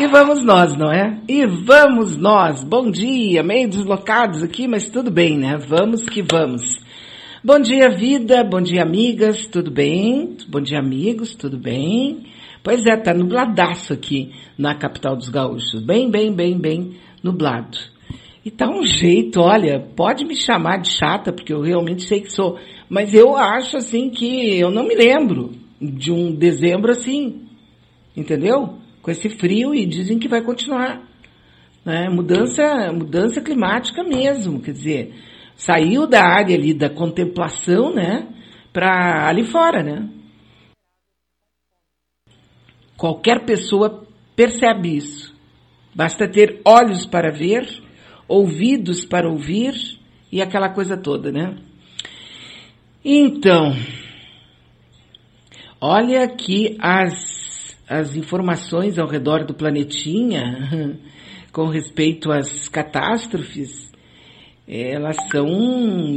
E 0.00 0.06
vamos 0.06 0.44
nós, 0.44 0.76
não 0.76 0.92
é? 0.92 1.20
E 1.26 1.44
vamos 1.44 2.16
nós. 2.16 2.62
Bom 2.62 2.88
dia, 2.88 3.42
meio 3.42 3.68
deslocados 3.68 4.44
aqui, 4.44 4.68
mas 4.68 4.88
tudo 4.88 5.10
bem, 5.10 5.36
né? 5.36 5.56
Vamos 5.56 6.08
que 6.08 6.22
vamos. 6.22 6.80
Bom 7.42 7.58
dia, 7.58 7.90
vida. 7.90 8.44
Bom 8.44 8.60
dia, 8.60 8.82
amigas. 8.82 9.48
Tudo 9.48 9.72
bem? 9.72 10.36
Bom 10.48 10.60
dia, 10.60 10.78
amigos. 10.78 11.34
Tudo 11.34 11.58
bem? 11.58 12.26
Pois 12.62 12.86
é, 12.86 12.96
tá 12.96 13.12
nubladaço 13.12 13.92
aqui 13.92 14.30
na 14.56 14.72
capital 14.76 15.16
dos 15.16 15.28
gaúchos. 15.28 15.82
Bem, 15.84 16.08
bem, 16.08 16.32
bem, 16.32 16.56
bem 16.56 16.96
nublado. 17.20 17.76
E 18.44 18.52
tá 18.52 18.70
um 18.70 18.86
jeito, 18.86 19.40
olha, 19.40 19.80
pode 19.96 20.24
me 20.24 20.36
chamar 20.36 20.76
de 20.76 20.90
chata, 20.90 21.32
porque 21.32 21.52
eu 21.52 21.60
realmente 21.60 22.04
sei 22.04 22.20
que 22.20 22.32
sou. 22.32 22.56
Mas 22.88 23.14
eu 23.14 23.36
acho 23.36 23.76
assim 23.76 24.10
que 24.10 24.60
eu 24.60 24.70
não 24.70 24.86
me 24.86 24.94
lembro 24.94 25.50
de 25.80 26.12
um 26.12 26.32
dezembro 26.32 26.92
assim. 26.92 27.48
Entendeu? 28.16 28.78
Com 29.02 29.10
esse 29.10 29.28
frio 29.28 29.74
e 29.74 29.86
dizem 29.86 30.18
que 30.18 30.28
vai 30.28 30.42
continuar. 30.42 31.02
Né? 31.84 32.08
Mudança, 32.08 32.92
mudança 32.92 33.40
climática 33.40 34.02
mesmo, 34.02 34.60
quer 34.60 34.72
dizer, 34.72 35.14
saiu 35.56 36.06
da 36.06 36.22
área 36.22 36.54
ali 36.54 36.74
da 36.74 36.90
contemplação, 36.90 37.94
né, 37.94 38.28
para 38.72 39.28
ali 39.28 39.44
fora, 39.44 39.82
né? 39.82 40.08
Qualquer 42.96 43.44
pessoa 43.44 44.06
percebe 44.36 44.96
isso. 44.96 45.34
Basta 45.94 46.28
ter 46.28 46.60
olhos 46.64 47.06
para 47.06 47.32
ver, 47.32 47.66
ouvidos 48.28 49.04
para 49.04 49.28
ouvir 49.28 49.74
e 50.30 50.42
aquela 50.42 50.68
coisa 50.68 50.96
toda, 50.96 51.32
né? 51.32 51.56
Então, 53.04 53.72
olha 55.80 56.24
aqui 56.24 56.76
as 56.80 57.47
as 57.88 58.14
informações 58.14 58.98
ao 58.98 59.08
redor 59.08 59.44
do 59.44 59.54
planetinha 59.54 60.98
com 61.50 61.66
respeito 61.66 62.30
às 62.30 62.68
catástrofes, 62.68 63.90
elas 64.66 65.16
são 65.32 65.46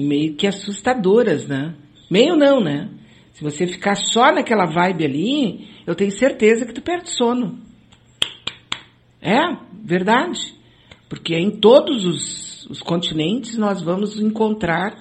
meio 0.08 0.36
que 0.36 0.46
assustadoras, 0.46 1.48
né? 1.48 1.74
Meio 2.10 2.36
não, 2.36 2.60
né? 2.60 2.90
Se 3.32 3.42
você 3.42 3.66
ficar 3.66 3.96
só 3.96 4.32
naquela 4.34 4.66
vibe 4.66 5.06
ali, 5.06 5.70
eu 5.88 5.96
tenho 5.96 6.12
certeza 6.12 6.66
que 6.66 6.74
tu 6.74 6.82
perde 6.82 7.10
sono. 7.10 7.58
É, 9.22 9.40
verdade. 9.84 10.54
Porque 11.08 11.36
em 11.36 11.52
todos 11.52 12.06
os, 12.06 12.68
os 12.70 12.82
continentes 12.82 13.58
nós 13.58 13.82
vamos 13.82 14.20
encontrar 14.20 14.96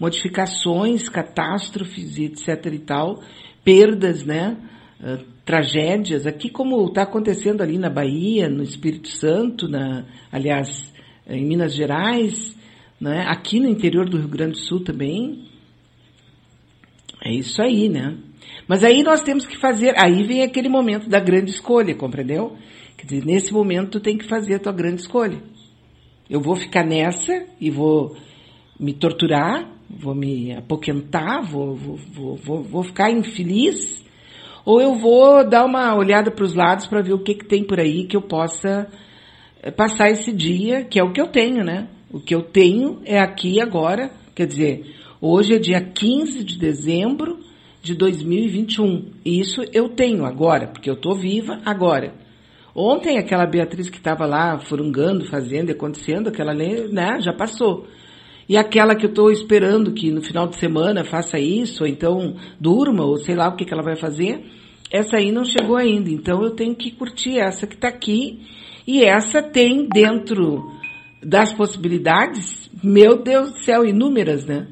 modificações, 0.00 1.08
catástrofes 1.08 2.16
e 2.16 2.24
etc 2.24 2.66
e 2.72 2.78
tal, 2.78 3.22
perdas, 3.62 4.24
né? 4.24 4.56
Tragédias, 5.44 6.26
aqui 6.26 6.48
como 6.48 6.86
está 6.86 7.02
acontecendo 7.02 7.60
ali 7.60 7.76
na 7.76 7.90
Bahia, 7.90 8.48
no 8.48 8.62
Espírito 8.62 9.08
Santo, 9.08 9.68
na, 9.68 10.06
aliás, 10.32 10.92
em 11.28 11.44
Minas 11.44 11.74
Gerais, 11.74 12.56
né? 13.00 13.24
aqui 13.28 13.60
no 13.60 13.68
interior 13.68 14.08
do 14.08 14.18
Rio 14.18 14.28
Grande 14.28 14.52
do 14.52 14.58
Sul 14.58 14.82
também. 14.82 15.44
É 17.22 17.32
isso 17.32 17.60
aí, 17.60 17.88
né? 17.88 18.16
Mas 18.66 18.82
aí 18.82 19.02
nós 19.02 19.22
temos 19.22 19.46
que 19.46 19.58
fazer, 19.58 19.94
aí 20.02 20.22
vem 20.24 20.42
aquele 20.42 20.68
momento 20.68 21.08
da 21.08 21.20
grande 21.20 21.50
escolha, 21.50 21.94
compreendeu? 21.94 22.56
Quer 22.96 23.06
dizer, 23.06 23.24
nesse 23.24 23.52
momento 23.52 23.92
tu 23.92 24.00
tem 24.00 24.16
que 24.16 24.26
fazer 24.26 24.54
a 24.54 24.58
tua 24.58 24.72
grande 24.72 25.02
escolha. 25.02 25.42
Eu 26.28 26.40
vou 26.40 26.56
ficar 26.56 26.84
nessa 26.84 27.44
e 27.60 27.70
vou 27.70 28.16
me 28.80 28.92
torturar, 28.94 29.70
vou 29.88 30.14
me 30.14 30.52
apoquentar, 30.52 31.42
vou, 31.44 31.74
vou, 31.74 32.36
vou, 32.36 32.62
vou 32.62 32.82
ficar 32.82 33.10
infeliz, 33.10 34.03
ou 34.64 34.80
eu 34.80 34.94
vou 34.94 35.48
dar 35.48 35.64
uma 35.64 35.94
olhada 35.94 36.30
para 36.30 36.44
os 36.44 36.54
lados 36.54 36.86
para 36.86 37.02
ver 37.02 37.12
o 37.12 37.18
que, 37.18 37.34
que 37.34 37.44
tem 37.44 37.64
por 37.64 37.78
aí 37.78 38.04
que 38.04 38.16
eu 38.16 38.22
possa 38.22 38.88
eh, 39.62 39.70
passar 39.70 40.10
esse 40.10 40.32
dia, 40.32 40.84
que 40.84 40.98
é 40.98 41.04
o 41.04 41.12
que 41.12 41.20
eu 41.20 41.28
tenho, 41.28 41.62
né? 41.62 41.88
O 42.10 42.20
que 42.20 42.34
eu 42.34 42.42
tenho 42.42 43.00
é 43.04 43.18
aqui 43.18 43.60
agora, 43.60 44.10
quer 44.34 44.46
dizer, 44.46 44.94
hoje 45.20 45.54
é 45.54 45.58
dia 45.58 45.80
15 45.80 46.44
de 46.44 46.58
dezembro 46.58 47.40
de 47.82 47.94
2021. 47.94 49.10
E 49.24 49.40
isso 49.40 49.60
eu 49.72 49.90
tenho 49.90 50.24
agora, 50.24 50.68
porque 50.68 50.88
eu 50.88 50.94
estou 50.94 51.14
viva 51.14 51.60
agora. 51.64 52.14
Ontem 52.74 53.18
aquela 53.18 53.46
Beatriz 53.46 53.90
que 53.90 53.98
estava 53.98 54.26
lá 54.26 54.58
furungando, 54.58 55.26
fazendo 55.26 55.70
acontecendo, 55.70 56.28
aquela 56.28 56.54
né, 56.54 57.20
já 57.20 57.32
passou. 57.32 57.86
E 58.48 58.56
aquela 58.56 58.94
que 58.94 59.06
eu 59.06 59.10
estou 59.10 59.30
esperando 59.30 59.92
que 59.92 60.10
no 60.10 60.22
final 60.22 60.46
de 60.46 60.56
semana 60.56 61.04
faça 61.04 61.38
isso, 61.38 61.84
ou 61.84 61.88
então 61.88 62.36
durma, 62.60 63.04
ou 63.04 63.16
sei 63.16 63.34
lá 63.34 63.48
o 63.48 63.56
que, 63.56 63.64
que 63.64 63.72
ela 63.72 63.82
vai 63.82 63.96
fazer, 63.96 64.44
essa 64.90 65.16
aí 65.16 65.32
não 65.32 65.44
chegou 65.44 65.76
ainda. 65.76 66.10
Então 66.10 66.42
eu 66.42 66.50
tenho 66.50 66.74
que 66.74 66.90
curtir 66.90 67.38
essa 67.38 67.66
que 67.66 67.74
está 67.74 67.88
aqui. 67.88 68.40
E 68.86 69.02
essa 69.02 69.42
tem 69.42 69.88
dentro 69.88 70.70
das 71.22 71.52
possibilidades, 71.54 72.70
meu 72.82 73.22
Deus 73.22 73.50
do 73.50 73.58
céu, 73.58 73.84
inúmeras, 73.84 74.44
né? 74.44 74.68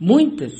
Muitas. 0.00 0.52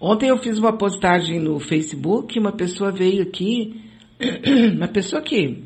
Ontem 0.00 0.30
eu 0.30 0.38
fiz 0.38 0.58
uma 0.58 0.76
postagem 0.76 1.40
no 1.40 1.58
Facebook, 1.58 2.38
uma 2.38 2.52
pessoa 2.52 2.90
veio 2.90 3.22
aqui, 3.22 3.80
uma 4.76 4.88
pessoa 4.88 5.20
que, 5.20 5.64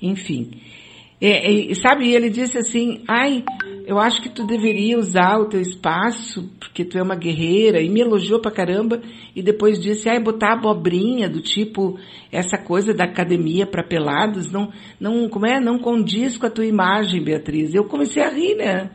enfim, 0.00 0.50
é, 1.20 1.70
é, 1.70 1.74
sabe, 1.74 2.12
ele 2.12 2.28
disse 2.28 2.58
assim, 2.58 3.02
ai, 3.08 3.44
eu 3.86 3.98
acho 3.98 4.20
que 4.20 4.28
tu 4.28 4.44
deveria 4.46 4.98
usar 4.98 5.38
o 5.38 5.48
teu 5.48 5.60
espaço, 5.60 6.50
porque 6.58 6.84
tu 6.84 6.98
é 6.98 7.02
uma 7.02 7.14
guerreira, 7.14 7.80
e 7.80 7.88
me 7.88 8.00
elogiou 8.00 8.40
pra 8.40 8.50
caramba, 8.50 9.00
e 9.34 9.42
depois 9.42 9.80
disse, 9.80 10.08
ai, 10.08 10.20
botar 10.20 10.54
abobrinha, 10.54 11.28
do 11.28 11.40
tipo, 11.40 11.98
essa 12.32 12.58
coisa 12.58 12.92
da 12.92 13.04
academia 13.04 13.66
para 13.66 13.84
pelados, 13.84 14.50
não, 14.50 14.72
não, 14.98 15.28
como 15.28 15.46
é, 15.46 15.60
não 15.60 15.78
condiz 15.78 16.36
com 16.36 16.46
a 16.46 16.50
tua 16.50 16.66
imagem, 16.66 17.22
Beatriz. 17.22 17.74
Eu 17.74 17.84
comecei 17.84 18.22
a 18.22 18.30
rir, 18.30 18.56
né? 18.56 18.90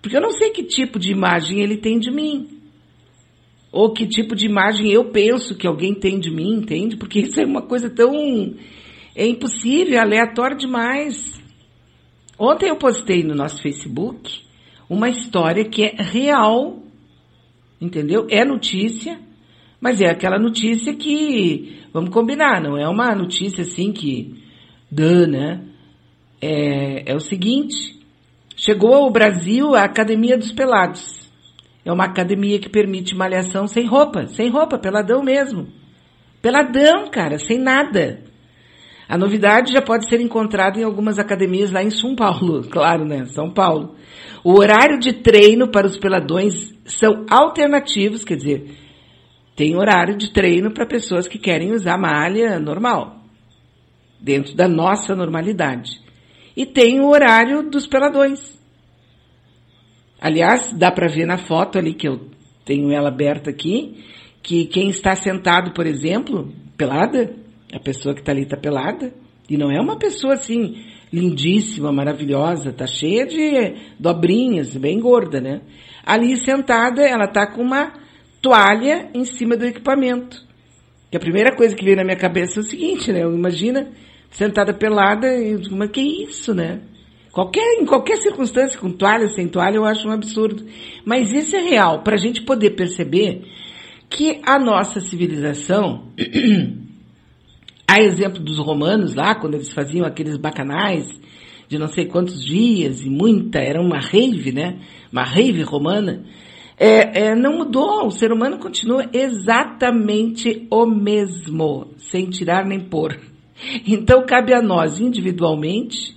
Porque 0.00 0.16
eu 0.16 0.20
não 0.20 0.30
sei 0.30 0.50
que 0.50 0.62
tipo 0.62 0.98
de 0.98 1.10
imagem 1.10 1.60
ele 1.60 1.76
tem 1.76 1.98
de 1.98 2.10
mim. 2.10 2.48
Ou 3.72 3.92
que 3.92 4.06
tipo 4.06 4.34
de 4.34 4.46
imagem 4.46 4.90
eu 4.90 5.06
penso 5.06 5.56
que 5.56 5.66
alguém 5.66 5.92
tem 5.94 6.18
de 6.18 6.30
mim, 6.30 6.54
entende? 6.54 6.96
Porque 6.96 7.20
isso 7.20 7.40
é 7.40 7.44
uma 7.44 7.62
coisa 7.62 7.90
tão 7.90 8.12
é 9.14 9.26
impossível, 9.26 9.94
é 9.94 9.98
aleatório 9.98 10.56
demais. 10.56 11.40
Ontem 12.38 12.68
eu 12.68 12.76
postei 12.76 13.22
no 13.22 13.34
nosso 13.34 13.60
Facebook 13.60 14.30
uma 14.88 15.08
história 15.08 15.64
que 15.64 15.82
é 15.82 15.96
real, 15.98 16.82
entendeu? 17.80 18.26
É 18.30 18.44
notícia, 18.44 19.18
mas 19.80 20.00
é 20.00 20.08
aquela 20.08 20.38
notícia 20.38 20.94
que, 20.94 21.80
vamos 21.92 22.10
combinar, 22.10 22.62
não 22.62 22.76
é 22.76 22.88
uma 22.88 23.14
notícia 23.14 23.62
assim 23.62 23.92
que 23.92 24.42
dá, 24.90 25.26
né? 25.26 25.64
É, 26.40 27.12
é 27.12 27.14
o 27.14 27.20
seguinte, 27.20 27.98
chegou 28.56 28.94
ao 28.94 29.10
Brasil 29.10 29.74
a 29.74 29.84
Academia 29.84 30.38
dos 30.38 30.52
Pelados. 30.52 31.28
É 31.84 31.92
uma 31.92 32.04
academia 32.04 32.58
que 32.58 32.68
permite 32.68 33.16
malhação 33.16 33.66
sem 33.66 33.86
roupa, 33.86 34.26
sem 34.26 34.50
roupa, 34.50 34.78
peladão 34.78 35.22
mesmo. 35.22 35.68
Peladão, 36.42 37.08
cara, 37.10 37.38
sem 37.38 37.58
nada. 37.58 38.27
A 39.08 39.16
novidade 39.16 39.72
já 39.72 39.80
pode 39.80 40.06
ser 40.06 40.20
encontrada 40.20 40.78
em 40.78 40.84
algumas 40.84 41.18
academias 41.18 41.70
lá 41.70 41.82
em 41.82 41.90
São 41.90 42.14
Paulo, 42.14 42.62
claro, 42.68 43.06
né? 43.06 43.24
São 43.26 43.50
Paulo. 43.50 43.96
O 44.44 44.58
horário 44.58 44.98
de 44.98 45.14
treino 45.14 45.70
para 45.70 45.86
os 45.86 45.96
peladões 45.96 46.74
são 46.84 47.24
alternativos, 47.30 48.22
quer 48.22 48.36
dizer, 48.36 48.76
tem 49.56 49.76
horário 49.76 50.16
de 50.16 50.30
treino 50.30 50.72
para 50.72 50.86
pessoas 50.86 51.26
que 51.26 51.38
querem 51.38 51.72
usar 51.72 51.98
malha 51.98 52.60
normal, 52.60 53.22
dentro 54.20 54.54
da 54.54 54.68
nossa 54.68 55.16
normalidade. 55.16 56.00
E 56.56 56.66
tem 56.66 57.00
o 57.00 57.08
horário 57.08 57.68
dos 57.68 57.86
peladões. 57.86 58.58
Aliás, 60.20 60.72
dá 60.72 60.90
para 60.90 61.08
ver 61.08 61.26
na 61.26 61.38
foto 61.38 61.78
ali 61.78 61.94
que 61.94 62.08
eu 62.08 62.28
tenho 62.64 62.92
ela 62.92 63.08
aberta 63.08 63.50
aqui, 63.50 64.04
que 64.42 64.66
quem 64.66 64.90
está 64.90 65.14
sentado, 65.14 65.72
por 65.72 65.86
exemplo, 65.86 66.52
pelada, 66.76 67.34
a 67.72 67.78
pessoa 67.78 68.14
que 68.14 68.20
está 68.20 68.32
ali 68.32 68.42
está 68.42 68.56
pelada. 68.56 69.12
E 69.48 69.56
não 69.56 69.70
é 69.70 69.80
uma 69.80 69.96
pessoa 69.96 70.34
assim, 70.34 70.84
lindíssima, 71.12 71.90
maravilhosa, 71.92 72.72
tá 72.72 72.86
cheia 72.86 73.26
de 73.26 73.74
dobrinhas, 73.98 74.76
bem 74.76 75.00
gorda, 75.00 75.40
né? 75.40 75.62
Ali 76.04 76.36
sentada, 76.36 77.02
ela 77.02 77.26
tá 77.26 77.46
com 77.46 77.62
uma 77.62 77.92
toalha 78.42 79.10
em 79.14 79.24
cima 79.24 79.56
do 79.56 79.64
equipamento. 79.64 80.46
E 81.10 81.16
a 81.16 81.20
primeira 81.20 81.56
coisa 81.56 81.74
que 81.74 81.84
veio 81.84 81.96
na 81.96 82.04
minha 82.04 82.16
cabeça 82.16 82.60
é 82.60 82.62
o 82.62 82.64
seguinte, 82.64 83.12
né? 83.12 83.20
Imagina 83.20 83.90
sentada 84.30 84.74
pelada, 84.74 85.26
e 85.34 85.58
mas 85.70 85.90
que 85.90 86.00
isso, 86.00 86.54
né? 86.54 86.82
Qualquer, 87.32 87.80
em 87.80 87.86
qualquer 87.86 88.16
circunstância, 88.16 88.78
com 88.78 88.90
toalha, 88.90 89.28
sem 89.28 89.48
toalha, 89.48 89.76
eu 89.76 89.84
acho 89.84 90.08
um 90.08 90.12
absurdo. 90.12 90.66
Mas 91.04 91.32
isso 91.32 91.56
é 91.56 91.60
real, 91.60 92.02
para 92.02 92.14
a 92.14 92.18
gente 92.18 92.42
poder 92.42 92.70
perceber 92.70 93.42
que 94.10 94.40
a 94.44 94.58
nossa 94.58 95.00
civilização 95.00 96.12
A 97.90 98.02
exemplo 98.02 98.42
dos 98.42 98.58
romanos 98.58 99.14
lá, 99.14 99.34
quando 99.34 99.54
eles 99.54 99.72
faziam 99.72 100.04
aqueles 100.04 100.36
bacanais 100.36 101.08
de 101.68 101.78
não 101.78 101.88
sei 101.88 102.04
quantos 102.04 102.44
dias 102.44 103.02
e 103.02 103.08
muita, 103.08 103.58
era 103.58 103.80
uma 103.80 103.98
rave, 103.98 104.52
né? 104.52 104.78
Uma 105.10 105.24
rave 105.24 105.62
romana. 105.62 106.24
É, 106.78 107.28
é, 107.28 107.34
não 107.34 107.56
mudou, 107.56 108.06
o 108.06 108.10
ser 108.10 108.30
humano 108.30 108.58
continua 108.58 109.08
exatamente 109.12 110.66
o 110.70 110.86
mesmo, 110.86 111.88
sem 111.96 112.26
tirar 112.26 112.64
nem 112.66 112.80
pôr. 112.80 113.18
Então 113.84 114.24
cabe 114.24 114.54
a 114.54 114.62
nós, 114.62 115.00
individualmente, 115.00 116.16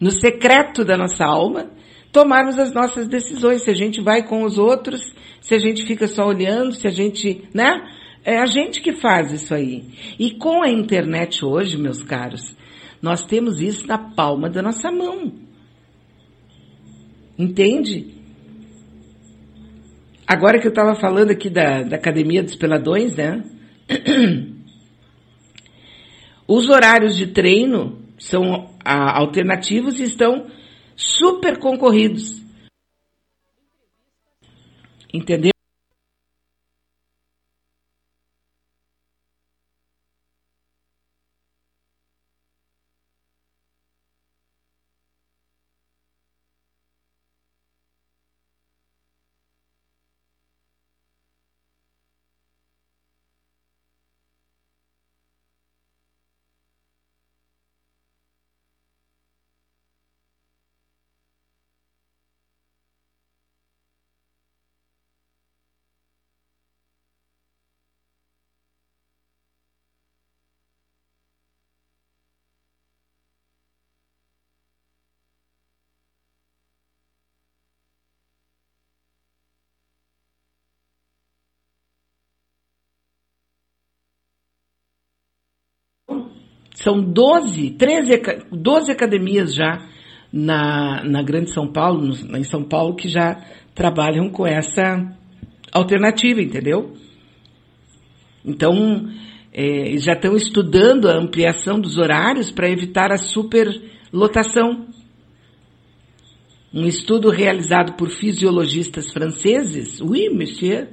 no 0.00 0.12
secreto 0.12 0.84
da 0.84 0.96
nossa 0.96 1.24
alma, 1.24 1.70
tomarmos 2.12 2.60
as 2.60 2.72
nossas 2.72 3.08
decisões. 3.08 3.62
Se 3.62 3.70
a 3.70 3.74
gente 3.74 4.00
vai 4.00 4.22
com 4.22 4.44
os 4.44 4.56
outros, 4.56 5.12
se 5.40 5.52
a 5.52 5.58
gente 5.58 5.84
fica 5.84 6.06
só 6.06 6.24
olhando, 6.24 6.72
se 6.72 6.86
a 6.86 6.90
gente, 6.90 7.42
né? 7.52 7.82
É 8.26 8.38
a 8.38 8.46
gente 8.46 8.80
que 8.80 8.92
faz 8.92 9.30
isso 9.30 9.54
aí. 9.54 9.84
E 10.18 10.32
com 10.32 10.60
a 10.60 10.68
internet 10.68 11.44
hoje, 11.44 11.78
meus 11.78 12.02
caros, 12.02 12.56
nós 13.00 13.24
temos 13.24 13.60
isso 13.60 13.86
na 13.86 13.98
palma 13.98 14.50
da 14.50 14.60
nossa 14.60 14.90
mão. 14.90 15.32
Entende? 17.38 18.12
Agora 20.26 20.58
que 20.58 20.66
eu 20.66 20.70
estava 20.70 20.96
falando 20.96 21.30
aqui 21.30 21.48
da, 21.48 21.84
da 21.84 21.94
Academia 21.94 22.42
dos 22.42 22.56
Peladões, 22.56 23.14
né? 23.14 23.44
Os 26.48 26.68
horários 26.68 27.16
de 27.16 27.28
treino 27.28 28.02
são 28.18 28.74
ah, 28.84 29.20
alternativos 29.20 30.00
e 30.00 30.02
estão 30.02 30.48
super 30.96 31.60
concorridos. 31.60 32.42
Entendeu? 35.14 35.55
São 86.76 87.02
12, 87.02 87.70
13, 87.70 88.10
12 88.52 88.92
academias 88.92 89.54
já 89.54 89.82
na, 90.30 91.02
na 91.04 91.22
Grande 91.22 91.50
São 91.50 91.66
Paulo, 91.66 92.14
em 92.36 92.44
São 92.44 92.62
Paulo, 92.62 92.94
que 92.94 93.08
já 93.08 93.42
trabalham 93.74 94.28
com 94.28 94.46
essa 94.46 95.10
alternativa, 95.72 96.42
entendeu? 96.42 96.92
Então, 98.44 99.08
é, 99.52 99.96
já 99.96 100.12
estão 100.12 100.36
estudando 100.36 101.08
a 101.08 101.16
ampliação 101.16 101.80
dos 101.80 101.96
horários 101.96 102.50
para 102.50 102.70
evitar 102.70 103.10
a 103.10 103.16
superlotação. 103.16 104.86
Um 106.74 106.86
estudo 106.86 107.30
realizado 107.30 107.94
por 107.94 108.10
fisiologistas 108.10 109.10
franceses, 109.10 109.98
oui, 110.02 110.28
monsieur, 110.28 110.88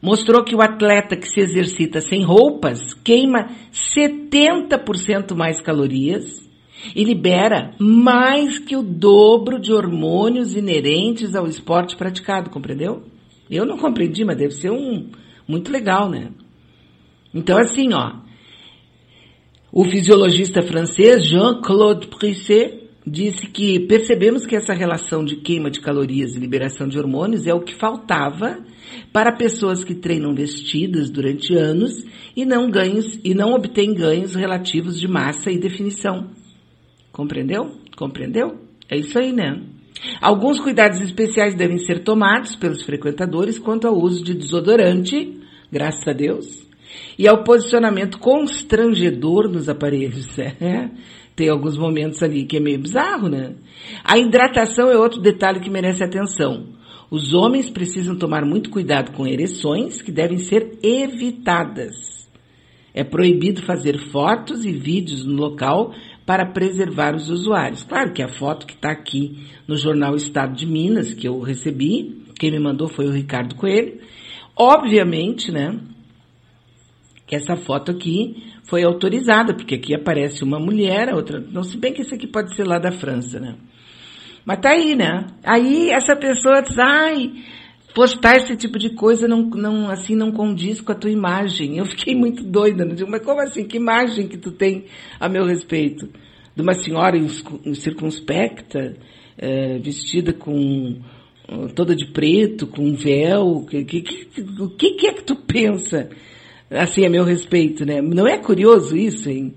mostrou 0.00 0.44
que 0.44 0.54
o 0.54 0.60
atleta 0.60 1.16
que 1.16 1.28
se 1.28 1.40
exercita 1.40 2.00
sem 2.00 2.22
roupas 2.22 2.94
queima 2.94 3.48
70% 3.72 5.34
mais 5.34 5.60
calorias 5.60 6.46
e 6.94 7.02
libera 7.02 7.74
mais 7.78 8.58
que 8.58 8.76
o 8.76 8.82
dobro 8.82 9.58
de 9.58 9.72
hormônios 9.72 10.54
inerentes 10.54 11.34
ao 11.34 11.46
esporte 11.46 11.96
praticado, 11.96 12.50
compreendeu? 12.50 13.02
Eu 13.50 13.64
não 13.64 13.78
compreendi, 13.78 14.24
mas 14.24 14.36
deve 14.36 14.52
ser 14.52 14.70
um 14.70 15.08
muito 15.48 15.70
legal, 15.70 16.10
né? 16.10 16.30
Então 17.32 17.58
assim, 17.58 17.92
ó, 17.92 18.16
o 19.72 19.84
fisiologista 19.84 20.62
francês 20.62 21.26
Jean-Claude 21.26 22.08
Brisset 22.08 22.85
disse 23.06 23.46
que 23.46 23.78
percebemos 23.80 24.44
que 24.44 24.56
essa 24.56 24.74
relação 24.74 25.24
de 25.24 25.36
queima 25.36 25.70
de 25.70 25.80
calorias 25.80 26.34
e 26.34 26.40
liberação 26.40 26.88
de 26.88 26.98
hormônios 26.98 27.46
é 27.46 27.54
o 27.54 27.60
que 27.60 27.74
faltava 27.74 28.58
para 29.12 29.36
pessoas 29.36 29.84
que 29.84 29.94
treinam 29.94 30.34
vestidas 30.34 31.08
durante 31.08 31.54
anos 31.54 32.04
e 32.34 32.44
não 32.44 32.68
ganhos 32.68 33.18
e 33.22 33.32
não 33.32 33.52
obtêm 33.52 33.94
ganhos 33.94 34.34
relativos 34.34 34.98
de 34.98 35.06
massa 35.06 35.50
e 35.52 35.58
definição. 35.58 36.30
Compreendeu? 37.12 37.70
Compreendeu? 37.96 38.58
É 38.90 38.98
isso 38.98 39.18
aí, 39.18 39.32
né? 39.32 39.62
Alguns 40.20 40.60
cuidados 40.60 41.00
especiais 41.00 41.54
devem 41.54 41.78
ser 41.78 42.02
tomados 42.02 42.56
pelos 42.56 42.82
frequentadores 42.82 43.58
quanto 43.58 43.86
ao 43.86 43.96
uso 43.96 44.22
de 44.22 44.34
desodorante, 44.34 45.40
graças 45.70 46.06
a 46.06 46.12
Deus, 46.12 46.66
e 47.18 47.26
ao 47.26 47.42
posicionamento 47.42 48.18
constrangedor 48.18 49.48
nos 49.48 49.68
aparelhos. 49.68 50.36
É, 50.60 50.90
tem 51.36 51.50
alguns 51.50 51.76
momentos 51.76 52.22
ali 52.22 52.46
que 52.46 52.56
é 52.56 52.60
meio 52.60 52.78
bizarro, 52.78 53.28
né? 53.28 53.54
A 54.02 54.16
hidratação 54.16 54.90
é 54.90 54.96
outro 54.96 55.20
detalhe 55.20 55.60
que 55.60 55.68
merece 55.68 56.02
atenção. 56.02 56.68
Os 57.10 57.34
homens 57.34 57.68
precisam 57.68 58.16
tomar 58.16 58.44
muito 58.44 58.70
cuidado 58.70 59.12
com 59.12 59.26
ereções 59.26 60.00
que 60.00 60.10
devem 60.10 60.38
ser 60.38 60.78
evitadas. 60.82 62.26
É 62.94 63.04
proibido 63.04 63.60
fazer 63.62 63.98
fotos 64.10 64.64
e 64.64 64.72
vídeos 64.72 65.26
no 65.26 65.34
local 65.34 65.92
para 66.24 66.46
preservar 66.46 67.14
os 67.14 67.28
usuários. 67.28 67.82
Claro 67.84 68.12
que 68.12 68.22
a 68.22 68.28
foto 68.28 68.66
que 68.66 68.72
está 68.72 68.90
aqui 68.90 69.46
no 69.68 69.76
jornal 69.76 70.16
Estado 70.16 70.56
de 70.56 70.66
Minas, 70.66 71.12
que 71.12 71.28
eu 71.28 71.38
recebi, 71.40 72.24
quem 72.38 72.50
me 72.50 72.58
mandou 72.58 72.88
foi 72.88 73.06
o 73.06 73.12
Ricardo 73.12 73.54
Coelho. 73.54 74.00
Obviamente, 74.56 75.52
né, 75.52 75.78
que 77.26 77.36
essa 77.36 77.56
foto 77.56 77.90
aqui 77.90 78.42
foi 78.66 78.82
autorizada, 78.84 79.54
porque 79.54 79.76
aqui 79.76 79.94
aparece 79.94 80.42
uma 80.42 80.58
mulher, 80.58 81.08
a 81.08 81.16
outra, 81.16 81.40
não 81.40 81.62
se 81.62 81.76
bem 81.76 81.92
que 81.92 82.02
esse 82.02 82.14
aqui 82.14 82.26
pode 82.26 82.54
ser 82.54 82.64
lá 82.64 82.78
da 82.78 82.92
França, 82.92 83.38
né? 83.38 83.56
Mas 84.44 84.60
tá 84.60 84.70
aí, 84.70 84.94
né? 84.94 85.26
Aí 85.42 85.90
essa 85.90 86.14
pessoa 86.14 86.62
diz, 86.62 86.78
ai, 86.78 87.32
postar 87.94 88.36
esse 88.36 88.56
tipo 88.56 88.78
de 88.78 88.90
coisa 88.90 89.26
não, 89.26 89.42
não, 89.42 89.90
assim, 89.90 90.14
não 90.14 90.30
condiz 90.30 90.80
com 90.80 90.92
a 90.92 90.94
tua 90.94 91.10
imagem. 91.10 91.78
Eu 91.78 91.86
fiquei 91.86 92.14
muito 92.14 92.44
doida, 92.44 92.84
né? 92.84 92.94
Mas 93.08 93.24
como 93.24 93.40
assim? 93.40 93.64
Que 93.64 93.76
imagem 93.76 94.28
que 94.28 94.36
tu 94.36 94.52
tem 94.52 94.84
a 95.18 95.28
meu 95.28 95.44
respeito? 95.44 96.08
De 96.54 96.62
uma 96.62 96.74
senhora 96.74 97.16
circunspecta, 97.74 98.96
é, 99.36 99.78
vestida 99.78 100.32
com 100.32 101.00
toda 101.74 101.94
de 101.94 102.06
preto, 102.12 102.66
com 102.66 102.82
um 102.82 102.94
véu, 102.94 103.64
que, 103.68 103.84
que, 103.84 104.00
que, 104.02 104.40
o 104.60 104.68
que, 104.70 104.92
que 104.92 105.06
é 105.06 105.12
que 105.12 105.22
tu 105.22 105.36
pensa, 105.36 106.08
assim, 106.70 107.04
a 107.04 107.10
meu 107.10 107.24
respeito, 107.24 107.84
né? 107.84 108.00
Não 108.00 108.26
é 108.26 108.38
curioso 108.38 108.96
isso, 108.96 109.28
hein? 109.28 109.54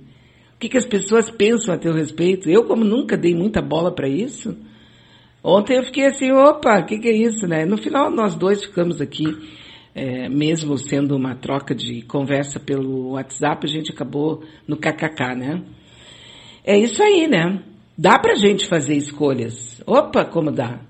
O 0.56 0.60
que, 0.60 0.70
que 0.70 0.78
as 0.78 0.86
pessoas 0.86 1.30
pensam 1.32 1.74
a 1.74 1.78
teu 1.78 1.94
respeito? 1.94 2.50
Eu, 2.50 2.66
como 2.66 2.84
nunca 2.84 3.18
dei 3.18 3.34
muita 3.34 3.62
bola 3.62 3.94
para 3.94 4.10
isso, 4.10 4.56
Ontem 5.44 5.78
eu 5.78 5.84
fiquei 5.84 6.06
assim, 6.06 6.32
opa, 6.32 6.80
o 6.80 6.86
que, 6.86 7.00
que 7.00 7.08
é 7.08 7.16
isso, 7.16 7.48
né? 7.48 7.66
No 7.66 7.78
final 7.78 8.12
nós 8.12 8.36
dois 8.36 8.63
ficamos 8.63 9.00
aqui, 9.00 9.25
é, 9.96 10.28
mesmo 10.28 10.78
sendo 10.78 11.16
uma 11.16 11.34
troca 11.36 11.74
de 11.74 12.01
conversa 12.01 12.60
pelo 12.60 13.12
WhatsApp, 13.12 13.66
a 13.66 13.70
gente 13.70 13.92
acabou 13.92 14.44
no 14.68 14.75
kkk, 14.75 15.36
né? 15.36 15.63
É 16.66 16.78
isso 16.78 17.01
aí, 17.01 17.28
né? 17.28 17.63
Dá 17.98 18.20
pra 18.20 18.36
gente 18.36 18.68
fazer 18.68 18.96
escolhas. 18.96 19.82
Opa, 19.86 20.25
como 20.25 20.51
dá. 20.51 20.82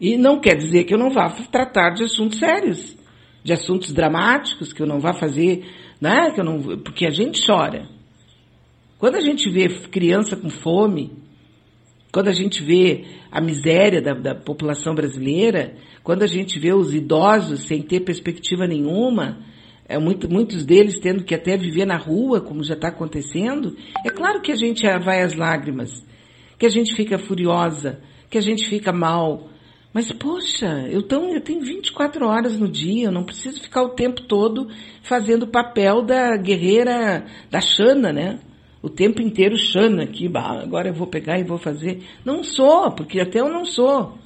E 0.00 0.16
não 0.16 0.40
quer 0.40 0.54
dizer 0.54 0.84
que 0.84 0.94
eu 0.94 0.98
não 0.98 1.10
vá 1.10 1.28
tratar 1.50 1.90
de 1.90 2.04
assuntos 2.04 2.38
sérios, 2.38 2.96
de 3.42 3.52
assuntos 3.52 3.92
dramáticos, 3.92 4.72
que 4.72 4.82
eu 4.82 4.86
não 4.86 5.00
vá 5.00 5.12
fazer, 5.12 5.64
né? 6.00 6.30
Que 6.30 6.40
eu 6.40 6.44
não, 6.44 6.60
porque 6.78 7.06
a 7.06 7.10
gente 7.10 7.44
chora. 7.44 7.88
Quando 8.98 9.14
a 9.14 9.20
gente 9.20 9.48
vê 9.50 9.68
criança 9.88 10.36
com 10.36 10.50
fome, 10.50 11.12
quando 12.12 12.28
a 12.28 12.32
gente 12.32 12.62
vê 12.62 13.04
a 13.30 13.40
miséria 13.40 14.00
da, 14.00 14.14
da, 14.14 14.34
população 14.34 14.94
brasileira, 14.94 15.74
quando 16.02 16.22
a 16.22 16.26
gente 16.26 16.58
vê 16.58 16.72
os 16.72 16.94
idosos 16.94 17.60
sem 17.66 17.82
ter 17.82 18.00
perspectiva 18.00 18.66
nenhuma, 18.66 19.38
é, 19.86 19.98
muito, 19.98 20.28
muitos 20.28 20.64
deles 20.64 20.98
tendo 20.98 21.22
que 21.22 21.34
até 21.34 21.56
viver 21.56 21.86
na 21.86 21.96
rua, 21.96 22.40
como 22.40 22.64
já 22.64 22.74
está 22.74 22.88
acontecendo, 22.88 23.76
é 24.04 24.10
claro 24.10 24.40
que 24.40 24.50
a 24.50 24.56
gente 24.56 24.82
vai 25.04 25.22
às 25.22 25.34
lágrimas, 25.34 26.04
que 26.58 26.66
a 26.66 26.70
gente 26.70 26.94
fica 26.94 27.18
furiosa, 27.18 28.00
que 28.28 28.38
a 28.38 28.42
gente 28.42 28.68
fica 28.68 28.92
mal. 28.92 29.48
Mas, 29.92 30.12
poxa, 30.12 30.86
eu, 30.90 31.02
tão, 31.02 31.34
eu 31.34 31.40
tenho 31.40 31.60
24 31.60 32.26
horas 32.26 32.58
no 32.58 32.68
dia, 32.68 33.06
eu 33.06 33.12
não 33.12 33.24
preciso 33.24 33.60
ficar 33.60 33.82
o 33.82 33.90
tempo 33.90 34.22
todo 34.22 34.68
fazendo 35.02 35.44
o 35.44 35.50
papel 35.50 36.02
da 36.02 36.36
guerreira, 36.36 37.24
da 37.50 37.60
Xana, 37.60 38.12
né? 38.12 38.38
o 38.82 38.88
tempo 38.88 39.20
inteiro 39.20 39.56
Xana 39.56 40.04
aqui, 40.04 40.30
agora 40.34 40.88
eu 40.88 40.94
vou 40.94 41.06
pegar 41.06 41.38
e 41.38 41.44
vou 41.44 41.58
fazer. 41.58 42.02
Não 42.24 42.44
sou, 42.44 42.92
porque 42.92 43.20
até 43.20 43.40
eu 43.40 43.48
não 43.48 43.64
sou. 43.64 44.16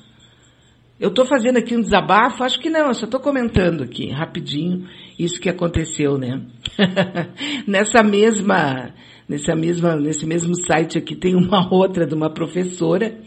Eu 1.01 1.09
estou 1.09 1.25
fazendo 1.25 1.57
aqui 1.57 1.77
um 1.77 1.81
desabafo? 1.81 2.45
Acho 2.45 2.61
que 2.61 2.71
não, 2.71 2.89
eu 2.89 2.95
só 2.95 3.07
estou 3.07 3.19
comentando 3.19 3.83
aqui, 3.83 4.11
rapidinho, 4.11 4.87
isso 5.19 5.41
que 5.41 5.49
aconteceu, 5.49 6.19
né? 6.19 6.43
Nessa 7.67 8.03
mesma, 8.03 8.95
nessa 9.29 9.57
mesma, 9.57 9.97
nesse 9.97 10.27
mesmo 10.27 10.55
site 10.55 10.99
aqui 10.99 11.17
tem 11.17 11.35
uma 11.35 11.67
outra 11.73 12.07
de 12.07 12.15
uma 12.15 12.31
professora 12.31 13.19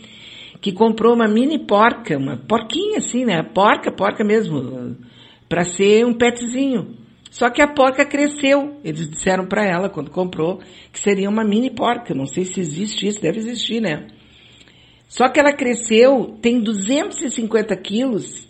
que 0.66 0.72
comprou 0.72 1.14
uma 1.14 1.28
mini 1.28 1.60
porca, 1.60 2.18
uma 2.18 2.38
porquinha 2.38 2.98
assim, 2.98 3.24
né? 3.24 3.44
Porca, 3.44 3.92
porca 3.92 4.24
mesmo, 4.24 4.98
para 5.48 5.64
ser 5.64 6.04
um 6.08 6.12
petzinho. 6.12 6.98
Só 7.30 7.52
que 7.52 7.62
a 7.62 7.68
porca 7.68 8.04
cresceu. 8.04 8.80
Eles 8.84 9.08
disseram 9.08 9.46
para 9.46 9.64
ela, 9.64 9.92
quando 9.92 10.10
comprou, 10.10 10.60
que 10.92 11.00
seria 11.00 11.30
uma 11.30 11.44
mini 11.44 11.70
porca. 11.70 12.16
Não 12.16 12.26
sei 12.26 12.46
se 12.46 12.60
existe 12.60 13.06
isso, 13.06 13.22
deve 13.22 13.38
existir, 13.38 13.80
né? 13.80 14.08
Só 15.08 15.30
que 15.30 15.40
ela 15.40 15.54
cresceu, 15.54 16.36
tem 16.42 16.60
250 16.60 17.78
quilos 17.78 18.50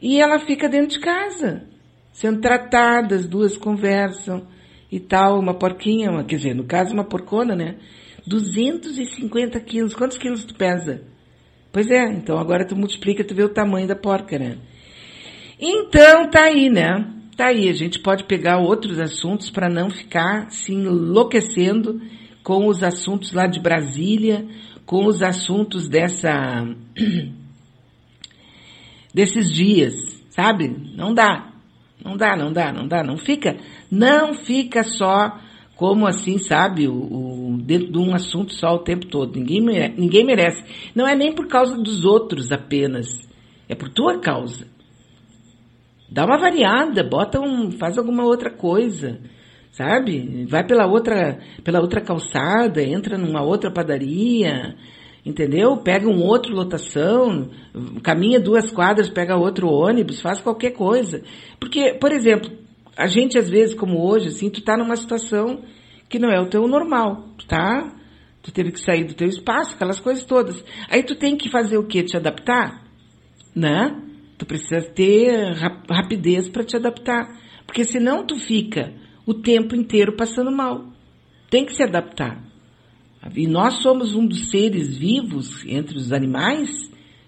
e 0.00 0.22
ela 0.22 0.38
fica 0.38 0.70
dentro 0.70 0.88
de 0.88 1.00
casa, 1.00 1.68
sendo 2.14 2.40
tratada, 2.40 3.14
as 3.14 3.28
duas 3.28 3.58
conversam 3.58 4.46
e 4.90 4.98
tal, 4.98 5.38
uma 5.38 5.52
porquinha, 5.52 6.10
uma, 6.10 6.24
quer 6.24 6.36
dizer, 6.36 6.54
no 6.54 6.64
caso 6.64 6.94
uma 6.94 7.04
porcona, 7.04 7.54
né? 7.54 7.76
250 8.26 9.60
quilos. 9.60 9.94
Quantos 9.94 10.16
quilos 10.16 10.46
tu 10.46 10.54
pesa? 10.54 11.11
Pois 11.72 11.90
é, 11.90 12.04
então 12.12 12.38
agora 12.38 12.66
tu 12.66 12.76
multiplica, 12.76 13.24
tu 13.24 13.34
vê 13.34 13.42
o 13.42 13.48
tamanho 13.48 13.88
da 13.88 13.96
porca, 13.96 14.38
né? 14.38 14.58
Então 15.58 16.28
tá 16.28 16.44
aí, 16.44 16.68
né? 16.68 17.10
Tá 17.34 17.46
aí, 17.46 17.68
a 17.68 17.72
gente 17.72 17.98
pode 17.98 18.24
pegar 18.24 18.58
outros 18.58 19.00
assuntos 19.00 19.48
para 19.48 19.70
não 19.70 19.88
ficar 19.88 20.50
se 20.50 20.74
enlouquecendo 20.74 22.00
com 22.42 22.66
os 22.66 22.82
assuntos 22.82 23.32
lá 23.32 23.46
de 23.46 23.58
Brasília, 23.58 24.46
com 24.84 25.06
os 25.06 25.22
assuntos 25.22 25.88
dessa 25.88 26.62
desses 29.14 29.50
dias, 29.50 29.94
sabe? 30.28 30.68
Não 30.94 31.14
dá. 31.14 31.52
Não 32.04 32.16
dá, 32.16 32.36
não 32.36 32.52
dá, 32.52 32.72
não 32.72 32.88
dá, 32.88 33.02
não 33.02 33.16
fica, 33.16 33.56
não 33.90 34.34
fica 34.34 34.82
só 34.82 35.38
como 35.82 36.06
assim, 36.06 36.38
sabe, 36.38 36.86
o, 36.86 36.94
o, 36.94 37.58
dentro 37.60 37.90
de 37.90 37.98
um 37.98 38.14
assunto 38.14 38.54
só 38.54 38.76
o 38.76 38.84
tempo 38.84 39.04
todo. 39.08 39.36
Ninguém 39.36 39.60
merece, 39.60 40.00
ninguém 40.00 40.24
merece. 40.24 40.64
Não 40.94 41.08
é 41.08 41.16
nem 41.16 41.34
por 41.34 41.48
causa 41.48 41.76
dos 41.76 42.04
outros 42.04 42.52
apenas. 42.52 43.08
É 43.68 43.74
por 43.74 43.88
tua 43.88 44.20
causa. 44.20 44.68
Dá 46.08 46.24
uma 46.24 46.38
variada, 46.38 47.02
bota 47.02 47.40
um, 47.40 47.72
faz 47.72 47.98
alguma 47.98 48.22
outra 48.22 48.48
coisa 48.48 49.18
sabe? 49.72 50.44
Vai 50.48 50.64
pela 50.64 50.86
outra, 50.86 51.38
pela 51.64 51.80
outra 51.80 52.00
calçada, 52.00 52.82
entra 52.82 53.16
numa 53.16 53.42
outra 53.42 53.70
padaria, 53.70 54.76
entendeu? 55.24 55.78
Pega 55.78 56.06
um 56.06 56.22
outro 56.22 56.54
lotação, 56.54 57.48
caminha 58.02 58.38
duas 58.38 58.70
quadras, 58.70 59.08
pega 59.08 59.34
outro 59.34 59.68
ônibus, 59.68 60.20
faz 60.20 60.42
qualquer 60.42 60.72
coisa. 60.72 61.22
Porque, 61.58 61.94
por 61.94 62.12
exemplo, 62.12 62.61
a 62.96 63.06
gente 63.06 63.38
às 63.38 63.48
vezes, 63.48 63.74
como 63.74 64.06
hoje, 64.06 64.28
assim, 64.28 64.50
tu 64.50 64.62
tá 64.62 64.76
numa 64.76 64.96
situação 64.96 65.62
que 66.08 66.18
não 66.18 66.30
é 66.30 66.40
o 66.40 66.48
teu 66.48 66.66
normal, 66.68 67.28
tá? 67.48 67.90
Tu 68.42 68.52
teve 68.52 68.72
que 68.72 68.80
sair 68.80 69.04
do 69.04 69.14
teu 69.14 69.28
espaço, 69.28 69.74
aquelas 69.74 70.00
coisas 70.00 70.24
todas. 70.24 70.62
Aí 70.88 71.02
tu 71.02 71.14
tem 71.14 71.36
que 71.36 71.48
fazer 71.48 71.78
o 71.78 71.86
quê? 71.86 72.02
Te 72.02 72.16
adaptar, 72.16 72.84
né? 73.54 73.96
Tu 74.36 74.44
precisa 74.44 74.82
ter 74.90 75.54
rapidez 75.88 76.48
para 76.48 76.64
te 76.64 76.76
adaptar. 76.76 77.40
Porque 77.66 77.84
senão 77.84 78.26
tu 78.26 78.36
fica 78.36 78.92
o 79.24 79.32
tempo 79.32 79.76
inteiro 79.76 80.16
passando 80.16 80.50
mal. 80.50 80.84
Tem 81.48 81.64
que 81.64 81.74
se 81.74 81.82
adaptar. 81.82 82.42
E 83.36 83.46
nós 83.46 83.80
somos 83.82 84.14
um 84.14 84.26
dos 84.26 84.50
seres 84.50 84.96
vivos 84.96 85.64
entre 85.64 85.96
os 85.96 86.12
animais. 86.12 86.68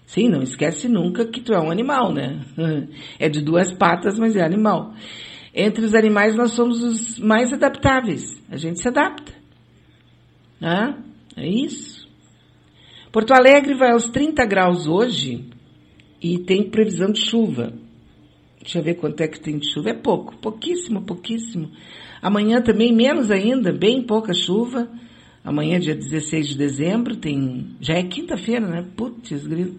Sim, 0.05 0.27
não 0.29 0.41
esquece 0.41 0.89
nunca 0.89 1.25
que 1.25 1.41
tu 1.41 1.53
é 1.53 1.59
um 1.59 1.71
animal, 1.71 2.13
né? 2.13 2.41
É 3.17 3.29
de 3.29 3.41
duas 3.41 3.73
patas, 3.73 4.19
mas 4.19 4.35
é 4.35 4.43
animal. 4.43 4.93
Entre 5.55 5.85
os 5.85 5.95
animais 5.95 6.35
nós 6.35 6.51
somos 6.51 6.83
os 6.83 7.17
mais 7.17 7.53
adaptáveis. 7.53 8.43
A 8.49 8.57
gente 8.57 8.81
se 8.81 8.87
adapta. 8.89 9.31
Ah, 10.61 10.97
é 11.37 11.47
isso. 11.47 12.05
Porto 13.09 13.33
Alegre 13.33 13.73
vai 13.73 13.91
aos 13.91 14.09
30 14.09 14.45
graus 14.45 14.85
hoje 14.85 15.45
e 16.21 16.39
tem 16.39 16.69
previsão 16.69 17.09
de 17.09 17.21
chuva. 17.21 17.71
Deixa 18.59 18.79
eu 18.79 18.83
ver 18.83 18.95
quanto 18.95 19.21
é 19.21 19.27
que 19.27 19.39
tem 19.39 19.57
de 19.57 19.71
chuva. 19.71 19.91
É 19.91 19.93
pouco, 19.93 20.35
pouquíssimo, 20.37 21.03
pouquíssimo. 21.03 21.71
Amanhã 22.21 22.61
também 22.61 22.93
menos 22.93 23.31
ainda, 23.31 23.71
bem 23.71 24.01
pouca 24.01 24.33
chuva. 24.33 24.89
Amanhã, 25.43 25.79
dia 25.79 25.95
16 25.95 26.47
de 26.49 26.57
dezembro, 26.57 27.15
tem. 27.15 27.77
Já 27.79 27.93
é 27.93 28.03
quinta-feira, 28.03 28.67
né? 28.67 28.85
Putz, 28.97 29.45
grilo. 29.45 29.75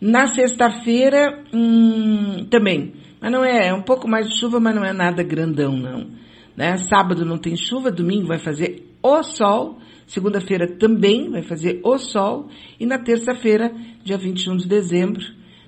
Na 0.00 0.26
sexta-feira, 0.26 1.44
hum, 1.52 2.46
também. 2.50 2.94
Mas 3.22 3.30
não 3.30 3.44
é, 3.44 3.68
é 3.68 3.72
um 3.72 3.82
pouco 3.82 4.08
mais 4.08 4.28
de 4.28 4.36
chuva, 4.36 4.58
mas 4.58 4.74
não 4.74 4.84
é 4.84 4.92
nada 4.92 5.22
grandão, 5.22 5.76
não. 5.76 6.08
Né? 6.56 6.76
Sábado 6.76 7.24
não 7.24 7.38
tem 7.38 7.56
chuva, 7.56 7.88
domingo 7.88 8.26
vai 8.26 8.40
fazer 8.40 8.84
o 9.00 9.22
sol. 9.22 9.78
Segunda-feira 10.08 10.66
também 10.76 11.30
vai 11.30 11.42
fazer 11.42 11.80
o 11.84 11.96
sol. 11.98 12.48
E 12.80 12.84
na 12.84 12.98
terça-feira, 12.98 13.72
dia 14.02 14.18
21 14.18 14.56
de 14.56 14.66
dezembro, 14.66 15.22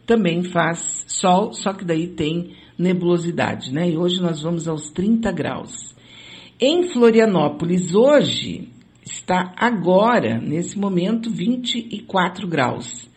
também 0.05 0.43
faz 0.43 1.05
sol, 1.07 1.53
só 1.53 1.73
que 1.73 1.85
daí 1.85 2.09
tem 2.09 2.57
nebulosidade, 2.77 3.73
né? 3.73 3.89
E 3.89 3.97
hoje 3.97 4.21
nós 4.21 4.43
vamos 4.43 4.67
aos 4.67 4.91
30 4.91 5.31
graus. 5.31 5.95
Em 6.61 6.89
Florianópolis, 6.89 7.95
hoje, 7.95 8.69
está 9.07 9.55
agora, 9.57 10.39
nesse 10.39 10.77
momento, 10.77 11.31
24 11.31 12.49
graus. 12.49 13.09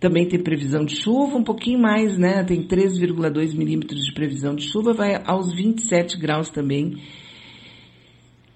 Também 0.00 0.26
tem 0.26 0.42
previsão 0.42 0.84
de 0.84 0.96
chuva, 0.96 1.36
um 1.36 1.44
pouquinho 1.44 1.78
mais, 1.78 2.16
né? 2.16 2.42
Tem 2.42 2.66
3,2 2.66 3.54
milímetros 3.54 4.00
de 4.00 4.12
previsão 4.12 4.54
de 4.54 4.66
chuva, 4.66 4.94
vai 4.94 5.22
aos 5.26 5.52
27 5.54 6.18
graus 6.18 6.48
também 6.48 6.96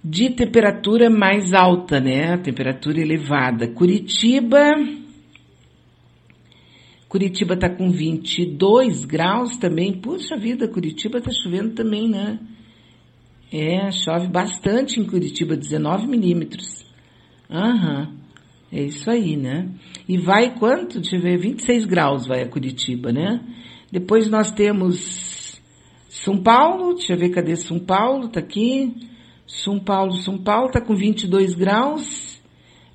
de 0.04 0.28
temperatura 0.28 1.08
mais 1.08 1.54
alta, 1.54 1.98
né? 1.98 2.36
Temperatura 2.36 3.00
elevada. 3.00 3.68
Curitiba, 3.68 4.74
Curitiba 7.08 7.54
está 7.54 7.70
com 7.70 7.90
22 7.90 9.06
graus 9.06 9.56
também. 9.56 9.94
Puxa 9.94 10.36
vida, 10.36 10.68
Curitiba 10.68 11.18
está 11.18 11.30
chovendo 11.30 11.74
também, 11.74 12.06
né? 12.06 12.38
É, 13.50 13.90
chove 13.90 14.28
bastante 14.28 15.00
em 15.00 15.06
Curitiba, 15.06 15.56
19 15.56 16.06
milímetros. 16.06 16.84
Aham, 17.50 18.12
é 18.74 18.82
isso 18.82 19.08
aí, 19.08 19.36
né? 19.36 19.68
E 20.08 20.18
vai 20.18 20.58
quanto? 20.58 20.98
Deixa 20.98 21.14
eu 21.14 21.22
ver, 21.22 21.38
26 21.38 21.84
graus 21.84 22.26
vai 22.26 22.42
a 22.42 22.48
Curitiba, 22.48 23.12
né? 23.12 23.40
Depois 23.92 24.28
nós 24.28 24.50
temos 24.50 25.60
São 26.08 26.42
Paulo, 26.42 26.94
deixa 26.94 27.12
eu 27.12 27.16
ver 27.16 27.28
cadê 27.28 27.54
São 27.54 27.78
Paulo, 27.78 28.28
tá 28.28 28.40
aqui. 28.40 28.92
São 29.46 29.78
Paulo, 29.78 30.14
São 30.16 30.36
Paulo 30.36 30.72
tá 30.72 30.80
com 30.80 30.96
22 30.96 31.54
graus, 31.54 32.42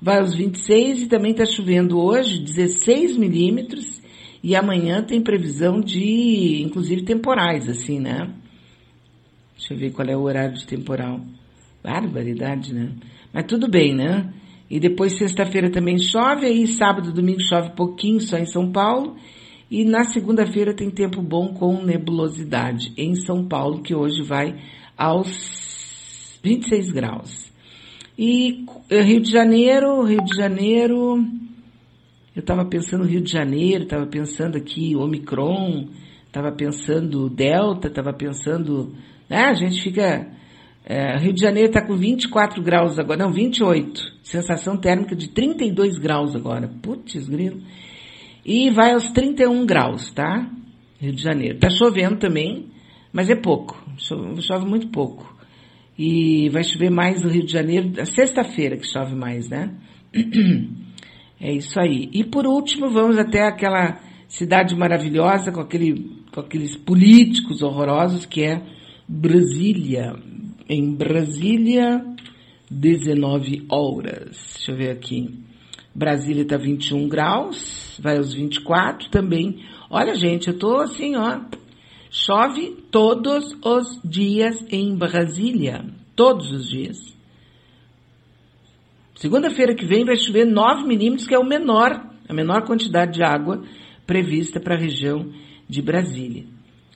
vai 0.02 0.18
aos 0.18 0.34
26 0.34 1.04
e 1.04 1.06
também 1.06 1.32
tá 1.32 1.46
chovendo 1.46 1.98
hoje, 1.98 2.40
16 2.40 3.16
milímetros. 3.16 4.02
E 4.42 4.54
amanhã 4.54 5.02
tem 5.02 5.22
previsão 5.22 5.80
de, 5.80 6.60
inclusive, 6.62 7.04
temporais, 7.04 7.70
assim, 7.70 7.98
né? 7.98 8.34
Deixa 9.56 9.72
eu 9.72 9.78
ver 9.78 9.92
qual 9.92 10.06
é 10.06 10.16
o 10.16 10.22
horário 10.22 10.56
de 10.56 10.66
temporal. 10.66 11.20
Barbaridade, 11.82 12.74
né? 12.74 12.92
Mas 13.32 13.46
tudo 13.46 13.66
bem, 13.66 13.94
né? 13.94 14.30
E 14.70 14.78
depois 14.78 15.18
sexta-feira 15.18 15.68
também 15.68 15.98
chove, 15.98 16.46
aí 16.46 16.66
sábado, 16.66 17.12
domingo 17.12 17.42
chove 17.42 17.70
pouquinho 17.70 18.20
só 18.20 18.38
em 18.38 18.46
São 18.46 18.70
Paulo. 18.70 19.16
E 19.68 19.84
na 19.84 20.04
segunda-feira 20.04 20.72
tem 20.74 20.90
tempo 20.90 21.20
bom 21.20 21.54
com 21.54 21.82
nebulosidade 21.82 22.92
em 22.96 23.16
São 23.16 23.46
Paulo, 23.46 23.82
que 23.82 23.94
hoje 23.94 24.22
vai 24.22 24.56
aos 24.96 26.38
26 26.42 26.92
graus. 26.92 27.50
E 28.16 28.64
eh, 28.88 29.02
Rio 29.02 29.20
de 29.20 29.30
Janeiro, 29.30 30.04
Rio 30.04 30.22
de 30.22 30.36
Janeiro, 30.36 31.24
eu 32.36 32.40
estava 32.40 32.64
pensando 32.64 33.04
Rio 33.04 33.22
de 33.22 33.32
Janeiro, 33.32 33.84
estava 33.84 34.06
pensando 34.06 34.56
aqui 34.56 34.94
Omicron, 34.94 35.88
estava 36.26 36.52
pensando 36.52 37.28
Delta, 37.28 37.88
estava 37.88 38.12
pensando. 38.12 38.94
Né, 39.28 39.44
a 39.44 39.54
gente 39.54 39.82
fica. 39.82 40.28
É, 40.92 41.16
Rio 41.18 41.32
de 41.32 41.40
Janeiro 41.40 41.68
está 41.68 41.80
com 41.80 41.94
24 41.94 42.60
graus 42.60 42.98
agora, 42.98 43.22
não, 43.22 43.32
28. 43.32 44.02
Sensação 44.24 44.76
térmica 44.76 45.14
de 45.14 45.28
32 45.28 45.96
graus 45.98 46.34
agora. 46.34 46.66
Putz, 46.82 47.28
grilo. 47.28 47.62
E 48.44 48.70
vai 48.70 48.90
aos 48.92 49.08
31 49.12 49.64
graus, 49.64 50.10
tá? 50.10 50.50
Rio 50.98 51.12
de 51.12 51.22
Janeiro. 51.22 51.60
Tá 51.60 51.70
chovendo 51.70 52.16
também, 52.16 52.70
mas 53.12 53.30
é 53.30 53.36
pouco. 53.36 53.80
Chove, 53.98 54.42
chove 54.42 54.66
muito 54.66 54.88
pouco. 54.88 55.32
E 55.96 56.48
vai 56.48 56.64
chover 56.64 56.90
mais 56.90 57.22
no 57.22 57.30
Rio 57.30 57.46
de 57.46 57.52
Janeiro, 57.52 58.04
sexta-feira 58.04 58.76
que 58.76 58.84
chove 58.84 59.14
mais, 59.14 59.48
né? 59.48 59.72
É 61.42 61.50
isso 61.54 61.80
aí. 61.80 62.10
E 62.12 62.22
por 62.22 62.46
último, 62.46 62.90
vamos 62.90 63.16
até 63.16 63.44
aquela 63.44 63.98
cidade 64.28 64.76
maravilhosa 64.76 65.50
com, 65.50 65.60
aquele, 65.60 66.20
com 66.30 66.40
aqueles 66.40 66.76
políticos 66.76 67.62
horrorosos 67.62 68.26
que 68.26 68.42
é 68.42 68.60
Brasília. 69.08 70.12
Em 70.72 70.94
Brasília, 70.94 72.00
19 72.70 73.66
horas. 73.68 74.54
Deixa 74.54 74.70
eu 74.70 74.76
ver 74.76 74.90
aqui. 74.92 75.28
Brasília 75.92 76.42
está 76.42 76.56
21 76.56 77.08
graus, 77.08 77.98
vai 78.00 78.18
aos 78.18 78.32
24 78.32 79.10
também. 79.10 79.64
Olha, 79.90 80.14
gente, 80.14 80.46
eu 80.46 80.56
tô 80.56 80.76
assim, 80.76 81.16
ó. 81.16 81.40
Chove 82.08 82.84
todos 82.88 83.52
os 83.64 84.00
dias 84.04 84.64
em 84.70 84.94
Brasília. 84.94 85.84
Todos 86.14 86.52
os 86.52 86.70
dias. 86.70 87.18
Segunda-feira 89.16 89.74
que 89.74 89.84
vem 89.84 90.04
vai 90.04 90.14
chover 90.14 90.44
9 90.44 90.86
milímetros, 90.86 91.26
que 91.26 91.34
é 91.34 91.38
o 91.40 91.44
menor, 91.44 92.00
a 92.28 92.32
menor 92.32 92.64
quantidade 92.64 93.14
de 93.14 93.24
água 93.24 93.64
prevista 94.06 94.60
para 94.60 94.76
a 94.76 94.80
região 94.80 95.32
de 95.68 95.82
Brasília. 95.82 96.44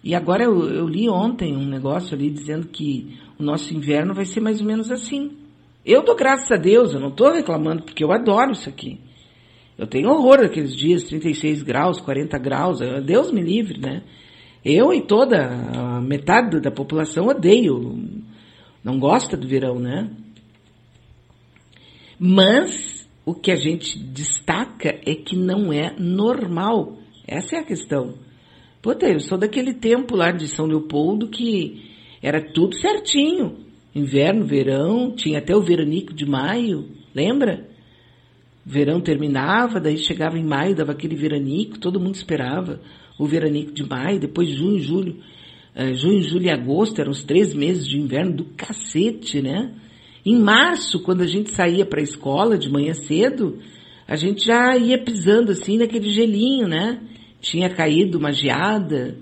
E 0.05 0.15
agora 0.15 0.45
eu, 0.45 0.69
eu, 0.69 0.87
li 0.87 1.09
ontem 1.09 1.57
um 1.57 1.65
negócio 1.65 2.15
ali 2.15 2.29
dizendo 2.29 2.69
que 2.69 3.19
o 3.39 3.43
nosso 3.43 3.75
inverno 3.75 4.13
vai 4.13 4.27
ser 4.27 4.39
mais 4.41 4.61
ou 4.61 4.67
menos 4.67 4.91
assim. 4.91 5.33
Eu 5.83 6.05
dou 6.05 6.15
graças 6.15 6.53
a 6.53 6.57
Deus, 6.57 6.93
eu 6.93 7.01
não 7.01 7.09
estou 7.09 7.33
reclamando, 7.33 7.85
porque 7.85 8.05
eu 8.05 8.13
adoro 8.13 8.53
isso 8.53 8.69
aqui. 8.69 9.01
Eu 9.79 9.87
tenho 9.87 10.11
horror 10.11 10.43
daqueles 10.43 10.77
dias, 10.77 11.05
36 11.05 11.63
graus, 11.63 12.03
40 12.03 12.39
graus, 12.39 12.81
Deus 13.03 13.33
me 13.33 13.41
livre, 13.41 13.81
né? 13.81 14.03
Eu 14.63 14.93
e 14.93 15.01
toda 15.01 15.39
a 15.39 16.01
metade 16.03 16.61
da 16.61 16.71
população 16.71 17.29
odeio, 17.29 17.99
não 18.85 18.99
gosta 18.99 19.39
do 19.39 19.49
verão, 19.49 19.79
né? 19.79 20.11
Mas 22.19 23.09
o 23.25 23.35
que 23.35 23.51
a 23.51 23.57
gente 23.57 23.99
destaca 23.99 25.01
é 25.07 25.15
que 25.15 25.35
não 25.35 25.73
é 25.73 25.95
normal. 25.99 26.99
Essa 27.27 27.57
é 27.57 27.59
a 27.61 27.65
questão. 27.65 28.15
Puta, 28.85 29.07
eu 29.09 29.19
sou 29.19 29.39
daquele 29.39 29.73
tempo 29.73 30.15
lá 30.15 30.31
de 30.31 30.47
São 30.47 30.67
Leopoldo 30.67 31.29
que 31.29 31.91
era 32.23 32.39
tudo 32.39 32.79
certinho. 32.79 33.65
Inverno, 33.95 34.45
verão, 34.45 35.11
tinha 35.17 35.39
até 35.39 35.57
o 35.57 35.63
veranico 35.63 36.13
de 36.13 36.27
maio, 36.27 36.91
lembra? 37.15 37.67
Verão 38.63 39.01
terminava, 39.01 39.81
daí 39.81 39.97
chegava 39.97 40.39
em 40.39 40.45
maio, 40.45 40.75
dava 40.75 40.93
aquele 40.93 41.17
veranico, 41.17 41.79
todo 41.79 41.99
mundo 41.99 42.17
esperava 42.17 42.79
o 43.19 43.25
veranico 43.25 43.73
de 43.73 43.89
maio, 43.89 44.21
depois 44.21 44.51
junho, 44.51 44.79
julho, 44.79 45.17
uh, 45.75 45.95
junho, 45.95 46.21
julho 46.21 46.45
e 46.45 46.51
agosto, 46.51 47.01
eram 47.01 47.13
os 47.13 47.25
três 47.25 47.55
meses 47.55 47.89
de 47.89 47.99
inverno 47.99 48.37
do 48.37 48.45
cacete, 48.55 49.41
né? 49.41 49.73
Em 50.27 50.39
março, 50.39 51.01
quando 51.01 51.23
a 51.23 51.27
gente 51.27 51.49
saía 51.53 51.87
para 51.87 52.01
a 52.01 52.05
escola 52.05 52.59
de 52.59 52.71
manhã 52.71 52.93
cedo, 52.93 53.61
a 54.07 54.15
gente 54.15 54.45
já 54.45 54.77
ia 54.77 55.03
pisando 55.03 55.53
assim 55.53 55.79
naquele 55.79 56.11
gelinho, 56.11 56.69
né? 56.69 57.01
Tinha 57.45 57.69
caído 57.69 58.19
uma 58.19 58.33
geada, 58.33 59.19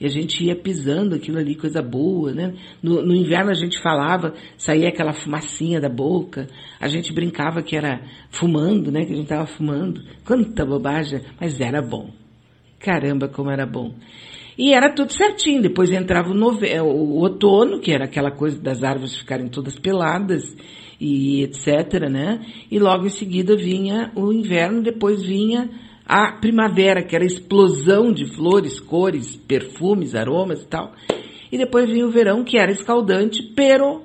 e 0.00 0.06
a 0.06 0.08
gente 0.08 0.44
ia 0.44 0.54
pisando 0.54 1.14
aquilo 1.14 1.38
ali, 1.38 1.56
coisa 1.56 1.82
boa, 1.82 2.32
né? 2.32 2.54
No, 2.80 3.02
no, 3.04 3.14
inverno 3.14 3.50
a 3.50 3.54
gente 3.54 3.80
falava, 3.82 4.34
saía 4.56 4.88
aquela 4.88 5.12
fumacinha 5.12 5.80
da 5.80 5.88
boca, 5.88 6.46
a 6.80 6.86
gente 6.86 7.12
brincava 7.12 7.62
que 7.62 7.76
era 7.76 8.00
fumando, 8.30 8.92
né? 8.92 9.04
Que 9.04 9.12
a 9.12 9.16
gente 9.16 9.28
tava 9.28 9.46
fumando. 9.46 10.00
Quanta 10.24 10.64
bobagem, 10.64 11.20
mas 11.40 11.60
era 11.60 11.82
bom. 11.82 12.10
Caramba, 12.78 13.28
como 13.28 13.50
era 13.50 13.66
bom. 13.66 13.94
E 14.56 14.72
era 14.72 14.92
tudo 14.94 15.12
certinho. 15.12 15.62
Depois 15.62 15.90
entrava 15.90 16.30
o, 16.30 16.34
nove... 16.34 16.68
É, 16.68 16.80
o 16.80 17.16
outono, 17.18 17.80
que 17.80 17.90
era 17.90 18.04
aquela 18.04 18.30
coisa 18.30 18.60
das 18.60 18.84
árvores 18.84 19.16
ficarem 19.16 19.48
todas 19.48 19.78
peladas 19.78 20.56
e 21.00 21.42
etc, 21.42 22.08
né? 22.08 22.40
E 22.70 22.78
logo 22.78 23.06
em 23.06 23.10
seguida 23.10 23.56
vinha 23.56 24.12
o 24.14 24.32
inverno, 24.32 24.80
depois 24.82 25.22
vinha 25.22 25.68
a 26.06 26.32
primavera, 26.32 27.02
que 27.02 27.16
era 27.16 27.24
explosão 27.24 28.12
de 28.12 28.26
flores, 28.34 28.78
cores, 28.78 29.36
perfumes, 29.36 30.14
aromas 30.14 30.62
e 30.62 30.66
tal. 30.66 30.92
E 31.50 31.56
depois 31.56 31.88
vinha 31.88 32.06
o 32.06 32.10
verão, 32.10 32.44
que 32.44 32.58
era 32.58 32.70
escaldante, 32.70 33.42
pero 33.54 34.02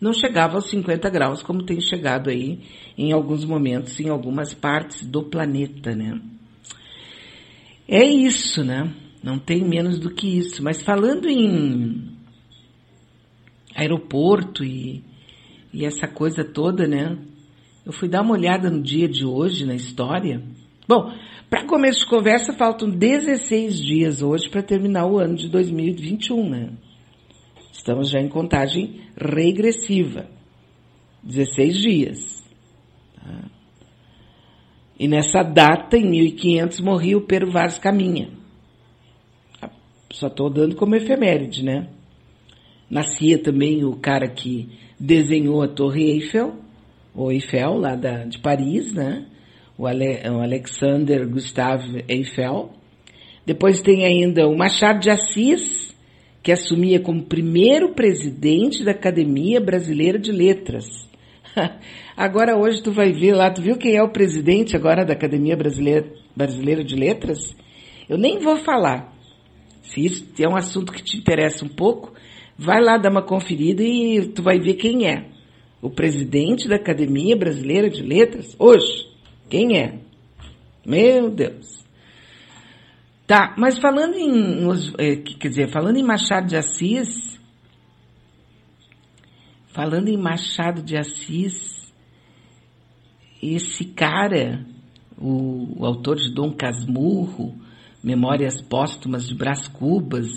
não 0.00 0.12
chegava 0.12 0.54
aos 0.54 0.68
50 0.70 1.08
graus, 1.10 1.42
como 1.42 1.62
tem 1.62 1.80
chegado 1.80 2.30
aí 2.30 2.60
em 2.96 3.12
alguns 3.12 3.44
momentos, 3.44 3.98
em 4.00 4.08
algumas 4.08 4.54
partes 4.54 5.04
do 5.04 5.22
planeta, 5.22 5.94
né? 5.94 6.20
É 7.86 8.04
isso, 8.04 8.64
né? 8.64 8.92
Não 9.22 9.38
tem 9.38 9.66
menos 9.66 9.98
do 9.98 10.10
que 10.10 10.38
isso. 10.38 10.62
Mas 10.62 10.82
falando 10.82 11.28
em 11.28 12.16
aeroporto 13.74 14.64
e, 14.64 15.02
e 15.72 15.84
essa 15.84 16.06
coisa 16.06 16.44
toda, 16.44 16.86
né? 16.86 17.16
Eu 17.84 17.92
fui 17.92 18.08
dar 18.08 18.22
uma 18.22 18.34
olhada 18.34 18.70
no 18.70 18.82
dia 18.82 19.08
de 19.08 19.24
hoje, 19.24 19.64
na 19.64 19.74
história. 19.74 20.42
Bom, 20.88 21.12
para 21.50 21.66
começo 21.66 22.00
de 22.00 22.06
conversa, 22.06 22.54
faltam 22.54 22.88
16 22.88 23.78
dias 23.78 24.22
hoje 24.22 24.48
para 24.48 24.62
terminar 24.62 25.06
o 25.06 25.18
ano 25.18 25.34
de 25.34 25.46
2021, 25.50 26.48
né? 26.48 26.70
Estamos 27.70 28.08
já 28.08 28.18
em 28.20 28.28
contagem 28.28 29.02
regressiva. 29.14 30.30
16 31.22 31.76
dias. 31.76 32.42
Tá? 33.14 33.50
E 34.98 35.06
nessa 35.06 35.42
data, 35.42 35.98
em 35.98 36.08
1500, 36.08 36.80
morria 36.80 37.18
o 37.18 37.26
Pero 37.26 37.50
Vaz 37.50 37.78
Caminha. 37.78 38.30
Só 40.10 40.28
estou 40.28 40.48
dando 40.48 40.74
como 40.74 40.96
efeméride, 40.96 41.62
né? 41.62 41.90
Nascia 42.88 43.38
também 43.38 43.84
o 43.84 43.94
cara 43.94 44.26
que 44.26 44.70
desenhou 44.98 45.62
a 45.62 45.68
Torre 45.68 46.12
Eiffel, 46.12 46.56
o 47.14 47.30
Eiffel, 47.30 47.76
lá 47.76 47.94
da, 47.94 48.24
de 48.24 48.38
Paris, 48.38 48.94
né? 48.94 49.26
O, 49.78 49.86
Ale, 49.86 50.28
o 50.28 50.40
Alexander 50.40 51.24
Gustave 51.28 52.04
Eiffel. 52.08 52.70
Depois 53.46 53.80
tem 53.80 54.04
ainda 54.04 54.48
o 54.48 54.58
Machado 54.58 54.98
de 54.98 55.08
Assis, 55.08 55.96
que 56.42 56.50
assumia 56.50 56.98
como 56.98 57.22
primeiro 57.22 57.94
presidente 57.94 58.82
da 58.84 58.90
Academia 58.90 59.60
Brasileira 59.60 60.18
de 60.18 60.32
Letras. 60.32 60.84
Agora 62.16 62.58
hoje 62.58 62.82
tu 62.82 62.90
vai 62.90 63.12
ver 63.12 63.34
lá, 63.34 63.50
tu 63.52 63.62
viu 63.62 63.76
quem 63.76 63.94
é 63.94 64.02
o 64.02 64.10
presidente 64.10 64.74
agora 64.74 65.04
da 65.04 65.12
Academia 65.12 65.56
Brasileira, 65.56 66.12
Brasileira 66.34 66.82
de 66.82 66.96
Letras? 66.96 67.56
Eu 68.08 68.18
nem 68.18 68.40
vou 68.40 68.56
falar. 68.56 69.12
Se 69.82 70.04
isso 70.04 70.26
é 70.40 70.48
um 70.48 70.56
assunto 70.56 70.92
que 70.92 71.02
te 71.02 71.16
interessa 71.16 71.64
um 71.64 71.68
pouco, 71.68 72.12
vai 72.58 72.82
lá 72.82 72.98
dar 72.98 73.12
uma 73.12 73.22
conferida 73.22 73.84
e 73.84 74.26
tu 74.28 74.42
vai 74.42 74.58
ver 74.58 74.74
quem 74.74 75.06
é. 75.08 75.28
O 75.80 75.88
presidente 75.88 76.66
da 76.66 76.74
Academia 76.74 77.36
Brasileira 77.36 77.88
de 77.88 78.02
Letras, 78.02 78.56
hoje. 78.58 79.07
Quem 79.48 79.76
é? 79.78 80.00
Meu 80.86 81.30
Deus. 81.30 81.78
Tá, 83.26 83.54
mas 83.58 83.78
falando 83.78 84.14
em, 84.14 84.66
eh, 84.98 85.16
quer 85.16 85.48
dizer, 85.48 85.70
falando 85.70 85.98
em 85.98 86.02
Machado 86.02 86.46
de 86.46 86.56
Assis, 86.56 87.38
falando 89.66 90.08
em 90.08 90.16
Machado 90.16 90.82
de 90.82 90.96
Assis, 90.96 91.92
esse 93.42 93.84
cara, 93.84 94.64
o, 95.16 95.80
o 95.80 95.84
autor 95.84 96.16
de 96.16 96.32
Dom 96.32 96.52
Casmurro, 96.52 97.54
Memórias 98.02 98.62
Póstumas 98.62 99.28
de 99.28 99.34
Brás 99.34 99.68
Cubas, 99.68 100.30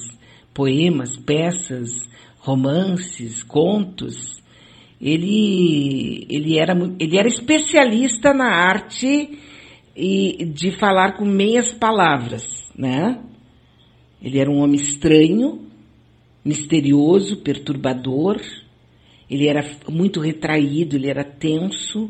poemas, 0.54 1.16
peças, 1.18 2.10
romances, 2.40 3.42
contos, 3.42 4.41
ele, 5.02 6.28
ele, 6.30 6.60
era, 6.60 6.74
ele 7.00 7.18
era 7.18 7.28
especialista 7.28 8.34
na 8.34 8.54
arte 8.54 9.40
e 9.96 10.46
de 10.46 10.72
falar 10.78 11.18
com 11.18 11.26
meias 11.26 11.74
palavras, 11.74 12.72
né? 12.78 13.20
Ele 14.22 14.40
era 14.40 14.50
um 14.50 14.60
homem 14.60 14.80
estranho, 14.80 15.68
misterioso, 16.46 17.38
perturbador, 17.38 18.40
ele 19.28 19.48
era 19.48 19.66
muito 19.90 20.20
retraído, 20.20 20.96
ele 20.96 21.10
era 21.10 21.24
tenso, 21.24 22.10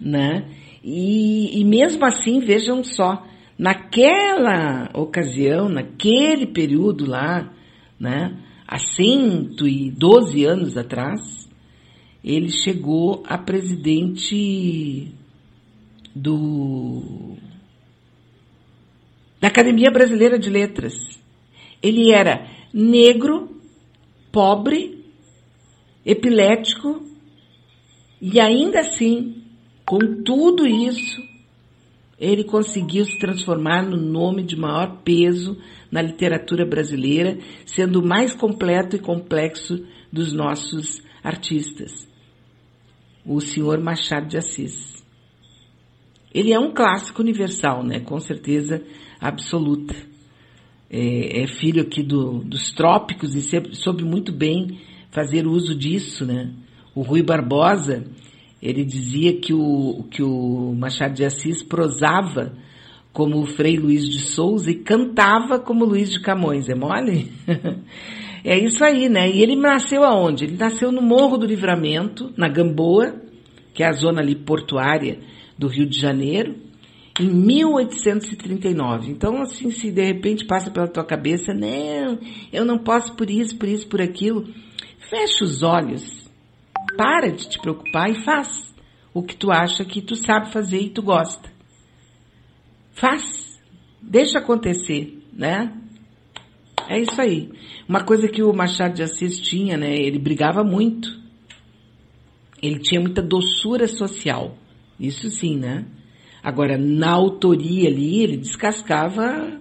né? 0.00 0.48
E, 0.82 1.60
e 1.60 1.64
mesmo 1.64 2.06
assim, 2.06 2.40
vejam 2.40 2.82
só, 2.82 3.26
naquela 3.58 4.88
ocasião, 4.94 5.68
naquele 5.68 6.46
período 6.46 7.04
lá, 7.04 7.52
né? 8.00 8.43
Há 8.74 8.78
112 8.78 10.44
anos 10.44 10.76
atrás, 10.76 11.48
ele 12.24 12.48
chegou 12.50 13.22
a 13.24 13.38
presidente 13.38 15.14
do 16.12 17.36
da 19.40 19.46
Academia 19.46 19.92
Brasileira 19.92 20.40
de 20.40 20.50
Letras. 20.50 20.92
Ele 21.80 22.12
era 22.12 22.50
negro, 22.72 23.60
pobre, 24.32 25.04
epilético 26.04 27.00
e 28.20 28.40
ainda 28.40 28.80
assim 28.80 29.40
com 29.86 30.00
tudo 30.24 30.66
isso, 30.66 31.22
ele 32.18 32.44
conseguiu 32.44 33.04
se 33.04 33.18
transformar 33.18 33.82
no 33.82 33.96
nome 33.96 34.42
de 34.42 34.56
maior 34.56 35.02
peso 35.02 35.56
na 35.90 36.00
literatura 36.00 36.64
brasileira, 36.64 37.38
sendo 37.66 38.00
o 38.00 38.06
mais 38.06 38.34
completo 38.34 38.96
e 38.96 39.00
complexo 39.00 39.84
dos 40.12 40.32
nossos 40.32 41.02
artistas, 41.22 42.08
o 43.24 43.40
senhor 43.40 43.80
Machado 43.80 44.28
de 44.28 44.36
Assis. 44.36 45.02
Ele 46.32 46.52
é 46.52 46.58
um 46.58 46.72
clássico 46.72 47.22
universal, 47.22 47.84
né? 47.84 48.00
Com 48.00 48.18
certeza 48.20 48.82
absoluta. 49.20 49.94
É, 50.90 51.42
é 51.42 51.46
filho 51.46 51.82
aqui 51.82 52.02
do, 52.02 52.40
dos 52.40 52.72
trópicos 52.72 53.34
e 53.34 53.74
soube 53.74 54.04
muito 54.04 54.32
bem 54.32 54.80
fazer 55.10 55.46
uso 55.46 55.74
disso, 55.74 56.24
né? 56.24 56.52
O 56.94 57.02
Rui 57.02 57.22
Barbosa, 57.22 58.04
ele 58.64 58.82
dizia 58.82 59.38
que 59.38 59.52
o, 59.52 60.06
que 60.10 60.22
o 60.22 60.74
Machado 60.74 61.12
de 61.12 61.22
Assis 61.22 61.62
prosava 61.62 62.54
como 63.12 63.38
o 63.38 63.46
Frei 63.46 63.76
Luiz 63.76 64.08
de 64.08 64.20
Souza 64.20 64.70
e 64.70 64.76
cantava 64.76 65.58
como 65.58 65.84
Luiz 65.84 66.10
de 66.10 66.20
Camões, 66.20 66.70
é 66.70 66.74
mole? 66.74 67.30
é 68.42 68.58
isso 68.58 68.82
aí, 68.82 69.10
né? 69.10 69.30
E 69.30 69.42
ele 69.42 69.54
nasceu 69.54 70.02
aonde? 70.02 70.46
Ele 70.46 70.56
nasceu 70.56 70.90
no 70.90 71.02
Morro 71.02 71.36
do 71.36 71.46
Livramento, 71.46 72.32
na 72.38 72.48
Gamboa, 72.48 73.14
que 73.74 73.82
é 73.82 73.86
a 73.86 73.92
zona 73.92 74.22
ali 74.22 74.34
portuária 74.34 75.18
do 75.58 75.68
Rio 75.68 75.86
de 75.86 76.00
Janeiro, 76.00 76.56
em 77.20 77.28
1839. 77.28 79.10
Então, 79.10 79.42
assim, 79.42 79.70
se 79.70 79.90
de 79.90 80.02
repente 80.02 80.46
passa 80.46 80.70
pela 80.70 80.88
tua 80.88 81.04
cabeça, 81.04 81.52
não, 81.52 82.18
eu 82.50 82.64
não 82.64 82.78
posso 82.78 83.14
por 83.14 83.28
isso, 83.28 83.58
por 83.58 83.68
isso, 83.68 83.86
por 83.86 84.00
aquilo, 84.00 84.48
fecha 85.10 85.44
os 85.44 85.62
olhos, 85.62 86.23
para 86.96 87.30
de 87.30 87.48
te 87.48 87.58
preocupar 87.58 88.10
e 88.10 88.24
faz 88.24 88.74
o 89.12 89.22
que 89.22 89.36
tu 89.36 89.50
acha 89.50 89.84
que 89.84 90.02
tu 90.02 90.16
sabe 90.16 90.52
fazer 90.52 90.80
e 90.80 90.90
tu 90.90 91.02
gosta. 91.02 91.48
Faz, 92.92 93.60
deixa 94.02 94.38
acontecer, 94.38 95.22
né? 95.32 95.72
É 96.88 97.00
isso 97.00 97.20
aí. 97.20 97.50
Uma 97.88 98.04
coisa 98.04 98.28
que 98.28 98.42
o 98.42 98.52
Machado 98.52 98.94
de 98.94 99.02
Assis 99.02 99.40
tinha, 99.40 99.76
né? 99.76 99.94
Ele 99.94 100.18
brigava 100.18 100.62
muito. 100.62 101.08
Ele 102.62 102.78
tinha 102.78 103.00
muita 103.00 103.22
doçura 103.22 103.86
social. 103.86 104.56
Isso 104.98 105.28
sim, 105.28 105.56
né? 105.56 105.86
Agora, 106.42 106.76
na 106.76 107.10
autoria 107.10 107.88
ali, 107.88 108.22
ele 108.22 108.36
descascava 108.36 109.60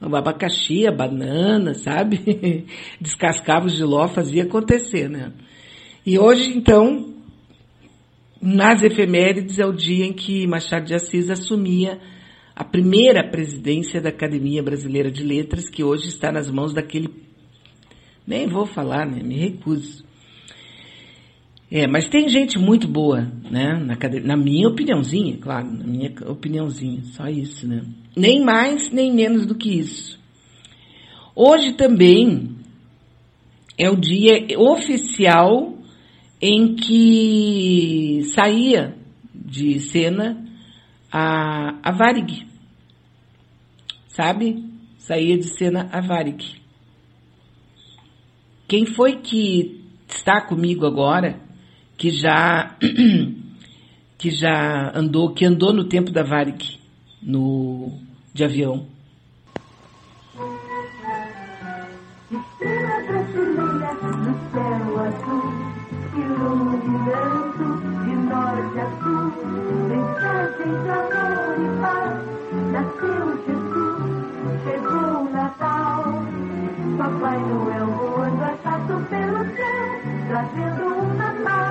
o 0.00 0.16
abacaxi, 0.16 0.86
a 0.86 0.92
banana, 0.92 1.74
sabe? 1.74 2.66
descascava 3.00 3.66
o 3.66 3.68
giló, 3.68 4.08
fazia 4.08 4.44
acontecer, 4.44 5.08
né? 5.08 5.32
E 6.04 6.18
hoje, 6.18 6.50
então, 6.56 7.14
nas 8.40 8.82
efemérides 8.82 9.60
é 9.60 9.64
o 9.64 9.72
dia 9.72 10.04
em 10.04 10.12
que 10.12 10.46
Machado 10.48 10.86
de 10.86 10.94
Assis 10.94 11.30
assumia 11.30 12.00
a 12.56 12.64
primeira 12.64 13.22
presidência 13.30 14.00
da 14.00 14.08
Academia 14.08 14.62
Brasileira 14.64 15.12
de 15.12 15.22
Letras, 15.22 15.68
que 15.68 15.84
hoje 15.84 16.08
está 16.08 16.32
nas 16.32 16.50
mãos 16.50 16.74
daquele. 16.74 17.08
Nem 18.26 18.48
vou 18.48 18.66
falar, 18.66 19.06
né? 19.06 19.22
Me 19.22 19.36
recuso. 19.36 20.04
É, 21.70 21.86
mas 21.86 22.08
tem 22.08 22.28
gente 22.28 22.58
muito 22.58 22.88
boa, 22.88 23.22
né? 23.48 23.74
Na, 23.78 23.96
na 24.24 24.36
minha 24.36 24.68
opiniãozinha, 24.68 25.38
claro, 25.38 25.70
na 25.70 25.84
minha 25.84 26.12
opiniãozinha, 26.26 27.02
só 27.04 27.28
isso, 27.28 27.66
né? 27.66 27.82
Nem 28.16 28.44
mais, 28.44 28.90
nem 28.90 29.12
menos 29.12 29.46
do 29.46 29.54
que 29.54 29.70
isso. 29.70 30.20
Hoje 31.34 31.74
também 31.74 32.56
é 33.78 33.88
o 33.88 33.96
dia 33.96 34.58
oficial 34.58 35.71
em 36.42 36.74
que 36.74 38.22
saía 38.34 38.96
de 39.32 39.78
cena 39.78 40.44
a, 41.10 41.78
a 41.88 41.92
Varig. 41.92 42.48
Sabe? 44.08 44.60
Saía 44.98 45.38
de 45.38 45.44
cena 45.44 45.88
a 45.92 46.00
Varig. 46.00 46.60
Quem 48.66 48.84
foi 48.84 49.20
que 49.20 49.84
está 50.08 50.40
comigo 50.40 50.84
agora 50.84 51.40
que 51.96 52.10
já 52.10 52.76
que 54.18 54.30
já 54.30 54.92
andou, 54.96 55.32
que 55.32 55.44
andou 55.44 55.72
no 55.72 55.84
tempo 55.84 56.10
da 56.10 56.24
Varig 56.24 56.80
no 57.22 58.00
de 58.34 58.44
avião. 58.44 58.91
Voando 77.38 78.42
achado 78.44 79.06
pelo 79.08 79.44
céu, 79.56 79.86
trazendo 80.28 80.84
um 80.84 81.14
Natal. 81.14 81.62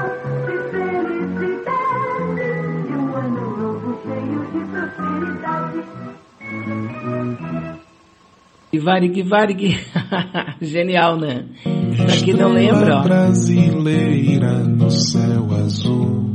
E 8.73 8.79
Varig, 8.79 9.21
Varig. 9.23 9.77
Genial, 10.61 11.19
né? 11.19 11.45
Pra 11.97 12.17
quem 12.23 12.33
não 12.33 12.53
lembra, 12.53 12.99
ó. 12.99 13.03
brasileira 13.03 14.59
no 14.59 14.89
céu 14.89 15.53
azul, 15.53 16.33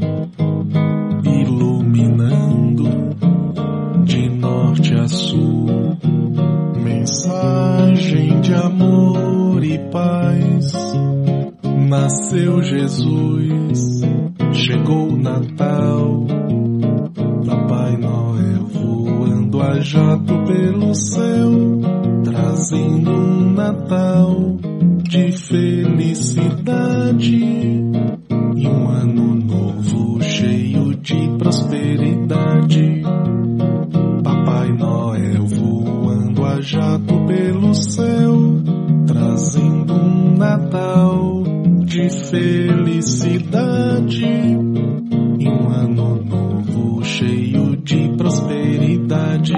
iluminando 1.25 2.85
de 4.05 4.29
norte 4.29 4.95
a 4.95 5.09
sul. 5.09 5.66
Mensagem 7.07 8.41
de 8.41 8.53
amor 8.53 9.63
e 9.63 9.79
paz. 9.93 10.73
Nasceu 11.89 12.61
Jesus, 12.65 14.01
chegou 14.53 15.11
o 15.11 15.17
Natal 15.17 16.27
a 19.77 19.81
jato 19.81 20.35
pelo 20.47 20.95
céu, 20.95 21.51
trazendo 22.25 23.11
um 23.11 23.53
Natal 23.53 24.57
de 25.03 25.33
felicidade 25.33 27.37
e 28.57 28.67
um 28.67 28.89
ano 28.89 29.36
Natal 40.37 41.45
de 41.87 42.11
felicidade 42.29 44.23
e 44.23 45.49
um 45.49 45.69
ano 45.71 46.23
novo 46.23 47.03
cheio 47.03 47.75
de 47.77 48.15
prosperidade. 48.19 49.55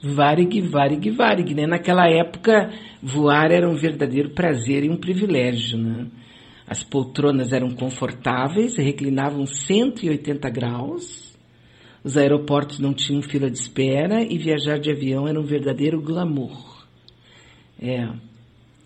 Varig, 0.00 0.62
Varig, 0.62 1.10
Varig, 1.10 1.54
né? 1.54 1.66
Naquela 1.66 2.08
época, 2.08 2.70
voar 3.02 3.50
era 3.50 3.68
um 3.68 3.74
verdadeiro 3.74 4.30
prazer 4.30 4.84
e 4.84 4.88
um 4.88 4.96
privilégio, 4.96 5.76
né? 5.76 6.06
As 6.66 6.82
poltronas 6.82 7.52
eram 7.52 7.68
confortáveis, 7.70 8.78
reclinavam 8.78 9.44
180 9.44 10.48
graus, 10.48 11.36
os 12.02 12.16
aeroportos 12.16 12.78
não 12.78 12.94
tinham 12.94 13.20
fila 13.20 13.50
de 13.50 13.58
espera 13.58 14.22
e 14.22 14.38
viajar 14.38 14.78
de 14.78 14.90
avião 14.90 15.28
era 15.28 15.38
um 15.38 15.44
verdadeiro 15.44 16.00
glamour. 16.00 16.73
É, 17.80 18.08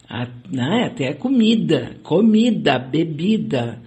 a, 0.08 0.26
né, 0.50 0.86
até 0.86 1.12
comida, 1.12 1.96
comida, 2.02 2.78
bebida, 2.78 3.80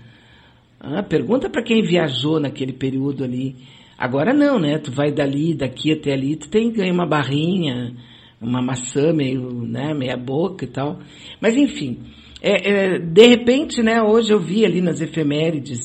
ah, 0.79 1.03
pergunta 1.03 1.49
para 1.49 1.63
quem 1.63 1.83
viajou 1.83 2.39
naquele 2.39 2.73
período 2.73 3.23
ali. 3.23 3.55
Agora 3.97 4.33
não, 4.33 4.59
né? 4.59 4.79
Tu 4.79 4.91
vai 4.91 5.11
dali, 5.11 5.53
daqui 5.53 5.91
até 5.91 6.13
ali, 6.13 6.35
tu 6.35 6.49
tem 6.49 6.71
que 6.71 6.77
ganhar 6.77 6.93
uma 6.93 7.05
barrinha, 7.05 7.93
uma 8.41 8.61
maçã 8.63 9.13
meio, 9.13 9.61
né, 9.61 9.93
meia 9.93 10.17
boca 10.17 10.65
e 10.65 10.67
tal. 10.67 10.99
Mas 11.39 11.55
enfim, 11.55 11.99
é, 12.41 12.95
é, 12.95 12.99
de 12.99 13.27
repente, 13.27 13.83
né, 13.83 14.01
hoje 14.01 14.33
eu 14.33 14.39
vi 14.39 14.65
ali 14.65 14.81
nas 14.81 15.01
efemérides 15.01 15.79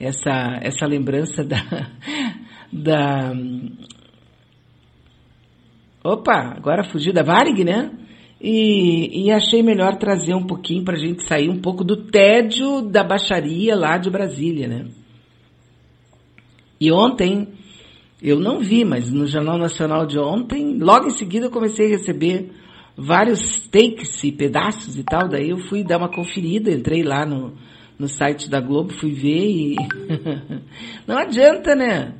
essa, 0.00 0.58
essa 0.60 0.86
lembrança 0.86 1.44
da, 1.44 1.90
da... 2.72 3.32
Opa, 6.02 6.56
agora 6.56 6.82
fugiu 6.82 7.12
da 7.12 7.22
Varig, 7.22 7.62
né? 7.62 7.92
E, 8.44 9.26
e 9.26 9.30
achei 9.30 9.62
melhor 9.62 9.96
trazer 9.98 10.34
um 10.34 10.44
pouquinho 10.44 10.82
para 10.84 10.96
a 10.96 10.98
gente 10.98 11.22
sair 11.22 11.48
um 11.48 11.60
pouco 11.60 11.84
do 11.84 11.96
tédio 11.96 12.82
da 12.82 13.04
baixaria 13.04 13.76
lá 13.76 13.96
de 13.96 14.10
Brasília, 14.10 14.66
né? 14.66 14.86
E 16.80 16.90
ontem, 16.90 17.46
eu 18.20 18.40
não 18.40 18.58
vi, 18.58 18.84
mas 18.84 19.12
no 19.12 19.28
Jornal 19.28 19.56
Nacional 19.56 20.04
de 20.06 20.18
ontem, 20.18 20.76
logo 20.76 21.06
em 21.06 21.16
seguida 21.16 21.46
eu 21.46 21.50
comecei 21.52 21.86
a 21.86 21.90
receber 21.90 22.50
vários 22.96 23.60
takes 23.68 24.24
e 24.24 24.32
pedaços 24.32 24.98
e 24.98 25.04
tal, 25.04 25.28
daí 25.28 25.50
eu 25.50 25.58
fui 25.58 25.84
dar 25.84 25.98
uma 25.98 26.08
conferida, 26.08 26.72
entrei 26.72 27.04
lá 27.04 27.24
no, 27.24 27.52
no 27.96 28.08
site 28.08 28.50
da 28.50 28.60
Globo, 28.60 28.92
fui 28.92 29.12
ver 29.12 29.46
e... 29.46 29.76
não 31.06 31.16
adianta, 31.16 31.76
né? 31.76 32.14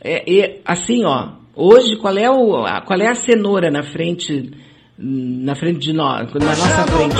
É, 0.00 0.38
é, 0.40 0.60
assim, 0.64 1.04
ó, 1.04 1.34
hoje 1.54 1.96
qual 1.98 2.18
é, 2.18 2.28
o, 2.28 2.64
qual 2.84 3.00
é 3.00 3.06
a 3.06 3.14
cenoura 3.14 3.70
na 3.70 3.84
frente 3.84 4.65
na 4.98 5.54
frente 5.54 5.80
de 5.80 5.92
nós, 5.92 6.32
na 6.32 6.40
nossa 6.40 6.86
frente 6.86 7.16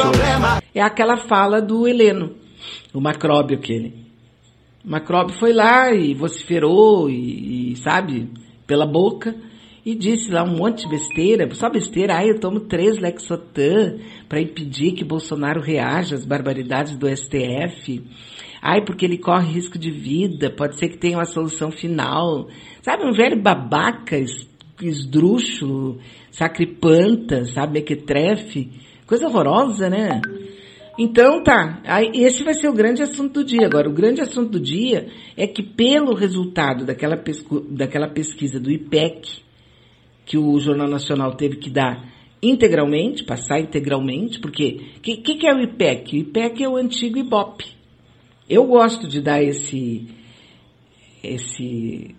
é 0.75 0.81
aquela 0.81 1.17
fala 1.17 1.61
do 1.61 1.87
Heleno, 1.87 2.33
o 2.93 3.01
Macróbio 3.01 3.59
aquele. 3.59 4.07
O 4.85 4.91
Macróbio 4.91 5.37
foi 5.39 5.53
lá 5.53 5.93
e 5.93 6.15
vociferou 6.15 7.11
e, 7.11 7.73
e, 7.73 7.77
sabe, 7.77 8.31
pela 8.67 8.87
boca, 8.87 9.35
e 9.85 9.95
disse 9.95 10.31
lá 10.31 10.43
um 10.43 10.57
monte 10.57 10.85
de 10.85 10.89
besteira, 10.89 11.49
só 11.55 11.69
besteira, 11.69 12.17
ah, 12.17 12.27
eu 12.27 12.41
tomo 12.41 12.61
três 12.61 12.99
Lexotan 12.99 13.99
para 14.29 14.41
impedir 14.41 14.93
que 14.93 15.05
Bolsonaro 15.05 15.61
reaja 15.61 16.17
às 16.17 16.25
barbaridades 16.25 16.97
do 16.97 17.09
STF. 17.09 18.03
Ai, 18.61 18.85
porque 18.85 19.05
ele 19.05 19.19
corre 19.19 19.53
risco 19.53 19.79
de 19.79 19.91
vida, 19.91 20.51
pode 20.51 20.77
ser 20.77 20.89
que 20.89 20.99
tenha 20.99 21.19
uma 21.19 21.25
solução 21.25 21.71
final. 21.71 22.49
Sabe, 22.83 23.05
um 23.05 23.13
velho 23.13 23.41
babaca, 23.41 24.17
esdrúxulo, 24.81 25.99
sacripanta, 26.31 27.45
sabe, 27.47 27.75
mequetrefe. 27.75 28.71
Coisa 29.07 29.27
horrorosa, 29.27 29.89
né? 29.89 30.21
Então 30.99 31.43
tá, 31.43 31.83
esse 32.15 32.43
vai 32.43 32.55
ser 32.55 32.69
o 32.69 32.75
grande 32.75 33.03
assunto 33.03 33.35
do 33.35 33.45
dia. 33.45 33.67
Agora, 33.67 33.89
o 33.89 33.93
grande 33.93 34.23
assunto 34.23 34.53
do 34.53 34.61
dia 34.61 35.09
é 35.37 35.47
que 35.47 35.63
pelo 35.63 36.15
resultado 36.15 36.87
daquela, 36.87 37.17
pescu, 37.17 37.61
daquela 37.71 38.09
pesquisa 38.09 38.59
do 38.59 38.71
IPEC, 38.71 39.43
que 40.25 40.39
o 40.39 40.59
Jornal 40.59 40.89
Nacional 40.89 41.35
teve 41.37 41.57
que 41.57 41.71
dar 41.71 42.17
integralmente, 42.43 43.25
passar 43.25 43.61
integralmente, 43.61 44.41
porque 44.41 44.81
o 44.97 45.01
que, 45.01 45.17
que, 45.19 45.35
que, 45.37 45.47
é 45.47 45.55
o 45.55 45.61
IPEC? 45.61 46.17
O 46.17 46.21
IPEC 46.21 46.65
é 46.65 46.69
o 46.69 46.77
antigo 46.77 47.19
IBOP. 47.19 47.65
Eu 48.49 48.65
gosto 48.67 49.07
de 49.07 49.21
dar 49.21 49.43
esse, 49.43 50.07
esse, 51.23 52.15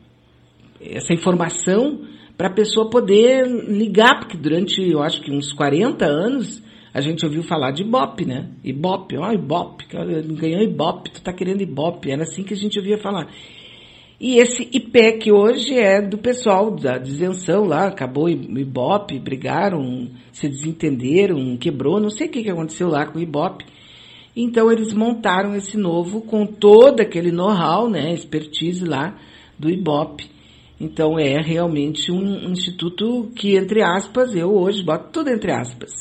essa 0.79 1.13
informação 1.13 2.01
para 2.37 2.47
a 2.47 2.53
pessoa 2.53 2.89
poder 2.89 3.47
ligar, 3.47 4.19
porque 4.19 4.37
durante, 4.37 4.79
eu 4.81 5.01
acho 5.01 5.21
que 5.21 5.31
uns 5.31 5.51
40 5.51 6.05
anos, 6.05 6.61
a 6.93 7.01
gente 7.01 7.25
ouviu 7.25 7.41
falar 7.41 7.71
de 7.71 7.81
Ibope, 7.81 8.25
né? 8.25 8.49
Ibope, 8.63 9.17
ó, 9.17 9.31
Ibope, 9.31 9.85
ganhou 10.39 10.61
Ibope, 10.61 11.11
tu 11.11 11.21
tá 11.21 11.33
querendo 11.33 11.61
Ibope, 11.61 12.11
era 12.11 12.21
assim 12.21 12.43
que 12.43 12.53
a 12.53 12.57
gente 12.57 12.77
ouvia 12.77 12.97
falar. 12.99 13.27
E 14.19 14.37
esse 14.37 14.67
IPEC 14.71 15.31
hoje 15.31 15.75
é 15.77 16.01
do 16.01 16.17
pessoal 16.17 16.71
da 16.71 16.97
isenção 16.97 17.65
lá, 17.65 17.87
acabou 17.87 18.25
o 18.25 18.29
Ibope, 18.29 19.19
brigaram, 19.19 20.09
se 20.31 20.47
desentenderam, 20.47 21.57
quebrou, 21.57 21.99
não 21.99 22.09
sei 22.09 22.27
o 22.27 22.31
que, 22.31 22.43
que 22.43 22.49
aconteceu 22.49 22.87
lá 22.87 23.05
com 23.05 23.19
o 23.19 23.21
Ibope. 23.21 23.65
Então 24.35 24.71
eles 24.71 24.93
montaram 24.93 25.55
esse 25.55 25.77
novo 25.77 26.21
com 26.21 26.45
todo 26.45 26.99
aquele 26.99 27.31
know-how, 27.31 27.89
né, 27.89 28.13
expertise 28.13 28.85
lá 28.85 29.15
do 29.57 29.69
Ibope. 29.69 30.36
Então 30.79 31.17
é 31.17 31.41
realmente 31.41 32.11
um 32.11 32.51
instituto 32.51 33.31
que, 33.35 33.55
entre 33.55 33.81
aspas, 33.81 34.35
eu 34.35 34.53
hoje 34.53 34.83
boto 34.83 35.09
tudo 35.11 35.29
entre 35.29 35.51
aspas. 35.51 35.91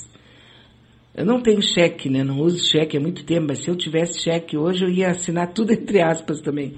Eu 1.15 1.25
não 1.25 1.41
tenho 1.41 1.63
cheque, 1.63 2.11
né? 2.11 2.23
Não 2.23 2.41
uso 2.41 2.59
cheque 2.59 2.97
há 2.97 3.01
muito 3.01 3.25
tempo, 3.25 3.47
mas 3.49 3.61
se 3.61 3.71
eu 3.71 3.77
tivesse 3.77 4.23
cheque 4.23 4.57
hoje 4.57 4.85
eu 4.85 4.91
ia 4.91 5.09
assinar 5.09 5.53
tudo 5.55 5.73
entre 5.73 6.03
aspas 6.03 6.43
também. 6.43 6.75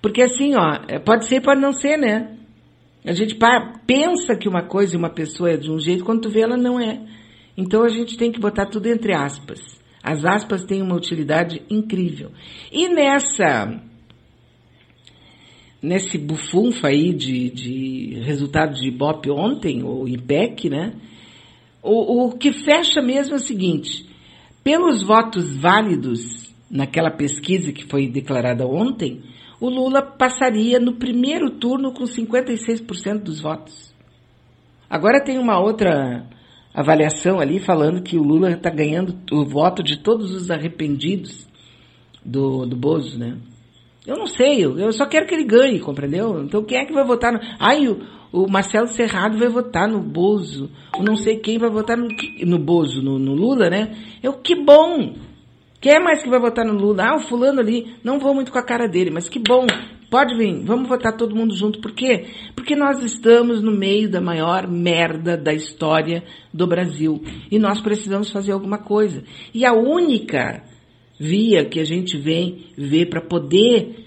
Porque 0.00 0.22
assim, 0.22 0.54
ó, 0.54 0.78
é, 0.88 1.00
pode 1.00 1.26
ser, 1.26 1.40
pode 1.40 1.60
não 1.60 1.72
ser, 1.72 1.96
né? 1.96 2.36
A 3.04 3.12
gente 3.12 3.36
pensa 3.84 4.36
que 4.36 4.48
uma 4.48 4.62
coisa 4.62 4.94
e 4.94 4.98
uma 4.98 5.10
pessoa 5.10 5.50
é 5.50 5.56
de 5.56 5.70
um 5.70 5.78
jeito, 5.78 6.04
quando 6.04 6.22
tu 6.22 6.30
vê 6.30 6.42
ela 6.42 6.56
não 6.56 6.78
é. 6.78 7.00
Então 7.56 7.82
a 7.82 7.88
gente 7.88 8.16
tem 8.16 8.30
que 8.30 8.38
botar 8.38 8.66
tudo 8.66 8.86
entre 8.86 9.12
aspas. 9.12 9.80
As 10.00 10.24
aspas 10.24 10.64
têm 10.64 10.80
uma 10.80 10.94
utilidade 10.94 11.62
incrível. 11.68 12.30
E 12.70 12.88
nessa 12.88 13.82
nesse 15.82 16.16
bufunfa 16.16 16.88
aí 16.88 17.12
de, 17.12 17.50
de 17.50 18.20
resultado 18.20 18.74
de 18.74 18.86
Ibope 18.86 19.30
ontem, 19.30 19.82
ou 19.82 20.08
IPEC, 20.08 20.70
né? 20.70 20.94
O, 21.82 22.26
o 22.26 22.38
que 22.38 22.52
fecha 22.52 23.02
mesmo 23.02 23.34
é 23.34 23.36
o 23.36 23.40
seguinte, 23.40 24.08
pelos 24.62 25.02
votos 25.02 25.56
válidos 25.56 26.54
naquela 26.70 27.10
pesquisa 27.10 27.72
que 27.72 27.84
foi 27.84 28.06
declarada 28.06 28.64
ontem, 28.64 29.20
o 29.60 29.68
Lula 29.68 30.00
passaria 30.00 30.78
no 30.78 30.94
primeiro 30.94 31.50
turno 31.50 31.92
com 31.92 32.04
56% 32.04 33.18
dos 33.18 33.40
votos. 33.40 33.92
Agora 34.88 35.22
tem 35.22 35.38
uma 35.38 35.58
outra 35.58 36.26
avaliação 36.74 37.40
ali 37.40 37.58
falando 37.58 38.02
que 38.02 38.16
o 38.16 38.22
Lula 38.22 38.52
está 38.52 38.70
ganhando 38.70 39.18
o 39.32 39.44
voto 39.44 39.82
de 39.82 39.98
todos 39.98 40.32
os 40.32 40.50
arrependidos 40.50 41.46
do, 42.24 42.64
do 42.66 42.76
Bozo, 42.76 43.18
né? 43.18 43.36
Eu 44.06 44.16
não 44.16 44.26
sei, 44.26 44.64
eu, 44.64 44.78
eu 44.78 44.92
só 44.92 45.06
quero 45.06 45.26
que 45.26 45.34
ele 45.34 45.44
ganhe, 45.44 45.78
compreendeu? 45.78 46.42
Então 46.42 46.64
quem 46.64 46.78
é 46.78 46.84
que 46.84 46.92
vai 46.92 47.04
votar 47.04 47.32
no. 47.32 47.40
Ai, 47.58 47.86
o, 47.86 48.00
o 48.32 48.50
Marcelo 48.50 48.88
Serrado 48.88 49.38
vai 49.38 49.48
votar 49.48 49.88
no 49.88 50.00
Bozo. 50.00 50.70
O 50.98 51.02
não 51.04 51.14
sei 51.14 51.36
quem 51.36 51.58
vai 51.58 51.70
votar 51.70 51.96
no, 51.96 52.08
no 52.44 52.58
Bozo, 52.58 53.00
no, 53.00 53.18
no 53.18 53.32
Lula, 53.32 53.70
né? 53.70 53.94
Eu, 54.22 54.32
que 54.34 54.56
bom! 54.56 55.14
Quem 55.80 55.94
é 55.94 56.00
mais 56.00 56.22
que 56.22 56.30
vai 56.30 56.40
votar 56.40 56.64
no 56.64 56.74
Lula? 56.74 57.04
Ah, 57.04 57.16
o 57.16 57.20
fulano 57.20 57.60
ali, 57.60 57.94
não 58.04 58.18
vou 58.18 58.34
muito 58.34 58.52
com 58.52 58.58
a 58.58 58.64
cara 58.64 58.88
dele, 58.88 59.10
mas 59.10 59.28
que 59.28 59.38
bom. 59.38 59.66
Pode 60.10 60.36
vir, 60.36 60.62
vamos 60.64 60.88
votar 60.88 61.16
todo 61.16 61.34
mundo 61.34 61.56
junto. 61.56 61.80
Por 61.80 61.92
quê? 61.92 62.26
Porque 62.54 62.76
nós 62.76 63.02
estamos 63.02 63.62
no 63.62 63.72
meio 63.72 64.10
da 64.10 64.20
maior 64.20 64.68
merda 64.68 65.36
da 65.36 65.54
história 65.54 66.22
do 66.52 66.66
Brasil. 66.66 67.22
E 67.50 67.58
nós 67.58 67.80
precisamos 67.80 68.30
fazer 68.30 68.52
alguma 68.52 68.78
coisa. 68.78 69.24
E 69.54 69.64
a 69.64 69.72
única 69.72 70.62
via 71.22 71.64
que 71.64 71.78
a 71.78 71.84
gente 71.84 72.18
vem 72.18 72.66
ver 72.76 73.06
para 73.08 73.20
poder 73.20 74.04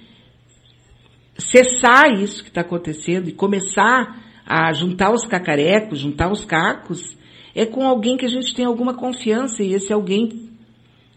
cessar 1.37 2.11
isso 2.11 2.43
que 2.43 2.49
está 2.49 2.61
acontecendo 2.61 3.29
e 3.29 3.31
começar 3.31 4.21
a 4.45 4.71
juntar 4.73 5.13
os 5.13 5.25
cacarecos, 5.25 5.99
juntar 5.99 6.29
os 6.29 6.43
cacos, 6.43 7.15
é 7.55 7.65
com 7.65 7.87
alguém 7.87 8.17
que 8.17 8.25
a 8.25 8.29
gente 8.29 8.53
tem 8.53 8.65
alguma 8.65 8.93
confiança 8.93 9.63
e 9.63 9.73
esse 9.73 9.93
alguém, 9.93 10.49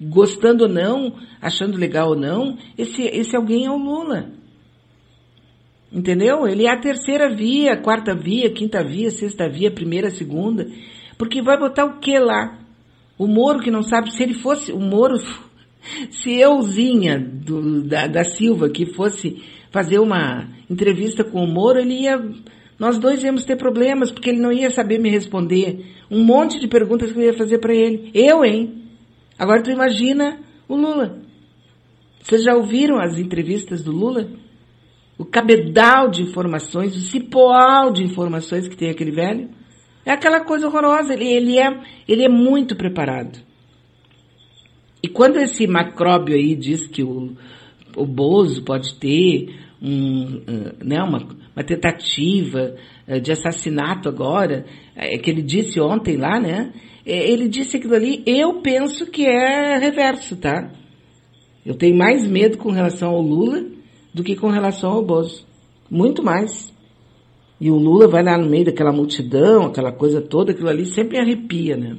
gostando 0.00 0.64
ou 0.64 0.70
não, 0.70 1.14
achando 1.42 1.76
legal 1.76 2.11
ou 2.11 2.16
não, 2.16 2.56
esse, 2.76 3.02
esse 3.02 3.37
alguém 3.37 3.66
é 3.66 3.70
o 3.70 3.76
Lula. 3.76 4.30
Entendeu? 5.92 6.46
Ele 6.46 6.66
é 6.66 6.70
a 6.70 6.80
terceira 6.80 7.34
via, 7.34 7.76
quarta 7.76 8.14
via, 8.14 8.50
quinta 8.50 8.84
via, 8.84 9.11
sexta 9.11 9.48
via, 9.48 9.70
primeira, 9.70 10.11
segunda. 10.11 10.68
Porque 11.16 11.42
vai 11.42 11.58
botar 11.58 11.87
o 11.87 11.98
que 11.98 12.16
lá? 12.18 12.58
O 13.18 13.26
Moro 13.26 13.58
que 13.58 13.70
não 13.70 13.82
sabe, 13.82 14.12
se 14.12 14.22
ele 14.22 14.34
fosse, 14.34 14.70
o 14.70 14.78
Moro 14.78 15.16
se 16.11 16.35
euzinha 16.35 17.18
do, 17.18 17.83
da, 17.83 18.07
da 18.07 18.24
Silva 18.24 18.68
que 18.68 18.94
fosse 18.94 19.42
fazer 19.70 19.98
uma 19.98 20.48
entrevista 20.68 21.24
com 21.24 21.42
o 21.44 21.46
Moro, 21.46 21.79
ele 21.79 22.03
ia. 22.03 22.18
Nós 22.79 22.98
dois 22.98 23.22
íamos 23.22 23.44
ter 23.44 23.57
problemas, 23.57 24.11
porque 24.11 24.31
ele 24.31 24.40
não 24.40 24.53
ia 24.53 24.70
saber 24.70 24.98
me 24.98 25.11
responder. 25.11 25.85
Um 26.11 26.22
monte 26.22 26.61
de 26.61 26.68
perguntas 26.68 27.12
que 27.12 27.18
eu 27.18 27.24
ia 27.24 27.35
fazer 27.35 27.59
para 27.59 27.74
ele. 27.74 28.11
Eu, 28.14 28.44
hein? 28.44 28.85
Agora 29.38 29.62
tu 29.62 29.70
imagina 29.70 30.38
o 30.68 30.77
Lula. 30.77 31.20
Vocês 32.22 32.44
já 32.44 32.55
ouviram 32.55 33.01
as 33.01 33.18
entrevistas 33.18 33.83
do 33.83 33.90
Lula? 33.90 34.29
O 35.16 35.24
cabedal 35.24 36.09
de 36.09 36.22
informações, 36.22 36.94
o 36.94 37.01
cipoal 37.01 37.92
de 37.92 38.05
informações 38.05 38.68
que 38.68 38.77
tem 38.77 38.90
aquele 38.90 39.11
velho. 39.11 39.48
É 40.05 40.12
aquela 40.12 40.40
coisa 40.44 40.66
horrorosa. 40.68 41.14
Ele, 41.14 41.27
ele, 41.27 41.59
é, 41.59 41.81
ele 42.07 42.24
é 42.24 42.29
muito 42.29 42.77
preparado. 42.77 43.47
E 45.02 45.08
quando 45.08 45.38
esse 45.38 45.66
macróbio 45.66 46.34
aí 46.34 46.54
diz 46.54 46.87
que 46.87 47.02
o, 47.02 47.32
o 47.96 48.06
Bozo 48.06 48.62
pode 48.64 48.94
ter 48.94 49.54
um, 49.80 50.42
né, 50.84 51.02
uma, 51.02 51.18
uma 51.54 51.64
tentativa 51.64 52.74
eh, 53.06 53.20
de 53.20 53.30
assassinato 53.30 54.08
agora, 54.08 54.66
é, 54.96 55.16
que 55.18 55.30
ele 55.30 55.42
disse 55.42 55.80
ontem 55.80 56.16
lá, 56.16 56.40
né? 56.40 56.72
É, 57.06 57.30
ele 57.30 57.48
disse 57.48 57.76
aquilo 57.76 57.94
ali, 57.94 58.22
eu 58.26 58.61
penso 58.61 59.06
que 59.06 59.24
é 59.24 59.78
reverso, 59.78 60.37
tá? 60.37 60.70
Eu 61.64 61.74
tenho 61.74 61.96
mais 61.96 62.26
medo 62.26 62.58
com 62.58 62.70
relação 62.70 63.11
ao 63.11 63.22
Lula 63.22 63.64
do 64.12 64.24
que 64.24 64.34
com 64.34 64.48
relação 64.48 64.90
ao 64.90 65.04
Bozo. 65.04 65.46
Muito 65.90 66.22
mais. 66.22 66.74
E 67.61 67.70
o 67.70 67.76
Lula 67.76 68.06
vai 68.08 68.22
lá 68.22 68.37
no 68.37 68.48
meio 68.48 68.66
daquela 68.66 68.92
multidão, 68.92 69.66
aquela 69.66 69.92
coisa 69.92 70.20
toda, 70.20 70.52
aquilo 70.52 70.68
ali 70.68 70.87
sempre 70.87 71.18
arrepia, 71.18 71.76
né? 71.76 71.96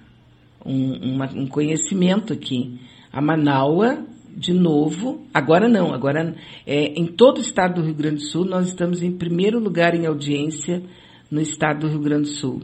um, 0.65 1.13
uma, 1.13 1.25
um 1.33 1.47
conhecimento 1.47 2.33
aqui. 2.33 2.77
A 3.11 3.19
Manaua, 3.21 4.05
de 4.37 4.53
novo, 4.53 5.25
agora 5.33 5.67
não, 5.67 5.91
agora 5.91 6.35
é, 6.65 6.93
em 6.99 7.07
todo 7.07 7.39
o 7.39 7.41
estado 7.41 7.81
do 7.81 7.87
Rio 7.87 7.95
Grande 7.95 8.17
do 8.17 8.29
Sul, 8.29 8.45
nós 8.45 8.67
estamos 8.67 9.01
em 9.01 9.11
primeiro 9.11 9.59
lugar 9.59 9.95
em 9.95 10.05
audiência 10.05 10.83
no 11.31 11.41
estado 11.41 11.79
do 11.79 11.87
Rio 11.87 11.99
Grande 11.99 12.29
do 12.29 12.35
Sul, 12.35 12.61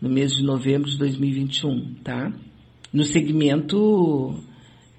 no 0.00 0.08
mês 0.08 0.32
de 0.32 0.42
novembro 0.42 0.90
de 0.90 0.98
2021, 0.98 1.94
tá? 2.02 2.32
No 2.92 3.04
segmento 3.04 4.34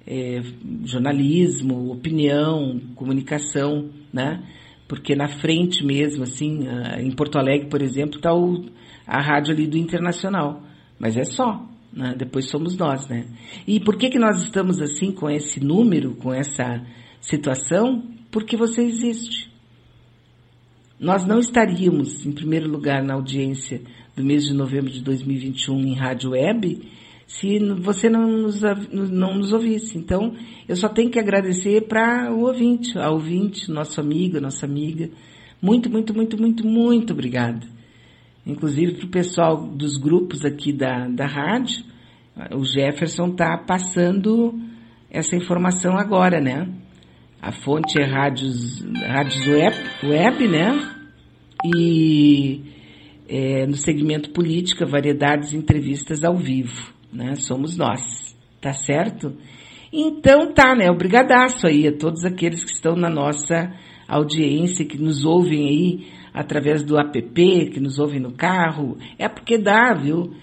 é, 0.06 0.40
jornalismo, 0.84 1.92
opinião, 1.92 2.80
comunicação, 2.94 3.90
né? 4.10 4.42
Porque 4.88 5.14
na 5.14 5.28
frente 5.28 5.84
mesmo, 5.84 6.22
assim, 6.22 6.60
em 6.98 7.10
Porto 7.10 7.38
Alegre, 7.38 7.68
por 7.68 7.82
exemplo, 7.82 8.16
está 8.16 8.30
a 9.06 9.20
rádio 9.20 9.52
ali 9.52 9.66
do 9.66 9.76
Internacional. 9.76 10.62
Mas 10.98 11.18
é 11.18 11.24
só, 11.24 11.68
né? 11.98 12.14
Depois 12.16 12.48
somos 12.48 12.76
nós, 12.76 13.08
né? 13.08 13.26
E 13.66 13.80
por 13.80 13.96
que 13.98 14.08
que 14.08 14.18
nós 14.18 14.40
estamos 14.44 14.80
assim 14.80 15.10
com 15.10 15.28
esse 15.28 15.58
número, 15.58 16.14
com 16.14 16.32
essa 16.32 16.86
situação? 17.20 18.04
Porque 18.30 18.56
você 18.56 18.82
existe. 18.82 19.50
Nós 21.00 21.26
não 21.26 21.40
estaríamos, 21.40 22.24
em 22.24 22.30
primeiro 22.30 22.70
lugar, 22.70 23.02
na 23.02 23.14
audiência 23.14 23.82
do 24.14 24.24
mês 24.24 24.44
de 24.44 24.54
novembro 24.54 24.90
de 24.90 25.02
2021 25.02 25.80
em 25.80 25.94
rádio 25.94 26.30
web 26.30 26.80
se 27.26 27.58
você 27.74 28.08
não 28.08 28.26
nos, 28.26 28.62
não 28.92 29.36
nos 29.36 29.52
ouvisse. 29.52 29.98
Então, 29.98 30.34
eu 30.66 30.74
só 30.74 30.88
tenho 30.88 31.10
que 31.10 31.18
agradecer 31.18 31.82
para 31.82 32.32
o 32.32 32.46
ouvinte, 32.46 32.98
ao 32.98 33.14
ouvinte, 33.14 33.70
nosso 33.70 34.00
amigo, 34.00 34.40
nossa 34.40 34.64
amiga. 34.64 35.10
Muito, 35.60 35.90
muito, 35.90 36.14
muito, 36.14 36.40
muito, 36.40 36.66
muito 36.66 37.12
obrigada. 37.12 37.77
Inclusive 38.48 38.94
para 38.94 39.06
o 39.06 39.10
pessoal 39.10 39.56
dos 39.58 39.98
grupos 39.98 40.42
aqui 40.42 40.72
da, 40.72 41.06
da 41.06 41.26
rádio, 41.26 41.84
o 42.56 42.64
Jefferson 42.64 43.26
está 43.26 43.58
passando 43.58 44.58
essa 45.10 45.36
informação 45.36 45.98
agora, 45.98 46.40
né? 46.40 46.66
A 47.42 47.52
fonte 47.52 48.00
é 48.00 48.04
rádios, 48.06 48.82
rádios 49.06 49.46
web, 49.46 49.76
web 50.02 50.48
né? 50.48 50.94
E 51.62 52.62
é, 53.28 53.66
no 53.66 53.76
segmento 53.76 54.30
política, 54.30 54.86
variedades 54.86 55.52
entrevistas 55.52 56.24
ao 56.24 56.34
vivo, 56.34 56.90
né? 57.12 57.34
Somos 57.34 57.76
nós, 57.76 58.34
tá 58.62 58.72
certo? 58.72 59.36
Então 59.92 60.54
tá, 60.54 60.74
né? 60.74 60.90
Obrigadaço 60.90 61.66
aí 61.66 61.86
a 61.86 61.92
todos 61.92 62.24
aqueles 62.24 62.64
que 62.64 62.72
estão 62.72 62.96
na 62.96 63.10
nossa 63.10 63.74
audiência, 64.08 64.86
que 64.86 64.96
nos 64.96 65.22
ouvem 65.22 65.68
aí 65.68 66.17
através 66.38 66.84
do 66.84 66.96
app, 66.96 67.20
que 67.32 67.80
nos 67.80 67.98
ouvem 67.98 68.20
no 68.20 68.30
carro. 68.30 68.96
É 69.18 69.28
porque 69.28 69.58
dá, 69.58 69.92
viu? 69.92 70.34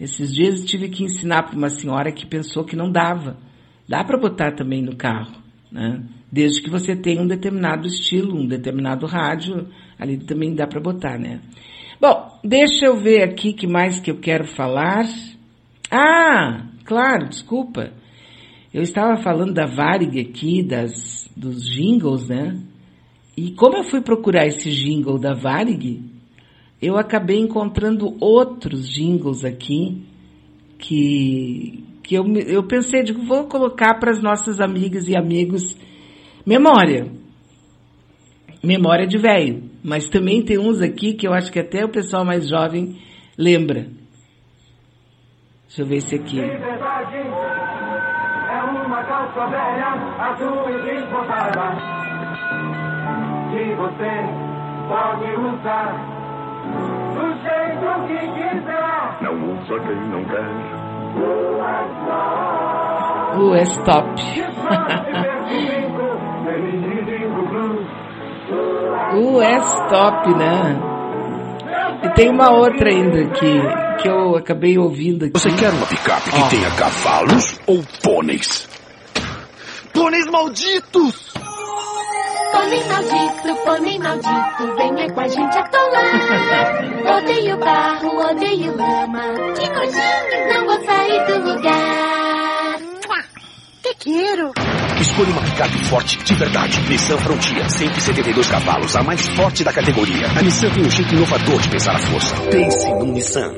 Esses 0.00 0.34
dias 0.34 0.58
eu 0.58 0.66
tive 0.66 0.88
que 0.88 1.04
ensinar 1.04 1.44
para 1.44 1.56
uma 1.56 1.70
senhora 1.70 2.10
que 2.10 2.26
pensou 2.26 2.64
que 2.64 2.74
não 2.74 2.90
dava. 2.90 3.36
Dá 3.88 4.02
para 4.02 4.18
botar 4.18 4.56
também 4.56 4.82
no 4.82 4.96
carro, 4.96 5.36
né? 5.70 6.02
Desde 6.30 6.60
que 6.60 6.68
você 6.68 6.96
tenha 6.96 7.22
um 7.22 7.26
determinado 7.28 7.86
estilo, 7.86 8.36
um 8.36 8.48
determinado 8.48 9.06
rádio, 9.06 9.68
ali 9.96 10.18
também 10.18 10.56
dá 10.56 10.66
para 10.66 10.80
botar, 10.80 11.20
né? 11.20 11.40
Bom, 12.00 12.40
deixa 12.42 12.86
eu 12.86 12.96
ver 12.96 13.22
aqui 13.22 13.52
que 13.52 13.68
mais 13.68 14.00
que 14.00 14.10
eu 14.10 14.18
quero 14.18 14.48
falar. 14.56 15.04
Ah, 15.88 16.66
claro, 16.84 17.28
desculpa. 17.28 17.92
Eu 18.72 18.82
estava 18.82 19.22
falando 19.22 19.54
da 19.54 19.66
Varig 19.66 20.18
aqui, 20.18 20.64
das, 20.64 21.30
dos 21.36 21.62
jingles, 21.64 22.26
né? 22.26 22.58
E 23.36 23.50
como 23.52 23.76
eu 23.76 23.84
fui 23.84 24.00
procurar 24.00 24.46
esse 24.46 24.70
jingle 24.70 25.18
da 25.18 25.34
Varig, 25.34 26.02
eu 26.80 26.96
acabei 26.96 27.38
encontrando 27.38 28.16
outros 28.20 28.88
jingles 28.88 29.44
aqui 29.44 30.02
que, 30.78 31.84
que 32.02 32.14
eu, 32.14 32.24
eu 32.46 32.62
pensei, 32.64 33.02
digo, 33.02 33.24
vou 33.24 33.44
colocar 33.44 33.98
para 33.98 34.10
as 34.10 34.22
nossas 34.22 34.60
amigas 34.60 35.08
e 35.08 35.16
amigos 35.16 35.76
Memória. 36.46 37.10
Memória 38.62 39.06
de 39.06 39.16
velho. 39.16 39.70
Mas 39.82 40.08
também 40.08 40.42
tem 40.42 40.58
uns 40.58 40.80
aqui 40.82 41.14
que 41.14 41.26
eu 41.26 41.32
acho 41.32 41.50
que 41.50 41.58
até 41.58 41.84
o 41.84 41.88
pessoal 41.88 42.24
mais 42.24 42.48
jovem 42.48 42.98
lembra. 43.36 43.86
Deixa 45.66 45.82
eu 45.82 45.86
ver 45.86 45.96
esse 45.96 46.14
aqui. 46.14 46.36
Liberdade 46.36 47.16
é 47.16 48.62
uma 48.62 49.04
calça 49.04 49.46
velha, 49.46 49.86
azul 50.18 50.68
e. 50.70 52.23
Que 53.54 53.72
você 53.76 54.10
pode 54.88 55.30
usar 55.36 55.94
do 57.14 57.26
jeito 57.40 57.86
que 58.08 58.18
quiser. 58.32 59.22
Não 59.22 59.34
usa 59.52 59.78
quem 59.78 60.00
não 60.08 60.24
quer. 60.24 60.50
O 63.38 63.54
stop. 63.54 64.10
O 69.14 69.40
stop, 69.40 70.34
né? 70.34 70.76
E 72.02 72.08
tem 72.14 72.30
uma 72.30 72.50
outra 72.50 72.90
ainda 72.90 73.24
que, 73.34 74.02
que 74.02 74.08
eu 74.08 74.34
acabei 74.36 74.76
ouvindo 74.76 75.26
aqui. 75.26 75.38
Você 75.38 75.52
quer 75.52 75.70
uma 75.70 75.86
picape 75.86 76.28
que 76.28 76.42
oh. 76.42 76.48
tenha 76.48 76.70
cavalos 76.72 77.60
ou 77.68 77.84
pôneis? 78.02 78.68
Pôneis 79.92 80.26
malditos! 80.26 81.23
Pônei 82.54 82.84
maldito, 82.84 83.64
pônei 83.64 83.98
maldito, 83.98 84.76
venha 84.76 85.12
com 85.12 85.20
a 85.20 85.28
gente 85.28 85.58
atolar. 85.58 87.16
odeio 87.18 87.58
barro, 87.58 88.30
odeio 88.30 88.76
lama. 88.76 89.22
Que 89.54 89.68
nojinho, 89.68 90.54
não 90.54 90.66
vou 90.66 90.84
sair 90.86 91.26
do 91.26 91.52
lugar. 91.52 92.78
Te 93.82 93.94
quero. 93.98 94.52
Escolha 95.00 95.30
uma 95.32 95.42
picape 95.42 95.84
forte 95.86 96.16
de 96.18 96.34
verdade. 96.34 96.80
Nissan 96.88 97.18
Frontier, 97.18 97.70
172 97.70 98.48
cavalos, 98.48 98.96
a 98.96 99.02
mais 99.02 99.26
forte 99.28 99.64
da 99.64 99.72
categoria. 99.72 100.26
A 100.28 100.42
Nissan 100.42 100.70
tem 100.70 100.86
um 100.86 100.90
jeito 100.90 101.14
inovador 101.14 101.60
de 101.60 101.68
pensar 101.68 101.96
a 101.96 101.98
força. 101.98 102.34
Pense 102.50 102.88
no 102.88 103.04
Nissan. 103.06 103.52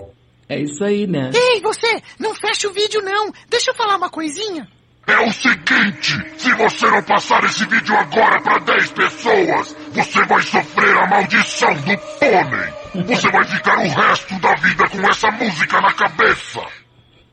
É 0.48 0.60
isso 0.60 0.82
aí, 0.82 1.06
né? 1.06 1.30
Ei, 1.34 1.60
você! 1.60 2.02
Não 2.18 2.34
feche 2.34 2.66
o 2.66 2.72
vídeo, 2.72 3.02
não! 3.02 3.30
Deixa 3.48 3.72
eu 3.72 3.74
falar 3.74 3.96
uma 3.96 4.08
coisinha. 4.08 4.66
É 5.06 5.20
o 5.20 5.32
seguinte, 5.32 6.14
se 6.36 6.52
você 6.54 6.90
não 6.90 7.02
passar 7.04 7.44
esse 7.44 7.64
vídeo 7.66 7.96
agora 7.96 8.40
para 8.42 8.58
10 8.58 8.90
pessoas, 8.90 9.76
você 9.92 10.24
vai 10.24 10.42
sofrer 10.42 10.98
a 10.98 11.06
maldição 11.06 11.72
do 11.74 11.96
pônei. 12.18 13.06
Você 13.06 13.30
vai 13.30 13.44
ficar 13.44 13.78
o 13.78 13.88
resto 13.88 14.40
da 14.40 14.54
vida 14.56 14.88
com 14.88 15.08
essa 15.08 15.30
música 15.30 15.80
na 15.80 15.92
cabeça. 15.92 16.60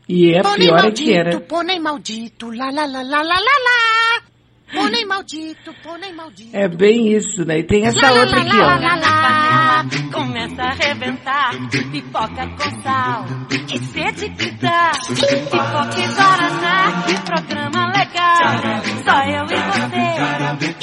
E 0.07 0.33
é 0.33 0.39
a 0.39 0.43
pior 0.43 0.81
maldito, 0.81 1.01
é 1.01 1.05
que 1.05 1.13
era. 1.13 1.39
Pônei 1.39 1.79
maldito, 1.79 2.51
lá 2.51 2.69
lá 2.69 2.86
lá 2.86 3.01
lá 3.01 3.21
lá 3.23 3.39
lá 3.39 3.39
lá. 3.39 4.12
Pônei 4.73 5.05
maldito, 5.05 5.73
pônei 5.83 6.12
maldito. 6.13 6.55
É 6.55 6.67
bem 6.67 7.13
isso, 7.13 7.45
né? 7.45 7.59
E 7.59 7.63
tem 7.63 7.86
essa 7.86 8.09
lá, 8.09 8.21
outra 8.21 8.38
lá, 8.38 8.43
aqui, 8.43 8.57
lá, 8.57 8.65
ó. 8.65 8.79
Lá, 8.79 8.95
lá, 8.95 9.86
Começa 10.12 10.62
a 10.62 10.69
arrebentar, 10.69 11.51
pipoca 11.91 12.47
com 12.57 12.81
sal. 12.81 13.25
Que 13.67 13.77
sede 13.79 14.29
que 14.29 14.51
dá, 14.51 14.91
pipoca 15.07 15.99
e 15.99 16.07
guaraná. 16.15 17.03
Programa 17.25 17.91
legal, 17.91 18.53
só 19.03 19.17
eu 19.23 19.45
e 19.45 19.59
você. 19.71 20.07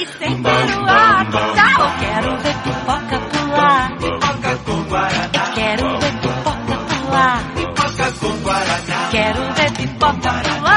E 0.03 0.07
sem 0.07 0.43
peruá, 0.43 1.25
tchau. 1.25 1.81
Quero 2.01 2.31
ver 2.39 2.57
pipoca 2.63 3.19
pular. 3.31 3.97
Pipoca 3.99 4.57
com 4.65 4.83
guaraná. 4.85 5.31
Eu 5.35 5.55
quero 5.55 5.87
ver 6.01 6.15
pipoca 6.21 6.77
pular. 6.89 7.39
Pipoca 7.55 8.07
com 8.21 8.33
guaraná. 8.43 9.09
Quero 9.11 9.43
ver 9.55 9.71
pipoca 9.73 10.31
pular, 10.31 10.70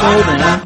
guaraná. 0.00 0.62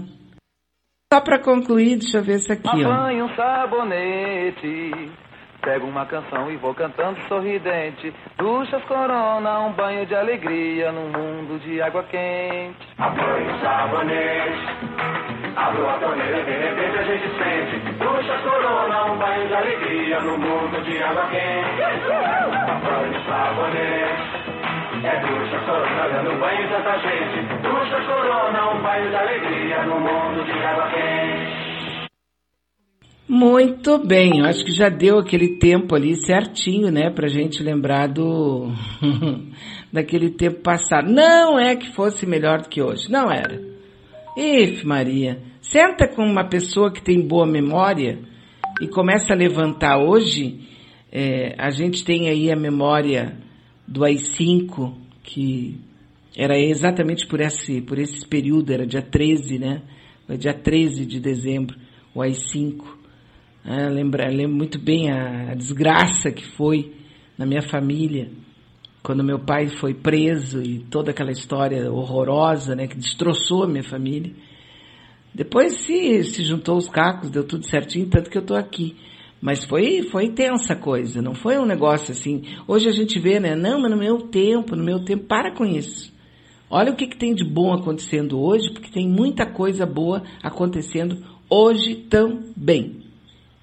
Só 1.13 1.21
para 1.21 1.39
concluir, 1.41 1.99
deixa 1.99 2.19
eu 2.19 2.23
ver 2.23 2.37
isso 2.37 2.53
aqui, 2.53 2.85
ó. 2.85 2.91
Apanho 2.91 3.27
um 3.27 3.35
sabonete, 3.35 5.13
pego 5.61 5.87
uma 5.87 6.07
canção 6.07 6.51
e 6.51 6.57
vou 6.57 6.75
cantando 6.75 7.21
sorridente. 7.29 8.15
Duchas 8.39 8.83
corona, 8.85 9.61
um 9.61 9.73
banho 9.73 10.07
de 10.07 10.15
alegria 10.15 10.91
num 10.91 11.11
mundo 11.11 11.61
de 11.61 11.83
água 11.83 12.03
quente. 12.05 12.89
Apanho 12.97 13.55
um 13.55 13.61
sabonete, 13.61 14.67
abro 15.55 15.91
a 15.91 15.99
torneira 15.99 16.41
e 16.41 16.45
de 16.45 16.51
repente 16.51 16.99
a 16.99 17.03
gente 17.03 17.29
sente. 17.37 17.93
Duchas 17.99 18.41
corona, 18.41 19.13
um 19.13 19.19
banho 19.19 19.49
de 19.49 19.55
alegria 19.55 20.21
num 20.21 20.39
mundo 20.39 20.83
de 20.83 21.03
água 21.03 21.29
quente. 21.29 21.83
Apanho 22.71 23.11
um 23.11 23.25
sabonete. 23.27 24.62
É 25.05 25.20
ducha 25.20 25.59
corona 25.66 26.09
dando 26.09 26.38
banho 26.38 26.68
tanta 26.68 26.96
gente. 27.00 27.61
Ducha 27.61 28.07
corona, 28.07 28.72
um 28.72 28.82
banho 28.84 29.11
de 29.11 29.16
alegria 29.16 29.84
no 29.84 29.98
mundo 29.98 30.44
de 30.44 30.53
água 30.53 30.90
quente. 30.90 32.09
Muito 33.28 33.98
bem, 33.98 34.38
eu 34.38 34.44
acho 34.44 34.64
que 34.64 34.70
já 34.70 34.88
deu 34.88 35.18
aquele 35.18 35.59
tempo 35.59 35.96
ali 35.96 36.14
certinho, 36.14 36.92
né, 36.92 37.11
pra 37.11 37.26
gente 37.26 37.64
lembrar 37.64 38.07
do 38.07 38.68
daquele 39.92 40.30
tempo 40.30 40.61
passado. 40.62 41.11
Não 41.11 41.59
é 41.59 41.74
que 41.74 41.92
fosse 41.94 42.24
melhor 42.24 42.62
do 42.62 42.68
que 42.68 42.80
hoje, 42.80 43.11
não 43.11 43.28
era. 43.28 43.61
If, 44.36 44.84
Maria, 44.84 45.40
senta 45.61 46.07
com 46.07 46.22
uma 46.22 46.48
pessoa 46.48 46.92
que 46.92 47.03
tem 47.03 47.26
boa 47.26 47.46
memória 47.46 48.20
e 48.80 48.86
começa 48.86 49.32
a 49.32 49.36
levantar 49.36 49.98
hoje. 49.98 50.61
É, 51.11 51.57
a 51.59 51.70
gente 51.70 52.05
tem 52.05 52.28
aí 52.28 52.53
a 52.53 52.57
memória 52.57 53.41
do 53.93 54.05
AI-5, 54.05 54.95
que 55.22 55.78
era 56.34 56.59
exatamente 56.59 57.26
por 57.26 57.40
esse, 57.40 57.82
por 57.82 57.99
esse 57.99 58.26
período, 58.26 58.72
era 58.72 58.86
dia 58.86 59.03
13, 59.03 59.59
né? 59.59 59.82
Foi 60.26 60.38
dia 60.38 60.55
13 60.55 61.05
de 61.05 61.20
dezembro, 61.20 61.76
o 62.14 62.22
AI-5. 62.22 62.82
É, 63.64 63.88
lembra, 63.90 64.28
lembro 64.28 64.57
muito 64.57 64.78
bem 64.78 65.11
a, 65.11 65.53
a 65.53 65.55
desgraça 65.55 66.32
que 66.32 66.45
foi 66.57 66.95
na 67.36 67.45
minha 67.45 67.61
família 67.61 68.30
quando 69.03 69.22
meu 69.22 69.38
pai 69.38 69.68
foi 69.68 69.93
preso 69.93 70.62
e 70.62 70.78
toda 70.78 71.11
aquela 71.11 71.30
história 71.30 71.93
horrorosa, 71.93 72.74
né, 72.74 72.86
que 72.86 72.97
destroçou 72.97 73.64
a 73.64 73.68
minha 73.68 73.82
família. 73.82 74.32
Depois 75.34 75.74
se, 75.84 76.22
se 76.24 76.45
juntou 76.45 76.78
os 76.78 76.88
cacos, 76.88 77.30
deu 77.30 77.45
tudo 77.45 77.66
certinho, 77.66 78.07
tanto 78.07 78.30
que 78.30 78.38
eu 78.38 78.45
tô 78.45 78.55
aqui. 78.55 78.97
Mas 79.43 79.64
foi, 79.64 80.05
foi 80.05 80.30
tensa 80.30 80.72
a 80.72 80.76
coisa, 80.76 81.20
não 81.20 81.34
foi 81.34 81.59
um 81.59 81.66
negócio 81.66 82.12
assim. 82.12 82.43
Hoje 82.66 82.88
a 82.88 82.93
gente 82.93 83.18
vê, 83.18 83.38
né? 83.38 83.55
Não, 83.55 83.80
mas 83.80 83.90
no 83.90 83.97
meu 83.99 84.18
tempo, 84.28 84.74
no 84.74 84.84
meu 84.84 85.05
tempo, 85.05 85.24
para 85.24 85.53
com 85.53 85.66
isso. 85.66 86.11
Olha 86.70 86.93
o 86.93 86.97
que, 86.97 87.09
que 87.09 87.18
tem 87.18 87.34
de 87.34 87.45
bom 87.45 87.74
acontecendo 87.74 88.40
hoje, 88.40 88.72
porque 88.72 88.90
tem 88.90 89.07
muita 89.07 89.45
coisa 89.45 89.84
boa 89.84 90.22
acontecendo 90.43 91.18
hoje 91.51 91.97
também 92.09 93.03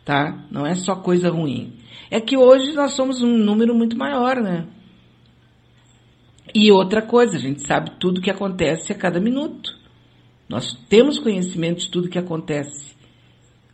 tá? 0.09 0.43
Não 0.49 0.65
é 0.65 0.73
só 0.73 0.95
coisa 0.95 1.29
ruim. 1.29 1.73
É 2.09 2.19
que 2.19 2.35
hoje 2.35 2.73
nós 2.73 2.93
somos 2.93 3.21
um 3.21 3.37
número 3.37 3.75
muito 3.75 3.95
maior, 3.95 4.37
né? 4.37 4.65
E 6.51 6.71
outra 6.71 6.99
coisa, 6.99 7.37
a 7.37 7.39
gente 7.39 7.61
sabe 7.67 7.91
tudo 7.99 8.19
que 8.19 8.31
acontece 8.31 8.91
a 8.91 8.95
cada 8.95 9.19
minuto. 9.19 9.77
Nós 10.49 10.73
temos 10.89 11.19
conhecimento 11.19 11.81
de 11.81 11.91
tudo 11.91 12.09
que 12.09 12.17
acontece. 12.17 12.95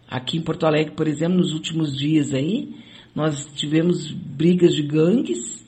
Aqui 0.07 0.37
em 0.37 0.41
Porto 0.41 0.65
Alegre, 0.65 0.93
por 0.93 1.07
exemplo, 1.07 1.37
nos 1.37 1.53
últimos 1.53 1.97
dias 1.97 2.33
aí, 2.33 2.75
nós 3.15 3.45
tivemos 3.55 4.11
brigas 4.11 4.75
de 4.75 4.83
gangues, 4.83 5.65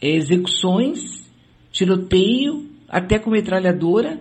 execuções, 0.00 1.30
tiroteio, 1.72 2.68
até 2.88 3.18
com 3.18 3.30
metralhadora. 3.30 4.20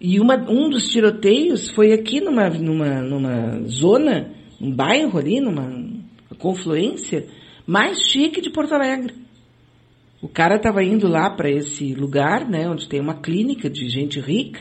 E 0.00 0.20
uma, 0.20 0.36
um 0.48 0.68
dos 0.70 0.88
tiroteios 0.88 1.70
foi 1.70 1.92
aqui 1.92 2.20
numa, 2.20 2.48
numa, 2.50 3.02
numa 3.02 3.62
zona 3.68 4.32
um 4.60 4.74
bairro 4.74 5.18
ali, 5.18 5.40
numa 5.40 5.70
confluência, 6.38 7.26
mais 7.66 8.02
chique 8.02 8.40
de 8.40 8.50
Porto 8.50 8.74
Alegre. 8.74 9.14
O 10.20 10.28
cara 10.28 10.56
estava 10.56 10.82
indo 10.82 11.06
lá 11.06 11.30
para 11.30 11.50
esse 11.50 11.94
lugar, 11.94 12.48
né, 12.48 12.68
onde 12.68 12.88
tem 12.88 13.00
uma 13.00 13.20
clínica 13.20 13.70
de 13.70 13.88
gente 13.88 14.18
rica, 14.18 14.60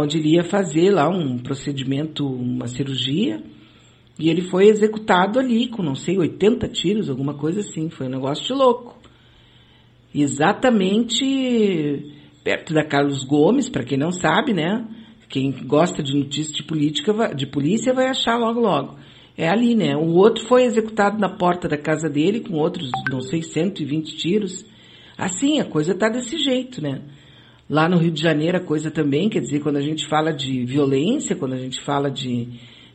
onde 0.00 0.18
ele 0.18 0.34
ia 0.34 0.44
fazer 0.44 0.90
lá 0.90 1.08
um 1.08 1.38
procedimento, 1.38 2.26
uma 2.26 2.66
cirurgia, 2.66 3.42
e 4.18 4.28
ele 4.28 4.42
foi 4.42 4.66
executado 4.68 5.38
ali 5.38 5.68
com, 5.68 5.82
não 5.82 5.94
sei, 5.94 6.18
80 6.18 6.68
tiros, 6.68 7.10
alguma 7.10 7.34
coisa 7.34 7.60
assim. 7.60 7.90
Foi 7.90 8.06
um 8.06 8.10
negócio 8.10 8.44
de 8.44 8.52
louco. 8.52 8.96
Exatamente 10.14 12.12
perto 12.44 12.74
da 12.74 12.84
Carlos 12.84 13.24
Gomes, 13.24 13.68
para 13.68 13.82
quem 13.82 13.98
não 13.98 14.12
sabe, 14.12 14.52
né? 14.52 14.86
Quem 15.28 15.50
gosta 15.50 16.02
de 16.02 16.14
notícias 16.14 16.54
de 16.54 16.62
política, 16.62 17.34
de 17.34 17.46
polícia, 17.46 17.92
vai 17.92 18.06
achar 18.06 18.36
logo 18.36 18.60
logo. 18.60 18.96
É 19.36 19.48
ali, 19.48 19.74
né? 19.74 19.96
O 19.96 20.14
outro 20.14 20.46
foi 20.46 20.62
executado 20.62 21.18
na 21.18 21.28
porta 21.28 21.66
da 21.66 21.76
casa 21.76 22.08
dele 22.08 22.40
com 22.40 22.54
outros, 22.54 22.88
não 23.10 23.20
sei, 23.20 23.42
120 23.42 24.16
tiros. 24.16 24.64
Assim, 25.18 25.58
a 25.58 25.64
coisa 25.64 25.94
tá 25.94 26.08
desse 26.08 26.36
jeito, 26.36 26.80
né? 26.80 27.02
Lá 27.74 27.88
no 27.88 27.98
Rio 27.98 28.12
de 28.12 28.22
Janeiro 28.22 28.56
a 28.56 28.60
coisa 28.60 28.88
também, 28.88 29.28
quer 29.28 29.40
dizer, 29.40 29.58
quando 29.58 29.78
a 29.78 29.80
gente 29.80 30.06
fala 30.06 30.32
de 30.32 30.64
violência, 30.64 31.34
quando 31.34 31.54
a 31.54 31.58
gente 31.58 31.80
fala 31.80 32.08
de, 32.08 32.50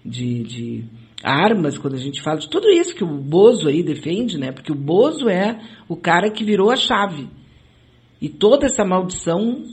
de, 0.05 0.41
de 0.43 0.83
armas, 1.21 1.77
quando 1.77 1.95
a 1.95 1.99
gente 1.99 2.21
fala 2.21 2.39
de 2.39 2.49
tudo 2.49 2.69
isso 2.69 2.95
que 2.95 3.03
o 3.03 3.17
Bozo 3.17 3.67
aí 3.67 3.83
defende, 3.83 4.37
né? 4.37 4.53
Porque 4.53 4.71
o 4.71 4.75
Bozo 4.75 5.27
é 5.27 5.59
o 5.89 5.97
cara 5.97 6.31
que 6.31 6.45
virou 6.45 6.71
a 6.71 6.77
chave. 6.77 7.27
E 8.21 8.29
toda 8.29 8.67
essa 8.67 8.85
maldição 8.85 9.65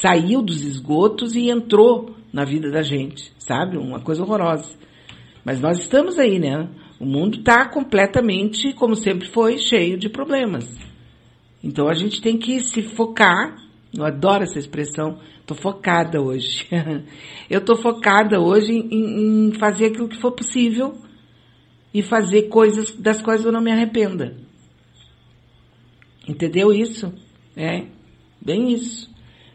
saiu 0.00 0.42
dos 0.42 0.60
esgotos 0.64 1.36
e 1.36 1.48
entrou 1.48 2.16
na 2.32 2.44
vida 2.44 2.68
da 2.68 2.82
gente, 2.82 3.32
sabe? 3.38 3.78
Uma 3.78 4.00
coisa 4.00 4.24
horrorosa. 4.24 4.74
Mas 5.44 5.60
nós 5.60 5.78
estamos 5.78 6.18
aí, 6.18 6.40
né? 6.40 6.68
O 6.98 7.06
mundo 7.06 7.38
está 7.38 7.64
completamente, 7.68 8.72
como 8.72 8.96
sempre 8.96 9.28
foi, 9.28 9.56
cheio 9.56 9.96
de 9.96 10.08
problemas. 10.08 10.68
Então 11.62 11.88
a 11.88 11.94
gente 11.94 12.20
tem 12.20 12.36
que 12.36 12.58
se 12.58 12.82
focar. 12.82 13.64
Eu 13.96 14.04
adoro 14.04 14.44
essa 14.44 14.58
expressão. 14.58 15.18
Estou 15.40 15.56
focada 15.56 16.20
hoje. 16.20 16.66
eu 17.48 17.60
estou 17.60 17.76
focada 17.76 18.40
hoje 18.40 18.72
em, 18.72 19.48
em 19.48 19.52
fazer 19.58 19.86
aquilo 19.86 20.08
que 20.08 20.20
for 20.20 20.32
possível 20.32 20.94
e 21.94 22.02
fazer 22.02 22.42
coisas 22.48 22.94
das 22.94 23.22
quais 23.22 23.44
eu 23.44 23.52
não 23.52 23.60
me 23.60 23.72
arrependa. 23.72 24.36
Entendeu 26.28 26.72
isso? 26.72 27.12
É, 27.56 27.86
bem 28.44 28.72
isso. 28.72 29.08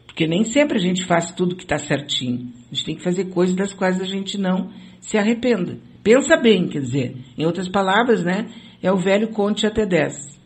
Porque 0.06 0.26
nem 0.26 0.44
sempre 0.44 0.78
a 0.78 0.82
gente 0.82 1.06
faz 1.06 1.32
tudo 1.32 1.56
que 1.56 1.64
está 1.64 1.78
certinho. 1.78 2.52
A 2.72 2.74
gente 2.74 2.86
tem 2.86 2.96
que 2.96 3.04
fazer 3.04 3.26
coisas 3.26 3.56
das 3.56 3.74
quais 3.74 4.02
a 4.02 4.06
gente 4.06 4.38
não 4.38 4.72
se 5.00 5.18
arrependa. 5.18 5.80
Pensa 6.04 6.36
bem, 6.36 6.68
quer 6.68 6.80
dizer, 6.82 7.16
em 7.38 7.46
outras 7.46 7.70
palavras, 7.70 8.24
né? 8.24 8.50
É 8.82 8.92
o 8.92 8.98
velho 8.98 9.28
conte 9.28 9.68
até 9.68 9.86
10, 9.86 10.40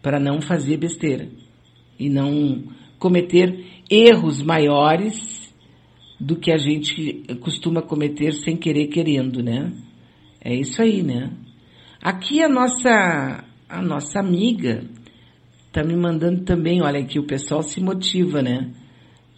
para 0.00 0.18
não 0.18 0.40
fazer 0.40 0.78
besteira 0.78 1.28
e 1.98 2.08
não 2.08 2.64
cometer 3.04 3.82
erros 3.90 4.42
maiores 4.42 5.54
do 6.18 6.36
que 6.36 6.50
a 6.50 6.56
gente 6.56 7.22
costuma 7.42 7.82
cometer 7.82 8.32
sem 8.32 8.56
querer 8.56 8.86
querendo, 8.86 9.42
né? 9.42 9.70
É 10.42 10.54
isso 10.54 10.80
aí, 10.80 11.02
né? 11.02 11.30
Aqui 12.02 12.42
a 12.42 12.48
nossa 12.48 13.44
a 13.68 13.82
nossa 13.82 14.20
amiga 14.20 14.84
tá 15.70 15.84
me 15.84 15.94
mandando 15.94 16.44
também, 16.44 16.80
olha 16.80 17.00
aqui 17.00 17.18
o 17.18 17.26
pessoal 17.26 17.62
se 17.62 17.78
motiva, 17.78 18.40
né? 18.40 18.70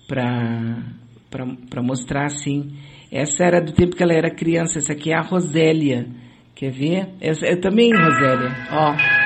para 0.06 1.82
mostrar 1.82 2.26
assim. 2.26 2.72
Essa 3.10 3.44
era 3.44 3.60
do 3.60 3.72
tempo 3.72 3.96
que 3.96 4.02
ela 4.02 4.12
era 4.12 4.30
criança, 4.32 4.78
essa 4.78 4.92
aqui 4.92 5.10
é 5.10 5.16
a 5.16 5.22
Rosélia. 5.22 6.06
Quer 6.54 6.70
ver? 6.70 7.08
Essa, 7.20 7.46
eu 7.46 7.60
também, 7.60 7.90
Rosélia. 7.92 8.54
Ó. 8.70 9.26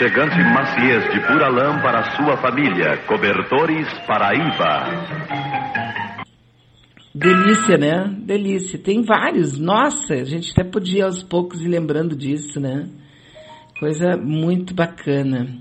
aconchegante 0.00 0.42
maciez 0.54 1.04
de 1.12 1.20
pura 1.26 1.48
lã 1.50 1.78
para 1.82 2.16
sua 2.16 2.36
família. 2.38 3.04
Cobertores 3.06 3.86
Paraíba. 4.06 5.36
Delícia, 7.14 7.76
né? 7.76 8.10
Delícia. 8.20 8.78
Tem 8.78 9.02
vários. 9.02 9.58
Nossa, 9.58 10.14
a 10.14 10.24
gente 10.24 10.52
até 10.52 10.64
podia 10.64 11.04
aos 11.04 11.22
poucos 11.22 11.60
ir 11.60 11.68
lembrando 11.68 12.16
disso, 12.16 12.58
né? 12.58 12.88
Coisa 13.78 14.16
muito 14.16 14.74
bacana. 14.74 15.58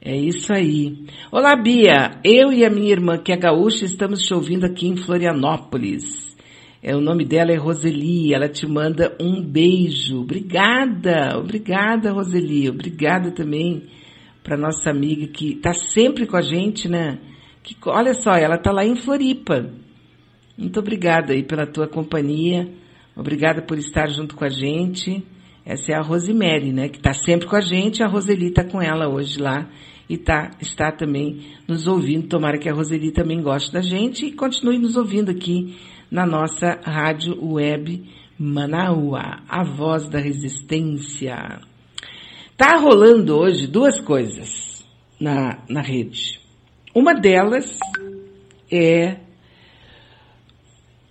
É 0.00 0.16
isso 0.16 0.50
aí. 0.50 1.04
Olá, 1.30 1.54
Bia. 1.54 2.20
Eu 2.24 2.50
e 2.50 2.64
a 2.64 2.70
minha 2.70 2.90
irmã, 2.92 3.18
que 3.18 3.32
é 3.32 3.36
gaúcha, 3.36 3.84
estamos 3.84 4.20
te 4.20 4.32
ouvindo 4.32 4.64
aqui 4.64 4.88
em 4.88 4.96
Florianópolis. 4.96 6.27
É, 6.80 6.94
o 6.94 7.00
nome 7.00 7.24
dela 7.24 7.50
é 7.50 7.56
Roseli, 7.56 8.32
ela 8.32 8.48
te 8.48 8.64
manda 8.64 9.16
um 9.20 9.42
beijo. 9.42 10.20
Obrigada, 10.20 11.36
obrigada, 11.36 12.12
Roseli. 12.12 12.68
Obrigada 12.68 13.32
também 13.32 13.82
para 14.44 14.56
nossa 14.56 14.88
amiga 14.88 15.26
que 15.26 15.54
está 15.54 15.72
sempre 15.72 16.24
com 16.24 16.36
a 16.36 16.40
gente, 16.40 16.88
né? 16.88 17.18
Que, 17.64 17.76
olha 17.86 18.14
só, 18.14 18.30
ela 18.30 18.54
está 18.54 18.70
lá 18.70 18.86
em 18.86 18.94
Floripa. 18.94 19.68
Muito 20.56 20.78
obrigada 20.78 21.32
aí 21.32 21.42
pela 21.42 21.66
tua 21.66 21.88
companhia. 21.88 22.68
Obrigada 23.16 23.60
por 23.60 23.76
estar 23.76 24.08
junto 24.08 24.36
com 24.36 24.44
a 24.44 24.48
gente. 24.48 25.26
Essa 25.66 25.92
é 25.92 25.96
a 25.96 26.00
Rosemary, 26.00 26.72
né? 26.72 26.88
Que 26.88 26.98
está 26.98 27.12
sempre 27.12 27.48
com 27.48 27.56
a 27.56 27.60
gente. 27.60 28.04
A 28.04 28.06
Roseli 28.06 28.50
está 28.50 28.62
com 28.62 28.80
ela 28.80 29.08
hoje 29.08 29.40
lá 29.40 29.68
e 30.08 30.16
tá, 30.16 30.52
está 30.60 30.92
também 30.92 31.40
nos 31.66 31.88
ouvindo. 31.88 32.28
Tomara 32.28 32.56
que 32.56 32.68
a 32.68 32.72
Roseli 32.72 33.10
também 33.10 33.42
goste 33.42 33.72
da 33.72 33.80
gente 33.80 34.26
e 34.26 34.32
continue 34.32 34.78
nos 34.78 34.96
ouvindo 34.96 35.30
aqui 35.30 35.76
na 36.10 36.26
nossa 36.26 36.78
rádio 36.82 37.36
web 37.44 38.04
Manaua, 38.38 39.40
a 39.48 39.64
voz 39.64 40.08
da 40.08 40.18
resistência. 40.18 41.60
Tá 42.56 42.76
rolando 42.76 43.36
hoje 43.36 43.66
duas 43.66 44.00
coisas 44.00 44.86
na, 45.20 45.58
na 45.68 45.80
rede. 45.80 46.40
Uma 46.94 47.14
delas 47.14 47.78
é 48.70 49.16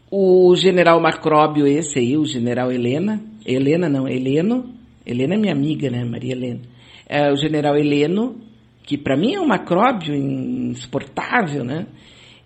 o 0.10 0.56
general 0.56 1.00
Macróbio, 1.02 1.68
esse 1.68 2.00
aí, 2.00 2.18
o 2.18 2.26
general 2.26 2.72
Helena. 2.72 3.22
Helena 3.46 3.90
não, 3.90 4.08
Heleno. 4.08 4.74
Helena 5.06 5.36
é 5.36 5.38
minha 5.38 5.54
amiga, 5.54 5.90
né, 5.90 6.04
Maria 6.04 6.34
Helena. 6.34 6.62
É 7.08 7.32
o 7.32 7.36
general 7.36 7.78
Heleno, 7.78 8.42
que 8.84 8.98
para 8.98 9.18
mim 9.18 9.36
é 9.36 9.40
um 9.40 9.48
macróbio 9.48 10.16
insuportável, 10.16 11.64
né? 11.64 11.88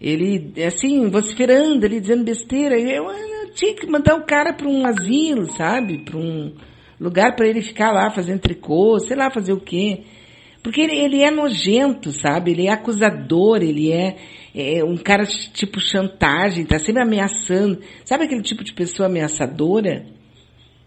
Ele, 0.01 0.51
assim, 0.65 1.07
vociferando 1.09 1.85
ali, 1.85 1.99
dizendo 1.99 2.23
besteira. 2.23 2.75
Eu, 2.79 3.03
eu 3.11 3.53
tinha 3.53 3.75
que 3.75 3.85
mandar 3.85 4.15
o 4.15 4.25
cara 4.25 4.51
para 4.51 4.67
um 4.67 4.83
asilo, 4.83 5.45
sabe? 5.51 6.03
Para 6.03 6.17
um 6.17 6.51
lugar 6.99 7.35
para 7.35 7.47
ele 7.47 7.61
ficar 7.61 7.91
lá 7.91 8.09
fazendo 8.09 8.39
tricô, 8.39 8.99
sei 8.99 9.15
lá 9.15 9.29
fazer 9.29 9.53
o 9.53 9.59
quê. 9.59 10.01
Porque 10.63 10.81
ele, 10.81 10.95
ele 10.95 11.21
é 11.21 11.29
nojento, 11.29 12.11
sabe? 12.11 12.51
Ele 12.51 12.67
é 12.67 12.71
acusador, 12.71 13.61
ele 13.61 13.91
é, 13.91 14.17
é, 14.55 14.83
um 14.83 14.97
cara 14.97 15.23
tipo 15.25 15.79
chantagem, 15.79 16.65
tá 16.65 16.79
sempre 16.79 17.03
ameaçando. 17.03 17.79
Sabe 18.03 18.23
aquele 18.23 18.41
tipo 18.41 18.63
de 18.63 18.73
pessoa 18.73 19.07
ameaçadora? 19.07 20.05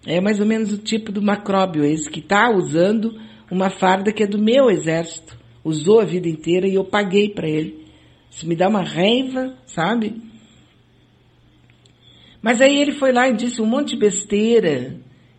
É 0.04 0.20
mais 0.20 0.40
ou 0.40 0.46
menos 0.46 0.72
o 0.72 0.78
tipo 0.78 1.12
do 1.12 1.22
macróbio, 1.22 1.84
esse 1.84 2.10
que 2.10 2.20
tá 2.20 2.50
usando 2.50 3.16
uma 3.50 3.70
farda 3.70 4.12
que 4.12 4.24
é 4.24 4.26
do 4.26 4.38
meu 4.38 4.70
exército. 4.70 5.38
Usou 5.64 6.00
a 6.00 6.04
vida 6.04 6.28
inteira 6.28 6.66
e 6.66 6.74
eu 6.74 6.84
paguei 6.84 7.28
para 7.30 7.48
ele. 7.48 7.83
Isso 8.34 8.48
me 8.48 8.56
dá 8.56 8.68
uma 8.68 8.82
raiva, 8.82 9.54
sabe? 9.64 10.20
Mas 12.42 12.60
aí 12.60 12.76
ele 12.76 12.92
foi 12.92 13.12
lá 13.12 13.28
e 13.28 13.36
disse 13.36 13.62
um 13.62 13.66
monte 13.66 13.90
de 13.90 13.96
besteira, 13.96 14.96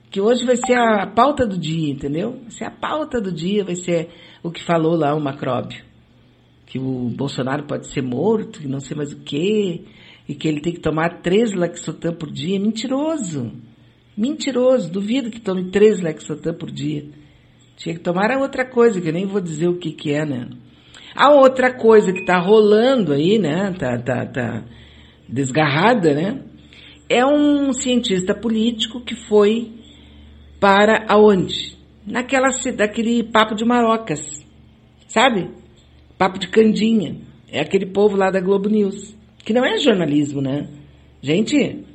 que 0.09 0.21
hoje 0.21 0.45
vai 0.45 0.55
ser 0.55 0.77
a 0.77 1.05
pauta 1.05 1.45
do 1.45 1.57
dia, 1.57 1.91
entendeu? 1.91 2.39
Vai 2.41 2.51
ser 2.51 2.63
a 2.63 2.71
pauta 2.71 3.19
do 3.19 3.33
dia, 3.33 3.65
vai 3.65 3.75
ser 3.75 4.09
o 4.41 4.49
que 4.49 4.63
falou 4.63 4.95
lá 4.95 5.13
o 5.13 5.19
Macróbio. 5.19 5.83
Que 6.65 6.79
o 6.79 7.09
Bolsonaro 7.09 7.65
pode 7.65 7.87
ser 7.87 8.01
morto, 8.01 8.61
que 8.61 8.67
não 8.67 8.79
sei 8.79 8.95
mais 8.95 9.11
o 9.11 9.19
quê, 9.19 9.83
e 10.27 10.33
que 10.33 10.47
ele 10.47 10.61
tem 10.61 10.73
que 10.73 10.79
tomar 10.79 11.21
três 11.21 11.51
Lexotan 11.53 12.13
por 12.13 12.31
dia. 12.31 12.57
Mentiroso! 12.59 13.51
Mentiroso! 14.17 14.89
Duvido 14.89 15.29
que 15.29 15.41
tome 15.41 15.69
três 15.69 15.99
Lexotan 15.99 16.53
por 16.53 16.71
dia. 16.71 17.05
Tinha 17.75 17.93
que 17.93 18.01
tomar 18.01 18.31
outra 18.37 18.65
coisa, 18.65 19.01
que 19.01 19.09
eu 19.09 19.13
nem 19.13 19.25
vou 19.25 19.41
dizer 19.41 19.67
o 19.67 19.77
que 19.77 19.91
que 19.91 20.13
é, 20.13 20.25
né? 20.25 20.47
A 21.15 21.31
outra 21.31 21.73
coisa 21.73 22.11
que 22.11 22.25
tá 22.25 22.37
rolando 22.37 23.13
aí, 23.13 23.39
né? 23.39 23.73
Tá, 23.79 23.97
tá, 23.97 24.25
tá 24.25 24.63
desgarrada, 25.29 26.13
né? 26.13 26.41
É 27.07 27.25
um 27.25 27.71
cientista 27.71 28.35
político 28.35 28.99
que 28.99 29.15
foi 29.15 29.71
para 30.59 31.05
aonde? 31.07 31.77
Naquela, 32.05 32.49
daquele 32.75 33.23
papo 33.23 33.55
de 33.55 33.63
marocas, 33.63 34.45
sabe? 35.07 35.49
Papo 36.17 36.37
de 36.37 36.49
candinha. 36.49 37.15
É 37.49 37.61
aquele 37.61 37.85
povo 37.85 38.17
lá 38.17 38.29
da 38.29 38.41
Globo 38.41 38.67
News. 38.67 39.15
Que 39.37 39.53
não 39.53 39.65
é 39.65 39.77
jornalismo, 39.77 40.41
né? 40.41 40.67
Gente, 41.21 41.85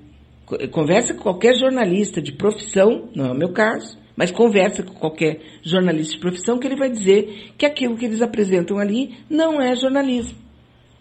conversa 0.70 1.14
com 1.14 1.22
qualquer 1.22 1.54
jornalista 1.54 2.22
de 2.22 2.32
profissão, 2.32 3.10
não 3.14 3.26
é 3.26 3.32
o 3.32 3.36
meu 3.36 3.52
caso, 3.52 3.98
mas 4.20 4.30
conversa 4.30 4.82
com 4.82 4.92
qualquer 4.92 5.40
jornalista 5.62 6.12
de 6.12 6.20
profissão 6.20 6.58
que 6.58 6.66
ele 6.66 6.76
vai 6.76 6.90
dizer 6.90 7.54
que 7.56 7.64
aquilo 7.64 7.96
que 7.96 8.04
eles 8.04 8.20
apresentam 8.20 8.76
ali 8.76 9.14
não 9.30 9.62
é 9.62 9.74
jornalismo. 9.74 10.36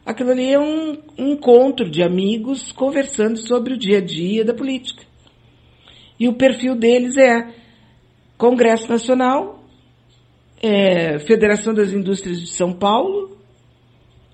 Aquilo 0.05 0.31
ali 0.31 0.53
é 0.53 0.57
um, 0.57 0.97
um 1.17 1.33
encontro 1.33 1.89
de 1.91 2.01
amigos 2.01 2.71
conversando 2.71 3.37
sobre 3.37 3.73
o 3.73 3.77
dia 3.77 3.97
a 3.97 4.01
dia 4.01 4.45
da 4.45 4.53
política. 4.53 5.03
E 6.17 6.29
o 6.29 6.33
perfil 6.35 6.75
deles 6.75 7.17
é 7.17 7.53
Congresso 8.37 8.89
Nacional, 8.89 9.65
é, 10.63 11.19
Federação 11.19 11.73
das 11.73 11.91
Indústrias 11.91 12.39
de 12.39 12.47
São 12.47 12.71
Paulo, 12.71 13.37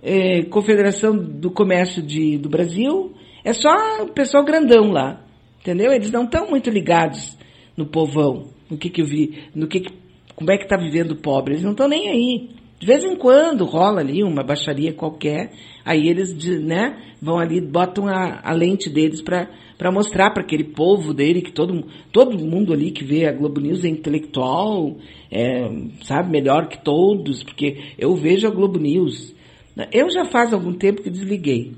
é, 0.03 0.43
Confederação 0.43 1.17
do 1.17 1.49
Comércio 1.49 2.03
de, 2.03 2.37
do 2.37 2.49
Brasil. 2.49 3.15
É 3.43 3.51
só 3.51 4.03
o 4.03 4.13
pessoal 4.13 4.45
grandão 4.45 4.91
lá, 4.91 5.25
entendeu? 5.59 5.91
Eles 5.91 6.11
não 6.11 6.25
estão 6.25 6.47
muito 6.47 6.69
ligados 6.69 7.35
no 7.75 7.87
povão, 7.87 8.53
no 8.69 8.77
que 8.77 8.89
que 8.89 9.03
vi, 9.03 9.43
no 9.53 9.67
que, 9.67 9.81
que 9.81 9.93
como 10.35 10.51
é 10.51 10.57
que 10.57 10.63
está 10.63 10.77
vivendo 10.77 11.11
o 11.11 11.15
pobre. 11.15 11.53
Eles 11.53 11.63
não 11.63 11.71
estão 11.71 11.87
nem 11.87 12.09
aí. 12.09 12.49
De 12.77 12.85
vez 12.85 13.03
em 13.05 13.15
quando 13.15 13.63
rola 13.63 14.01
ali 14.01 14.21
uma 14.21 14.43
baixaria 14.43 14.93
qualquer, 14.93 15.51
aí 15.85 16.09
eles 16.09 16.35
né, 16.61 16.97
vão 17.21 17.39
ali, 17.39 17.61
botam 17.61 18.07
a, 18.07 18.41
a 18.43 18.51
lente 18.51 18.89
deles 18.89 19.21
para 19.21 19.91
mostrar 19.91 20.31
para 20.31 20.43
aquele 20.43 20.65
povo 20.65 21.13
dele 21.13 21.41
que 21.41 21.53
todo, 21.53 21.85
todo 22.11 22.37
mundo 22.37 22.73
ali 22.73 22.91
que 22.91 23.03
vê 23.03 23.25
a 23.25 23.31
Globo 23.31 23.61
News 23.61 23.85
é 23.85 23.87
intelectual, 23.87 24.97
é, 25.31 25.71
sabe, 26.03 26.29
melhor 26.29 26.67
que 26.67 26.83
todos, 26.83 27.43
porque 27.43 27.93
eu 27.97 28.13
vejo 28.15 28.45
a 28.45 28.51
Globo 28.51 28.77
News. 28.77 29.33
Eu 29.91 30.09
já 30.09 30.25
faz 30.25 30.53
algum 30.53 30.73
tempo 30.73 31.01
que 31.01 31.09
desliguei. 31.09 31.73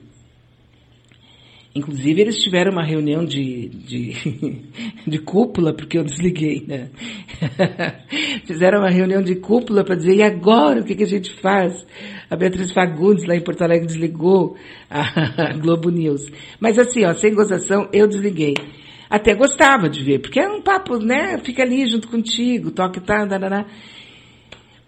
Inclusive, 1.78 2.22
eles 2.22 2.38
tiveram 2.38 2.72
uma 2.72 2.84
reunião 2.84 3.24
de, 3.24 3.70
de, 3.70 4.14
de 5.06 5.20
cúpula, 5.20 5.74
porque 5.74 6.00
eu 6.00 6.04
desliguei, 6.04 6.66
né? 6.68 6.90
Fizeram 8.46 8.80
uma 8.80 8.90
reunião 8.90 9.22
de 9.22 9.36
cúpula 9.36 9.84
para 9.84 9.96
dizer, 9.96 10.16
e 10.16 10.24
agora, 10.24 10.82
o 10.82 10.84
que, 10.84 10.96
que 10.96 11.04
a 11.04 11.08
gente 11.08 11.32
faz? 11.40 11.86
A 12.30 12.36
Beatriz 12.36 12.72
Fagundes, 12.72 13.28
lá 13.28 13.36
em 13.36 13.44
Porto 13.44 13.62
Alegre, 13.62 13.86
desligou 13.86 14.58
a, 14.90 15.54
Globo 15.62 15.92
News. 15.92 16.32
Mas 16.60 16.80
assim, 16.80 17.06
ó, 17.06 17.14
sem 17.14 17.36
gozação, 17.36 17.88
eu 17.94 18.08
desliguei. 18.08 18.56
Até 19.08 19.36
gostava 19.36 19.88
de 19.88 20.04
ver, 20.04 20.20
porque 20.20 20.40
é 20.40 20.50
um 20.50 20.62
papo, 20.62 20.98
né? 20.98 21.38
Fica 21.44 21.62
ali 21.62 21.86
junto 21.86 22.08
contigo, 22.08 22.72
toque, 22.72 23.00
tá, 23.00 23.24
darará. 23.24 23.68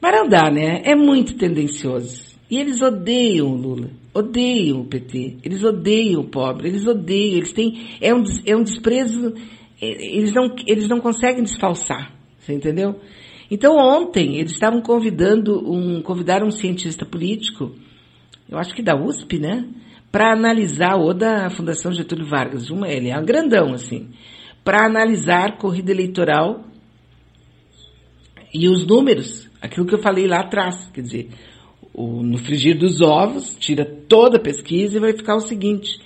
Mas 0.02 0.12
não 0.12 0.28
dá, 0.28 0.50
né? 0.50 0.82
É 0.86 0.96
muito 0.96 1.36
tendencioso. 1.36 2.36
E 2.50 2.58
eles 2.58 2.82
odeiam 2.82 3.48
o 3.48 3.56
Lula 3.56 3.99
odeiam 4.14 4.82
o 4.82 4.86
PT, 4.86 5.38
eles 5.43 5.64
odeiam 5.64 6.22
o 6.22 6.30
pobre, 6.30 6.68
eles 6.68 6.86
odeiam, 6.86 7.38
eles 7.38 7.53
têm, 7.53 7.97
é 8.01 8.14
um, 8.14 8.24
é 8.45 8.55
um 8.55 8.64
desprezo, 8.64 9.34
é, 9.82 9.88
eles 10.16 10.34
não, 10.34 10.55
eles 10.68 10.88
não 10.88 10.99
conseguem 10.99 11.43
desfalsar, 11.43 12.14
você 12.39 12.53
entendeu? 12.53 12.99
Então 13.51 13.76
ontem 13.78 14.38
eles 14.38 14.51
estavam 14.51 14.82
convidando 14.82 15.60
um, 15.72 16.01
convidaram 16.01 16.47
um 16.47 16.51
cientista 16.51 17.05
político, 17.05 17.72
eu 18.47 18.57
acho 18.57 18.74
que 18.74 18.82
da 18.82 18.95
USP, 18.95 19.39
né? 19.39 19.68
Para 20.12 20.34
analisar, 20.34 20.95
ou 20.95 21.14
da 21.14 21.51
Fundação 21.51 21.91
Getúlio 21.91 22.28
Vargas, 22.28 22.72
uma, 22.72 22.88
ele 22.88 23.10
é 23.10 23.20
um 23.20 23.24
grandão, 23.24 23.74
assim, 23.74 24.10
para 24.64 24.86
analisar 24.86 25.57
corrida 25.57 25.91
eleitoral 25.91 26.64
e 28.51 28.68
os 28.68 28.86
números, 28.88 29.47
aquilo 29.62 29.86
que 29.86 29.93
eu 29.93 30.01
falei 30.01 30.26
lá 30.28 30.39
atrás, 30.39 30.89
quer 30.91 31.01
dizer, 31.01 31.30
o, 31.94 32.24
no 32.24 32.38
frigir 32.38 32.78
dos 32.78 33.02
ovos, 33.02 33.56
tira 33.60 33.86
toda 33.86 34.38
a 34.38 34.42
pesquisa 34.42 34.98
e 34.98 35.02
vai 35.02 35.14
ficar 35.14 35.36
o 35.36 35.42
seguinte: 35.42 36.00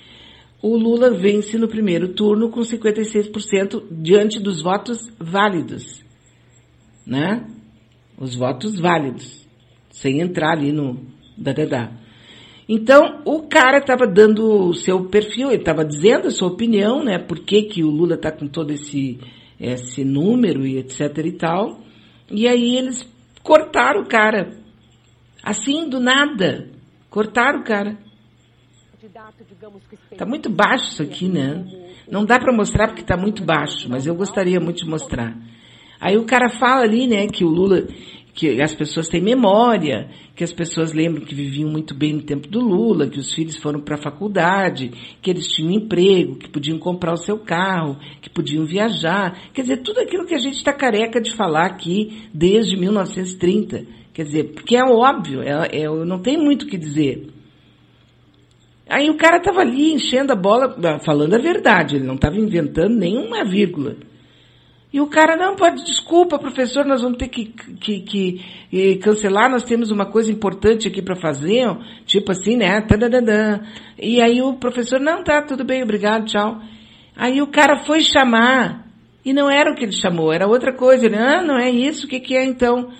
o 0.62 0.76
Lula 0.76 1.10
vence 1.10 1.58
no 1.58 1.68
primeiro 1.68 2.08
turno 2.08 2.48
com 2.48 2.60
56% 2.60 3.84
diante 3.90 4.40
dos 4.40 4.62
votos 4.62 5.12
válidos, 5.18 6.02
né? 7.06 7.46
Os 8.18 8.34
votos 8.34 8.78
válidos, 8.78 9.46
sem 9.90 10.20
entrar 10.20 10.52
ali 10.52 10.72
no 10.72 11.00
dadadá. 11.36 11.92
Então, 12.66 13.20
o 13.26 13.42
cara 13.42 13.78
estava 13.78 14.06
dando 14.06 14.68
o 14.68 14.72
seu 14.72 15.04
perfil, 15.04 15.48
ele 15.48 15.60
estava 15.60 15.84
dizendo 15.84 16.28
a 16.28 16.30
sua 16.30 16.48
opinião, 16.48 17.04
né? 17.04 17.18
Por 17.18 17.40
que, 17.40 17.64
que 17.64 17.84
o 17.84 17.90
Lula 17.90 18.14
está 18.14 18.32
com 18.32 18.46
todo 18.46 18.70
esse, 18.70 19.18
esse 19.60 20.02
número 20.02 20.66
e 20.66 20.78
etc 20.78 21.18
e 21.26 21.32
tal. 21.32 21.80
E 22.30 22.48
aí 22.48 22.76
eles 22.78 23.06
cortaram 23.42 24.00
o 24.00 24.08
cara 24.08 24.63
Assim, 25.44 25.90
do 25.90 26.00
nada. 26.00 26.70
Cortaram 27.10 27.60
o 27.60 27.64
cara. 27.64 27.98
Está 30.10 30.24
muito 30.24 30.48
baixo 30.48 30.84
isso 30.84 31.02
aqui, 31.02 31.28
né? 31.28 31.66
Não 32.10 32.24
dá 32.24 32.38
para 32.38 32.50
mostrar 32.50 32.88
porque 32.88 33.02
está 33.02 33.16
muito 33.16 33.44
baixo, 33.44 33.86
mas 33.90 34.06
eu 34.06 34.14
gostaria 34.14 34.58
muito 34.58 34.82
de 34.82 34.90
mostrar. 34.90 35.36
Aí 36.00 36.16
o 36.16 36.24
cara 36.24 36.48
fala 36.48 36.82
ali, 36.82 37.06
né, 37.06 37.26
que 37.26 37.44
o 37.44 37.48
Lula, 37.48 37.86
que 38.32 38.60
as 38.62 38.74
pessoas 38.74 39.06
têm 39.06 39.20
memória, 39.20 40.08
que 40.34 40.42
as 40.42 40.52
pessoas 40.52 40.92
lembram 40.92 41.24
que 41.24 41.34
viviam 41.34 41.70
muito 41.70 41.94
bem 41.94 42.14
no 42.14 42.22
tempo 42.22 42.48
do 42.48 42.60
Lula, 42.60 43.06
que 43.06 43.18
os 43.18 43.32
filhos 43.34 43.56
foram 43.56 43.80
para 43.80 43.96
a 43.96 44.02
faculdade, 44.02 44.90
que 45.20 45.30
eles 45.30 45.46
tinham 45.46 45.72
emprego, 45.72 46.36
que 46.36 46.48
podiam 46.48 46.78
comprar 46.78 47.12
o 47.12 47.18
seu 47.18 47.38
carro, 47.38 47.98
que 48.22 48.30
podiam 48.30 48.64
viajar. 48.64 49.50
Quer 49.52 49.62
dizer, 49.62 49.82
tudo 49.82 50.00
aquilo 50.00 50.26
que 50.26 50.34
a 50.34 50.38
gente 50.38 50.56
está 50.56 50.72
careca 50.72 51.20
de 51.20 51.34
falar 51.36 51.66
aqui 51.66 52.28
desde 52.32 52.76
1930 52.76 54.03
Quer 54.14 54.22
dizer, 54.22 54.44
porque 54.54 54.76
é 54.76 54.84
óbvio, 54.84 55.42
é, 55.42 55.68
é, 55.72 55.88
não 55.88 56.20
tem 56.20 56.38
muito 56.38 56.62
o 56.62 56.68
que 56.68 56.78
dizer. 56.78 57.26
Aí 58.88 59.10
o 59.10 59.16
cara 59.16 59.38
estava 59.38 59.60
ali 59.60 59.92
enchendo 59.92 60.32
a 60.32 60.36
bola, 60.36 60.76
ah, 60.84 61.00
falando 61.00 61.34
a 61.34 61.38
verdade, 61.38 61.96
ele 61.96 62.06
não 62.06 62.14
estava 62.14 62.36
inventando 62.36 62.96
nenhuma 62.96 63.44
vírgula. 63.44 63.96
E 64.92 65.00
o 65.00 65.08
cara, 65.08 65.36
não, 65.36 65.56
pode, 65.56 65.82
desculpa, 65.82 66.38
professor, 66.38 66.84
nós 66.84 67.02
vamos 67.02 67.18
ter 67.18 67.26
que, 67.26 67.46
que, 67.46 68.00
que 68.02 68.96
cancelar, 68.98 69.50
nós 69.50 69.64
temos 69.64 69.90
uma 69.90 70.06
coisa 70.06 70.30
importante 70.30 70.86
aqui 70.86 71.02
para 71.02 71.16
fazer, 71.16 71.66
tipo 72.06 72.30
assim, 72.30 72.56
né? 72.56 72.86
E 73.98 74.22
aí 74.22 74.40
o 74.40 74.54
professor, 74.54 75.00
não, 75.00 75.24
tá, 75.24 75.42
tudo 75.42 75.64
bem, 75.64 75.82
obrigado, 75.82 76.26
tchau. 76.26 76.60
Aí 77.16 77.42
o 77.42 77.48
cara 77.48 77.84
foi 77.84 77.98
chamar, 78.02 78.86
e 79.24 79.32
não 79.32 79.50
era 79.50 79.72
o 79.72 79.74
que 79.74 79.84
ele 79.84 79.92
chamou, 79.92 80.32
era 80.32 80.46
outra 80.46 80.72
coisa. 80.72 81.06
Ele, 81.06 81.16
ah, 81.16 81.42
não 81.42 81.58
é 81.58 81.68
isso, 81.68 82.06
o 82.06 82.08
que, 82.08 82.20
que 82.20 82.36
é 82.36 82.44
então? 82.44 82.92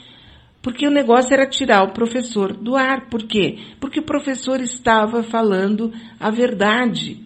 Porque 0.64 0.88
o 0.88 0.90
negócio 0.90 1.34
era 1.34 1.46
tirar 1.46 1.84
o 1.84 1.92
professor 1.92 2.54
do 2.56 2.74
ar. 2.74 3.10
Por 3.10 3.24
quê? 3.24 3.58
Porque 3.78 4.00
o 4.00 4.04
professor 4.04 4.62
estava 4.62 5.22
falando 5.22 5.92
a 6.18 6.30
verdade. 6.30 7.18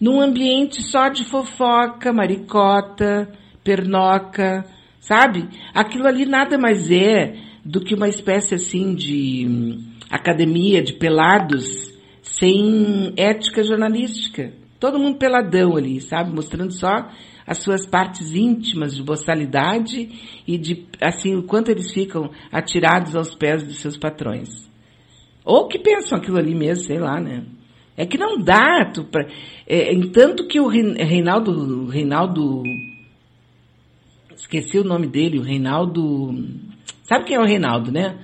Num 0.00 0.20
ambiente 0.20 0.82
só 0.82 1.08
de 1.08 1.24
fofoca, 1.24 2.12
maricota, 2.12 3.32
pernoca, 3.62 4.64
sabe? 4.98 5.48
Aquilo 5.72 6.08
ali 6.08 6.26
nada 6.26 6.58
mais 6.58 6.90
é 6.90 7.36
do 7.64 7.80
que 7.80 7.94
uma 7.94 8.08
espécie 8.08 8.56
assim 8.56 8.92
de 8.92 9.46
hum, 9.48 9.92
academia 10.10 10.82
de 10.82 10.94
pelados 10.94 11.96
sem 12.22 13.12
ética 13.16 13.62
jornalística. 13.62 14.52
Todo 14.80 14.98
mundo 14.98 15.18
peladão 15.18 15.76
ali, 15.76 16.00
sabe? 16.00 16.34
Mostrando 16.34 16.72
só 16.72 17.08
as 17.48 17.62
suas 17.62 17.86
partes 17.86 18.34
íntimas 18.34 18.94
de 18.94 19.02
boçalidade 19.02 20.10
e 20.46 20.58
de, 20.58 20.86
assim, 21.00 21.34
o 21.34 21.44
quanto 21.44 21.70
eles 21.70 21.90
ficam 21.90 22.30
atirados 22.52 23.16
aos 23.16 23.34
pés 23.34 23.62
dos 23.62 23.78
seus 23.78 23.96
patrões. 23.96 24.70
Ou 25.46 25.66
que 25.66 25.78
pensam 25.78 26.18
aquilo 26.18 26.36
ali 26.36 26.54
mesmo, 26.54 26.84
sei 26.84 26.98
lá, 26.98 27.18
né? 27.18 27.46
É 27.96 28.04
que 28.04 28.18
não 28.18 28.38
dá, 28.38 28.84
tu, 28.92 29.02
pra, 29.04 29.26
é, 29.66 29.98
tanto 30.12 30.46
que 30.46 30.60
o 30.60 30.68
Reinaldo, 30.68 31.86
Reinaldo, 31.86 32.62
esqueci 34.36 34.78
o 34.78 34.84
nome 34.84 35.06
dele, 35.06 35.38
o 35.38 35.42
Reinaldo, 35.42 36.34
sabe 37.02 37.24
quem 37.24 37.36
é 37.36 37.40
o 37.40 37.46
Reinaldo, 37.46 37.90
né? 37.90 38.18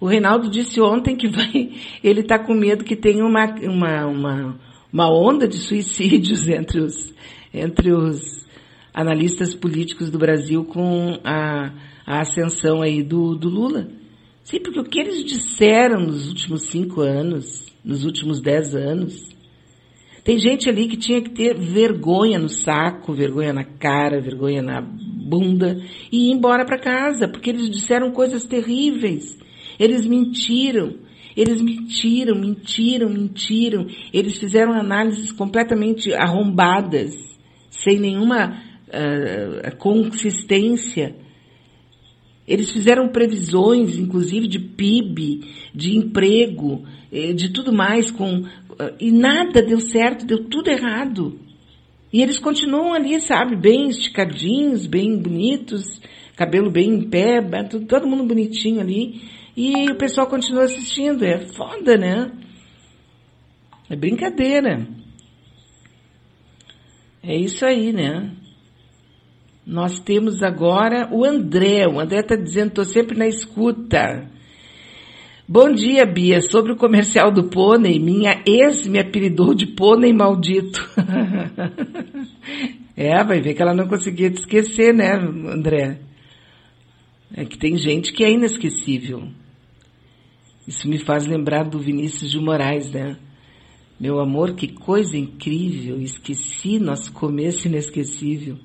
O 0.00 0.06
Reinaldo 0.06 0.50
disse 0.50 0.80
ontem 0.80 1.14
que 1.14 1.28
vai, 1.28 1.70
ele 2.02 2.22
está 2.22 2.40
com 2.40 2.54
medo 2.54 2.82
que 2.82 2.96
tenha 2.96 3.24
uma, 3.24 3.46
uma, 3.62 4.06
uma, 4.06 4.60
uma 4.92 5.08
onda 5.08 5.46
de 5.46 5.58
suicídios 5.58 6.48
entre 6.50 6.80
os, 6.80 7.14
entre 7.54 7.92
os 7.92 8.43
analistas 8.94 9.54
políticos 9.54 10.08
do 10.08 10.18
Brasil 10.18 10.64
com 10.64 11.18
a, 11.24 11.72
a 12.06 12.20
ascensão 12.20 12.80
aí 12.80 13.02
do, 13.02 13.34
do 13.34 13.48
Lula. 13.48 13.88
Sim, 14.44 14.60
porque 14.60 14.78
o 14.78 14.84
que 14.84 15.00
eles 15.00 15.24
disseram 15.24 16.00
nos 16.00 16.28
últimos 16.28 16.62
cinco 16.68 17.00
anos, 17.00 17.66
nos 17.84 18.04
últimos 18.04 18.40
dez 18.40 18.74
anos, 18.74 19.34
tem 20.22 20.38
gente 20.38 20.70
ali 20.70 20.86
que 20.86 20.96
tinha 20.96 21.20
que 21.20 21.30
ter 21.30 21.54
vergonha 21.54 22.38
no 22.38 22.48
saco, 22.48 23.12
vergonha 23.12 23.52
na 23.52 23.64
cara, 23.64 24.20
vergonha 24.20 24.62
na 24.62 24.80
bunda 24.80 25.82
e 26.10 26.28
ir 26.28 26.32
embora 26.32 26.64
para 26.64 26.78
casa, 26.78 27.26
porque 27.26 27.50
eles 27.50 27.68
disseram 27.68 28.12
coisas 28.12 28.46
terríveis. 28.46 29.38
Eles 29.78 30.06
mentiram. 30.06 30.94
Eles 31.36 31.60
mentiram, 31.60 32.38
mentiram, 32.38 33.10
mentiram. 33.10 33.86
Eles 34.12 34.38
fizeram 34.38 34.72
análises 34.72 35.32
completamente 35.32 36.14
arrombadas, 36.14 37.14
sem 37.68 37.98
nenhuma 37.98 38.56
uh, 38.94 39.76
consistência. 39.76 41.14
Eles 42.46 42.70
fizeram 42.70 43.08
previsões, 43.08 43.96
inclusive, 43.98 44.46
de 44.46 44.58
PIB, 44.58 45.40
de 45.74 45.96
emprego, 45.96 46.84
eh, 47.10 47.32
de 47.32 47.48
tudo 47.48 47.72
mais, 47.72 48.10
com, 48.10 48.44
e 49.00 49.10
nada 49.10 49.62
deu 49.62 49.80
certo, 49.80 50.26
deu 50.26 50.44
tudo 50.44 50.68
errado. 50.68 51.40
E 52.12 52.22
eles 52.22 52.38
continuam 52.38 52.92
ali, 52.92 53.18
sabe, 53.18 53.56
bem 53.56 53.88
esticadinhos, 53.88 54.86
bem 54.86 55.16
bonitos, 55.18 56.00
cabelo 56.36 56.70
bem 56.70 56.90
em 56.90 57.08
pé, 57.08 57.40
todo 57.88 58.06
mundo 58.06 58.24
bonitinho 58.24 58.80
ali. 58.80 59.22
E 59.56 59.90
o 59.90 59.96
pessoal 59.96 60.26
continua 60.26 60.64
assistindo. 60.64 61.24
É 61.24 61.46
foda, 61.54 61.96
né? 61.96 62.30
É 63.88 63.96
brincadeira. 63.96 64.86
É 67.22 67.36
isso 67.36 67.64
aí, 67.64 67.92
né? 67.92 68.30
Nós 69.66 69.98
temos 69.98 70.42
agora 70.42 71.08
o 71.10 71.24
André. 71.24 71.86
O 71.88 71.98
André 71.98 72.20
está 72.20 72.36
dizendo, 72.36 72.68
estou 72.68 72.84
sempre 72.84 73.16
na 73.16 73.26
escuta. 73.26 74.28
Bom 75.48 75.72
dia, 75.72 76.04
Bia. 76.04 76.40
Sobre 76.40 76.72
o 76.72 76.76
comercial 76.76 77.32
do 77.32 77.44
pônei, 77.44 77.98
minha 77.98 78.42
ex 78.46 78.86
me 78.86 78.98
apelidou 78.98 79.54
de 79.54 79.66
pônei 79.66 80.12
maldito. 80.12 80.86
é, 82.94 83.24
vai 83.24 83.40
ver 83.40 83.54
que 83.54 83.62
ela 83.62 83.74
não 83.74 83.88
conseguia 83.88 84.30
te 84.30 84.40
esquecer, 84.40 84.92
né, 84.92 85.14
André? 85.14 85.98
É 87.34 87.44
que 87.44 87.58
tem 87.58 87.76
gente 87.76 88.12
que 88.12 88.22
é 88.22 88.30
inesquecível. 88.30 89.28
Isso 90.68 90.88
me 90.88 90.98
faz 90.98 91.26
lembrar 91.26 91.64
do 91.64 91.78
Vinícius 91.78 92.30
de 92.30 92.38
Moraes, 92.38 92.90
né? 92.90 93.16
Meu 93.98 94.20
amor, 94.20 94.54
que 94.54 94.68
coisa 94.68 95.16
incrível. 95.16 96.00
Esqueci 96.00 96.78
nosso 96.78 97.12
começo 97.12 97.66
inesquecível. 97.66 98.58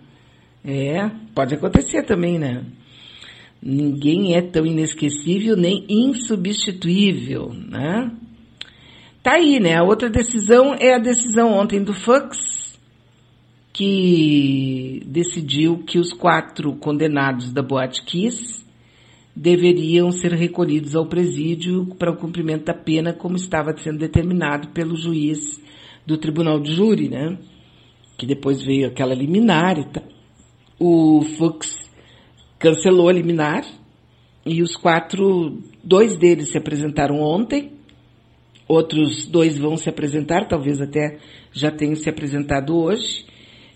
É, 0.64 1.10
pode 1.34 1.56
acontecer 1.56 2.04
também, 2.04 2.38
né? 2.38 2.66
Ninguém 3.62 4.36
é 4.36 4.42
tão 4.42 4.66
inesquecível 4.66 5.56
nem 5.56 5.86
insubstituível, 5.90 7.54
né? 7.54 8.12
Tá 9.22 9.34
aí, 9.34 9.60
né? 9.60 9.76
A 9.76 9.84
outra 9.84 10.10
decisão 10.10 10.74
é 10.74 10.94
a 10.94 11.00
decisão 11.00 11.52
ontem 11.54 11.84
do 11.84 11.94
Fux, 11.94 12.80
que 13.74 15.02
decidiu 15.06 15.80
que 15.80 16.00
os 16.00 16.14
quatro 16.14 16.74
condenados 16.76 17.52
da 17.52 17.62
Boate 17.62 18.04
Kiss 18.04 18.66
deveriam 19.36 20.12
ser 20.12 20.34
recolhidos 20.34 20.96
ao 20.96 21.06
presídio 21.06 21.86
para 21.98 22.12
o 22.12 22.18
cumprimento 22.18 22.66
da 22.66 22.74
pena, 22.74 23.14
como 23.14 23.36
estava 23.36 23.76
sendo 23.78 24.00
determinado 24.00 24.70
pelo 24.70 24.96
juiz 24.96 25.62
do 26.06 26.18
tribunal 26.18 26.60
de 26.60 26.74
júri, 26.74 27.10
né? 27.10 27.38
Que 28.18 28.26
depois 28.26 28.62
veio 28.62 28.88
aquela 28.88 29.14
liminar 29.14 29.78
e 29.78 29.86
tal 29.86 30.19
o 30.80 31.22
Fux 31.38 31.78
cancelou 32.58 33.10
a 33.10 33.14
liminar 33.14 33.66
e 34.46 34.62
os 34.64 34.76
quatro, 34.76 35.62
dois 35.84 36.18
deles 36.18 36.52
se 36.52 36.58
apresentaram 36.58 37.20
ontem, 37.20 37.74
outros 38.68 39.28
dois 39.28 39.58
vão 39.58 39.76
se 39.76 39.90
apresentar, 39.90 40.48
talvez 40.48 40.82
até 40.82 41.18
já 41.52 41.70
tenham 41.70 41.96
se 41.96 42.10
apresentado 42.10 42.76
hoje, 42.76 43.26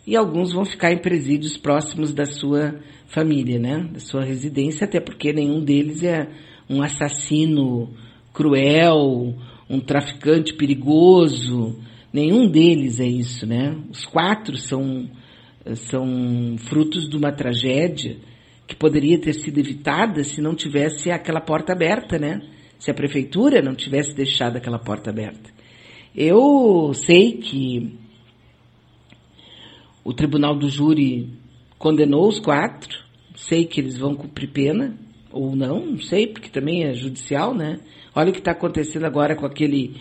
e 0.08 0.16
alguns 0.16 0.54
vão 0.54 0.66
ficar 0.66 0.92
em 0.92 0.98
presídios 0.98 1.58
próximos 1.58 2.14
da 2.14 2.26
sua 2.26 2.80
família, 3.08 3.60
né, 3.60 3.90
da 3.92 4.00
sua 4.00 4.24
residência, 4.24 4.86
até 4.86 5.00
porque 5.00 5.34
nenhum 5.34 5.64
deles 5.64 6.04
é 6.04 6.30
um 6.70 6.82
assassino 6.82 7.90
cruel, 8.34 9.36
um 9.70 9.80
traficante 9.80 10.54
perigoso, 10.54 11.80
nenhum 12.12 12.50
deles 12.50 13.00
é 13.00 13.08
isso, 13.08 13.46
né? 13.46 13.78
Os 13.90 14.06
quatro 14.06 14.58
são 14.58 15.08
são 15.76 16.58
frutos 16.58 17.08
de 17.10 17.16
uma 17.16 17.32
tragédia 17.32 18.18
que 18.68 18.76
poderia 18.76 19.20
ter 19.20 19.34
sido 19.34 19.60
evitada 19.60 20.24
se 20.24 20.42
não 20.42 20.56
tivesse 20.56 21.12
aquela 21.12 21.42
porta 21.42 21.74
aberta, 21.74 22.18
né? 22.18 22.42
Se 22.80 22.92
a 22.92 22.94
prefeitura 22.94 23.62
não 23.62 23.74
tivesse 23.74 24.14
deixado 24.14 24.58
aquela 24.58 24.80
porta 24.80 25.10
aberta. 25.10 25.52
Eu 26.16 26.94
sei 26.94 27.34
que 27.38 27.98
o 30.04 30.14
tribunal 30.14 30.56
do 30.56 30.70
júri 30.70 31.30
condenou 31.78 32.28
os 32.28 32.40
quatro, 32.40 33.04
sei 33.36 33.66
que 33.66 33.80
eles 33.80 33.98
vão 33.98 34.16
cumprir 34.16 34.52
pena, 34.52 34.98
ou 35.32 35.56
não, 35.56 35.86
não 35.86 36.00
sei, 36.00 36.28
porque 36.28 36.50
também 36.50 36.84
é 36.84 36.94
judicial, 36.94 37.54
né? 37.54 37.80
Olha 38.16 38.30
o 38.30 38.34
que 38.34 38.40
está 38.40 38.52
acontecendo 38.52 39.06
agora 39.06 39.36
com 39.36 39.46
aquele 39.46 39.96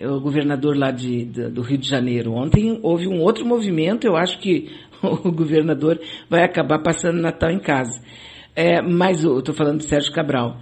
o 0.00 0.20
governador 0.20 0.76
lá 0.76 0.90
de, 0.90 1.24
do 1.24 1.60
Rio 1.60 1.78
de 1.78 1.88
Janeiro. 1.88 2.32
Ontem 2.32 2.78
houve 2.82 3.06
um 3.06 3.20
outro 3.20 3.44
movimento, 3.44 4.06
eu 4.06 4.16
acho 4.16 4.38
que 4.38 4.70
o 5.24 5.32
governador 5.32 6.00
vai 6.28 6.44
acabar 6.44 6.78
passando 6.78 7.20
Natal 7.20 7.50
em 7.50 7.58
casa. 7.58 8.02
É, 8.54 8.80
mas 8.82 9.24
eu 9.24 9.38
estou 9.38 9.54
falando 9.54 9.78
de 9.78 9.86
Sérgio 9.86 10.12
Cabral. 10.12 10.60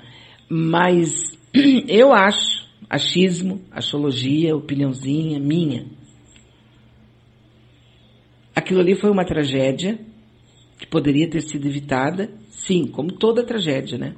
Mas 0.48 1.38
eu 1.88 2.12
acho, 2.12 2.68
achismo, 2.88 3.60
astrologia, 3.70 4.56
opiniãozinha 4.56 5.38
minha. 5.38 5.86
Aquilo 8.54 8.80
ali 8.80 8.94
foi 8.94 9.10
uma 9.10 9.24
tragédia 9.24 9.98
que 10.78 10.86
poderia 10.86 11.28
ter 11.28 11.42
sido 11.42 11.66
evitada, 11.66 12.30
sim, 12.48 12.86
como 12.86 13.12
toda 13.12 13.44
tragédia, 13.44 13.98
né? 13.98 14.14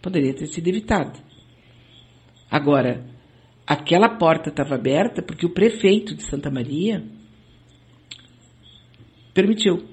Poderia 0.00 0.34
ter 0.34 0.46
sido 0.46 0.66
evitada. 0.68 1.18
Agora, 2.50 3.06
aquela 3.66 4.08
porta 4.08 4.50
estava 4.50 4.74
aberta 4.74 5.22
porque 5.22 5.46
o 5.46 5.50
prefeito 5.50 6.14
de 6.14 6.22
Santa 6.22 6.50
Maria 6.50 7.04
permitiu. 9.34 9.84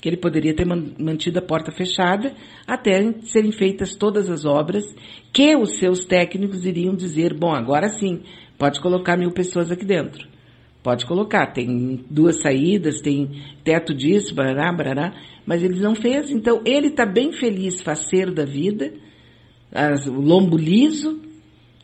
Que 0.00 0.08
ele 0.08 0.16
poderia 0.16 0.54
ter 0.54 0.66
mantido 0.66 1.38
a 1.38 1.42
porta 1.42 1.72
fechada 1.72 2.34
até 2.66 3.12
serem 3.22 3.52
feitas 3.52 3.94
todas 3.94 4.28
as 4.28 4.44
obras 4.44 4.84
que 5.32 5.56
os 5.56 5.78
seus 5.78 6.04
técnicos 6.04 6.66
iriam 6.66 6.94
dizer, 6.94 7.32
bom, 7.32 7.52
agora 7.52 7.88
sim, 7.88 8.22
pode 8.58 8.80
colocar 8.80 9.16
mil 9.16 9.30
pessoas 9.30 9.72
aqui 9.72 9.84
dentro. 9.84 10.28
Pode 10.82 11.06
colocar, 11.06 11.46
tem 11.46 12.04
duas 12.10 12.42
saídas, 12.42 13.00
tem 13.00 13.42
teto 13.64 13.94
disso, 13.94 14.34
barará, 14.34 14.70
barará, 14.70 15.14
mas 15.46 15.62
ele 15.62 15.80
não 15.80 15.94
fez. 15.94 16.30
Então, 16.30 16.60
ele 16.66 16.88
está 16.88 17.06
bem 17.06 17.32
feliz, 17.32 17.80
faceiro 17.80 18.34
da 18.34 18.44
vida, 18.44 18.92
as, 19.72 20.06
o 20.06 20.20
lombo 20.20 20.58
liso, 20.58 21.22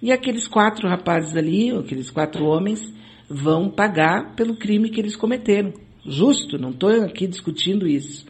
e 0.03 0.13
aqueles 0.13 0.47
quatro 0.47 0.87
rapazes 0.87 1.35
ali, 1.35 1.71
aqueles 1.71 2.11
quatro 2.11 2.45
homens, 2.45 2.93
vão 3.27 3.71
pagar 3.71 4.35
pelo 4.35 4.55
crime 4.55 4.91
que 4.91 5.01
eles 5.01 5.17
cometeram 5.17 5.73
justo, 6.05 6.59
não 6.59 6.71
estou 6.71 6.91
aqui 7.03 7.27
discutindo 7.27 7.87
isso. 7.87 8.27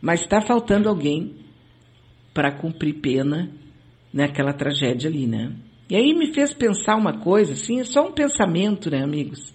Mas 0.00 0.20
está 0.20 0.40
faltando 0.40 0.88
alguém 0.88 1.36
para 2.32 2.52
cumprir 2.52 3.00
pena 3.00 3.50
naquela 4.12 4.52
tragédia 4.52 5.10
ali, 5.10 5.26
né? 5.26 5.52
E 5.88 5.96
aí 5.96 6.14
me 6.14 6.32
fez 6.32 6.54
pensar 6.54 6.96
uma 6.96 7.18
coisa, 7.18 7.52
assim, 7.52 7.80
é 7.80 7.84
só 7.84 8.06
um 8.06 8.12
pensamento, 8.12 8.90
né, 8.90 9.02
amigos? 9.02 9.52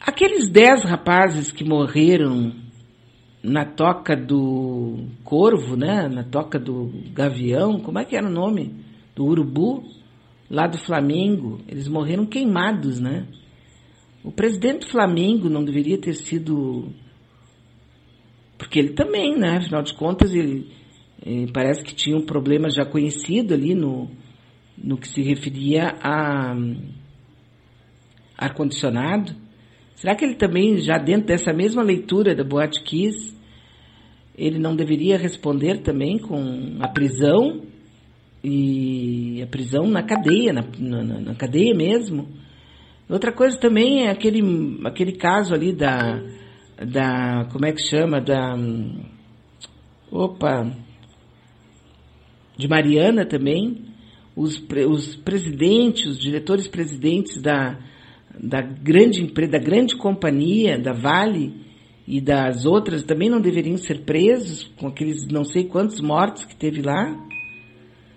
Aqueles 0.00 0.50
dez 0.50 0.82
rapazes 0.84 1.50
que 1.50 1.64
morreram 1.64 2.52
na 3.42 3.64
toca 3.64 4.16
do 4.16 5.06
corvo, 5.22 5.76
né? 5.76 6.08
Na 6.08 6.24
toca 6.24 6.58
do 6.58 6.90
gavião, 7.12 7.78
como 7.78 7.98
é 7.98 8.04
que 8.04 8.16
era 8.16 8.26
o 8.26 8.32
nome? 8.32 8.74
Do 9.14 9.24
urubu, 9.24 9.84
lá 10.50 10.66
do 10.66 10.78
Flamengo. 10.78 11.60
Eles 11.68 11.86
morreram 11.88 12.26
queimados, 12.26 13.00
né? 13.00 13.26
O 14.24 14.32
presidente 14.32 14.86
do 14.86 14.90
Flamengo 14.90 15.50
não 15.50 15.62
deveria 15.62 15.98
ter 15.98 16.14
sido. 16.14 16.88
Porque 18.56 18.78
ele 18.78 18.94
também, 18.94 19.38
né? 19.38 19.58
Afinal 19.58 19.82
de 19.82 19.92
contas, 19.92 20.34
ele, 20.34 20.66
ele 21.24 21.52
parece 21.52 21.84
que 21.84 21.94
tinha 21.94 22.16
um 22.16 22.24
problema 22.24 22.70
já 22.70 22.86
conhecido 22.86 23.52
ali 23.52 23.74
no, 23.74 24.08
no 24.78 24.96
que 24.96 25.06
se 25.06 25.20
referia 25.20 25.94
a 26.00 26.56
ar-condicionado. 28.38 29.34
Será 29.94 30.14
que 30.14 30.24
ele 30.24 30.36
também, 30.36 30.78
já 30.78 30.96
dentro 30.96 31.26
dessa 31.26 31.52
mesma 31.52 31.82
leitura 31.82 32.34
da 32.34 32.42
Boate 32.42 32.82
Kiss, 32.82 33.36
ele 34.36 34.58
não 34.58 34.74
deveria 34.74 35.18
responder 35.18 35.82
também 35.82 36.18
com 36.18 36.78
a 36.80 36.88
prisão 36.88 37.62
e 38.42 39.42
a 39.42 39.46
prisão 39.46 39.86
na 39.86 40.02
cadeia, 40.02 40.52
na, 40.52 40.64
na, 40.78 41.20
na 41.20 41.34
cadeia 41.34 41.74
mesmo? 41.74 42.26
Outra 43.14 43.30
coisa 43.30 43.56
também 43.56 44.08
é 44.08 44.10
aquele, 44.10 44.42
aquele 44.84 45.12
caso 45.12 45.54
ali 45.54 45.72
da, 45.72 46.20
da, 46.84 47.48
como 47.52 47.64
é 47.64 47.70
que 47.70 47.80
chama, 47.80 48.20
da, 48.20 48.56
opa, 50.10 50.76
de 52.56 52.66
Mariana 52.66 53.24
também, 53.24 53.84
os, 54.34 54.60
os 54.88 55.14
presidentes, 55.14 56.06
os 56.06 56.18
diretores 56.18 56.66
presidentes 56.66 57.40
da, 57.40 57.78
da 58.36 58.60
grande 58.60 59.22
empresa, 59.22 59.52
da 59.52 59.60
grande 59.60 59.96
companhia, 59.96 60.76
da 60.76 60.92
Vale 60.92 61.54
e 62.08 62.20
das 62.20 62.66
outras 62.66 63.04
também 63.04 63.30
não 63.30 63.40
deveriam 63.40 63.76
ser 63.76 64.00
presos 64.00 64.64
com 64.76 64.88
aqueles 64.88 65.24
não 65.28 65.44
sei 65.44 65.62
quantos 65.68 66.00
mortos 66.00 66.44
que 66.44 66.56
teve 66.56 66.82
lá. 66.82 67.16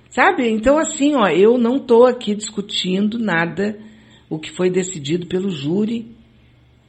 Sabe? 0.09 0.49
Então 0.49 0.79
assim, 0.79 1.13
ó, 1.13 1.27
eu 1.27 1.55
não 1.55 1.75
estou 1.75 2.07
aqui 2.07 2.33
discutindo 2.33 3.19
nada 3.19 3.85
o 4.29 4.37
que 4.37 4.51
foi 4.51 4.69
decidido 4.69 5.27
pelo 5.27 5.49
júri 5.49 6.15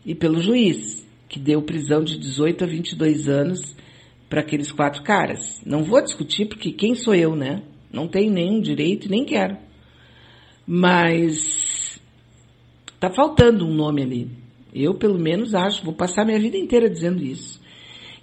e 0.04 0.14
pelo 0.14 0.40
juiz, 0.40 1.06
que 1.28 1.38
deu 1.38 1.62
prisão 1.62 2.02
de 2.02 2.18
18 2.18 2.64
a 2.64 2.66
22 2.66 3.28
anos 3.28 3.76
para 4.28 4.40
aqueles 4.40 4.72
quatro 4.72 5.02
caras. 5.02 5.62
Não 5.64 5.82
vou 5.82 6.02
discutir 6.02 6.46
porque 6.46 6.72
quem 6.72 6.94
sou 6.94 7.14
eu, 7.14 7.34
né? 7.34 7.62
Não 7.92 8.08
tenho 8.08 8.32
nenhum 8.32 8.60
direito 8.60 9.06
e 9.06 9.10
nem 9.10 9.24
quero. 9.24 9.56
Mas 10.66 12.00
tá 13.00 13.10
faltando 13.10 13.66
um 13.66 13.74
nome 13.74 14.02
ali. 14.02 14.30
Eu, 14.74 14.94
pelo 14.94 15.18
menos, 15.18 15.54
acho, 15.54 15.84
vou 15.84 15.94
passar 15.94 16.24
minha 16.24 16.38
vida 16.38 16.56
inteira 16.56 16.90
dizendo 16.90 17.22
isso. 17.24 17.60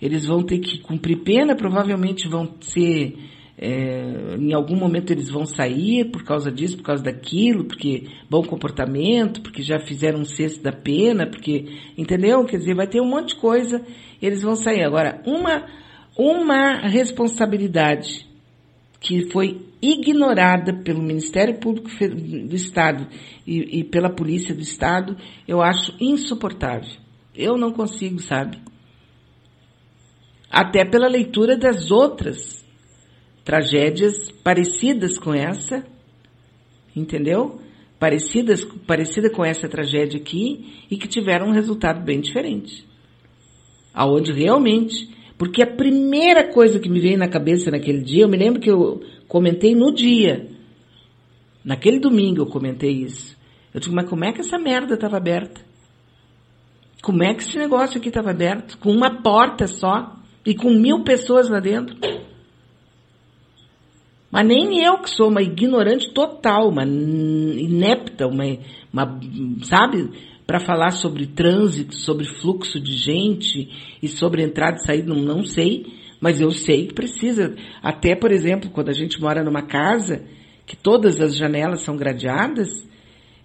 Eles 0.01 0.25
vão 0.25 0.43
ter 0.43 0.59
que 0.59 0.79
cumprir 0.79 1.17
pena, 1.23 1.55
provavelmente 1.55 2.27
vão 2.27 2.53
ser 2.61 3.17
é, 3.57 4.35
em 4.37 4.53
algum 4.53 4.75
momento 4.75 5.11
eles 5.11 5.29
vão 5.29 5.45
sair 5.45 6.11
por 6.11 6.23
causa 6.23 6.51
disso, 6.51 6.77
por 6.77 6.83
causa 6.83 7.03
daquilo, 7.03 7.65
porque 7.65 8.07
bom 8.29 8.43
comportamento, 8.43 9.41
porque 9.41 9.63
já 9.63 9.79
fizeram 9.79 10.19
um 10.19 10.25
cesto 10.25 10.61
da 10.61 10.73
pena, 10.73 11.25
porque, 11.25 11.65
entendeu? 11.97 12.43
Quer 12.45 12.57
dizer, 12.57 12.75
vai 12.75 12.87
ter 12.87 13.01
um 13.01 13.09
monte 13.09 13.29
de 13.29 13.35
coisa, 13.35 13.81
eles 14.21 14.41
vão 14.41 14.55
sair. 14.55 14.83
Agora, 14.83 15.21
uma, 15.25 15.65
uma 16.17 16.79
responsabilidade 16.87 18.27
que 18.99 19.31
foi 19.31 19.61
ignorada 19.81 20.73
pelo 20.73 21.01
Ministério 21.01 21.57
Público 21.59 21.89
do 21.89 22.55
Estado 22.55 23.07
e, 23.45 23.79
e 23.79 23.83
pela 23.83 24.09
Polícia 24.09 24.53
do 24.53 24.61
Estado, 24.61 25.15
eu 25.47 25.61
acho 25.61 25.95
insuportável. 26.01 26.89
Eu 27.33 27.57
não 27.57 27.71
consigo, 27.71 28.19
sabe? 28.19 28.57
Até 30.49 30.83
pela 30.83 31.07
leitura 31.07 31.55
das 31.55 31.91
outras 31.91 32.64
tragédias 33.45 34.31
parecidas 34.43 35.19
com 35.19 35.31
essa, 35.31 35.85
entendeu? 36.95 37.61
Parecidas, 37.99 38.65
parecida 38.87 39.29
com 39.29 39.45
essa 39.45 39.69
tragédia 39.69 40.19
aqui 40.19 40.83
e 40.89 40.97
que 40.97 41.07
tiveram 41.07 41.47
um 41.47 41.53
resultado 41.53 42.03
bem 42.03 42.19
diferente. 42.19 42.83
Aonde 43.93 44.33
realmente, 44.33 45.07
porque 45.37 45.61
a 45.63 45.67
primeira 45.67 46.51
coisa 46.51 46.79
que 46.79 46.89
me 46.89 46.99
veio 46.99 47.19
na 47.19 47.29
cabeça 47.29 47.69
naquele 47.69 48.01
dia, 48.01 48.23
eu 48.23 48.29
me 48.29 48.35
lembro 48.35 48.59
que 48.59 48.69
eu 48.69 49.03
comentei 49.27 49.75
no 49.75 49.93
dia, 49.93 50.47
naquele 51.63 51.99
domingo 51.99 52.41
eu 52.41 52.47
comentei 52.47 52.91
isso. 52.91 53.37
Eu 53.71 53.79
digo, 53.79 53.95
mas 53.95 54.09
como 54.09 54.25
é 54.25 54.33
que 54.33 54.41
essa 54.41 54.57
merda 54.57 54.95
estava 54.95 55.17
aberta? 55.17 55.61
Como 57.01 57.23
é 57.23 57.33
que 57.35 57.43
esse 57.43 57.57
negócio 57.57 57.99
aqui 57.99 58.07
estava 58.07 58.31
aberto? 58.31 58.77
Com 58.79 58.91
uma 58.91 59.21
porta 59.21 59.67
só 59.67 60.15
e 60.43 60.55
com 60.55 60.71
mil 60.71 61.03
pessoas 61.03 61.47
lá 61.47 61.59
dentro? 61.59 61.95
Mas 64.31 64.45
nem 64.45 64.83
eu 64.83 64.97
que 64.99 65.09
sou 65.09 65.29
uma 65.29 65.41
ignorante 65.41 66.11
total, 66.13 66.69
uma 66.69 66.83
inepta, 66.83 68.27
uma, 68.27 68.43
uma 68.91 69.19
sabe, 69.63 70.09
para 70.45 70.59
falar 70.59 70.91
sobre 70.91 71.25
trânsito, 71.25 71.95
sobre 71.95 72.25
fluxo 72.25 72.79
de 72.79 72.93
gente 72.93 73.69
e 74.01 74.07
sobre 74.07 74.43
entrada 74.43 74.77
e 74.77 74.85
saída, 74.85 75.13
não, 75.13 75.21
não 75.21 75.43
sei, 75.43 75.85
mas 76.19 76.39
eu 76.39 76.51
sei 76.51 76.87
que 76.87 76.93
precisa. 76.93 77.55
Até, 77.81 78.15
por 78.15 78.31
exemplo, 78.31 78.69
quando 78.69 78.89
a 78.89 78.93
gente 78.93 79.19
mora 79.19 79.43
numa 79.43 79.63
casa 79.63 80.23
que 80.65 80.75
todas 80.75 81.21
as 81.21 81.35
janelas 81.35 81.81
são 81.81 81.95
gradeadas, 81.95 82.87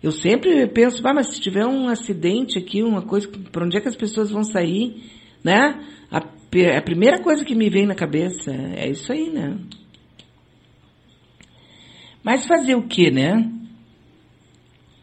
eu 0.02 0.10
sempre 0.10 0.66
penso, 0.68 1.06
ah, 1.06 1.12
mas 1.12 1.28
se 1.28 1.40
tiver 1.40 1.66
um 1.66 1.88
acidente 1.88 2.58
aqui, 2.58 2.82
uma 2.82 3.02
coisa, 3.02 3.28
para 3.52 3.64
onde 3.64 3.76
é 3.76 3.80
que 3.80 3.88
as 3.88 3.96
pessoas 3.96 4.30
vão 4.30 4.42
sair, 4.42 4.96
né? 5.44 5.78
A, 6.10 6.18
a 6.18 6.82
primeira 6.82 7.18
coisa 7.18 7.44
que 7.44 7.54
me 7.54 7.68
vem 7.68 7.86
na 7.86 7.94
cabeça 7.94 8.50
é 8.50 8.88
isso 8.88 9.12
aí, 9.12 9.30
né? 9.30 9.58
Mas 12.22 12.46
fazer 12.46 12.74
o 12.74 12.86
que, 12.86 13.10
né? 13.10 13.50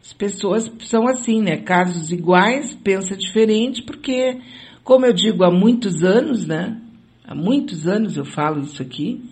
As 0.02 0.12
pessoas 0.12 0.70
são 0.80 1.06
assim, 1.06 1.42
né? 1.42 1.56
Casos 1.58 2.10
iguais, 2.10 2.74
pensa 2.74 3.16
diferente, 3.16 3.82
porque, 3.82 4.40
como 4.82 5.04
eu 5.04 5.12
digo 5.12 5.44
há 5.44 5.50
muitos 5.50 6.02
anos, 6.02 6.46
né? 6.46 6.80
Há 7.26 7.34
muitos 7.34 7.86
anos 7.86 8.16
eu 8.16 8.24
falo 8.24 8.60
isso 8.62 8.80
aqui. 8.80 9.22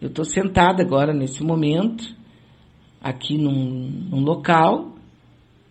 Eu 0.00 0.08
estou 0.08 0.24
sentada 0.24 0.82
agora 0.82 1.12
nesse 1.12 1.42
momento, 1.42 2.04
aqui 3.00 3.36
num, 3.36 4.08
num 4.10 4.20
local, 4.20 4.94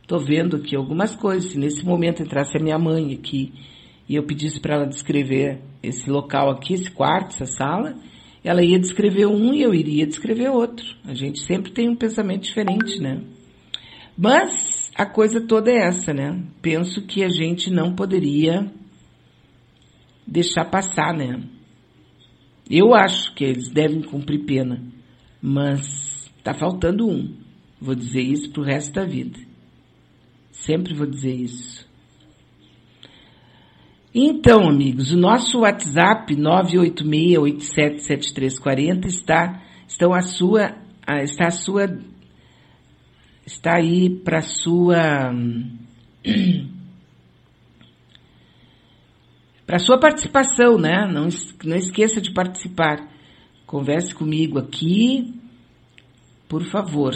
estou 0.01 0.19
vendo 0.19 0.57
aqui 0.57 0.75
algumas 0.75 1.15
coisas. 1.15 1.51
Se 1.51 1.57
nesse 1.57 1.85
momento 1.85 2.21
entrasse 2.21 2.57
a 2.57 2.61
minha 2.61 2.77
mãe 2.77 3.13
aqui 3.13 3.53
e 4.07 4.15
eu 4.15 4.23
pedisse 4.23 4.59
para 4.59 4.75
ela 4.75 4.85
descrever 4.85 5.61
esse 5.81 6.09
local 6.09 6.49
aqui, 6.49 6.73
esse 6.73 6.91
quarto, 6.91 7.29
essa 7.29 7.45
sala, 7.45 7.95
ela 8.43 8.63
ia 8.63 8.79
descrever 8.79 9.27
um 9.27 9.53
e 9.53 9.61
eu 9.61 9.73
iria 9.73 10.05
descrever 10.05 10.49
outro. 10.49 10.85
A 11.05 11.13
gente 11.13 11.39
sempre 11.41 11.71
tem 11.71 11.89
um 11.89 11.95
pensamento 11.95 12.43
diferente, 12.43 12.99
né? 12.99 13.21
Mas 14.17 14.91
a 14.95 15.05
coisa 15.05 15.41
toda 15.41 15.71
é 15.71 15.87
essa, 15.87 16.13
né? 16.13 16.43
Penso 16.61 17.01
que 17.03 17.23
a 17.23 17.29
gente 17.29 17.71
não 17.71 17.95
poderia 17.95 18.71
deixar 20.25 20.65
passar, 20.65 21.13
né? 21.13 21.41
Eu 22.69 22.93
acho 22.93 23.33
que 23.35 23.43
eles 23.43 23.69
devem 23.69 24.01
cumprir 24.01 24.45
pena, 24.45 24.81
mas 25.41 26.31
tá 26.43 26.53
faltando 26.53 27.07
um. 27.07 27.35
Vou 27.79 27.95
dizer 27.95 28.21
isso 28.21 28.51
pro 28.51 28.63
resto 28.63 28.93
da 28.93 29.03
vida. 29.03 29.39
Sempre 30.51 30.93
vou 30.93 31.07
dizer 31.07 31.33
isso. 31.33 31.87
Então, 34.13 34.67
amigos, 34.67 35.13
o 35.13 35.17
nosso 35.17 35.59
WhatsApp 35.59 36.35
986877340 36.35 39.05
está 39.05 39.61
estão 39.87 40.13
a 40.13 40.21
sua 40.21 40.75
está 41.23 41.47
a 41.47 41.51
sua 41.51 41.97
está 43.45 43.77
aí 43.77 44.09
para 44.09 44.41
sua 44.41 45.33
para 49.65 49.79
sua 49.79 49.97
participação, 49.97 50.77
né? 50.77 51.07
Não, 51.07 51.29
não 51.63 51.77
esqueça 51.77 52.19
de 52.19 52.33
participar. 52.33 53.07
Converse 53.65 54.13
comigo 54.13 54.59
aqui, 54.59 55.33
por 56.49 56.65
favor. 56.65 57.15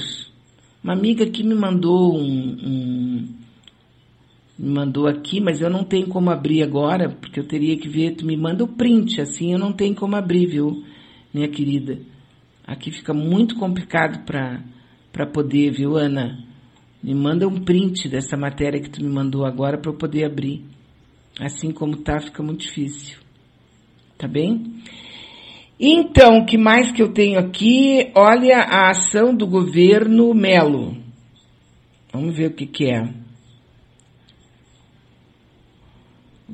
Uma 0.81 0.93
amiga 0.93 1.25
aqui 1.25 1.43
me 1.43 1.55
mandou 1.55 2.17
um, 2.17 2.23
um 2.23 3.44
me 4.57 4.69
mandou 4.69 5.07
aqui, 5.07 5.41
mas 5.41 5.61
eu 5.61 5.69
não 5.69 5.83
tenho 5.83 6.07
como 6.07 6.29
abrir 6.29 6.63
agora, 6.63 7.09
porque 7.09 7.39
eu 7.39 7.47
teria 7.47 7.77
que 7.77 7.89
ver, 7.89 8.15
tu 8.15 8.25
me 8.25 8.37
manda 8.37 8.63
o 8.63 8.67
print, 8.67 9.19
assim 9.19 9.51
eu 9.51 9.59
não 9.59 9.73
tenho 9.73 9.95
como 9.95 10.15
abrir, 10.15 10.47
viu, 10.47 10.83
minha 11.33 11.47
querida. 11.49 11.99
Aqui 12.65 12.91
fica 12.91 13.13
muito 13.13 13.55
complicado 13.55 14.25
para 14.25 15.25
poder, 15.27 15.71
viu, 15.71 15.97
Ana? 15.97 16.43
Me 17.03 17.13
manda 17.13 17.47
um 17.47 17.63
print 17.63 18.09
dessa 18.09 18.35
matéria 18.35 18.81
que 18.81 18.89
tu 18.89 19.03
me 19.03 19.09
mandou 19.09 19.45
agora 19.45 19.77
para 19.77 19.91
eu 19.91 19.97
poder 19.97 20.25
abrir. 20.25 20.63
Assim 21.39 21.71
como 21.71 21.97
tá, 21.97 22.19
fica 22.19 22.41
muito 22.41 22.61
difícil. 22.61 23.19
Tá 24.17 24.27
bem? 24.27 24.81
Então, 25.79 26.39
o 26.39 26.45
que 26.45 26.57
mais 26.57 26.91
que 26.91 27.01
eu 27.01 27.11
tenho 27.11 27.37
aqui? 27.37 28.09
Olha 28.15 28.59
a 28.59 28.89
ação 28.89 29.35
do 29.35 29.45
governo 29.45 30.33
Melo. 30.33 30.97
Vamos 32.11 32.35
ver 32.35 32.47
o 32.47 32.53
que, 32.53 32.65
que 32.65 32.85
é. 32.85 33.24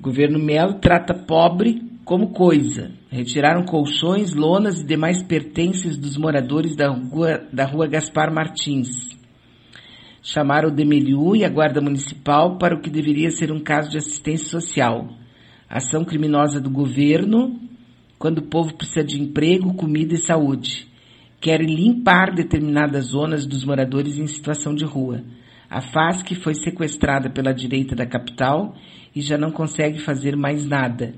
O 0.02 0.06
governo 0.06 0.40
Melo 0.40 0.80
trata 0.80 1.14
pobre 1.14 1.80
como 2.04 2.32
coisa. 2.32 2.90
Retiraram 3.12 3.64
colchões, 3.64 4.34
lonas 4.34 4.80
e 4.80 4.84
demais 4.84 5.22
pertences 5.22 5.96
dos 5.96 6.18
moradores 6.18 6.76
da 6.76 6.90
rua, 6.90 7.44
da 7.54 7.66
rua 7.66 7.86
Gaspar 7.86 8.34
Martins. 8.34 9.16
Chamaram 10.24 10.70
o 10.70 10.72
Demeliu 10.72 11.36
e 11.36 11.46
a 11.46 11.50
Guarda 11.50 11.80
Municipal 11.80 12.58
para 12.58 12.76
o 12.76 12.82
que 12.82 12.90
deveria 12.90 13.30
ser 13.30 13.52
um 13.52 13.60
caso 13.60 13.92
de 13.92 14.00
assistência 14.00 14.48
social. 14.48 15.08
Ação 15.70 16.04
criminosa 16.04 16.60
do 16.60 16.72
governo 16.72 17.60
quando 18.18 18.40
o 18.40 18.48
povo 18.48 18.74
precisa 18.74 19.04
de 19.04 19.22
emprego, 19.22 19.76
comida 19.76 20.16
e 20.16 20.18
saúde. 20.18 20.88
Querem 21.40 21.76
limpar 21.76 22.34
determinadas 22.34 23.10
zonas 23.10 23.46
dos 23.46 23.64
moradores 23.64 24.18
em 24.18 24.26
situação 24.26 24.74
de 24.74 24.84
rua. 24.84 25.24
A 25.70 25.80
FASC 25.80 26.34
foi 26.42 26.56
sequestrada 26.56 27.30
pela 27.30 27.54
direita 27.54 27.96
da 27.96 28.08
capital 28.08 28.76
e 29.16 29.22
já 29.22 29.38
não 29.38 29.52
consegue 29.52 30.00
fazer 30.00 30.36
mais 30.36 30.66
nada. 30.66 31.14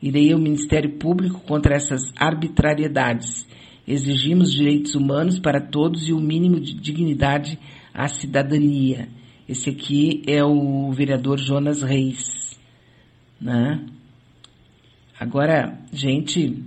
Irei 0.00 0.32
ao 0.32 0.38
Ministério 0.38 0.98
Público 0.98 1.40
contra 1.40 1.74
essas 1.74 2.12
arbitrariedades. 2.16 3.46
Exigimos 3.86 4.52
direitos 4.52 4.94
humanos 4.94 5.38
para 5.38 5.60
todos 5.60 6.08
e 6.08 6.12
o 6.12 6.20
mínimo 6.20 6.60
de 6.60 6.74
dignidade 6.74 7.58
à 7.92 8.06
cidadania. 8.06 9.08
Esse 9.48 9.70
aqui 9.70 10.22
é 10.26 10.44
o 10.44 10.92
vereador 10.92 11.38
Jonas 11.38 11.82
Reis. 11.82 12.58
Né? 13.40 13.84
Agora, 15.18 15.78
gente, 15.92 16.62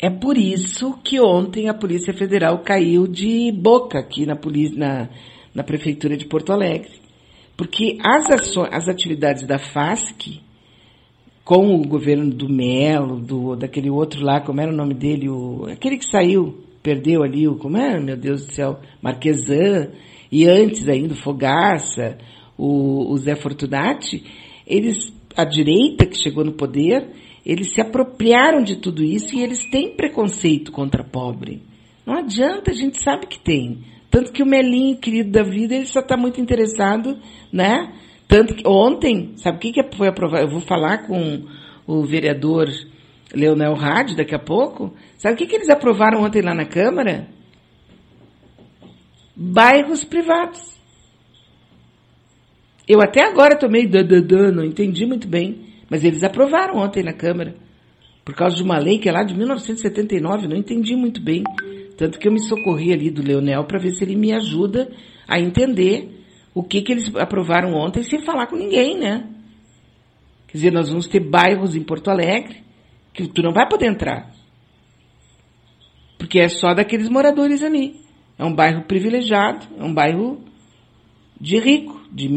é 0.00 0.08
por 0.08 0.36
isso 0.38 0.98
que 1.04 1.20
ontem 1.20 1.68
a 1.68 1.74
Polícia 1.74 2.14
Federal 2.14 2.58
caiu 2.60 3.06
de 3.06 3.52
boca 3.52 3.98
aqui 3.98 4.24
na, 4.24 4.34
polícia, 4.34 4.76
na, 4.76 5.08
na 5.54 5.62
Prefeitura 5.62 6.16
de 6.16 6.24
Porto 6.24 6.52
Alegre. 6.52 6.97
Porque 7.58 7.98
as, 8.04 8.30
ações, 8.30 8.68
as 8.70 8.88
atividades 8.88 9.44
da 9.44 9.58
FASC, 9.58 10.40
com 11.44 11.74
o 11.74 11.84
governo 11.84 12.30
do 12.32 12.48
Melo, 12.48 13.20
do, 13.20 13.56
daquele 13.56 13.90
outro 13.90 14.24
lá, 14.24 14.40
como 14.40 14.60
era 14.60 14.72
o 14.72 14.76
nome 14.76 14.94
dele, 14.94 15.28
o, 15.28 15.64
aquele 15.64 15.98
que 15.98 16.04
saiu, 16.04 16.64
perdeu 16.80 17.20
ali, 17.24 17.48
o, 17.48 17.56
como 17.56 17.76
é, 17.76 17.98
meu 17.98 18.16
Deus 18.16 18.46
do 18.46 18.52
céu, 18.52 18.78
Marquesan, 19.02 19.88
e 20.30 20.46
antes 20.46 20.88
ainda 20.88 21.14
o 21.14 21.16
Fogaça, 21.16 22.16
o, 22.56 23.12
o 23.12 23.16
Zé 23.16 23.34
Fortunati, 23.34 24.22
eles, 24.64 25.12
a 25.36 25.44
direita 25.44 26.06
que 26.06 26.16
chegou 26.16 26.44
no 26.44 26.52
poder, 26.52 27.08
eles 27.44 27.74
se 27.74 27.80
apropriaram 27.80 28.62
de 28.62 28.76
tudo 28.76 29.02
isso 29.02 29.34
e 29.34 29.42
eles 29.42 29.68
têm 29.68 29.96
preconceito 29.96 30.70
contra 30.70 31.02
pobre. 31.02 31.60
Não 32.06 32.14
adianta, 32.14 32.70
a 32.70 32.74
gente 32.74 33.02
sabe 33.02 33.26
que 33.26 33.40
tem. 33.40 33.80
Tanto 34.10 34.32
que 34.32 34.42
o 34.42 34.46
Melinho, 34.46 34.98
querido 34.98 35.30
da 35.30 35.42
vida, 35.42 35.74
ele 35.74 35.86
só 35.86 36.00
está 36.00 36.16
muito 36.16 36.40
interessado, 36.40 37.18
né? 37.52 37.92
Tanto 38.26 38.54
que 38.54 38.66
ontem, 38.66 39.32
sabe 39.36 39.56
o 39.56 39.60
que, 39.60 39.72
que 39.72 39.96
foi 39.96 40.08
aprovado? 40.08 40.44
Eu 40.44 40.50
vou 40.50 40.60
falar 40.60 41.06
com 41.06 41.44
o 41.86 42.04
vereador 42.04 42.68
Leonel 43.34 43.74
Rádio 43.74 44.16
daqui 44.16 44.34
a 44.34 44.38
pouco. 44.38 44.94
Sabe 45.16 45.34
o 45.34 45.38
que, 45.38 45.46
que 45.46 45.56
eles 45.56 45.70
aprovaram 45.70 46.22
ontem 46.22 46.42
lá 46.42 46.54
na 46.54 46.66
Câmara? 46.66 47.28
Bairros 49.34 50.04
privados. 50.04 50.78
Eu 52.86 53.00
até 53.02 53.24
agora 53.24 53.58
tomei 53.58 53.86
dadadã, 53.86 54.50
não 54.50 54.64
entendi 54.64 55.04
muito 55.06 55.28
bem. 55.28 55.68
Mas 55.90 56.04
eles 56.04 56.22
aprovaram 56.22 56.76
ontem 56.76 57.02
na 57.02 57.12
Câmara, 57.12 57.54
por 58.24 58.34
causa 58.34 58.56
de 58.56 58.62
uma 58.62 58.78
lei 58.78 58.98
que 58.98 59.08
é 59.08 59.12
lá 59.12 59.22
de 59.22 59.34
1979, 59.34 60.46
não 60.46 60.56
entendi 60.56 60.94
muito 60.94 61.20
bem. 61.20 61.42
Tanto 61.98 62.18
que 62.18 62.26
eu 62.26 62.32
me 62.32 62.40
socorri 62.40 62.92
ali 62.92 63.10
do 63.10 63.22
Leonel 63.22 63.64
para 63.64 63.78
ver 63.78 63.90
se 63.90 64.02
ele 64.02 64.16
me 64.16 64.32
ajuda 64.32 64.90
a 65.26 65.38
entender 65.38 66.24
o 66.54 66.62
que, 66.62 66.80
que 66.80 66.92
eles 66.92 67.14
aprovaram 67.16 67.74
ontem 67.74 68.02
sem 68.02 68.20
falar 68.20 68.46
com 68.46 68.56
ninguém, 68.56 68.96
né? 68.96 69.28
Quer 70.46 70.56
dizer, 70.56 70.72
nós 70.72 70.88
vamos 70.88 71.06
ter 71.06 71.20
bairros 71.20 71.76
em 71.76 71.82
Porto 71.82 72.08
Alegre 72.08 72.62
que 73.12 73.28
tu 73.28 73.42
não 73.42 73.52
vai 73.52 73.68
poder 73.68 73.86
entrar. 73.86 74.32
Porque 76.16 76.38
é 76.38 76.48
só 76.48 76.72
daqueles 76.72 77.10
moradores 77.10 77.62
ali. 77.62 78.00
É 78.38 78.44
um 78.44 78.54
bairro 78.54 78.84
privilegiado, 78.84 79.66
é 79.76 79.84
um 79.84 79.92
bairro 79.92 80.40
de 81.38 81.58
rico, 81.58 82.00
de 82.10 82.28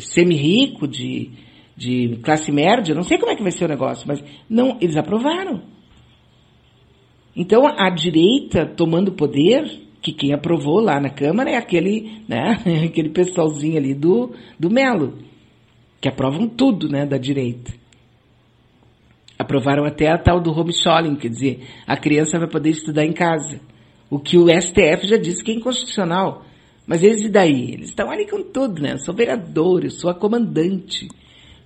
semi-rico, 0.00 0.88
de 0.88 1.30
de 1.76 2.18
classe 2.22 2.52
média, 2.52 2.94
não 2.94 3.02
sei 3.02 3.18
como 3.18 3.32
é 3.32 3.36
que 3.36 3.42
vai 3.42 3.50
ser 3.50 3.64
o 3.64 3.68
negócio, 3.68 4.06
mas 4.06 4.22
não, 4.48 4.78
eles 4.80 4.96
aprovaram. 4.96 5.62
Então 7.34 7.66
a 7.66 7.88
direita 7.90 8.66
tomando 8.66 9.12
poder, 9.12 9.64
que 10.00 10.12
quem 10.12 10.34
aprovou 10.34 10.80
lá 10.80 11.00
na 11.00 11.08
Câmara 11.08 11.50
é 11.50 11.56
aquele, 11.56 12.22
né, 12.28 12.58
aquele 12.84 13.08
pessoalzinho 13.10 13.78
ali 13.78 13.94
do, 13.94 14.34
do 14.58 14.70
Melo, 14.70 15.18
que 16.00 16.08
aprovam 16.08 16.48
tudo, 16.48 16.88
né, 16.88 17.06
da 17.06 17.16
direita. 17.16 17.72
Aprovaram 19.38 19.84
até 19.84 20.08
a 20.08 20.18
tal 20.18 20.40
do 20.40 20.52
homeschooling, 20.52 21.16
quer 21.16 21.28
dizer, 21.28 21.66
a 21.86 21.96
criança 21.96 22.38
vai 22.38 22.48
poder 22.48 22.70
estudar 22.70 23.04
em 23.04 23.12
casa. 23.12 23.60
O 24.10 24.18
que 24.18 24.36
o 24.36 24.46
STF 24.48 25.06
já 25.06 25.16
disse 25.16 25.42
que 25.42 25.52
é 25.52 25.54
inconstitucional. 25.54 26.44
Mas 26.86 27.02
eles 27.02 27.24
e 27.24 27.30
daí? 27.30 27.72
Eles 27.72 27.88
estão 27.88 28.10
ali 28.10 28.28
com 28.28 28.42
tudo, 28.42 28.82
né? 28.82 28.92
Eu 28.92 28.98
sou 28.98 29.14
vereador, 29.14 29.84
eu 29.84 29.90
sou 29.90 30.10
a 30.10 30.14
comandante. 30.14 31.08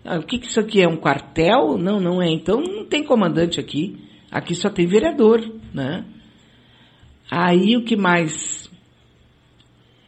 Ah, 0.04 0.18
o 0.18 0.22
que, 0.22 0.38
que 0.38 0.46
isso 0.46 0.60
aqui 0.60 0.80
é? 0.80 0.88
Um 0.88 0.96
quartel? 0.96 1.76
Não, 1.76 1.98
não 1.98 2.22
é. 2.22 2.30
Então 2.30 2.60
não 2.60 2.84
tem 2.84 3.02
comandante 3.02 3.58
aqui. 3.58 3.98
Aqui 4.36 4.54
só 4.54 4.68
tem 4.68 4.86
vereador, 4.86 5.40
né? 5.72 6.04
Aí 7.30 7.76
o 7.76 7.84
que 7.84 7.96
mais? 7.96 8.70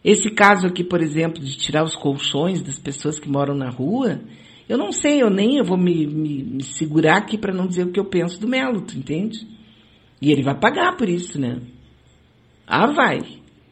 Esse 0.04 0.30
caso 0.30 0.66
aqui, 0.66 0.84
por 0.84 1.00
exemplo, 1.00 1.42
de 1.42 1.56
tirar 1.56 1.84
os 1.84 1.94
colchões 1.96 2.62
das 2.62 2.78
pessoas 2.78 3.18
que 3.18 3.28
moram 3.28 3.54
na 3.54 3.68
rua, 3.68 4.20
eu 4.68 4.78
não 4.78 4.92
sei, 4.92 5.22
eu 5.22 5.30
nem 5.30 5.56
eu 5.56 5.64
vou 5.64 5.76
me, 5.76 6.06
me, 6.06 6.42
me 6.42 6.62
segurar 6.62 7.18
aqui 7.18 7.36
para 7.36 7.54
não 7.54 7.66
dizer 7.66 7.84
o 7.84 7.92
que 7.92 8.00
eu 8.00 8.04
penso 8.04 8.40
do 8.40 8.48
Melo, 8.48 8.82
tu 8.82 8.96
entende? 8.96 9.46
E 10.20 10.30
ele 10.30 10.42
vai 10.42 10.58
pagar 10.58 10.96
por 10.96 11.08
isso, 11.08 11.40
né? 11.40 11.60
Ah, 12.66 12.86
vai. 12.86 13.20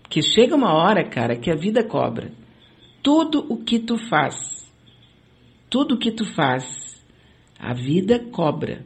Porque 0.02 0.22
chega 0.22 0.54
uma 0.54 0.72
hora, 0.72 1.08
cara, 1.08 1.36
que 1.36 1.50
a 1.50 1.56
vida 1.56 1.84
cobra. 1.84 2.32
Tudo 3.02 3.44
o 3.48 3.58
que 3.58 3.78
tu 3.78 3.96
faz 4.08 4.56
tudo 5.68 5.98
que 5.98 6.10
tu 6.10 6.24
faz, 6.24 6.64
a 7.58 7.74
vida 7.74 8.18
cobra. 8.18 8.84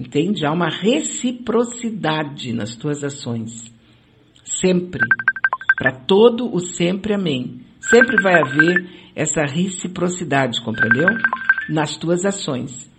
Entende? 0.00 0.46
Há 0.46 0.50
uma 0.50 0.70
reciprocidade 0.70 2.54
nas 2.54 2.74
tuas 2.74 3.04
ações. 3.04 3.70
Sempre. 4.42 5.02
Para 5.76 5.92
todo 5.92 6.50
o 6.54 6.58
sempre, 6.58 7.12
amém. 7.12 7.60
Sempre 7.80 8.16
vai 8.22 8.40
haver 8.40 8.88
essa 9.14 9.42
reciprocidade, 9.42 10.62
compreendeu? 10.64 11.06
Nas 11.68 11.98
tuas 11.98 12.24
ações. 12.24 12.90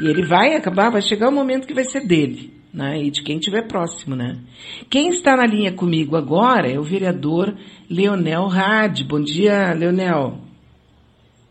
E 0.00 0.06
ele 0.06 0.24
vai 0.24 0.54
acabar, 0.54 0.90
vai 0.90 1.02
chegar 1.02 1.26
o 1.26 1.32
um 1.32 1.34
momento 1.34 1.66
que 1.66 1.74
vai 1.74 1.82
ser 1.82 2.06
dele, 2.06 2.54
né? 2.72 3.02
E 3.02 3.10
de 3.10 3.24
quem 3.24 3.38
estiver 3.38 3.66
próximo, 3.66 4.14
né? 4.14 4.38
Quem 4.88 5.08
está 5.08 5.36
na 5.36 5.44
linha 5.44 5.72
comigo 5.72 6.16
agora 6.16 6.70
é 6.70 6.78
o 6.78 6.84
vereador 6.84 7.56
Leonel 7.90 8.46
Rade. 8.46 9.02
Bom 9.02 9.20
dia, 9.20 9.74
Leonel. 9.74 10.38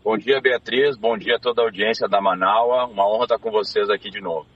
Bom 0.02 0.16
dia, 0.16 0.40
Beatriz. 0.40 0.96
Bom 0.96 1.18
dia 1.18 1.36
a 1.36 1.38
toda 1.38 1.60
a 1.60 1.66
audiência 1.66 2.08
da 2.08 2.18
Manaua. 2.18 2.86
Uma 2.86 3.06
honra 3.06 3.24
estar 3.24 3.38
com 3.38 3.50
vocês 3.50 3.90
aqui 3.90 4.08
de 4.08 4.22
novo. 4.22 4.46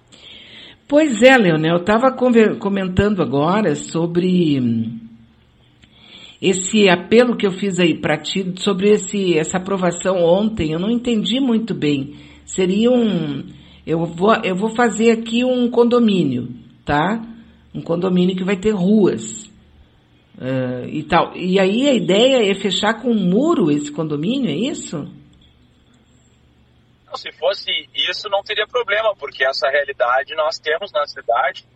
Pois 0.87 1.23
é, 1.23 1.37
Leonel. 1.37 1.77
Eu 1.77 1.81
estava 1.81 2.13
comentando 2.13 3.23
agora 3.23 3.75
sobre 3.75 4.61
hum, 4.61 4.99
esse 6.41 6.89
apelo 6.91 7.37
que 7.37 7.47
eu 7.47 7.53
fiz 7.53 7.79
aí 7.79 7.99
para 7.99 8.19
ti, 8.19 8.53
sobre 8.57 8.91
esse, 8.91 9.37
essa 9.37 9.57
aprovação 9.57 10.23
ontem. 10.23 10.73
Eu 10.73 10.79
não 10.79 10.91
entendi 10.91 11.41
muito 11.41 11.75
bem. 11.75 12.15
Seria 12.45 12.91
um. 12.91 13.45
Eu 13.87 14.05
vou, 14.05 14.35
eu 14.45 14.55
vou 14.55 14.71
fazer 14.71 15.11
aqui 15.11 15.43
um 15.43 15.71
condomínio, 15.71 16.49
tá? 16.85 17.23
Um 17.75 17.81
condomínio 17.81 18.37
que 18.37 18.45
vai 18.45 18.57
ter 18.57 18.73
ruas. 18.73 19.47
Uh, 20.37 20.89
e 20.91 21.03
tal. 21.05 21.35
E 21.37 21.61
aí 21.61 21.89
a 21.89 21.95
ideia 21.95 22.51
é 22.51 22.55
fechar 22.55 23.01
com 23.01 23.11
um 23.11 23.31
muro 23.31 23.71
esse 23.71 23.91
condomínio, 23.91 24.51
é 24.51 24.57
isso? 24.57 25.07
Se 27.17 27.33
fosse 27.33 27.71
isso, 27.95 28.29
não 28.29 28.43
teria 28.43 28.67
problema, 28.67 29.15
porque 29.17 29.45
essa 29.45 29.69
realidade 29.69 30.35
nós 30.35 30.59
temos 30.59 30.93
na 30.93 31.07
cidade. 31.07 31.67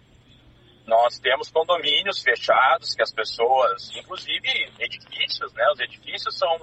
Nós 0.86 1.18
temos 1.18 1.50
condomínios 1.50 2.22
fechados 2.22 2.94
que 2.94 3.02
as 3.02 3.12
pessoas, 3.12 3.90
inclusive 3.94 4.48
edifícios, 4.78 5.52
né? 5.52 5.64
Os 5.72 5.80
edifícios 5.80 6.38
são, 6.38 6.58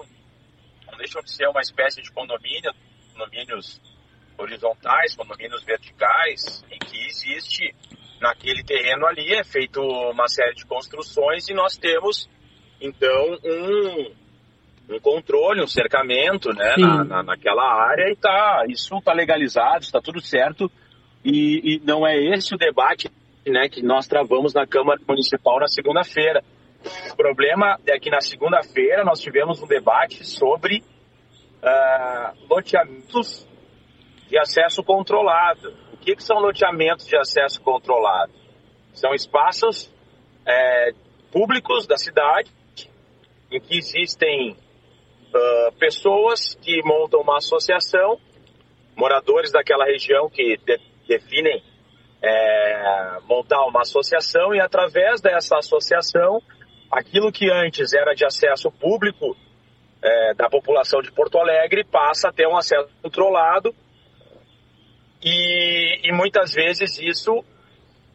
não 0.87 0.97
deixam 0.97 1.21
de 1.21 1.31
ser 1.31 1.47
uma 1.47 1.61
espécie 1.61 2.01
de 2.01 2.11
condomínio, 2.11 2.73
condomínios 3.13 3.79
horizontais, 4.37 5.15
condomínios 5.15 5.63
verticais, 5.63 6.65
em 6.71 6.79
que 6.79 7.05
existe 7.05 7.73
naquele 8.19 8.63
terreno 8.63 9.05
ali 9.05 9.33
é 9.33 9.43
feito 9.43 9.81
uma 9.81 10.27
série 10.27 10.55
de 10.55 10.65
construções 10.65 11.47
e 11.47 11.53
nós 11.53 11.77
temos 11.77 12.29
então 12.81 13.37
um 13.43 14.24
um 14.89 14.99
controle, 14.99 15.63
um 15.63 15.67
cercamento, 15.67 16.53
né, 16.53 16.75
na, 16.77 17.03
na, 17.03 17.23
naquela 17.23 17.63
área 17.63 18.11
e 18.11 18.15
tá, 18.15 18.63
isso 18.69 18.95
está 18.97 19.13
legalizado, 19.13 19.83
está 19.83 19.99
tudo 19.99 20.21
certo 20.21 20.71
e, 21.23 21.75
e, 21.75 21.81
não 21.83 22.05
é 22.05 22.15
esse 22.15 22.53
o 22.53 22.57
debate 22.57 23.09
né, 23.47 23.67
que 23.67 23.81
nós 23.81 24.07
travamos 24.07 24.53
na 24.53 24.67
Câmara 24.67 25.01
Municipal 25.07 25.59
na 25.59 25.67
segunda-feira. 25.67 26.43
O 27.11 27.15
problema 27.15 27.79
é 27.87 27.99
que 27.99 28.11
na 28.11 28.21
segunda-feira 28.21 29.03
nós 29.03 29.19
tivemos 29.19 29.61
um 29.61 29.65
debate 29.65 30.23
sobre 30.23 30.83
uh, 31.63 32.37
loteamentos 32.47 33.47
de 34.29 34.37
acesso 34.37 34.83
controlado. 34.83 35.73
O 35.93 35.97
que, 35.97 36.15
que 36.15 36.23
são 36.23 36.37
loteamentos 36.37 37.07
de 37.07 37.17
acesso 37.17 37.59
controlado? 37.61 38.31
São 38.93 39.13
espaços 39.15 39.91
é, 40.45 40.91
públicos 41.31 41.87
da 41.87 41.97
cidade 41.97 42.51
em 43.51 43.59
que 43.59 43.77
existem 43.77 44.55
uh, 45.35 45.71
pessoas 45.77 46.55
que 46.55 46.81
montam 46.83 47.21
uma 47.21 47.37
associação, 47.37 48.19
moradores 48.95 49.51
daquela 49.51 49.85
região 49.85 50.29
que 50.29 50.57
de, 50.57 50.79
definem 51.07 51.61
é, 52.21 53.19
montar 53.27 53.63
uma 53.65 53.81
associação 53.81 54.55
e 54.55 54.59
através 54.59 55.21
dessa 55.21 55.57
associação, 55.57 56.41
aquilo 56.91 57.31
que 57.31 57.51
antes 57.51 57.93
era 57.93 58.13
de 58.13 58.25
acesso 58.25 58.71
público 58.71 59.35
é, 60.01 60.33
da 60.33 60.49
população 60.49 61.01
de 61.01 61.11
Porto 61.11 61.37
Alegre 61.37 61.83
passa 61.83 62.29
a 62.29 62.33
ter 62.33 62.47
um 62.47 62.57
acesso 62.57 62.89
controlado 63.01 63.75
e, 65.23 66.07
e 66.07 66.11
muitas 66.11 66.53
vezes 66.53 66.99
isso 66.99 67.43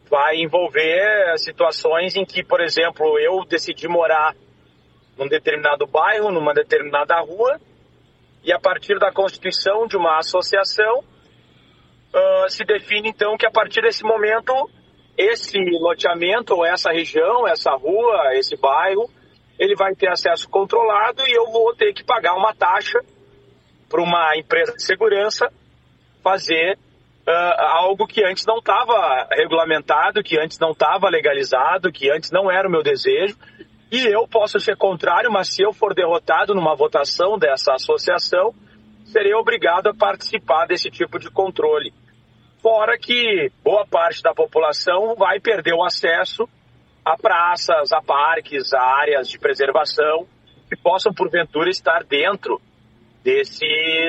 vai 0.09 0.37
envolver 0.37 1.37
situações 1.37 2.15
em 2.15 2.25
que, 2.25 2.43
por 2.43 2.59
exemplo, 2.59 3.17
eu 3.17 3.45
decidi 3.45 3.87
morar 3.87 4.35
num 5.17 5.27
determinado 5.27 5.85
bairro, 5.87 6.31
numa 6.31 6.53
determinada 6.53 7.19
rua, 7.19 7.59
e 8.43 8.51
a 8.51 8.59
partir 8.59 8.97
da 8.97 9.11
constituição 9.11 9.87
de 9.87 9.95
uma 9.95 10.17
associação, 10.17 10.99
uh, 10.99 12.49
se 12.49 12.63
define 12.63 13.09
então 13.09 13.37
que 13.37 13.45
a 13.45 13.51
partir 13.51 13.81
desse 13.81 14.03
momento, 14.03 14.53
esse 15.17 15.57
loteamento, 15.79 16.55
ou 16.55 16.65
essa 16.65 16.91
região, 16.91 17.47
essa 17.47 17.71
rua, 17.71 18.35
esse 18.35 18.55
bairro, 18.57 19.09
ele 19.59 19.75
vai 19.75 19.93
ter 19.93 20.09
acesso 20.09 20.49
controlado 20.49 21.21
e 21.27 21.31
eu 21.31 21.51
vou 21.51 21.75
ter 21.75 21.93
que 21.93 22.03
pagar 22.03 22.35
uma 22.35 22.53
taxa 22.53 22.99
para 23.87 24.01
uma 24.01 24.35
empresa 24.35 24.73
de 24.73 24.83
segurança 24.83 25.51
fazer 26.23 26.77
uh, 27.27 27.61
algo 27.61 28.07
que 28.07 28.23
antes 28.23 28.45
não 28.45 28.57
estava 28.57 29.27
regulamentado, 29.31 30.23
que 30.23 30.39
antes 30.39 30.57
não 30.59 30.71
estava 30.71 31.09
legalizado, 31.09 31.91
que 31.91 32.09
antes 32.09 32.31
não 32.31 32.49
era 32.49 32.67
o 32.67 32.71
meu 32.71 32.81
desejo. 32.81 33.37
E 33.91 34.05
eu 34.05 34.25
posso 34.27 34.59
ser 34.59 34.77
contrário, 34.77 35.29
mas 35.29 35.53
se 35.53 35.61
eu 35.61 35.73
for 35.73 35.93
derrotado 35.93 36.55
numa 36.55 36.75
votação 36.75 37.37
dessa 37.37 37.73
associação, 37.73 38.53
serei 39.03 39.33
obrigado 39.33 39.87
a 39.87 39.93
participar 39.93 40.65
desse 40.65 40.89
tipo 40.89 41.19
de 41.19 41.29
controle. 41.29 41.93
Fora 42.61 42.97
que 42.97 43.51
boa 43.63 43.85
parte 43.85 44.23
da 44.23 44.33
população 44.33 45.13
vai 45.15 45.39
perder 45.39 45.73
o 45.73 45.83
acesso 45.83 46.47
a 47.03 47.17
praças, 47.17 47.91
a 47.91 48.01
parques, 48.01 48.73
a 48.73 48.81
áreas 48.81 49.27
de 49.27 49.39
preservação 49.39 50.27
que 50.69 50.75
possam 50.75 51.13
porventura 51.13 51.69
estar 51.69 52.03
dentro 52.03 52.61
desse, 53.23 53.65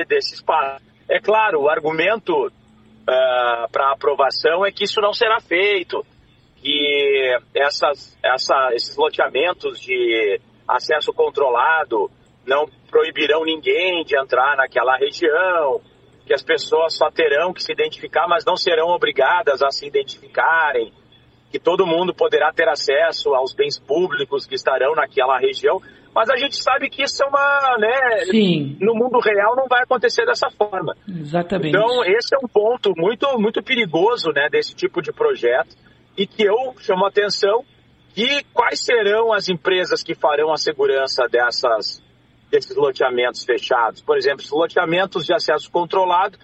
desse 0.07 0.35
espaço. 0.35 0.85
É 1.09 1.19
claro, 1.19 1.61
o 1.61 1.69
argumento 1.69 2.31
uh, 2.47 3.71
para 3.71 3.91
aprovação 3.91 4.65
é 4.65 4.71
que 4.71 4.85
isso 4.85 5.01
não 5.01 5.11
será 5.11 5.39
feito, 5.41 6.05
que 6.63 7.37
essas, 7.53 8.17
essa, 8.23 8.69
esses 8.73 8.95
loteamentos 8.95 9.79
de 9.81 10.39
acesso 10.65 11.11
controlado 11.11 12.09
não 12.47 12.65
proibirão 12.89 13.43
ninguém 13.43 14.03
de 14.05 14.17
entrar 14.17 14.55
naquela 14.55 14.95
região, 14.95 15.81
que 16.25 16.33
as 16.33 16.41
pessoas 16.41 16.95
só 16.95 17.11
terão 17.11 17.53
que 17.53 17.61
se 17.61 17.73
identificar, 17.73 18.27
mas 18.29 18.45
não 18.45 18.55
serão 18.55 18.87
obrigadas 18.87 19.61
a 19.61 19.69
se 19.71 19.85
identificarem, 19.85 20.93
que 21.51 21.59
todo 21.59 21.85
mundo 21.85 22.13
poderá 22.13 22.51
ter 22.53 22.67
acesso 22.69 23.35
aos 23.35 23.53
bens 23.53 23.77
públicos 23.77 24.45
que 24.45 24.55
estarão 24.55 24.95
naquela 24.95 25.37
região. 25.37 25.81
Mas 26.15 26.29
a 26.29 26.37
gente 26.37 26.55
sabe 26.55 26.89
que 26.89 27.03
isso 27.03 27.23
é 27.23 27.27
uma, 27.27 27.77
né? 27.77 28.25
Sim. 28.25 28.77
No 28.79 28.93
mundo 28.93 29.19
real 29.19 29.55
não 29.55 29.67
vai 29.67 29.83
acontecer 29.83 30.25
dessa 30.25 30.49
forma. 30.51 30.95
Exatamente. 31.07 31.75
Então 31.75 32.05
esse 32.05 32.33
é 32.33 32.37
um 32.37 32.47
ponto 32.47 32.93
muito, 32.95 33.27
muito 33.37 33.61
perigoso, 33.61 34.31
né, 34.31 34.47
desse 34.49 34.73
tipo 34.73 35.01
de 35.01 35.11
projeto 35.11 35.82
e 36.17 36.27
que 36.27 36.43
eu 36.43 36.75
chamo 36.79 37.05
a 37.05 37.09
atenção 37.09 37.63
que 38.13 38.43
quais 38.53 38.83
serão 38.83 39.33
as 39.33 39.49
empresas 39.49 40.03
que 40.03 40.13
farão 40.13 40.51
a 40.51 40.57
segurança 40.57 41.27
dessas 41.27 42.01
desses 42.51 42.75
loteamentos 42.75 43.43
fechados. 43.43 43.99
Por 44.03 44.15
exemplo, 44.15 44.43
os 44.43 44.51
loteamentos 44.51 45.25
de 45.25 45.33
acesso 45.33 45.71
controlado, 45.71 46.37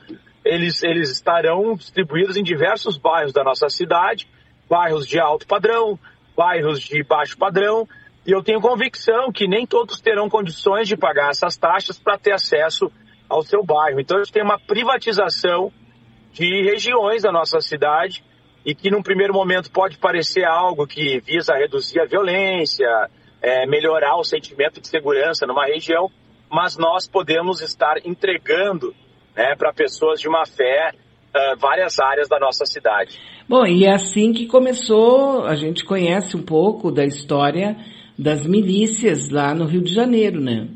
eles, 0.44 0.82
eles 0.82 1.12
estarão 1.12 1.76
distribuídos 1.76 2.36
em 2.36 2.42
diversos 2.42 2.98
bairros 2.98 3.32
da 3.32 3.44
nossa 3.44 3.70
cidade, 3.70 4.28
bairros 4.68 5.06
de 5.06 5.20
alto 5.20 5.46
padrão, 5.46 6.00
bairros 6.36 6.80
de 6.80 7.04
baixo 7.04 7.38
padrão, 7.38 7.88
e 8.26 8.32
eu 8.32 8.42
tenho 8.42 8.60
convicção 8.60 9.32
que 9.32 9.48
nem 9.48 9.68
todos 9.68 10.02
terão 10.02 10.28
condições 10.28 10.88
de 10.88 10.98
pagar 10.98 11.30
essas 11.30 11.56
taxas 11.58 12.00
para 12.00 12.18
ter 12.18 12.32
acesso 12.32 12.92
ao 13.30 13.44
seu 13.44 13.64
bairro. 13.64 14.00
Então, 14.00 14.18
a 14.18 14.24
gente 14.24 14.34
tem 14.34 14.44
uma 14.44 14.60
privatização 14.60 15.72
de 16.34 16.64
regiões 16.64 17.22
da 17.22 17.32
nossa 17.32 17.62
cidade 17.62 18.24
e 18.70 18.76
que, 18.76 18.92
num 18.92 19.02
primeiro 19.02 19.34
momento, 19.34 19.72
pode 19.72 19.98
parecer 19.98 20.46
algo 20.46 20.86
que 20.86 21.20
visa 21.22 21.56
reduzir 21.56 22.00
a 22.00 22.06
violência, 22.06 23.10
é, 23.42 23.66
melhorar 23.66 24.16
o 24.18 24.24
sentimento 24.24 24.80
de 24.80 24.88
segurança 24.88 25.48
numa 25.48 25.66
região, 25.66 26.08
mas 26.52 26.78
nós 26.78 27.10
podemos 27.10 27.62
estar 27.62 27.96
entregando 28.06 28.94
né, 29.36 29.56
para 29.58 29.74
pessoas 29.74 30.22
de 30.22 30.28
uma 30.28 30.46
fé 30.46 30.92
uh, 30.94 31.60
várias 31.60 32.00
áreas 32.00 32.30
da 32.30 32.38
nossa 32.38 32.64
cidade. 32.64 33.20
Bom, 33.48 33.66
e 33.66 33.86
é 33.86 33.92
assim 33.92 34.34
que 34.34 34.46
começou, 34.46 35.46
a 35.46 35.56
gente 35.56 35.84
conhece 35.84 36.38
um 36.38 36.44
pouco 36.44 36.92
da 36.92 37.04
história 37.04 37.76
das 38.20 38.46
milícias 38.46 39.32
lá 39.32 39.56
no 39.56 39.66
Rio 39.66 39.82
de 39.82 39.92
Janeiro, 39.92 40.40
né? 40.40 40.68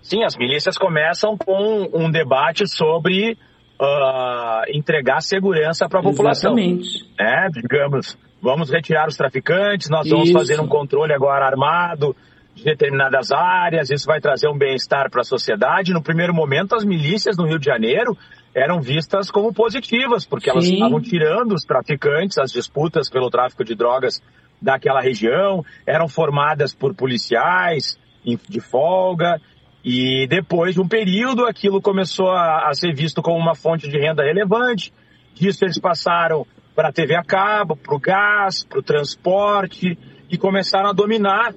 Sim, 0.00 0.24
as 0.24 0.38
milícias 0.38 0.78
começam 0.78 1.36
com 1.36 1.90
um 1.92 2.10
debate 2.10 2.66
sobre 2.66 3.36
uh, 3.82 4.62
entregar 4.68 5.20
segurança 5.20 5.88
para 5.88 6.00
a 6.00 6.02
população. 6.02 6.56
Exatamente. 6.56 7.04
É, 7.18 7.48
digamos, 7.48 8.16
vamos 8.40 8.70
retirar 8.70 9.08
os 9.08 9.16
traficantes, 9.16 9.88
nós 9.90 10.08
vamos 10.08 10.28
isso. 10.28 10.38
fazer 10.38 10.60
um 10.60 10.68
controle 10.68 11.12
agora 11.12 11.46
armado 11.46 12.14
de 12.54 12.64
determinadas 12.64 13.32
áreas, 13.32 13.90
isso 13.90 14.06
vai 14.06 14.20
trazer 14.20 14.46
um 14.46 14.56
bem-estar 14.56 15.10
para 15.10 15.22
a 15.22 15.24
sociedade. 15.24 15.92
No 15.92 16.02
primeiro 16.02 16.34
momento, 16.34 16.74
as 16.74 16.84
milícias 16.84 17.36
no 17.36 17.46
Rio 17.46 17.58
de 17.58 17.64
Janeiro 17.64 18.16
eram 18.54 18.80
vistas 18.80 19.30
como 19.30 19.54
positivas, 19.54 20.26
porque 20.26 20.44
Sim. 20.44 20.50
elas 20.50 20.66
estavam 20.66 21.00
tirando 21.00 21.52
os 21.52 21.64
traficantes, 21.64 22.36
as 22.36 22.52
disputas 22.52 23.08
pelo 23.08 23.30
tráfico 23.30 23.64
de 23.64 23.74
drogas 23.74 24.22
daquela 24.60 25.00
região, 25.00 25.64
eram 25.86 26.06
formadas 26.08 26.74
por 26.74 26.94
policiais 26.94 27.98
de 28.24 28.60
folga, 28.60 29.40
e 29.84 30.26
depois 30.28 30.74
de 30.74 30.80
um 30.80 30.86
período 30.86 31.44
aquilo 31.44 31.80
começou 31.80 32.30
a, 32.30 32.68
a 32.68 32.74
ser 32.74 32.94
visto 32.94 33.20
como 33.20 33.38
uma 33.38 33.54
fonte 33.54 33.88
de 33.88 33.98
renda 33.98 34.22
relevante, 34.22 34.92
disso 35.34 35.64
eles 35.64 35.78
passaram 35.78 36.46
para 36.74 36.88
a 36.88 36.92
TV 36.92 37.14
a 37.14 37.22
cabo, 37.22 37.76
para 37.76 37.94
o 37.94 37.98
gás, 37.98 38.64
para 38.64 38.78
o 38.78 38.82
transporte, 38.82 39.98
e 40.30 40.38
começaram 40.38 40.88
a 40.88 40.92
dominar 40.92 41.54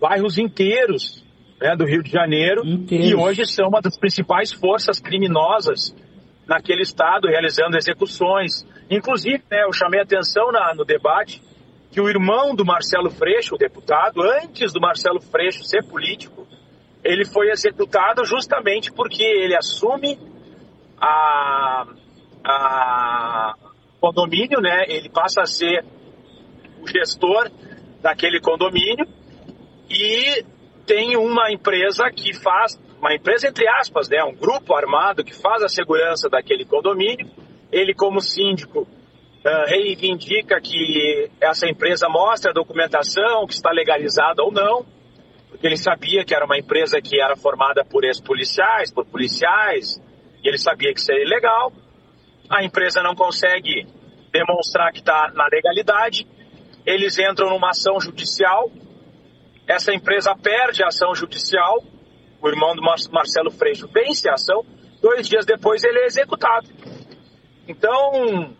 bairros 0.00 0.38
inteiros 0.38 1.24
né, 1.60 1.76
do 1.76 1.84
Rio 1.84 2.02
de 2.02 2.10
Janeiro, 2.10 2.62
e 2.64 3.14
hoje 3.14 3.46
são 3.46 3.68
uma 3.68 3.80
das 3.80 3.96
principais 3.98 4.52
forças 4.52 4.98
criminosas 4.98 5.94
naquele 6.46 6.82
estado, 6.82 7.28
realizando 7.28 7.76
execuções. 7.76 8.66
Inclusive, 8.90 9.42
né, 9.50 9.64
eu 9.64 9.72
chamei 9.72 10.00
atenção 10.00 10.50
na, 10.52 10.74
no 10.74 10.84
debate 10.84 11.42
que 11.90 12.00
o 12.00 12.08
irmão 12.08 12.54
do 12.54 12.64
Marcelo 12.64 13.10
Freixo, 13.10 13.54
o 13.54 13.58
deputado, 13.58 14.22
antes 14.22 14.72
do 14.72 14.80
Marcelo 14.80 15.20
Freixo 15.20 15.64
ser 15.64 15.84
político, 15.84 16.45
ele 17.06 17.24
foi 17.24 17.50
executado 17.50 18.24
justamente 18.24 18.92
porque 18.92 19.22
ele 19.22 19.56
assume 19.56 20.18
a, 21.00 21.86
a 22.44 23.54
condomínio, 24.00 24.60
né? 24.60 24.84
Ele 24.88 25.08
passa 25.08 25.42
a 25.42 25.46
ser 25.46 25.84
o 26.82 26.86
gestor 26.86 27.50
daquele 28.02 28.40
condomínio 28.40 29.06
e 29.88 30.44
tem 30.84 31.16
uma 31.16 31.50
empresa 31.52 32.10
que 32.10 32.34
faz, 32.34 32.76
uma 32.98 33.14
empresa 33.14 33.48
entre 33.48 33.68
aspas, 33.68 34.08
né? 34.08 34.22
Um 34.24 34.34
grupo 34.34 34.74
armado 34.74 35.24
que 35.24 35.34
faz 35.34 35.62
a 35.62 35.68
segurança 35.68 36.28
daquele 36.28 36.64
condomínio. 36.64 37.30
Ele 37.70 37.94
como 37.94 38.20
síndico 38.20 38.80
uh, 38.80 39.66
reivindica 39.66 40.60
que 40.60 41.30
essa 41.40 41.68
empresa 41.68 42.08
mostre 42.08 42.50
a 42.50 42.54
documentação, 42.54 43.46
que 43.46 43.54
está 43.54 43.70
legalizada 43.70 44.42
ou 44.42 44.50
não, 44.50 44.84
porque 45.56 45.66
ele 45.66 45.78
sabia 45.78 46.22
que 46.22 46.34
era 46.34 46.44
uma 46.44 46.58
empresa 46.58 47.00
que 47.00 47.18
era 47.18 47.34
formada 47.34 47.82
por 47.82 48.04
ex-policiais, 48.04 48.92
por 48.92 49.06
policiais, 49.06 49.98
e 50.44 50.48
ele 50.48 50.58
sabia 50.58 50.92
que 50.92 51.00
seria 51.00 51.24
ilegal. 51.24 51.72
A 52.50 52.62
empresa 52.62 53.02
não 53.02 53.14
consegue 53.14 53.86
demonstrar 54.30 54.92
que 54.92 54.98
está 54.98 55.32
na 55.34 55.46
legalidade, 55.50 56.26
eles 56.84 57.18
entram 57.18 57.48
numa 57.48 57.70
ação 57.70 57.98
judicial, 57.98 58.70
essa 59.66 59.94
empresa 59.94 60.36
perde 60.36 60.84
a 60.84 60.88
ação 60.88 61.14
judicial, 61.14 61.82
o 62.40 62.48
irmão 62.48 62.76
do 62.76 62.82
Marcelo 62.82 63.50
Freixo 63.50 63.88
vence 63.88 64.28
a 64.28 64.34
ação, 64.34 64.62
dois 65.00 65.26
dias 65.26 65.46
depois 65.46 65.82
ele 65.84 66.00
é 66.00 66.04
executado. 66.04 66.68
Então, 67.66 68.54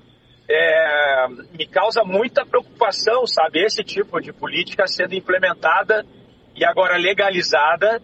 é, 0.49 1.27
me 1.53 1.67
causa 1.67 2.03
muita 2.03 2.47
preocupação, 2.47 3.27
sabe, 3.27 3.63
esse 3.63 3.85
tipo 3.85 4.19
de 4.19 4.33
política 4.33 4.87
sendo 4.87 5.15
implementada 5.15 6.03
e 6.57 6.65
agora 6.65 6.97
legalizada 6.97 8.01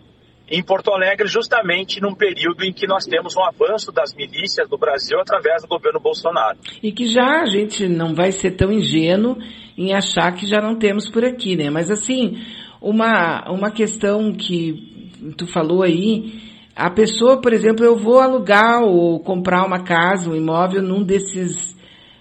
em 0.48 0.62
Porto 0.62 0.90
Alegre, 0.90 1.26
justamente 1.26 2.00
num 2.00 2.14
período 2.14 2.62
em 2.62 2.72
que 2.72 2.86
nós 2.86 3.06
temos 3.06 3.34
um 3.36 3.42
avanço 3.42 3.90
das 3.90 4.14
milícias 4.14 4.68
do 4.68 4.76
Brasil 4.76 5.18
através 5.18 5.62
do 5.62 5.68
governo 5.68 5.98
Bolsonaro. 5.98 6.58
E 6.82 6.92
que 6.92 7.06
já 7.06 7.40
a 7.40 7.46
gente 7.46 7.88
não 7.88 8.14
vai 8.14 8.32
ser 8.32 8.50
tão 8.52 8.70
ingênuo 8.70 9.38
em 9.78 9.94
achar 9.94 10.30
que 10.32 10.46
já 10.46 10.60
não 10.60 10.78
temos 10.78 11.08
por 11.08 11.24
aqui, 11.24 11.56
né? 11.56 11.70
Mas 11.70 11.90
assim, 11.90 12.38
uma, 12.80 13.50
uma 13.50 13.70
questão 13.70 14.32
que 14.32 15.32
tu 15.38 15.46
falou 15.46 15.82
aí, 15.82 16.42
a 16.74 16.90
pessoa, 16.90 17.40
por 17.40 17.52
exemplo, 17.52 17.84
eu 17.84 17.96
vou 17.96 18.20
alugar 18.20 18.82
ou 18.82 19.20
comprar 19.20 19.64
uma 19.64 19.82
casa, 19.82 20.30
um 20.30 20.36
imóvel 20.36 20.82
num 20.82 21.02
desses, 21.02 21.76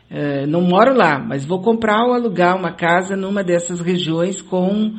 eh, 0.10 0.46
não 0.46 0.62
moro 0.62 0.96
lá, 0.96 1.20
mas 1.20 1.46
vou 1.46 1.62
comprar 1.62 2.06
ou 2.06 2.14
alugar 2.14 2.56
uma 2.56 2.72
casa 2.72 3.16
numa 3.16 3.44
dessas 3.44 3.82
regiões 3.82 4.42
com 4.42 4.94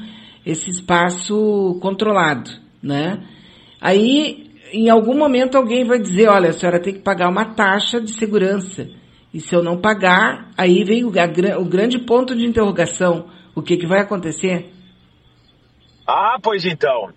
esse 0.45 0.71
espaço 0.71 1.79
controlado, 1.81 2.51
né? 2.83 3.23
Aí, 3.81 4.51
em 4.73 4.89
algum 4.89 5.17
momento 5.17 5.57
alguém 5.57 5.85
vai 5.85 5.99
dizer, 5.99 6.29
olha, 6.29 6.51
a 6.51 6.53
senhora 6.53 6.81
tem 6.81 6.95
que 6.95 7.01
pagar 7.01 7.29
uma 7.29 7.55
taxa 7.55 8.01
de 8.01 8.13
segurança. 8.13 8.89
E 9.33 9.41
se 9.41 9.55
eu 9.55 9.63
não 9.63 9.81
pagar, 9.81 10.51
aí 10.57 10.85
vem 10.85 11.05
o, 11.05 11.13
a, 11.19 11.59
o 11.59 11.65
grande 11.65 11.99
ponto 11.99 12.37
de 12.37 12.47
interrogação. 12.47 13.31
O 13.55 13.63
que, 13.63 13.77
que 13.77 13.87
vai 13.87 14.01
acontecer? 14.01 14.71
Ah, 16.07 16.37
pois 16.43 16.65
então. 16.65 17.13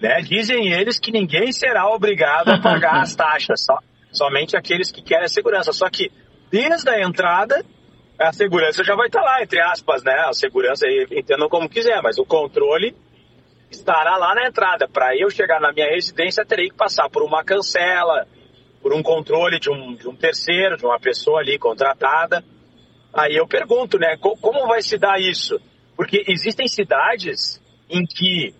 Né? 0.00 0.20
Dizem 0.22 0.72
eles 0.72 0.98
que 0.98 1.12
ninguém 1.12 1.52
será 1.52 1.88
obrigado 1.88 2.48
a 2.48 2.60
pagar 2.60 3.00
as 3.02 3.14
taxas, 3.14 3.64
só, 3.64 3.78
somente 4.12 4.56
aqueles 4.56 4.90
que 4.90 5.02
querem 5.02 5.24
a 5.24 5.28
segurança. 5.28 5.72
Só 5.72 5.88
que 5.88 6.10
desde 6.50 6.90
a 6.90 7.00
entrada, 7.02 7.64
a 8.20 8.32
segurança 8.32 8.84
já 8.84 8.94
vai 8.94 9.06
estar 9.06 9.22
lá, 9.22 9.42
entre 9.42 9.60
aspas, 9.60 10.02
né? 10.02 10.12
A 10.26 10.32
segurança, 10.32 10.86
entendam 11.10 11.48
como 11.48 11.68
quiser, 11.68 12.02
mas 12.02 12.18
o 12.18 12.24
controle 12.24 12.94
estará 13.70 14.16
lá 14.16 14.34
na 14.34 14.46
entrada. 14.46 14.86
Para 14.86 15.16
eu 15.16 15.30
chegar 15.30 15.60
na 15.60 15.72
minha 15.72 15.86
residência, 15.86 16.44
terei 16.44 16.68
que 16.68 16.76
passar 16.76 17.08
por 17.08 17.22
uma 17.22 17.42
cancela, 17.42 18.26
por 18.82 18.92
um 18.92 19.02
controle 19.02 19.58
de 19.58 19.70
um, 19.70 19.94
de 19.94 20.06
um 20.06 20.14
terceiro, 20.14 20.76
de 20.76 20.84
uma 20.84 21.00
pessoa 21.00 21.40
ali 21.40 21.58
contratada. 21.58 22.44
Aí 23.12 23.36
eu 23.36 23.46
pergunto, 23.46 23.98
né, 23.98 24.16
como 24.18 24.66
vai 24.66 24.82
se 24.82 24.98
dar 24.98 25.18
isso? 25.18 25.58
Porque 25.96 26.22
existem 26.28 26.68
cidades 26.68 27.60
em 27.88 28.04
que 28.04 28.54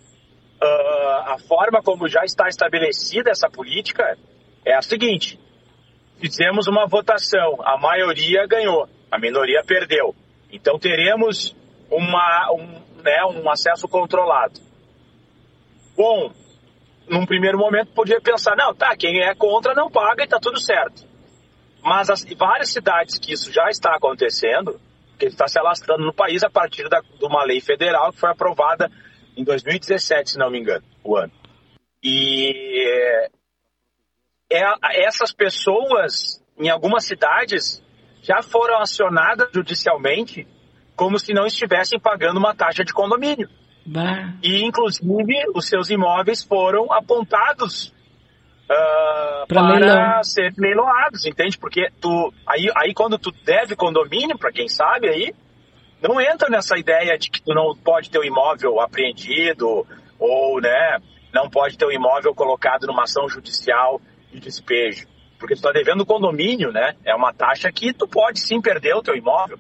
uh, 0.63 1.33
a 1.33 1.37
forma 1.47 1.83
como 1.83 2.09
já 2.09 2.25
está 2.25 2.49
estabelecida 2.49 3.31
essa 3.31 3.49
política 3.49 4.17
é 4.65 4.75
a 4.75 4.83
seguinte: 4.83 5.39
fizemos 6.19 6.67
uma 6.67 6.87
votação, 6.87 7.59
a 7.63 7.79
maioria 7.79 8.47
ganhou, 8.47 8.89
a 9.11 9.19
minoria 9.19 9.63
perdeu. 9.65 10.15
Então 10.51 10.79
teremos 10.79 11.57
uma, 11.91 12.53
um, 12.53 13.03
né, 13.03 13.25
um 13.25 13.51
acesso 13.51 13.89
controlado. 13.89 14.61
Bom, 15.97 16.33
num 17.09 17.27
primeiro 17.27 17.59
momento 17.59 17.93
podia 17.93 18.21
pensar, 18.21 18.57
não, 18.57 18.75
tá, 18.75 18.97
quem 18.97 19.21
é 19.21 19.35
contra 19.35 19.75
não 19.75 19.91
paga 19.91 20.25
e 20.25 20.29
tá 20.29 20.39
tudo 20.41 20.61
certo. 20.61 21.05
Mas 21.83 22.11
as 22.11 22.25
várias 22.35 22.73
cidades 22.73 23.19
que 23.19 23.33
isso 23.33 23.53
já 23.53 23.69
está 23.69 23.95
acontecendo, 23.95 24.81
que 25.19 25.27
está 25.27 25.49
se 25.49 25.59
alastrando 25.59 26.05
no 26.05 26.15
país 26.15 26.43
a 26.43 26.51
partir 26.51 26.89
da, 26.89 27.01
de 27.01 27.25
uma 27.25 27.45
lei 27.45 27.61
federal 27.61 28.13
que 28.13 28.21
foi 28.21 28.31
aprovada 28.31 28.91
em 29.37 29.45
2017, 29.45 30.31
se 30.31 30.39
não 30.39 30.51
me 30.51 30.61
engano, 30.61 30.85
o 31.03 31.17
ano. 31.17 31.33
E 32.03 32.53
é, 34.51 35.07
essas 35.07 35.33
pessoas, 35.33 36.43
em 36.59 36.69
algumas 36.69 37.05
cidades, 37.05 37.83
já 38.23 38.43
foram 38.43 38.81
acionadas 38.81 39.49
judicialmente 39.55 40.47
como 40.95 41.19
se 41.19 41.33
não 41.33 41.47
estivessem 41.47 41.99
pagando 41.99 42.39
uma 42.39 42.55
taxa 42.55 42.85
de 42.85 42.93
condomínio. 42.93 43.49
Bah. 43.87 44.35
E, 44.43 44.63
inclusive, 44.65 45.45
os 45.55 45.67
seus 45.67 45.89
imóveis 45.91 46.45
foram 46.45 46.93
apontados 46.93 47.95
uh, 48.71 49.47
para 49.49 49.63
leilão. 49.63 50.23
serem 50.23 50.53
leiloados, 50.59 51.25
entende? 51.27 51.59
Porque 51.59 51.89
tu, 52.01 52.33
aí, 52.47 52.71
aí 52.77 52.95
quando 52.95 53.19
tu 53.19 53.33
deve 53.45 53.75
condomínio, 53.75 54.39
para 54.39 54.53
quem 54.53 54.69
sabe 54.69 55.09
aí, 55.09 55.35
não 56.03 56.21
entra 56.21 56.49
nessa 56.49 56.79
ideia 56.79 57.19
de 57.19 57.31
que 57.31 57.43
tu 57.43 57.55
não 57.55 57.75
pode 57.77 58.11
ter 58.11 58.19
o 58.19 58.25
imóvel 58.25 58.81
apreendido 58.81 59.87
ou, 60.19 60.61
né, 60.61 60.99
não 61.33 61.49
pode 61.49 61.77
ter 61.77 61.87
o 61.87 61.93
imóvel 61.93 62.35
colocado 62.35 62.87
numa 62.87 63.05
ação 63.05 63.29
judicial 63.29 64.01
de 64.33 64.41
despejo. 64.41 65.07
Porque 65.41 65.55
tu 65.55 65.59
está 65.59 65.73
devendo 65.73 66.05
condomínio, 66.05 66.71
né? 66.71 66.95
É 67.05 67.15
uma 67.15 67.33
taxa 67.33 67.73
que 67.73 67.95
tu 67.95 68.07
pode 68.07 68.39
sim 68.39 68.61
perder 68.61 68.95
o 68.95 69.03
teu 69.03 69.17
imóvel. 69.17 69.59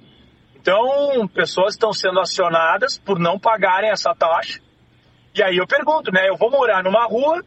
Então, 0.55 1.27
pessoas 1.27 1.73
estão 1.73 1.91
sendo 1.93 2.21
acionadas 2.21 2.99
por 2.99 3.19
não 3.19 3.39
pagarem 3.39 3.91
essa 3.91 4.15
taxa. 4.15 4.61
E 5.35 5.43
aí 5.43 5.57
eu 5.57 5.67
pergunto, 5.67 6.13
né? 6.13 6.29
Eu 6.29 6.37
vou 6.37 6.51
morar 6.51 6.85
numa 6.85 7.07
rua 7.07 7.43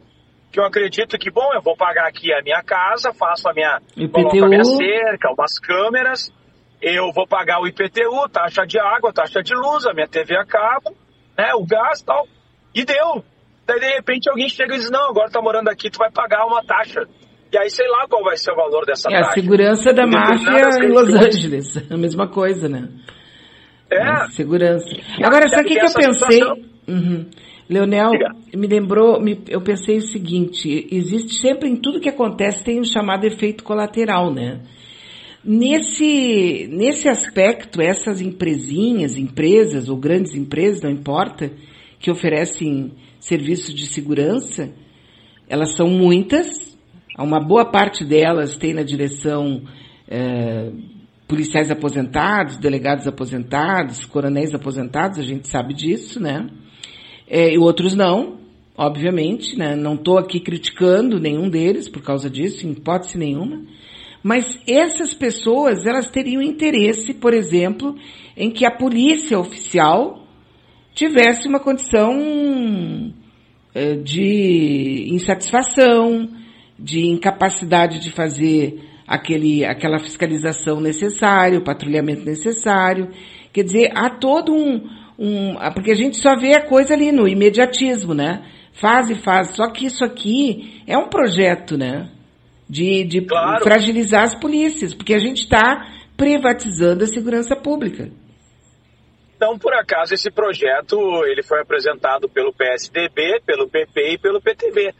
que 0.51 0.59
eu 0.59 0.65
acredito 0.65 1.17
que, 1.17 1.31
bom, 1.31 1.53
eu 1.53 1.61
vou 1.61 1.75
pagar 1.75 2.07
aqui 2.07 2.33
a 2.33 2.41
minha 2.41 2.61
casa, 2.63 3.13
faço 3.13 3.47
a 3.49 3.53
minha, 3.53 3.79
coloco 4.11 4.45
a 4.45 4.47
minha 4.49 4.63
cerca, 4.63 5.31
umas 5.31 5.59
câmeras, 5.59 6.31
eu 6.79 7.11
vou 7.11 7.25
pagar 7.25 7.59
o 7.59 7.67
IPTU, 7.67 8.29
taxa 8.31 8.65
de 8.65 8.79
água, 8.79 9.13
taxa 9.13 9.41
de 9.41 9.55
luz, 9.55 9.85
a 9.87 9.93
minha 9.93 10.07
TV 10.07 10.37
a 10.37 10.45
cabo, 10.45 10.95
né, 11.37 11.53
o 11.55 11.65
gás 11.65 12.01
e 12.01 12.05
tal, 12.05 12.27
e 12.75 12.85
deu. 12.85 13.23
Daí, 13.65 13.79
de 13.79 13.87
repente, 13.93 14.29
alguém 14.29 14.49
chega 14.49 14.75
e 14.75 14.77
diz, 14.77 14.91
não, 14.91 15.09
agora 15.09 15.31
tá 15.31 15.41
morando 15.41 15.69
aqui, 15.69 15.89
tu 15.89 15.97
vai 15.97 16.11
pagar 16.11 16.45
uma 16.45 16.63
taxa. 16.63 17.07
E 17.53 17.57
aí, 17.57 17.69
sei 17.69 17.87
lá 17.87 18.07
qual 18.09 18.23
vai 18.23 18.35
ser 18.35 18.51
o 18.51 18.55
valor 18.55 18.83
dessa 18.83 19.07
é 19.09 19.13
taxa. 19.13 19.27
É 19.27 19.29
a 19.29 19.33
segurança 19.33 19.93
da 19.93 20.07
máfia 20.07 20.85
em 20.85 20.89
Los 20.89 21.13
Angeles. 21.13 21.91
A 21.91 21.95
mesma 21.95 22.27
coisa, 22.27 22.67
né? 22.67 22.89
É. 23.91 24.23
é 24.23 24.27
segurança. 24.29 24.89
Agora, 25.23 25.47
sabe 25.47 25.61
o 25.61 25.65
que, 25.67 25.75
que 25.75 25.85
eu 25.85 25.93
pensei? 25.93 26.41
Uhum. 26.87 27.29
Leonel, 27.69 28.09
me 28.55 28.67
lembrou, 28.67 29.21
me, 29.21 29.39
eu 29.47 29.61
pensei 29.61 29.97
o 29.97 30.01
seguinte, 30.01 30.87
existe 30.91 31.39
sempre 31.39 31.69
em 31.69 31.75
tudo 31.75 31.99
que 31.99 32.09
acontece 32.09 32.63
tem 32.63 32.79
um 32.79 32.83
chamado 32.83 33.23
efeito 33.25 33.63
colateral, 33.63 34.33
né? 34.33 34.61
Nesse, 35.45 36.67
nesse 36.71 37.07
aspecto, 37.07 37.81
essas 37.81 38.19
empresinhas, 38.19 39.15
empresas 39.15 39.89
ou 39.89 39.97
grandes 39.97 40.33
empresas, 40.33 40.81
não 40.81 40.89
importa, 40.89 41.51
que 41.99 42.09
oferecem 42.09 42.93
serviços 43.19 43.73
de 43.75 43.85
segurança, 43.87 44.73
elas 45.47 45.75
são 45.75 45.87
muitas, 45.87 46.72
uma 47.21 47.39
boa 47.39 47.65
parte 47.65 48.03
delas 48.03 48.55
tem 48.55 48.73
na 48.73 48.81
direção 48.81 49.61
é, 50.07 50.71
policiais 51.27 51.69
aposentados, 51.69 52.57
delegados 52.57 53.07
aposentados, 53.07 54.05
coronéis 54.05 54.53
aposentados, 54.53 55.19
a 55.19 55.23
gente 55.23 55.47
sabe 55.47 55.73
disso, 55.73 56.19
né? 56.19 56.47
É, 57.27 57.53
e 57.53 57.57
outros 57.57 57.95
não, 57.95 58.37
obviamente, 58.75 59.57
né? 59.57 59.75
Não 59.75 59.95
estou 59.95 60.17
aqui 60.17 60.39
criticando 60.39 61.19
nenhum 61.19 61.49
deles 61.49 61.87
por 61.87 62.01
causa 62.01 62.29
disso, 62.29 62.65
em 62.67 62.71
hipótese 62.71 63.17
nenhuma. 63.17 63.61
Mas 64.23 64.59
essas 64.67 65.13
pessoas, 65.13 65.85
elas 65.85 66.09
teriam 66.09 66.41
interesse, 66.41 67.13
por 67.13 67.33
exemplo, 67.33 67.95
em 68.37 68.49
que 68.49 68.65
a 68.65 68.71
polícia 68.71 69.37
oficial 69.37 70.25
tivesse 70.93 71.47
uma 71.47 71.59
condição 71.59 73.13
é, 73.73 73.95
de 73.95 75.07
insatisfação, 75.09 76.29
de 76.77 77.05
incapacidade 77.05 77.99
de 77.99 78.11
fazer 78.11 78.81
aquele, 79.07 79.65
aquela 79.65 79.99
fiscalização 79.99 80.79
necessária, 80.79 81.59
o 81.59 81.63
patrulhamento 81.63 82.25
necessário. 82.25 83.09
Quer 83.51 83.63
dizer, 83.63 83.91
há 83.95 84.09
todo 84.09 84.53
um, 84.53 84.89
um. 85.17 85.55
Porque 85.73 85.91
a 85.91 85.95
gente 85.95 86.17
só 86.17 86.35
vê 86.35 86.55
a 86.55 86.65
coisa 86.65 86.93
ali 86.93 87.11
no 87.11 87.27
imediatismo, 87.27 88.13
né? 88.13 88.43
Faz 88.73 89.09
e 89.09 89.15
faz. 89.15 89.55
Só 89.55 89.69
que 89.69 89.85
isso 89.85 90.03
aqui 90.03 90.81
é 90.87 90.97
um 90.97 91.07
projeto, 91.07 91.77
né? 91.77 92.09
De, 92.67 93.03
de 93.03 93.21
claro. 93.21 93.63
fragilizar 93.63 94.23
as 94.23 94.35
polícias, 94.35 94.93
porque 94.93 95.13
a 95.13 95.19
gente 95.19 95.41
está 95.41 95.87
privatizando 96.17 97.03
a 97.03 97.07
segurança 97.07 97.55
pública. 97.55 98.09
Então, 99.35 99.59
por 99.59 99.73
acaso, 99.73 100.13
esse 100.13 100.31
projeto 100.31 100.97
ele 101.25 101.43
foi 101.43 101.59
apresentado 101.59 102.29
pelo 102.29 102.53
PSDB, 102.53 103.41
pelo 103.45 103.69
PP 103.69 104.13
e 104.13 104.17
pelo 104.17 104.41
PTB. 104.41 104.93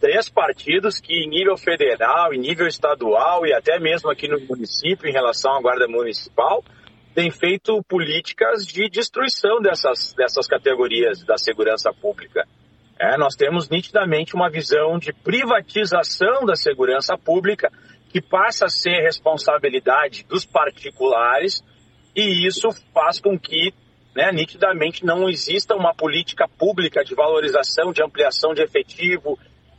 Três 0.00 0.28
partidos 0.28 1.00
que, 1.00 1.12
em 1.12 1.28
nível 1.28 1.56
federal, 1.56 2.32
em 2.32 2.38
nível 2.38 2.66
estadual 2.66 3.44
e 3.44 3.52
até 3.52 3.80
mesmo 3.80 4.10
aqui 4.10 4.28
no 4.28 4.38
município, 4.40 5.08
em 5.08 5.12
relação 5.12 5.56
à 5.56 5.60
Guarda 5.60 5.88
Municipal, 5.88 6.64
têm 7.14 7.32
feito 7.32 7.82
políticas 7.88 8.64
de 8.64 8.88
destruição 8.88 9.60
dessas, 9.60 10.14
dessas 10.14 10.46
categorias 10.46 11.24
da 11.24 11.36
segurança 11.36 11.92
pública. 11.92 12.46
É, 12.96 13.16
nós 13.16 13.34
temos 13.34 13.68
nitidamente 13.68 14.36
uma 14.36 14.48
visão 14.48 14.98
de 14.98 15.12
privatização 15.12 16.44
da 16.44 16.54
segurança 16.54 17.18
pública 17.18 17.72
que 18.08 18.20
passa 18.20 18.66
a 18.66 18.68
ser 18.68 19.02
responsabilidade 19.02 20.24
dos 20.24 20.46
particulares 20.46 21.60
e 22.14 22.46
isso 22.46 22.68
faz 22.92 23.20
com 23.20 23.38
que 23.38 23.72
né, 24.14 24.32
nitidamente 24.32 25.04
não 25.04 25.28
exista 25.28 25.76
uma 25.76 25.94
política 25.94 26.48
pública 26.48 27.04
de 27.04 27.14
valorização, 27.14 27.92
de 27.92 28.02
ampliação 28.02 28.52
de 28.52 28.62
efetivo, 28.62 29.38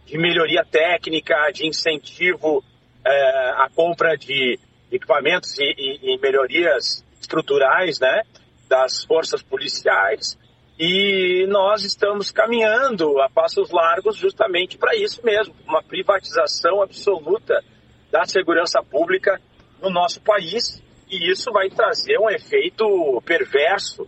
de 0.10 0.18
melhoria 0.18 0.65
técnica, 0.65 1.52
de 1.53 1.68
incentivo 1.68 2.64
é, 3.06 3.49
à 3.57 3.69
compra 3.73 4.18
de 4.18 4.60
equipamentos 4.91 5.57
e, 5.60 5.64
e, 5.77 6.15
e 6.15 6.19
melhorias 6.19 7.06
estruturais, 7.22 7.99
né, 7.99 8.23
das 8.68 9.03
forças 9.06 9.44
policiais. 9.44 10.38
E 10.80 11.45
nós 11.48 11.84
estamos 11.84 12.31
caminhando 12.31 13.22
a 13.22 13.30
passos 13.30 13.69
largos 13.69 14.15
justamente 14.15 14.77
para 14.77 14.95
isso 14.95 15.23
mesmo, 15.23 15.53
uma 15.68 15.84
privatização 15.84 16.81
absoluta 16.81 17.64
da 18.11 18.26
segurança 18.26 18.81
pública 18.81 19.40
no 19.81 19.91
nosso 19.91 20.22
país. 20.22 20.81
E 21.07 21.31
isso 21.31 21.52
vai 21.52 21.69
trazer 21.69 22.18
um 22.18 22.30
efeito 22.30 23.22
perverso, 23.26 24.07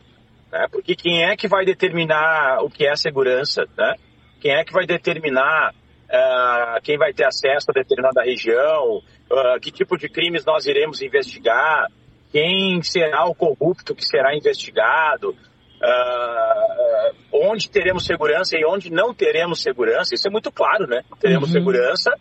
né? 0.51 0.67
porque 0.71 0.95
quem 0.95 1.25
é 1.25 1.35
que 1.35 1.47
vai 1.47 1.65
determinar 1.65 2.63
o 2.63 2.69
que 2.69 2.87
é 2.87 2.95
segurança? 2.95 3.65
Né? 3.77 3.95
Quem 4.39 4.53
é 4.53 4.63
que 4.63 4.73
vai 4.73 4.85
determinar 4.85 5.73
uh, 6.11 6.81
quem 6.83 6.97
vai 6.97 7.13
ter 7.13 7.25
acesso 7.25 7.71
a 7.71 7.73
determinada 7.73 8.21
região? 8.21 9.01
Uh, 9.29 9.59
que 9.61 9.71
tipo 9.71 9.97
de 9.97 10.09
crimes 10.09 10.45
nós 10.45 10.65
iremos 10.65 11.01
investigar? 11.01 11.87
Quem 12.31 12.81
será 12.81 13.25
o 13.25 13.35
corrupto 13.35 13.95
que 13.95 14.05
será 14.05 14.35
investigado? 14.35 15.31
Uh, 15.31 17.15
onde 17.33 17.69
teremos 17.69 18.05
segurança 18.05 18.55
e 18.55 18.65
onde 18.65 18.91
não 18.91 19.13
teremos 19.13 19.61
segurança, 19.61 20.13
isso 20.13 20.27
é 20.27 20.31
muito 20.31 20.51
claro, 20.51 20.85
né? 20.85 21.01
Teremos 21.19 21.49
uhum. 21.49 21.53
segurança 21.53 22.11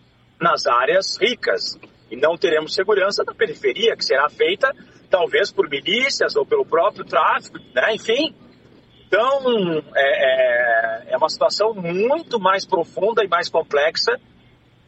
nas 0.40 0.66
áreas 0.66 1.18
ricas 1.20 1.78
e 2.10 2.16
não 2.16 2.36
teremos 2.36 2.74
segurança 2.74 3.22
na 3.24 3.34
periferia, 3.34 3.94
que 3.96 4.04
será 4.04 4.28
feita 4.30 4.72
talvez 5.10 5.52
por 5.52 5.68
milícias 5.68 6.36
ou 6.36 6.46
pelo 6.46 6.64
próprio 6.64 7.04
tráfico, 7.04 7.58
né? 7.74 7.94
Enfim. 7.94 8.34
Então, 9.10 9.82
é, 9.96 11.08
é, 11.08 11.14
é 11.14 11.16
uma 11.16 11.28
situação 11.28 11.74
muito 11.74 12.38
mais 12.38 12.64
profunda 12.64 13.24
e 13.24 13.28
mais 13.28 13.48
complexa 13.48 14.12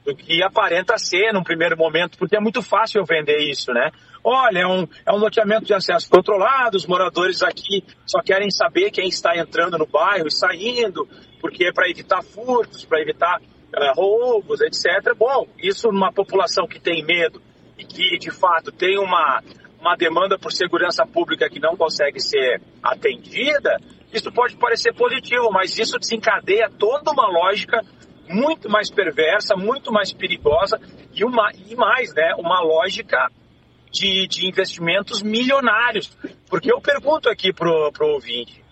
do 0.05 0.15
que 0.15 0.40
aparenta 0.44 0.97
ser 0.97 1.32
num 1.32 1.43
primeiro 1.43 1.77
momento, 1.77 2.16
porque 2.16 2.36
é 2.36 2.40
muito 2.40 2.62
fácil 2.62 3.01
eu 3.01 3.05
vender 3.05 3.39
isso, 3.39 3.73
né? 3.73 3.90
Olha, 4.23 4.61
é 4.61 4.66
um, 4.66 4.86
é 5.05 5.12
um 5.12 5.16
loteamento 5.16 5.65
de 5.65 5.74
acesso 5.74 6.09
controlado, 6.09 6.77
os 6.77 6.86
moradores 6.86 7.43
aqui 7.43 7.85
só 8.07 8.20
querem 8.20 8.49
saber 8.49 8.93
quem 8.93 9.09
está 9.09 9.36
entrando 9.36 9.77
no 9.77 9.86
bairro 9.86 10.28
e 10.28 10.31
saindo, 10.31 11.09
porque 11.40 11.65
é 11.65 11.73
para 11.73 11.90
evitar 11.90 12.23
furtos, 12.23 12.85
para 12.85 13.01
evitar 13.01 13.40
uh, 13.40 13.93
roubos, 13.97 14.61
etc. 14.61 15.16
Bom, 15.19 15.49
isso 15.59 15.90
numa 15.90 16.12
população 16.12 16.69
que 16.69 16.78
tem 16.78 17.05
medo 17.05 17.43
e 17.77 17.85
que, 17.85 18.19
de 18.19 18.31
fato, 18.31 18.70
tem 18.70 18.97
uma, 19.01 19.43
uma 19.81 19.97
demanda 19.97 20.39
por 20.39 20.53
segurança 20.53 21.05
pública 21.05 21.51
que 21.51 21.59
não 21.59 21.77
consegue 21.77 22.20
ser 22.20 22.62
atendida, 22.81 23.81
isso 24.12 24.30
pode 24.30 24.56
parecer 24.56 24.93
positivo, 24.94 25.51
mas 25.51 25.78
isso 25.78 25.98
desencadeia 25.98 26.70
toda 26.70 27.10
uma 27.10 27.26
lógica 27.26 27.82
muito 28.28 28.68
mais 28.68 28.90
perversa, 28.90 29.56
muito 29.56 29.93
mais 29.93 30.12
perigosa 30.12 30.78
e, 31.12 31.24
uma, 31.24 31.51
e 31.66 31.74
mais, 31.74 32.14
né, 32.14 32.34
uma 32.36 32.60
lógica 32.60 33.28
de, 33.90 34.26
de 34.26 34.47
investimentos 34.47 35.22
milionários. 35.22 36.16
Porque 36.48 36.72
eu 36.72 36.80
pergunto 36.80 37.28
aqui 37.28 37.52
pro, 37.52 37.90
pro 37.93 38.09
ouvinte, 38.09 38.62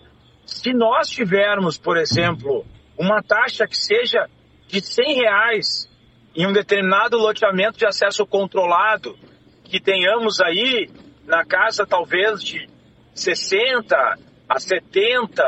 se 0.45 0.73
nós 0.73 1.09
tivermos, 1.09 1.77
por 1.77 1.97
exemplo, 1.97 2.65
uma 2.97 3.21
taxa 3.21 3.67
que 3.67 3.77
seja 3.77 4.27
de 4.67 4.81
100 4.81 5.15
reais 5.15 5.89
em 6.35 6.47
um 6.47 6.53
determinado 6.53 7.17
loteamento 7.17 7.77
de 7.77 7.85
acesso 7.85 8.25
controlado, 8.25 9.17
que 9.63 9.79
tenhamos 9.79 10.39
aí 10.39 10.89
na 11.25 11.45
casa 11.45 11.85
talvez 11.85 12.43
de 12.43 12.67
60 13.13 14.17
a 14.55 14.59
70 14.59 15.43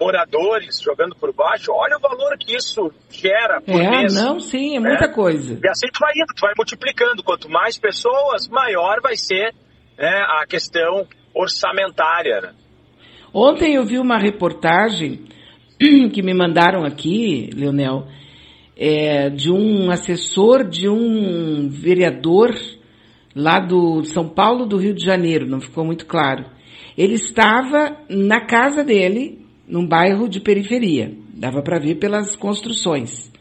moradores 0.00 0.80
jogando 0.82 1.14
por 1.14 1.32
baixo, 1.32 1.70
olha 1.72 1.96
o 1.96 2.00
valor 2.00 2.36
que 2.38 2.56
isso 2.56 2.90
gera 3.10 3.60
por 3.60 3.80
é, 3.80 3.90
mês. 3.90 4.14
não, 4.14 4.40
sim, 4.40 4.76
é 4.76 4.80
muita 4.80 5.04
É. 5.04 5.08
coisa. 5.08 5.54
E 5.62 5.68
assim 5.68 5.86
tu 5.92 6.00
vai 6.00 6.12
indo, 6.16 6.34
tu 6.34 6.40
vai 6.40 6.52
multiplicando. 6.56 7.22
Quanto 7.22 7.48
mais 7.48 7.78
pessoas, 7.78 8.48
maior 8.48 9.00
vai 9.00 9.16
ser 9.16 9.54
né, 9.96 10.24
a 10.40 10.44
questão 10.46 11.06
orçamentária. 11.32 12.40
né? 12.40 12.54
Ontem 13.32 13.74
eu 13.74 13.84
vi 13.84 13.98
uma 13.98 14.18
reportagem 14.18 15.24
que 16.12 16.22
me 16.22 16.34
mandaram 16.34 16.84
aqui, 16.84 17.50
Leonel, 17.54 18.06
é, 18.76 19.30
de 19.30 19.50
um 19.52 19.90
assessor 19.90 20.64
de 20.68 20.88
um 20.88 21.68
vereador 21.68 22.50
lá 23.34 23.60
do 23.60 24.04
São 24.04 24.28
Paulo 24.28 24.66
do 24.66 24.76
Rio 24.76 24.94
de 24.94 25.04
Janeiro, 25.04 25.46
não 25.46 25.60
ficou 25.60 25.84
muito 25.84 26.06
claro. 26.06 26.44
Ele 26.96 27.14
estava 27.14 27.98
na 28.08 28.46
casa 28.46 28.84
dele, 28.84 29.44
num 29.66 29.86
bairro 29.86 30.28
de 30.28 30.40
periferia, 30.40 31.12
dava 31.34 31.62
para 31.62 31.80
ver 31.80 31.96
pelas 31.96 32.36
construções. 32.36 33.32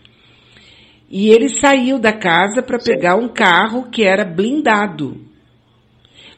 E 1.10 1.30
ele 1.30 1.50
saiu 1.50 2.00
da 2.00 2.12
casa 2.12 2.64
para 2.64 2.80
pegar 2.80 3.16
um 3.16 3.30
carro 3.30 3.90
que 3.92 4.04
era 4.04 4.26
blindado. 4.26 5.22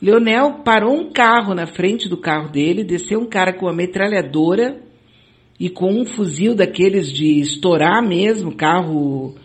Leonel 0.02 0.62
parou 0.66 0.94
um 0.94 1.12
carro 1.12 1.56
na 1.56 1.66
frente 1.66 2.10
do 2.10 2.18
carro 2.18 2.50
dele, 2.50 2.84
desceu 2.84 3.22
um 3.22 3.26
cara 3.26 3.54
com 3.54 3.66
uma 3.66 3.74
metralhadora 3.74 4.82
e 5.58 5.70
com 5.70 5.94
um 5.94 6.06
fuzil 6.06 6.54
daqueles 6.54 7.10
de 7.10 7.40
estourar 7.40 8.06
mesmo, 8.06 8.54
carro, 8.54 9.36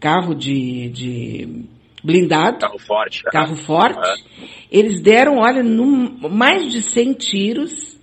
carro 0.00 0.34
de, 0.34 0.88
de 0.88 1.64
blindado, 2.02 2.58
Carro 2.58 2.78
forte. 2.78 3.22
carro 3.24 3.56
forte. 3.56 4.24
Eles 4.70 5.00
deram, 5.00 5.38
olha, 5.38 5.62
num- 5.62 6.28
mais 6.28 6.70
de 6.72 6.82
100 6.82 7.14
tiros, 7.14 7.98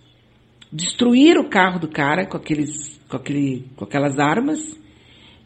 destruíram 0.72 1.42
o 1.44 1.50
carro 1.50 1.80
do 1.80 1.88
cara 1.88 2.26
com 2.26 2.38
aqueles, 2.38 3.00
com 3.10 3.18
aquele, 3.18 3.66
com 3.76 3.86
aquelas 3.86 4.20
armas, 4.20 4.60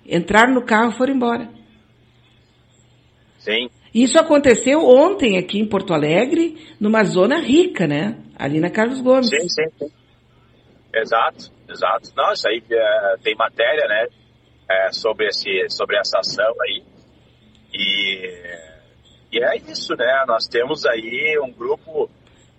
entraram 0.06 0.54
no 0.54 0.66
carro 0.66 0.92
e 0.92 0.98
foram 0.98 1.14
embora. 1.16 1.50
Sim. 3.38 3.70
Isso 3.94 4.20
aconteceu 4.20 4.80
ontem 4.86 5.38
aqui 5.38 5.60
em 5.60 5.68
Porto 5.68 5.94
Alegre, 5.94 6.58
numa 6.80 7.04
zona 7.04 7.40
rica, 7.40 7.88
né? 7.88 8.18
Ali 8.38 8.60
na 8.60 8.70
Carlos 8.70 9.02
Gomes. 9.02 9.30
Sim, 9.30 9.50
sim, 9.50 9.70
sim. 9.80 9.92
Exato, 10.94 11.52
exato. 11.70 12.10
Não, 12.16 12.32
isso 12.34 12.48
aí 12.48 12.62
é, 12.72 13.16
tem 13.24 13.36
matéria, 13.36 13.88
né? 13.88 14.08
é, 14.70 14.92
sobre, 14.92 15.28
esse, 15.28 15.50
sobre 15.70 15.98
essa 15.98 16.20
ação 16.20 16.54
aí. 16.62 16.84
E, 17.74 18.42
e 19.32 19.44
é 19.44 19.58
isso, 19.58 19.96
né? 19.96 20.24
Nós 20.28 20.48
temos 20.48 20.86
aí 20.86 21.40
um 21.44 21.52
grupo 21.52 22.10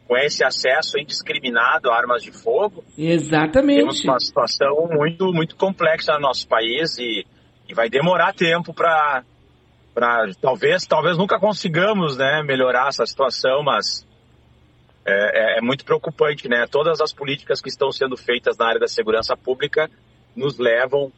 com 0.06 0.16
esse 0.16 0.44
acesso 0.44 0.98
indiscriminado 0.98 1.88
a 1.88 1.96
armas 1.96 2.22
de 2.22 2.32
fogo. 2.32 2.84
Temos 2.96 2.98
Exatamente. 2.98 4.04
uma 4.04 4.18
situação 4.18 4.88
muito, 4.90 5.32
muito 5.32 5.54
complexa 5.54 6.14
no 6.14 6.20
nosso 6.20 6.48
país 6.48 6.98
e, 6.98 7.24
e 7.68 7.74
vai 7.74 7.88
demorar 7.88 8.34
tempo 8.34 8.74
para 8.74 9.22
talvez 10.40 10.86
talvez 10.86 11.18
nunca 11.18 11.38
consigamos 11.38 12.16
né 12.16 12.42
melhorar 12.42 12.88
essa 12.88 13.04
situação 13.04 13.62
mas 13.62 14.06
é, 15.04 15.56
é- 15.56 15.58
é 15.58 15.60
muito 15.60 15.84
preocupante 15.84 16.48
né 16.48 16.66
todas 16.70 17.00
as 17.02 17.12
políticas 17.12 17.60
que 17.60 17.68
estão 17.68 17.92
sendo 17.92 18.16
feitas 18.16 18.56
na 18.56 18.66
área 18.66 18.80
da 18.80 18.88
segurança 18.88 19.36
pública 19.36 19.90
nos 20.34 20.58
levam 20.58 21.12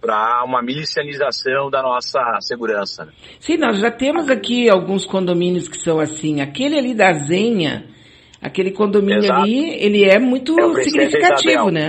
para 0.00 0.44
uma 0.44 0.62
milicianização 0.62 1.70
da 1.70 1.82
nossa 1.82 2.20
segurança 2.40 3.04
né? 3.04 3.12
Sim, 3.40 3.56
nós 3.56 3.78
já 3.80 3.90
temos 3.90 4.28
aqui 4.28 4.70
alguns 4.70 5.04
condomínios 5.04 5.68
que 5.68 5.76
são 5.78 5.98
assim. 5.98 6.40
Aquele 6.40 6.78
ali 6.78 6.94
da 6.94 7.12
Zenha, 7.12 7.88
aquele 8.40 8.72
condomínio 8.72 9.24
Exato. 9.24 9.40
ali, 9.42 9.70
ele 9.82 10.04
é 10.04 10.18
muito 10.18 10.58
É 10.58 10.82
significativo, 10.82 11.50
Isabel. 11.50 11.70
né? 11.72 11.88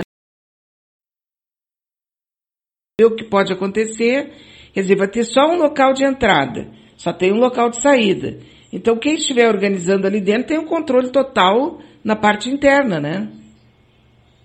O 3.02 3.14
que 3.14 3.24
pode 3.24 3.52
acontecer, 3.52 4.30
quer 4.74 4.82
dizer, 4.82 4.96
vai 4.96 5.08
ter 5.08 5.24
só 5.24 5.46
um 5.46 5.56
local 5.56 5.94
de 5.94 6.04
entrada, 6.04 6.70
só 6.96 7.12
tem 7.12 7.32
um 7.32 7.38
local 7.38 7.70
de 7.70 7.80
saída. 7.80 8.38
Então, 8.72 8.98
quem 8.98 9.14
estiver 9.14 9.48
organizando 9.48 10.06
ali 10.06 10.20
dentro 10.20 10.48
tem 10.48 10.58
um 10.58 10.66
controle 10.66 11.10
total 11.10 11.80
na 12.04 12.14
parte 12.14 12.50
interna, 12.50 13.00
né? 13.00 13.32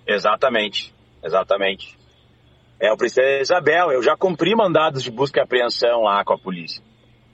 Exatamente, 0.08 0.94
exatamente. 1.24 1.98
É 2.80 2.92
o 2.92 2.98
Princesa 2.98 3.42
Isabel. 3.42 3.92
Eu 3.92 4.04
já 4.04 4.16
cumpri 4.16 4.56
mandados 4.56 5.04
de 5.04 5.12
busca 5.12 5.40
e 5.40 5.44
apreensão 5.44 6.04
lá 6.04 6.24
com 6.24 6.34
a 6.34 6.38
polícia. 6.38 6.84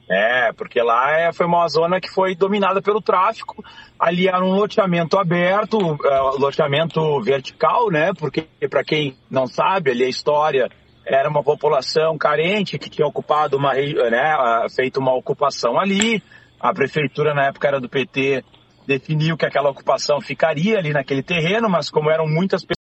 É, 0.09 0.51
porque 0.51 0.81
lá 0.81 1.11
é, 1.11 1.31
foi 1.31 1.45
uma 1.45 1.65
zona 1.69 2.01
que 2.01 2.09
foi 2.09 2.35
dominada 2.35 2.81
pelo 2.81 3.01
tráfico. 3.01 3.63
Ali 3.97 4.27
era 4.27 4.43
um 4.43 4.51
loteamento 4.51 5.17
aberto, 5.17 5.77
é, 6.05 6.19
loteamento 6.37 7.21
vertical, 7.21 7.89
né? 7.89 8.11
Porque, 8.13 8.45
para 8.69 8.83
quem 8.83 9.15
não 9.29 9.47
sabe, 9.47 9.91
ali 9.91 10.03
a 10.03 10.09
história 10.09 10.69
era 11.05 11.29
uma 11.29 11.41
população 11.41 12.17
carente 12.17 12.77
que 12.77 12.89
tinha 12.89 13.07
ocupado 13.07 13.57
uma, 13.57 13.73
né, 13.73 14.35
feito 14.75 14.99
uma 14.99 15.15
ocupação 15.15 15.79
ali. 15.79 16.21
A 16.59 16.73
prefeitura 16.73 17.33
na 17.33 17.47
época 17.47 17.67
era 17.67 17.79
do 17.79 17.89
PT, 17.89 18.43
definiu 18.85 19.37
que 19.37 19.45
aquela 19.45 19.69
ocupação 19.69 20.21
ficaria 20.21 20.77
ali 20.77 20.91
naquele 20.91 21.23
terreno, 21.23 21.69
mas 21.69 21.89
como 21.89 22.09
eram 22.09 22.27
muitas 22.27 22.63
pessoas 22.63 22.80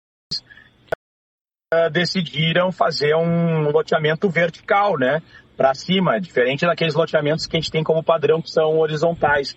decidiram 1.91 2.69
fazer 2.69 3.15
um 3.15 3.69
loteamento 3.72 4.30
vertical, 4.30 4.98
né, 4.98 5.22
para 5.56 5.73
cima, 5.73 6.19
diferente 6.19 6.65
daqueles 6.65 6.93
loteamentos 6.93 7.45
que 7.45 7.56
a 7.56 7.60
gente 7.61 7.72
tem 7.72 7.81
como 7.81 8.03
padrão 8.03 8.41
que 8.41 8.52
são 8.52 8.80
horizontais. 8.80 9.56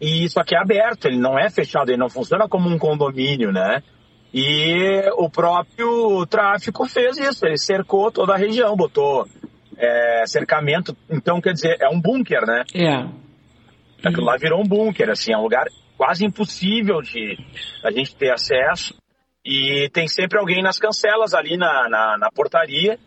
E 0.00 0.24
isso 0.24 0.38
aqui 0.38 0.54
é 0.54 0.60
aberto, 0.60 1.06
ele 1.06 1.18
não 1.18 1.36
é 1.36 1.50
fechado, 1.50 1.90
ele 1.90 1.98
não 1.98 2.08
funciona 2.08 2.48
como 2.48 2.68
um 2.68 2.78
condomínio, 2.78 3.50
né? 3.50 3.82
E 4.32 5.02
o 5.16 5.28
próprio 5.28 6.24
tráfico 6.26 6.88
fez 6.88 7.18
isso, 7.18 7.44
ele 7.44 7.58
cercou 7.58 8.12
toda 8.12 8.34
a 8.34 8.38
região, 8.38 8.76
botou 8.76 9.26
é, 9.76 10.24
cercamento, 10.26 10.96
então 11.10 11.40
quer 11.40 11.54
dizer, 11.54 11.76
é 11.80 11.88
um 11.88 12.00
bunker, 12.00 12.46
né? 12.46 12.62
É. 12.72 14.08
Aquilo 14.08 14.26
lá 14.26 14.36
virou 14.36 14.60
um 14.60 14.66
bunker, 14.66 15.10
assim, 15.10 15.32
é 15.32 15.36
um 15.36 15.42
lugar 15.42 15.66
quase 15.96 16.24
impossível 16.24 17.02
de 17.02 17.36
a 17.84 17.90
gente 17.90 18.14
ter 18.14 18.30
acesso. 18.30 18.94
E 19.44 19.88
tem 19.92 20.06
sempre 20.06 20.38
alguém 20.38 20.62
nas 20.62 20.78
cancelas 20.78 21.34
ali 21.34 21.56
na, 21.56 21.88
na, 21.88 22.16
na 22.18 22.30
portaria, 22.30 22.98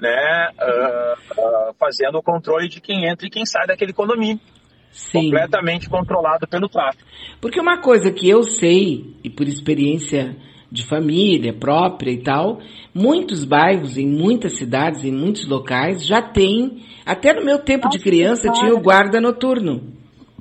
né, 0.00 0.48
ah, 0.58 1.14
ah, 1.38 1.70
fazendo 1.78 2.18
o 2.18 2.22
controle 2.22 2.68
de 2.68 2.80
quem 2.80 3.06
entra 3.08 3.26
e 3.26 3.30
quem 3.30 3.44
sai 3.44 3.66
daquele 3.66 3.92
condomínio. 3.92 4.40
Sim. 4.90 5.24
Completamente 5.24 5.90
controlado 5.90 6.48
pelo 6.48 6.68
tráfico. 6.68 7.04
Porque 7.40 7.60
uma 7.60 7.82
coisa 7.82 8.10
que 8.10 8.28
eu 8.28 8.42
sei, 8.42 9.14
e 9.22 9.28
por 9.28 9.46
experiência 9.46 10.34
de 10.72 10.82
família 10.86 11.52
própria 11.52 12.10
e 12.10 12.22
tal, 12.22 12.60
muitos 12.94 13.44
bairros, 13.44 13.98
em 13.98 14.06
muitas 14.06 14.56
cidades, 14.56 15.04
em 15.04 15.12
muitos 15.12 15.46
locais, 15.46 16.04
já 16.04 16.22
tem, 16.22 16.82
até 17.04 17.34
no 17.34 17.44
meu 17.44 17.58
tempo 17.58 17.88
de 17.90 17.98
criança, 17.98 18.50
tinha 18.50 18.74
o 18.74 18.80
guarda 18.80 19.20
noturno. 19.20 19.92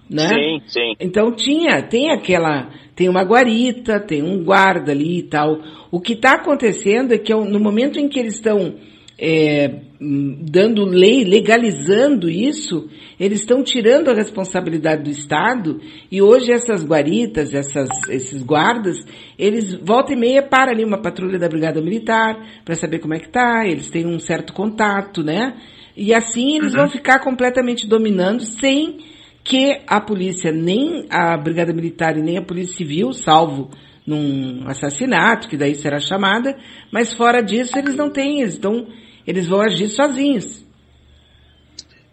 Né? 0.10 0.28
Sim, 0.30 0.62
sim. 0.68 0.96
Então 1.00 1.32
tinha, 1.32 1.82
tem 1.84 2.12
aquela, 2.12 2.70
tem 2.96 3.10
uma 3.10 3.24
guarita, 3.24 4.00
tem 4.00 4.24
um 4.24 4.44
guarda 4.44 4.92
ali 4.92 5.20
e 5.20 5.24
tal. 5.24 5.60
O 5.92 6.00
que 6.00 6.14
está 6.14 6.36
acontecendo 6.36 7.14
é 7.14 7.18
que 7.18 7.34
no 7.34 7.60
momento 7.60 8.00
em 8.00 8.08
que 8.08 8.20
eles 8.20 8.36
estão 8.36 8.76
é, 9.18 9.82
hum, 10.00 10.38
dando 10.50 10.84
lei, 10.86 11.24
legalizando 11.24 12.30
isso, 12.30 12.90
eles 13.20 13.40
estão 13.40 13.64
tirando 13.64 14.10
a 14.10 14.14
responsabilidade 14.14 15.04
do 15.04 15.10
Estado 15.10 15.80
e 16.12 16.22
hoje 16.22 16.52
essas 16.52 16.84
guaritas, 16.86 17.54
essas, 17.54 17.88
esses 18.10 18.42
guardas, 18.44 18.98
eles 19.38 19.74
volta 19.74 20.14
e 20.14 20.16
meia 20.18 20.42
para 20.44 20.72
ali 20.72 20.84
uma 20.84 21.02
patrulha 21.02 21.40
da 21.40 21.48
Brigada 21.48 21.82
Militar 21.82 22.38
para 22.64 22.76
saber 22.76 23.00
como 23.00 23.14
é 23.14 23.20
que 23.20 23.30
tá, 23.30 23.66
eles 23.66 23.90
têm 23.90 24.06
um 24.06 24.20
certo 24.20 24.54
contato, 24.54 25.24
né? 25.24 25.56
E 25.96 26.14
assim 26.14 26.58
eles 26.58 26.74
Uhum. 26.74 26.80
vão 26.82 26.90
ficar 26.90 27.20
completamente 27.20 27.88
dominando 27.88 28.42
sem 28.42 28.98
que 29.46 29.80
a 29.88 30.02
polícia, 30.02 30.52
nem 30.52 31.06
a 31.12 31.38
Brigada 31.38 31.72
Militar 31.72 32.18
e 32.18 32.22
nem 32.22 32.36
a 32.36 32.42
Polícia 32.42 32.76
Civil, 32.76 33.14
salvo 33.14 33.70
num 34.06 34.68
assassinato, 34.68 35.48
que 35.48 35.56
daí 35.56 35.76
será 35.76 36.00
chamada, 36.00 36.58
mas 36.92 37.14
fora 37.14 37.42
disso 37.42 37.78
eles 37.78 37.96
não 37.96 38.10
têm, 38.10 38.42
eles, 38.42 38.60
eles 39.26 39.48
vão 39.48 39.62
agir 39.62 39.88
sozinhos. 39.90 40.66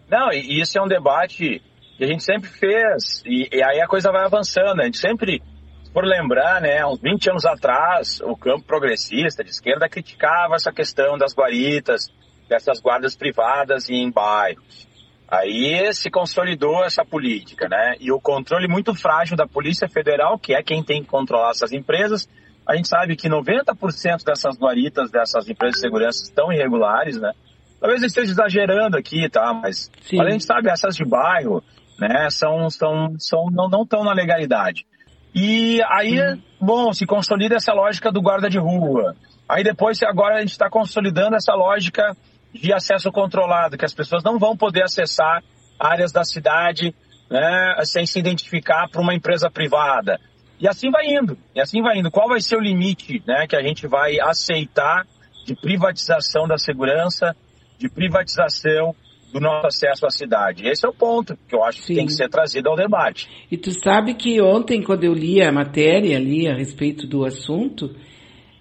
Não, 0.09 0.31
e 0.31 0.61
isso 0.61 0.77
é 0.77 0.81
um 0.81 0.87
debate 0.87 1.59
que 1.97 2.03
a 2.03 2.07
gente 2.07 2.23
sempre 2.23 2.49
fez, 2.49 3.23
e, 3.25 3.49
e 3.51 3.63
aí 3.63 3.81
a 3.81 3.87
coisa 3.87 4.11
vai 4.11 4.25
avançando. 4.25 4.79
A 4.81 4.85
gente 4.85 4.99
sempre, 4.99 5.41
se 5.83 5.91
for 5.91 6.05
lembrar, 6.05 6.61
né, 6.61 6.85
uns 6.85 6.99
20 7.01 7.31
anos 7.31 7.45
atrás, 7.45 8.21
o 8.21 8.35
campo 8.35 8.63
progressista 8.63 9.43
de 9.43 9.49
esquerda 9.49 9.89
criticava 9.89 10.53
essa 10.53 10.71
questão 10.71 11.17
das 11.17 11.33
guaritas, 11.33 12.11
dessas 12.47 12.79
guardas 12.79 13.15
privadas 13.15 13.89
em 13.89 14.11
bairros. 14.11 14.92
Aí 15.33 15.91
se 15.93 16.11
consolidou 16.11 16.85
essa 16.85 17.03
política, 17.03 17.67
né? 17.67 17.95
E 17.99 18.11
o 18.11 18.21
controle 18.21 18.67
muito 18.67 18.93
frágil 18.93 19.35
da 19.35 19.47
Polícia 19.47 19.89
Federal, 19.89 20.37
que 20.37 20.53
é 20.53 20.61
quem 20.61 20.83
tem 20.83 21.01
que 21.01 21.09
controlar 21.09 21.49
essas 21.49 21.71
empresas. 21.71 22.29
A 22.67 22.75
gente 22.75 22.87
sabe 22.87 23.15
que 23.15 23.27
90% 23.27 24.23
dessas 24.23 24.55
guaritas, 24.55 25.09
dessas 25.09 25.49
empresas 25.49 25.77
de 25.77 25.81
segurança 25.81 26.23
estão 26.23 26.53
irregulares, 26.53 27.19
né? 27.19 27.31
Talvez 27.79 28.03
eu 28.03 28.07
esteja 28.07 28.31
exagerando 28.31 28.95
aqui, 28.95 29.27
tá? 29.27 29.51
Mas 29.55 29.89
Sim. 30.03 30.21
a 30.21 30.29
gente 30.29 30.43
sabe, 30.45 30.69
essas 30.69 30.95
de 30.95 31.03
bairro, 31.03 31.63
né, 31.99 32.29
são, 32.29 32.69
são, 32.69 33.15
são, 33.17 33.47
não, 33.51 33.67
não 33.67 33.81
estão 33.81 34.03
na 34.03 34.13
legalidade. 34.13 34.85
E 35.33 35.81
aí, 35.89 36.15
bom, 36.61 36.93
se 36.93 37.07
consolida 37.07 37.55
essa 37.55 37.73
lógica 37.73 38.11
do 38.11 38.21
guarda 38.21 38.51
de 38.51 38.59
rua. 38.59 39.15
Aí 39.49 39.63
depois, 39.63 40.01
agora 40.03 40.35
a 40.35 40.41
gente 40.41 40.51
está 40.51 40.69
consolidando 40.69 41.35
essa 41.35 41.55
lógica 41.55 42.15
de 42.53 42.73
acesso 42.73 43.11
controlado, 43.11 43.77
que 43.77 43.85
as 43.85 43.93
pessoas 43.93 44.23
não 44.23 44.37
vão 44.37 44.55
poder 44.55 44.83
acessar 44.83 45.43
áreas 45.79 46.11
da 46.11 46.23
cidade 46.23 46.93
né, 47.29 47.75
sem 47.83 48.05
se 48.05 48.19
identificar 48.19 48.87
para 48.89 49.01
uma 49.01 49.13
empresa 49.13 49.49
privada. 49.49 50.19
E 50.59 50.67
assim 50.67 50.89
vai 50.91 51.07
indo, 51.07 51.37
e 51.55 51.59
assim 51.59 51.81
vai 51.81 51.97
indo. 51.97 52.11
Qual 52.11 52.29
vai 52.29 52.39
ser 52.39 52.55
o 52.55 52.61
limite 52.61 53.21
né, 53.27 53.47
que 53.47 53.55
a 53.55 53.61
gente 53.61 53.87
vai 53.87 54.19
aceitar 54.19 55.05
de 55.45 55.55
privatização 55.55 56.47
da 56.47 56.57
segurança, 56.57 57.35
de 57.77 57.89
privatização 57.89 58.95
do 59.33 59.39
nosso 59.39 59.67
acesso 59.67 60.05
à 60.05 60.09
cidade? 60.09 60.67
Esse 60.67 60.85
é 60.85 60.89
o 60.89 60.93
ponto 60.93 61.35
que 61.49 61.55
eu 61.55 61.63
acho 61.63 61.81
que 61.81 61.87
Sim. 61.87 61.95
tem 61.95 62.05
que 62.05 62.13
ser 62.13 62.29
trazido 62.29 62.69
ao 62.69 62.75
debate. 62.75 63.27
E 63.51 63.57
tu 63.57 63.71
sabe 63.71 64.13
que 64.13 64.39
ontem, 64.41 64.81
quando 64.81 65.03
eu 65.03 65.13
li 65.13 65.41
a 65.41 65.51
matéria 65.51 66.17
ali 66.17 66.47
a 66.47 66.55
respeito 66.55 67.07
do 67.07 67.25
assunto, 67.25 67.93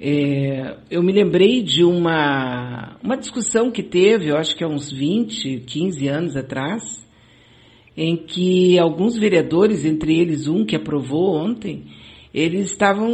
é, 0.05 0.79
eu 0.91 1.01
me 1.01 1.13
lembrei 1.13 1.63
de 1.63 1.85
uma, 1.85 2.97
uma 3.01 3.17
discussão 3.17 3.71
que 3.71 3.85
teve, 3.85 4.31
eu 4.31 4.37
acho 4.37 4.57
que 4.57 4.65
há 4.65 4.67
uns 4.67 4.91
20, 4.91 5.61
15 5.61 6.09
anos 6.09 6.37
atrás, 6.37 7.07
em 7.97 8.17
que 8.17 8.77
alguns 8.81 9.17
vereadores, 9.17 9.85
entre 9.85 10.19
eles 10.19 10.49
um 10.49 10.65
que 10.65 10.75
aprovou 10.75 11.37
ontem, 11.37 11.85
eles 12.35 12.73
estavam, 12.73 13.13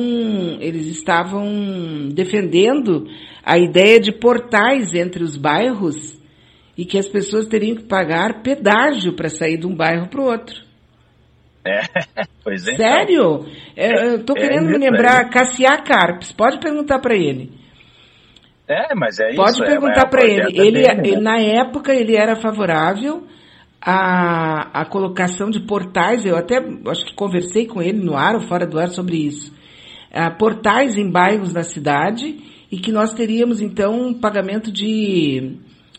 eles 0.61 0.87
estavam 0.87 2.09
defendendo 2.09 3.07
a 3.45 3.59
ideia 3.59 4.01
de 4.01 4.11
portais 4.11 4.95
entre 4.95 5.23
os 5.23 5.37
bairros 5.37 6.19
e 6.75 6.87
que 6.87 6.97
as 6.97 7.07
pessoas 7.07 7.47
teriam 7.47 7.77
que 7.77 7.85
pagar 7.85 8.43
pedágio 8.43 9.13
para 9.13 9.29
sair 9.29 9.59
de 9.59 9.67
um 9.67 9.77
bairro 9.77 10.09
para 10.09 10.23
o 10.23 10.25
outro. 10.25 10.68
É, 11.69 11.81
pois 12.43 12.67
é. 12.67 12.77
Sério? 12.77 13.47
É, 13.77 14.15
eu 14.15 14.25
tô 14.25 14.35
É, 14.37 14.41
querendo 14.41 14.67
me 14.67 14.77
é, 14.77 14.91
lembrar, 14.91 15.27
é. 15.27 15.29
Cassiá 15.31 15.83
Carpes, 15.83 16.33
pode 16.33 16.59
perguntar 16.59 16.99
para 17.01 17.15
ele. 17.15 17.53
É, 18.69 18.95
mas 18.95 19.19
é 19.19 19.35
Pode 19.35 19.53
isso. 19.53 19.65
é, 19.65 19.67
perguntar 19.67 20.03
é 20.03 20.07
o 20.07 20.11
para 20.11 20.27
ele. 20.27 20.61
Ele, 20.61 20.83
dele, 20.83 21.17
né? 21.17 21.21
na 21.21 21.39
época, 21.41 21.95
ele 21.95 22.15
era 22.15 22.37
favorável 22.37 23.27
à, 23.81 24.83
à 24.83 24.85
colocação 24.85 25.49
de 25.49 25.61
portais. 25.61 26.27
Eu 26.27 26.37
até 26.37 26.59
acho 26.59 27.07
que 27.07 27.15
conversei 27.15 27.67
com 27.67 27.81
ele 27.81 27.99
no 27.99 28.15
ar 28.15 28.35
ou 28.35 28.43
fora 28.43 28.67
do 28.67 28.79
ar 28.79 28.89
sobre 28.89 29.17
isso. 29.17 29.57
Ah, 30.13 30.31
portais 30.31 30.99
em 30.99 31.11
bairros 31.11 31.53
da 31.53 31.63
cidade 31.63 32.37
e 32.71 32.79
que 32.79 32.93
nós 32.93 33.15
teríamos 33.15 33.63
então 33.63 34.09
um 34.09 34.15
pagamento 34.15 34.71
de, 34.71 35.57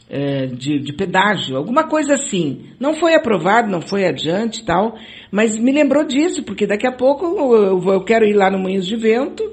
eh, 0.10 0.48
de, 0.48 0.80
de 0.80 0.94
pedágio, 0.94 1.56
alguma 1.56 1.84
coisa 1.88 2.14
assim. 2.16 2.66
Não 2.80 2.94
foi 2.96 3.14
aprovado, 3.16 3.70
não 3.70 3.82
foi 3.82 4.06
adiante 4.06 4.62
e 4.62 4.66
tal, 4.66 4.96
mas 5.32 5.58
me 5.58 5.72
lembrou 5.72 6.04
disso, 6.04 6.44
porque 6.44 6.66
daqui 6.66 6.88
a 6.88 6.92
pouco 6.92 7.26
eu, 7.26 7.80
vou- 7.80 7.94
eu 7.94 8.04
quero 8.04 8.26
ir 8.26 8.34
lá 8.34 8.50
no 8.50 8.58
Moinhos 8.60 8.88
de 8.88 8.96
Vento 8.96 9.44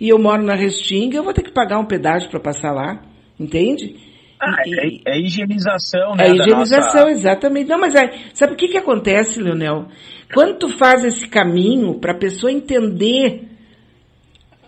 e 0.00 0.08
eu 0.08 0.18
moro 0.18 0.42
na 0.42 0.54
Restinga, 0.54 1.16
eu 1.16 1.22
vou 1.24 1.32
ter 1.32 1.42
que 1.42 1.52
pagar 1.52 1.78
um 1.78 1.86
pedágio 1.86 2.28
para 2.30 2.40
passar 2.40 2.72
lá, 2.72 3.00
entende? 3.40 3.96
Ah, 4.40 4.56
E- 4.66 5.00
é, 5.08 5.14
é 5.16 5.20
higienização, 5.20 6.14
né? 6.16 6.26
é 6.26 6.30
higienização, 6.34 7.04
nossa- 7.06 7.10
exatamente. 7.10 7.68
Não, 7.70 7.78
mas 7.80 7.94
é, 7.94 8.10
sabe 8.34 8.52
o 8.52 8.56
que 8.56 8.68
que 8.68 8.76
acontece, 8.76 9.40
Leonel? 9.40 9.86
Quando 10.34 10.58
tu 10.58 10.68
faz 10.76 11.04
esse 11.04 11.26
caminho 11.28 11.94
para 12.00 12.12
a 12.12 12.18
pessoa 12.18 12.52
entender 12.52 13.42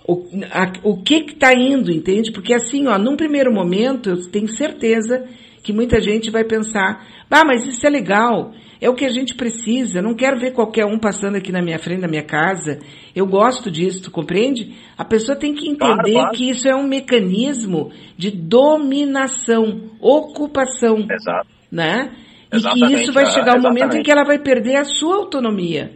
o, 0.07 0.25
a- 0.53 0.73
o 0.85 1.03
que 1.03 1.23
que 1.23 1.35
tá 1.37 1.53
indo, 1.55 1.91
entende? 1.91 2.31
Porque 2.33 2.55
assim, 2.55 2.87
ó, 2.87 2.99
num 2.99 3.17
primeiro 3.17 3.53
momento, 3.53 4.11
eu 4.11 4.31
tenho 4.31 4.49
certeza 4.49 5.25
que 5.63 5.73
muita 5.73 6.01
gente 6.01 6.31
vai 6.31 6.45
pensar, 6.45 7.05
ah, 7.31 7.45
mas 7.45 7.67
isso 7.67 7.85
é 7.85 7.91
legal, 7.91 8.53
é 8.81 8.89
o 8.89 8.95
que 8.95 9.05
a 9.05 9.09
gente 9.11 9.35
precisa, 9.35 10.01
não 10.01 10.15
quero 10.15 10.39
ver 10.39 10.53
qualquer 10.53 10.85
um 10.87 10.99
passando 10.99 11.37
aqui 11.37 11.51
na 11.51 11.61
minha 11.61 11.79
frente, 11.79 12.01
na 12.03 12.07
minha 12.09 12.23
casa, 12.23 12.79
eu 13.17 13.27
gosto 13.27 13.69
disso, 13.71 14.03
tu 14.05 14.11
compreende? 14.13 14.75
A 14.97 15.05
pessoa 15.05 15.37
tem 15.37 15.55
que 15.55 15.69
entender 15.69 15.79
Claro, 15.95 16.13
claro. 16.13 16.31
que 16.37 16.49
isso 16.49 16.69
é 16.69 16.77
um 16.77 16.87
mecanismo 16.87 17.91
de 18.17 18.31
dominação, 18.31 19.91
ocupação, 20.01 20.99
Exato. 21.11 21.49
né? 21.71 22.13
E 22.47 22.51
que 22.51 22.57
Exatamente, 22.59 23.03
isso 23.03 23.13
vai 23.13 23.25
ah, 23.25 23.31
chegar 23.31 23.59
um 23.59 23.63
momento 23.63 23.77
em 23.77 23.79
exatamente. 23.79 24.05
que 24.05 24.11
ela 24.13 24.25
vai 24.25 24.39
perder 24.39 24.77
a 24.77 24.85
sua 24.85 25.17
autonomia. 25.17 25.91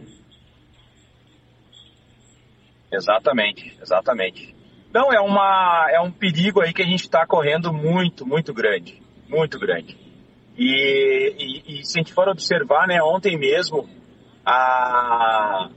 Exatamente, 2.91 3.77
exatamente. 3.81 4.55
Não, 4.93 5.11
é, 5.13 5.21
uma, 5.21 5.87
é 5.91 5.99
um 6.01 6.11
perigo 6.11 6.61
aí 6.61 6.73
que 6.73 6.81
a 6.81 6.85
gente 6.85 7.03
está 7.03 7.25
correndo 7.25 7.71
muito, 7.71 8.25
muito 8.25 8.53
grande. 8.53 9.01
Muito 9.29 9.57
grande. 9.57 9.97
E, 10.57 11.33
e- 11.39 11.79
e 11.79 11.85
se 11.85 11.97
a 11.97 12.01
gente 12.01 12.13
for 12.13 12.27
observar, 12.27 12.85
né, 12.87 13.01
ontem 13.01 13.37
mesmo, 13.37 13.89
a, 14.45 15.69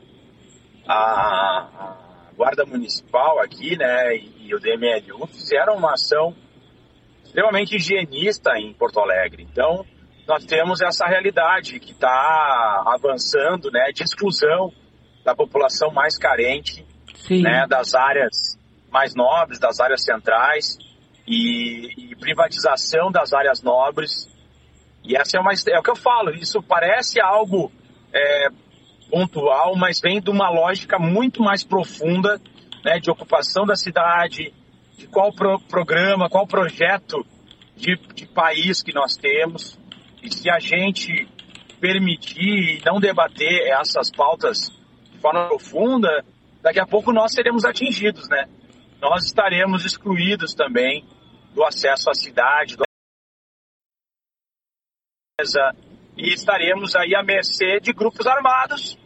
a, 0.89 1.97
Guarda 2.37 2.67
Municipal 2.67 3.39
aqui, 3.39 3.77
né, 3.79 4.17
e, 4.17 4.49
e 4.49 4.55
o 4.55 4.59
DMLU 4.59 5.27
fizeram 5.29 5.77
uma 5.77 5.93
ação 5.93 6.35
extremamente 7.25 7.77
higienista 7.77 8.59
em 8.59 8.73
Porto 8.73 8.99
Alegre. 8.99 9.47
Então, 9.49 9.87
nós 10.27 10.45
temos 10.45 10.81
essa 10.83 11.07
realidade 11.07 11.79
que 11.79 11.93
está 11.93 12.83
avançando, 12.87 13.71
né, 13.71 13.93
de 13.95 14.03
exclusão 14.03 14.73
da 15.25 15.37
população 15.37 15.93
mais 15.93 16.19
carente 16.19 16.84
Sim. 17.27 17.43
né, 17.43 17.67
das 17.69 17.95
áreas 17.95 18.59
mais 18.91 19.15
nobres, 19.15 19.59
das 19.59 19.81
áreas 19.81 20.05
centrais 20.05 20.79
e, 21.27 22.13
e 22.13 22.17
privatização 22.17 23.11
das 23.11 23.33
áreas 23.33 23.63
nobres. 23.63 24.29
E 25.03 25.17
essa 25.17 25.37
é, 25.37 25.41
uma, 25.41 25.53
é 25.53 25.79
o 25.79 25.83
que 25.83 25.91
eu 25.91 25.97
falo, 25.97 26.31
isso 26.31 26.63
parece 26.63 27.21
algo 27.21 27.73
é, 28.13 28.49
pontual, 29.11 29.77
mas 29.77 30.01
vem 30.01 30.21
de 30.21 30.31
uma 30.31 30.49
lógica 30.51 30.99
muito 30.99 31.43
mais 31.43 31.65
profunda 31.65 32.41
né, 32.85 32.99
de 32.99 33.11
ocupação 33.11 33.65
da 33.67 33.75
cidade, 33.75 34.53
de 34.97 35.07
qual 35.09 35.33
pro- 35.33 35.61
programa, 35.61 36.29
qual 36.29 36.47
projeto 36.47 37.25
de, 37.77 37.97
de 38.15 38.27
país 38.27 38.83
que 38.83 38.95
nós 38.95 39.17
temos. 39.17 39.79
E 40.23 40.33
se 40.33 40.49
a 40.49 40.59
gente 40.59 41.29
permitir 41.81 42.79
e 42.79 42.83
não 42.85 43.01
debater 43.01 43.69
essas 43.69 44.11
pautas 44.11 44.71
de 45.13 45.19
forma 45.19 45.49
profunda, 45.49 46.25
daqui 46.65 46.81
a 46.81 46.87
pouco 46.87 47.13
nós 47.13 47.33
seremos 47.33 47.63
atingidos, 47.67 48.27
né? 48.31 48.49
Nós 48.99 49.27
estaremos 49.27 49.85
excluídos 49.85 50.55
também 50.55 51.07
do 51.53 51.63
acesso 51.63 52.09
à 52.09 52.15
cidade, 52.15 52.75
do 52.75 52.85
e 56.17 56.33
estaremos 56.33 56.97
aí 56.97 57.15
à 57.15 57.23
mercê 57.23 57.81
de 57.81 57.93
grupos 57.93 58.27
armados 58.27 58.97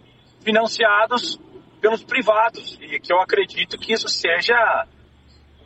financiados 0.45 1.41
pelos 1.81 2.05
privados 2.05 2.79
e 2.81 3.01
que 3.01 3.13
eu 3.13 3.21
acredito 3.21 3.77
que 3.77 3.93
isso 3.93 4.09
seja 4.09 4.87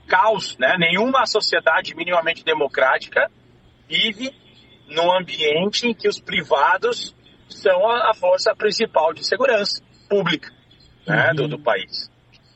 caos, 0.08 0.56
né? 0.56 0.76
Nenhuma 0.78 1.26
sociedade 1.26 1.94
minimamente 1.94 2.42
democrática 2.42 3.30
vive 3.86 4.34
num 4.86 5.12
ambiente 5.14 5.88
em 5.88 5.94
que 5.94 6.08
os 6.08 6.18
privados 6.18 7.14
são 7.50 7.86
a, 7.86 8.14
força 8.14 8.54
principal 8.54 9.12
de 9.12 9.26
segurança 9.26 9.82
pública 10.08 10.61
né, 11.06 11.28
uhum. 11.30 11.36
do, 11.36 11.48
do, 11.48 11.58
país. 11.58 12.10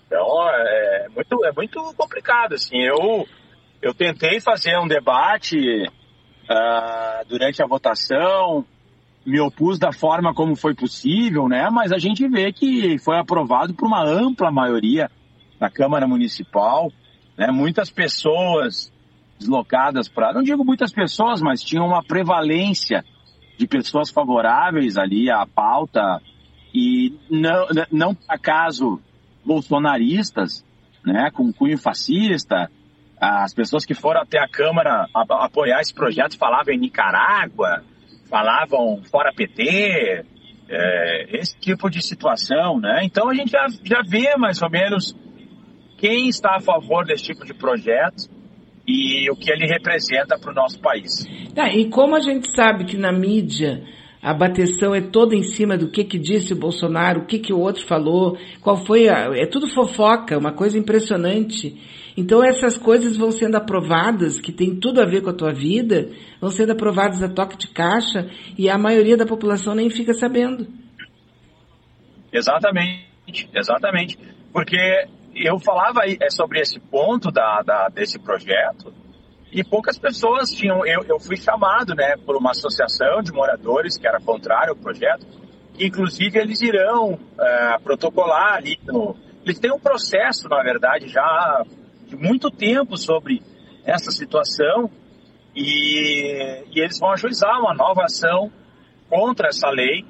Então 0.07 0.49
é 0.51 1.07
muito, 1.15 1.45
é 1.45 1.53
muito 1.53 1.95
complicado. 1.97 2.55
Assim. 2.55 2.79
Eu, 2.79 3.27
eu 3.83 3.95
tentei 3.95 4.41
fazer 4.41 4.79
um 4.79 4.87
debate 4.87 5.57
uh, 5.87 7.29
durante 7.29 7.63
a 7.63 7.67
votação, 7.67 8.65
me 9.25 9.41
opus 9.41 9.79
da 9.79 9.93
forma 9.93 10.33
como 10.33 10.55
foi 10.55 10.75
possível, 10.75 11.49
né? 11.49 11.69
Mas 11.71 11.93
a 11.93 11.99
gente 11.99 12.27
vê 12.29 12.53
que 12.53 12.99
foi 13.01 13.19
aprovado 13.19 13.75
por 13.75 13.87
uma 13.87 14.05
ampla 14.05 14.51
maioria 14.53 15.11
na 15.61 15.69
Câmara 15.69 16.07
Municipal, 16.07 16.93
né? 17.37 17.51
Muitas 17.51 17.91
pessoas 17.91 18.93
deslocadas 19.39 20.09
para, 20.09 20.33
não 20.33 20.43
digo 20.43 20.65
muitas 20.65 20.93
pessoas, 20.93 21.43
mas 21.43 21.61
tinha 21.63 21.83
uma 21.83 22.03
prevalência 22.03 23.05
de 23.59 23.67
pessoas 23.67 24.11
favoráveis 24.11 24.97
ali 24.97 25.31
à 25.31 25.47
pauta 25.47 26.21
e 26.77 27.19
não, 27.31 27.67
não 27.91 28.15
por 28.15 28.25
acaso 28.29 29.01
bolsonaristas, 29.43 30.63
né, 31.03 31.31
com 31.33 31.51
cunho 31.51 31.79
fascista, 31.79 32.71
as 33.19 33.55
pessoas 33.55 33.87
que 33.87 33.95
foram 33.95 34.21
até 34.21 34.39
a 34.39 34.47
Câmara 34.47 35.07
apoiar 35.15 35.81
esse 35.81 35.95
projeto 35.95 36.37
falavam 36.37 36.75
em 36.75 36.79
Nicarágua, 36.79 37.83
falavam 38.29 39.01
fora 39.11 39.33
PT, 39.33 40.23
é, 40.69 41.39
esse 41.39 41.59
tipo 41.59 41.89
de 41.89 42.03
situação, 42.03 42.79
né? 42.79 43.01
Então 43.05 43.31
a 43.31 43.35
gente 43.35 43.53
já, 43.53 43.67
já 43.83 44.03
vê 44.07 44.37
mais 44.37 44.61
ou 44.61 44.69
menos 44.69 45.17
quem 45.97 46.29
está 46.29 46.57
a 46.57 46.61
favor 46.61 47.07
desse 47.07 47.25
tipo 47.25 47.47
de 47.47 47.55
projeto 47.55 48.29
e 48.87 49.31
o 49.31 49.37
que 49.37 49.51
ele 49.51 49.67
representa 49.67 50.39
para 50.39 50.51
o 50.51 50.55
nosso 50.55 50.79
país. 50.81 51.27
Ah, 51.57 51.73
e 51.73 51.89
como 51.89 52.15
a 52.15 52.21
gente 52.21 52.55
sabe 52.55 52.85
que 52.85 52.99
na 52.99 53.13
mídia 53.13 53.83
a 54.23 54.33
bateção 54.35 54.95
é 54.95 55.01
toda 55.01 55.35
em 55.35 55.43
cima 55.43 55.77
do 55.77 55.91
que 55.91 56.05
que 56.05 56.19
disse 56.19 56.53
o 56.53 56.59
Bolsonaro, 56.59 57.21
o 57.21 57.27
que 57.27 57.39
que 57.39 57.53
o 57.53 57.61
outro 57.61 57.87
falou, 57.87 58.37
qual 58.61 58.77
foi 58.85 59.09
a, 59.09 59.31
é 59.35 59.47
tudo 59.47 59.69
fofoca, 59.69 60.39
uma 60.39 60.53
coisa 60.53 60.79
impressionante. 60.79 61.77
Então 62.17 62.43
essas 62.43 62.79
coisas 62.79 63.17
vão 63.17 63.31
sendo 63.31 63.57
aprovadas, 63.57 64.41
que 64.41 64.51
tem 64.51 64.75
tudo 64.81 65.01
a 65.01 65.05
ver 65.05 65.23
com 65.23 65.31
a 65.31 65.35
tua 65.35 65.53
vida, 65.53 66.11
vão 66.41 66.51
sendo 66.51 66.73
aprovadas 66.73 67.23
a 67.23 67.29
toque 67.29 67.59
de 67.59 67.69
caixa 67.69 68.31
e 68.57 68.71
a 68.71 68.79
maioria 68.79 69.17
da 69.17 69.27
população 69.27 69.75
nem 69.75 69.91
fica 69.91 70.15
sabendo. 70.15 70.67
Exatamente, 72.33 73.49
exatamente. 73.55 74.19
Porque 74.53 74.79
eu 75.35 75.59
falava 75.59 76.01
é, 76.07 76.31
sobre 76.31 76.61
esse 76.61 76.81
ponto 76.81 77.31
da, 77.31 77.63
da, 77.63 77.89
desse 77.89 78.19
projeto 78.19 78.93
e 79.57 79.65
poucas 79.65 79.99
pessoas 79.99 80.51
tinham. 80.51 80.85
Eu, 80.87 81.03
eu 81.09 81.19
fui 81.19 81.35
chamado 81.35 81.95
né, 81.95 82.15
por 82.27 82.37
uma 82.37 82.51
associação 82.51 83.23
de 83.23 83.33
moradores 83.33 83.97
que 83.97 84.07
era 84.07 84.21
contrário 84.21 84.75
ao 84.75 84.77
projeto, 84.77 85.27
inclusive 85.81 86.39
eles 86.39 86.61
irão 86.61 87.19
é, 87.41 87.79
protocolar 87.79 88.57
ali. 88.57 88.79
No, 88.85 89.17
eles 89.43 89.59
têm 89.59 89.73
um 89.73 89.81
processo, 89.81 90.47
na 90.47 90.63
verdade, 90.63 91.09
já 91.09 91.65
de 92.05 92.17
muito 92.17 92.51
tempo 92.51 92.99
sobre 92.99 93.43
essa 93.87 94.11
situação 94.11 94.91
e, 95.55 96.63
e 96.71 96.79
eles 96.79 96.99
vão 96.99 97.13
ajuizar 97.13 97.59
uma 97.59 97.73
nova 97.73 98.05
ação 98.05 98.53
contra 99.09 99.49
essa 99.49 99.71
lei. 99.71 100.05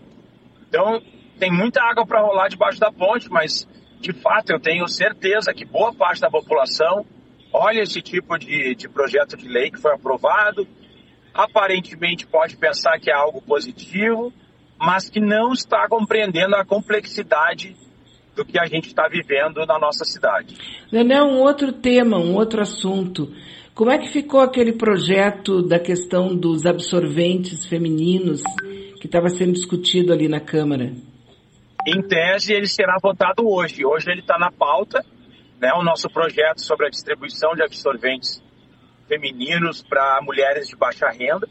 Então, 0.69 1.01
tem 1.39 1.53
muita 1.53 1.81
água 1.85 2.05
para 2.05 2.21
rolar 2.21 2.49
debaixo 2.49 2.81
da 2.81 2.91
ponte, 2.91 3.31
mas 3.31 3.65
de 4.01 4.13
fato 4.13 4.51
eu 4.51 4.59
tenho 4.59 4.89
certeza 4.89 5.55
que 5.55 5.65
boa 5.65 5.95
parte 5.95 6.21
da 6.21 6.31
população 6.31 7.07
olha 7.53 7.83
esse 7.83 8.01
tipo 8.01 8.39
de, 8.39 8.75
de 8.75 8.89
projeto 8.89 9.37
de 9.37 9.49
lei 9.49 9.71
que 9.71 9.81
foi 9.81 9.93
aprovado, 9.93 10.67
aparentemente 11.35 12.27
pode 12.27 12.57
pensar 12.57 12.99
que 12.99 13.11
é 13.11 13.15
algo 13.15 13.43
positivo, 13.43 14.33
mas 14.79 15.09
que 15.09 15.21
não 15.21 15.53
está 15.53 15.89
compreendendo 15.89 16.55
a 16.55 16.65
complexidade 16.65 17.77
do 18.35 18.45
que 18.45 18.59
a 18.59 18.67
gente 18.67 18.89
está 18.89 19.09
vivendo 19.09 19.65
na 19.67 19.79
nossa 19.79 20.05
cidade. 20.05 20.57
Leonel, 20.93 21.25
um 21.25 21.41
outro 21.41 21.73
tema, 21.73 22.19
um 22.19 22.35
outro 22.35 22.61
assunto. 22.61 23.33
Como 23.75 23.91
é 23.91 23.99
que 23.99 24.09
ficou 24.09 24.41
aquele 24.41 24.73
projeto 24.73 25.63
da 25.63 25.79
questão 25.79 26.35
dos 26.35 26.65
absorventes 26.65 27.67
femininos 27.67 28.43
que 29.01 29.07
estava 29.07 29.29
sendo 29.29 29.53
discutido 29.53 30.13
ali 30.13 30.29
na 30.29 30.41
Câmara? 30.41 30.93
Em 31.87 32.03
tese, 32.03 32.53
ele 32.53 32.67
será 32.67 32.97
votado 33.03 33.49
hoje. 33.49 33.85
Hoje 33.85 34.11
ele 34.11 34.21
está 34.21 34.39
na 34.39 34.51
pauta, 34.51 35.05
né, 35.61 35.73
o 35.75 35.83
nosso 35.83 36.09
projeto 36.09 36.61
sobre 36.61 36.87
a 36.87 36.91
distribuição 36.91 37.55
de 37.55 37.63
absorventes 37.63 38.43
femininos 39.09 39.83
para 39.83 40.21
mulheres 40.23 40.69
de 40.69 40.77
baixa 40.77 41.09
renda. 41.11 41.49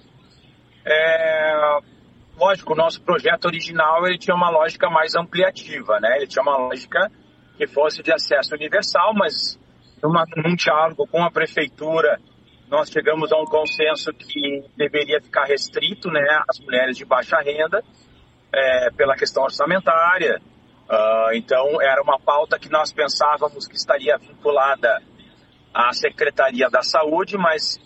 É, 0.86 1.80
lógico, 2.38 2.74
o 2.74 2.76
nosso 2.76 3.02
projeto 3.02 3.46
original 3.46 4.06
ele 4.06 4.18
tinha 4.18 4.36
uma 4.36 4.50
lógica 4.50 4.90
mais 4.90 5.16
ampliativa, 5.16 6.00
né? 6.00 6.18
Ele 6.18 6.28
tinha 6.28 6.44
uma 6.44 6.58
lógica 6.58 7.12
que 7.58 7.66
fosse 7.66 8.04
de 8.04 8.12
acesso 8.12 8.54
universal, 8.54 9.14
mas 9.14 9.60
numa, 10.04 10.26
num 10.36 10.56
diálogo 10.56 11.08
com 11.08 11.24
a 11.24 11.32
prefeitura 11.32 12.20
nós 12.70 12.90
chegamos 12.90 13.32
a 13.32 13.38
um 13.38 13.46
consenso 13.46 14.12
que 14.12 14.64
deveria 14.76 15.22
ficar 15.22 15.46
restrito, 15.46 16.10
né, 16.10 16.22
às 16.50 16.60
mulheres 16.60 16.98
de 16.98 17.06
baixa 17.06 17.38
renda, 17.40 17.84
é, 18.52 18.90
pela 18.92 19.16
questão 19.16 19.44
orçamentária. 19.44 20.42
Uh, 20.90 21.34
então 21.34 21.82
era 21.82 22.02
uma 22.02 22.20
pauta 22.20 22.60
que 22.60 22.70
nós 22.70 22.94
pensávamos 22.94 23.68
que 23.68 23.76
estaria 23.76 24.18
vinculada 24.18 25.02
à 25.74 25.92
Secretaria 25.94 26.70
da 26.70 26.84
Saúde, 26.84 27.38
mas 27.38 27.80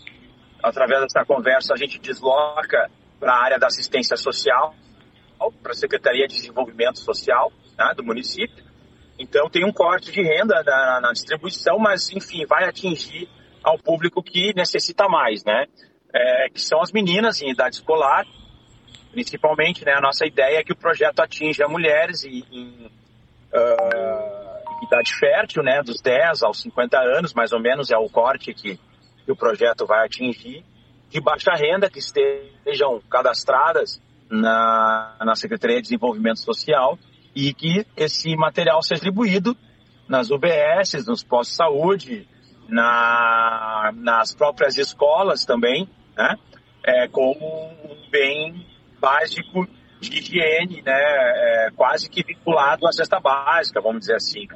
através 0.62 1.02
dessa 1.02 1.24
conversa 1.26 1.74
a 1.74 1.78
gente 1.78 1.98
desloca 2.00 2.90
para 3.20 3.34
a 3.34 3.44
área 3.44 3.60
da 3.60 3.68
assistência 3.68 4.18
social, 4.18 4.76
para 5.64 5.72
a 5.72 5.76
Secretaria 5.76 6.28
de 6.28 6.36
Desenvolvimento 6.36 7.00
Social 7.00 7.52
né, 7.78 7.94
do 7.96 8.04
município. 8.04 8.66
Então 9.18 9.50
tem 9.50 9.66
um 9.66 9.72
corte 9.72 10.12
de 10.12 10.22
renda 10.22 10.62
na, 10.64 11.02
na, 11.02 11.12
distribuição, 11.14 11.80
mas 11.80 12.10
enfim, 12.12 12.46
vai 12.46 12.66
atingir 12.66 13.30
ao 13.64 13.78
público 13.78 14.22
que 14.22 14.54
necessita 14.54 15.08
mais, 15.08 15.44
né? 15.44 15.66
É, 16.14 16.50
que 16.50 16.62
são 16.62 16.82
as 16.82 16.92
meninas 16.92 17.42
em 17.42 17.52
idade 17.52 17.76
escolar, 17.76 18.26
principalmente, 19.12 19.86
né? 19.86 19.94
A 19.94 20.02
nossa 20.02 20.26
ideia 20.26 20.60
é 20.60 20.64
que 20.64 20.74
o 20.74 20.78
projeto 20.78 21.20
atinja 21.20 21.68
mulheres 21.68 22.24
em, 22.24 22.44
em 22.52 22.92
uh, 23.54 24.84
idade 24.84 25.14
fértil, 25.18 25.64
né? 25.64 25.82
Dos 25.84 26.02
10 26.02 26.44
aos 26.44 26.62
50 26.62 26.98
anos, 26.98 27.34
mais 27.34 27.52
ou 27.52 27.60
menos, 27.60 27.92
é 27.92 27.98
o 27.98 28.10
corte 28.10 28.54
que, 28.54 28.80
que 29.26 29.32
o 29.32 29.36
projeto 29.36 29.86
vai 29.86 30.06
atingir 30.06 30.64
de 31.10 31.20
baixa 31.20 31.52
renda 31.54 31.90
que 31.90 32.00
estejam 32.00 33.02
cadastradas 33.10 34.02
na, 34.30 35.16
na 35.20 35.36
Secretaria 35.36 35.78
de 35.78 35.84
Desenvolvimento 35.84 36.40
Social 36.40 36.98
e 37.36 37.54
que 37.54 37.86
esse 37.98 38.36
material 38.36 38.82
seja 38.84 38.96
distribuído 38.96 39.58
nas 40.08 40.30
UBS, 40.30 41.06
nos 41.08 41.24
postos 41.24 41.52
de 41.52 41.58
saúde, 41.58 42.28
na, 42.68 43.92
nas 43.96 44.34
próprias 44.34 44.78
escolas 44.78 45.46
também, 45.46 45.90
né? 46.16 46.36
É, 46.84 47.08
como 47.08 47.46
um 47.46 48.10
bem 48.10 48.66
básico 49.00 49.68
de 50.00 50.20
higiene, 50.20 50.82
né? 50.82 50.94
É, 50.94 51.70
quase 51.76 52.10
que 52.10 52.24
vinculado 52.24 52.88
à 52.88 52.92
cesta 52.92 53.20
básica, 53.20 53.82
vamos 53.82 54.02
dizer 54.02 54.16
assim. 54.16 54.48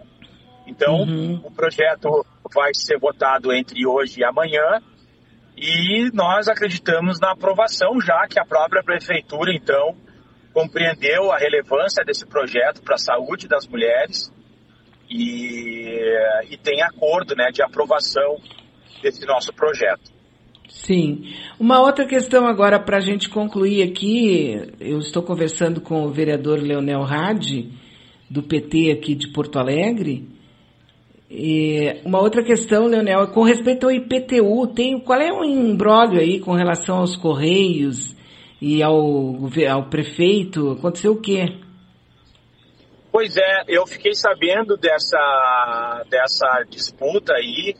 Então, 0.66 1.02
uhum. 1.02 1.42
o 1.44 1.52
projeto 1.52 2.26
vai 2.54 2.72
ser 2.74 2.98
votado 2.98 3.52
entre 3.52 3.86
hoje 3.86 4.22
e 4.22 4.24
amanhã 4.24 4.82
e 5.58 6.10
nós 6.14 6.48
acreditamos 6.48 7.20
na 7.20 7.32
aprovação, 7.32 8.00
já 8.02 8.28
que 8.28 8.40
a 8.40 8.46
própria 8.46 8.84
prefeitura, 8.84 9.54
então, 9.54 9.96
compreendeu 10.54 11.32
a 11.32 11.38
relevância 11.38 12.04
desse 12.06 12.26
projeto 12.26 12.82
para 12.82 12.96
a 12.96 13.00
saúde 13.00 13.48
das 13.48 13.68
mulheres 13.68 14.32
e, 15.10 15.90
e 16.50 16.58
tem 16.58 16.82
acordo 16.82 17.36
né, 17.36 17.50
de 17.52 17.62
aprovação 17.62 18.38
desse 19.02 19.26
nosso 19.26 19.52
projeto. 19.54 20.13
Sim. 20.70 21.34
Uma 21.60 21.80
outra 21.82 22.06
questão 22.06 22.46
agora 22.46 22.80
para 22.80 22.98
a 22.98 23.02
gente 23.02 23.30
concluir 23.30 23.84
aqui, 23.84 24.74
eu 24.80 25.00
estou 25.00 25.22
conversando 25.22 25.82
com 25.82 26.04
o 26.04 26.12
vereador 26.12 26.60
Leonel 26.60 27.02
Rade, 27.04 27.70
do 28.30 28.42
PT 28.42 28.92
aqui 28.92 29.16
de 29.16 29.32
Porto 29.32 29.60
Alegre, 29.60 30.28
e 31.36 32.00
uma 32.06 32.20
outra 32.20 32.44
questão, 32.44 32.86
Leonel, 32.86 33.28
com 33.30 33.42
respeito 33.42 33.88
ao 33.88 33.92
IPTU, 33.92 34.68
tem, 34.68 35.00
qual 35.00 35.20
é 35.20 35.32
o 35.32 35.44
embrólio 35.44 36.20
aí 36.20 36.40
com 36.40 36.54
relação 36.54 36.98
aos 36.98 37.16
Correios 37.16 38.16
e 38.62 38.84
ao, 38.84 39.50
ao 39.70 39.90
prefeito. 39.90 40.72
Aconteceu 40.72 41.14
o 41.14 41.20
quê? 41.20 41.58
Pois 43.12 43.36
é, 43.36 43.64
eu 43.68 43.86
fiquei 43.88 44.14
sabendo 44.14 44.78
dessa, 44.78 46.04
dessa 46.08 46.64
disputa 46.70 47.34
aí 47.34 47.76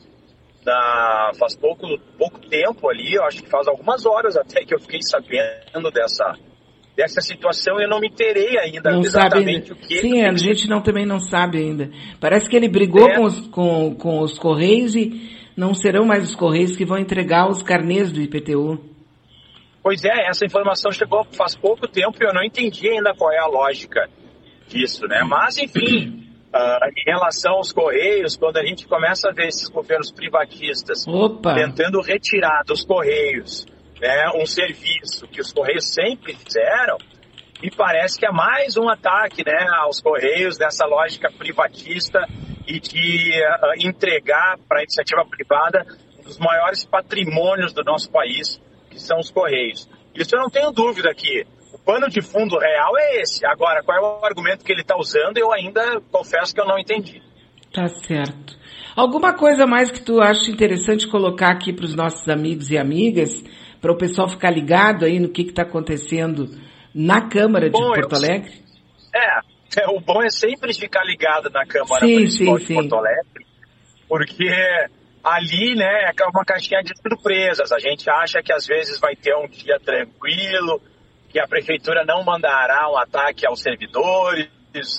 na, 0.64 1.30
faz 1.38 1.56
pouco, 1.56 1.86
pouco 2.18 2.40
tempo 2.40 2.88
ali, 2.88 3.14
eu 3.14 3.24
acho 3.24 3.42
que 3.42 3.50
faz 3.50 3.66
algumas 3.68 4.04
horas 4.06 4.36
até 4.36 4.64
que 4.64 4.74
eu 4.74 4.80
fiquei 4.80 5.00
sabendo 5.02 5.90
dessa, 5.90 6.34
dessa 6.96 7.20
situação 7.20 7.78
e 7.78 7.84
eu 7.84 7.88
não 7.88 8.00
me 8.00 8.08
inteirei 8.08 8.58
ainda 8.58 8.90
Não 8.90 9.02
sabe 9.02 9.26
exatamente 9.26 9.72
ainda. 9.72 9.74
o 9.74 9.76
que 9.76 10.00
Sim, 10.00 10.22
a 10.22 10.36
gente 10.36 10.68
não, 10.68 10.80
também 10.80 11.06
não 11.06 11.20
sabe 11.20 11.58
ainda. 11.58 11.90
Parece 12.20 12.48
que 12.48 12.56
ele 12.56 12.68
brigou 12.68 13.08
com, 13.14 13.24
os, 13.24 13.46
com, 13.48 13.94
com 13.94 14.20
os 14.20 14.38
Correios 14.38 14.94
e 14.96 15.30
não 15.56 15.74
serão 15.74 16.04
mais 16.04 16.28
os 16.28 16.34
Correios 16.34 16.76
que 16.76 16.84
vão 16.84 16.98
entregar 16.98 17.48
os 17.48 17.62
carnês 17.62 18.10
do 18.10 18.20
IPTU. 18.20 18.78
Pois 19.82 20.02
é, 20.02 20.28
essa 20.28 20.46
informação 20.46 20.90
chegou 20.90 21.24
faz 21.32 21.54
pouco 21.54 21.86
tempo 21.86 22.16
e 22.18 22.26
eu 22.26 22.32
não 22.32 22.42
entendi 22.42 22.88
ainda 22.88 23.14
qual 23.14 23.30
é 23.30 23.38
a 23.38 23.46
lógica 23.46 24.08
disso, 24.66 25.06
né? 25.06 25.22
Mas, 25.28 25.58
enfim, 25.58 26.24
ah, 26.56 26.88
em 26.96 27.02
relação 27.04 27.54
aos 27.54 27.72
Correios, 27.72 28.36
quando 28.36 28.58
a 28.58 28.64
gente 28.64 28.86
começa 28.86 29.28
a 29.28 29.32
ver 29.32 29.48
esses 29.48 29.68
governos 29.68 30.12
privatistas 30.12 31.04
Opa! 31.04 31.52
tentando 31.54 32.00
retirar 32.00 32.62
dos 32.64 32.84
Correios 32.84 33.66
né, 34.00 34.30
um 34.36 34.46
serviço 34.46 35.26
que 35.26 35.40
os 35.40 35.52
Correios 35.52 35.92
sempre 35.92 36.32
fizeram, 36.34 36.96
e 37.60 37.70
parece 37.70 38.18
que 38.20 38.26
é 38.26 38.30
mais 38.30 38.76
um 38.76 38.88
ataque 38.88 39.42
né, 39.44 39.66
aos 39.80 40.00
Correios 40.00 40.56
nessa 40.56 40.86
lógica 40.86 41.28
privatista 41.36 42.20
e 42.68 42.78
de 42.78 43.42
ah, 43.42 43.72
entregar 43.80 44.56
para 44.68 44.78
a 44.78 44.82
iniciativa 44.82 45.24
privada 45.24 45.84
um 46.20 46.22
dos 46.22 46.38
maiores 46.38 46.84
patrimônios 46.84 47.72
do 47.72 47.82
nosso 47.82 48.08
país, 48.12 48.60
que 48.90 49.00
são 49.00 49.18
os 49.18 49.28
Correios. 49.28 49.88
Isso 50.14 50.36
eu 50.36 50.40
não 50.40 50.50
tenho 50.50 50.70
dúvida 50.70 51.12
que 51.14 51.44
pano 51.84 52.08
de 52.08 52.20
fundo 52.22 52.58
real 52.58 52.96
é 52.98 53.20
esse. 53.20 53.44
Agora, 53.46 53.82
qual 53.82 53.96
é 53.98 54.00
o 54.00 54.24
argumento 54.24 54.64
que 54.64 54.72
ele 54.72 54.80
está 54.82 54.96
usando, 54.96 55.38
eu 55.38 55.52
ainda 55.52 56.00
confesso 56.10 56.54
que 56.54 56.60
eu 56.60 56.66
não 56.66 56.78
entendi. 56.78 57.22
Tá 57.72 57.88
certo. 57.88 58.56
Alguma 58.96 59.34
coisa 59.34 59.66
mais 59.66 59.90
que 59.90 60.00
tu 60.00 60.20
acha 60.20 60.50
interessante 60.50 61.08
colocar 61.08 61.50
aqui 61.50 61.72
para 61.72 61.84
os 61.84 61.94
nossos 61.94 62.28
amigos 62.28 62.70
e 62.70 62.78
amigas, 62.78 63.42
para 63.80 63.92
o 63.92 63.96
pessoal 63.96 64.28
ficar 64.28 64.50
ligado 64.50 65.04
aí 65.04 65.18
no 65.18 65.28
que 65.28 65.42
está 65.42 65.62
acontecendo 65.62 66.48
na 66.94 67.28
Câmara 67.28 67.66
de 67.66 67.72
Bom, 67.72 67.88
eu- 67.94 68.00
Porto 68.00 68.14
Alegre? 68.14 68.52
É, 69.12 69.40
é, 69.82 69.88
o 69.88 70.00
bom 70.00 70.22
é 70.22 70.30
sempre 70.30 70.72
ficar 70.72 71.04
ligado 71.04 71.50
na 71.50 71.66
Câmara 71.66 72.06
Sim, 72.06 72.14
Municipal 72.14 72.58
sim, 72.58 72.66
de 72.66 72.74
Porto 72.74 72.90
sim. 72.90 72.96
Alegre, 72.96 73.46
porque 74.08 74.48
ali, 75.24 75.74
né, 75.74 76.10
é 76.10 76.26
uma 76.32 76.44
caixinha 76.44 76.82
de 76.82 76.92
surpresas. 77.00 77.72
A 77.72 77.78
gente 77.78 78.08
acha 78.08 78.42
que 78.42 78.52
às 78.52 78.66
vezes 78.66 79.00
vai 79.00 79.16
ter 79.16 79.34
um 79.34 79.48
dia 79.48 79.80
tranquilo, 79.84 80.80
que 81.34 81.40
a 81.40 81.48
prefeitura 81.48 82.04
não 82.04 82.22
mandará 82.22 82.88
um 82.88 82.96
ataque 82.96 83.44
aos 83.44 83.60
servidores, 83.60 84.48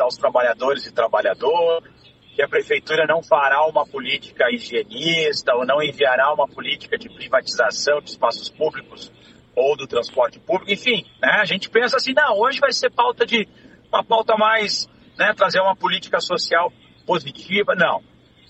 aos 0.01 0.17
trabalhadores 0.17 0.85
e 0.85 0.91
trabalhadoras, 0.91 1.89
que 2.35 2.41
a 2.41 2.47
prefeitura 2.49 3.07
não 3.07 3.23
fará 3.23 3.65
uma 3.65 3.85
política 3.85 4.51
higienista 4.51 5.55
ou 5.55 5.65
não 5.65 5.81
enviará 5.81 6.33
uma 6.33 6.45
política 6.45 6.97
de 6.97 7.07
privatização 7.07 8.01
de 8.01 8.09
espaços 8.09 8.49
públicos 8.49 9.13
ou 9.55 9.77
do 9.77 9.87
transporte 9.87 10.37
público, 10.37 10.69
enfim, 10.69 11.05
né, 11.21 11.37
a 11.39 11.45
gente 11.45 11.69
pensa 11.69 11.95
assim, 11.95 12.11
não, 12.13 12.37
hoje 12.37 12.59
vai 12.59 12.73
ser 12.73 12.89
pauta 12.91 13.25
de 13.25 13.47
uma 13.87 14.03
pauta 14.03 14.35
mais, 14.35 14.89
né, 15.17 15.33
trazer 15.33 15.61
uma 15.61 15.73
política 15.73 16.19
social 16.19 16.69
positiva, 17.05 17.75
não. 17.75 18.03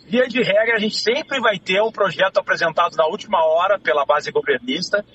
Via 0.08 0.28
de 0.28 0.42
regra, 0.42 0.78
a 0.78 0.80
gente 0.80 0.98
sempre 0.98 1.40
vai 1.40 1.60
ter 1.60 1.84
um 1.84 1.92
projeto 1.92 2.40
apresentado 2.40 2.96
na 2.96 3.06
última 3.06 3.46
hora 3.46 3.78
pela 3.78 4.08
base 4.08 4.32
governista 4.32 5.06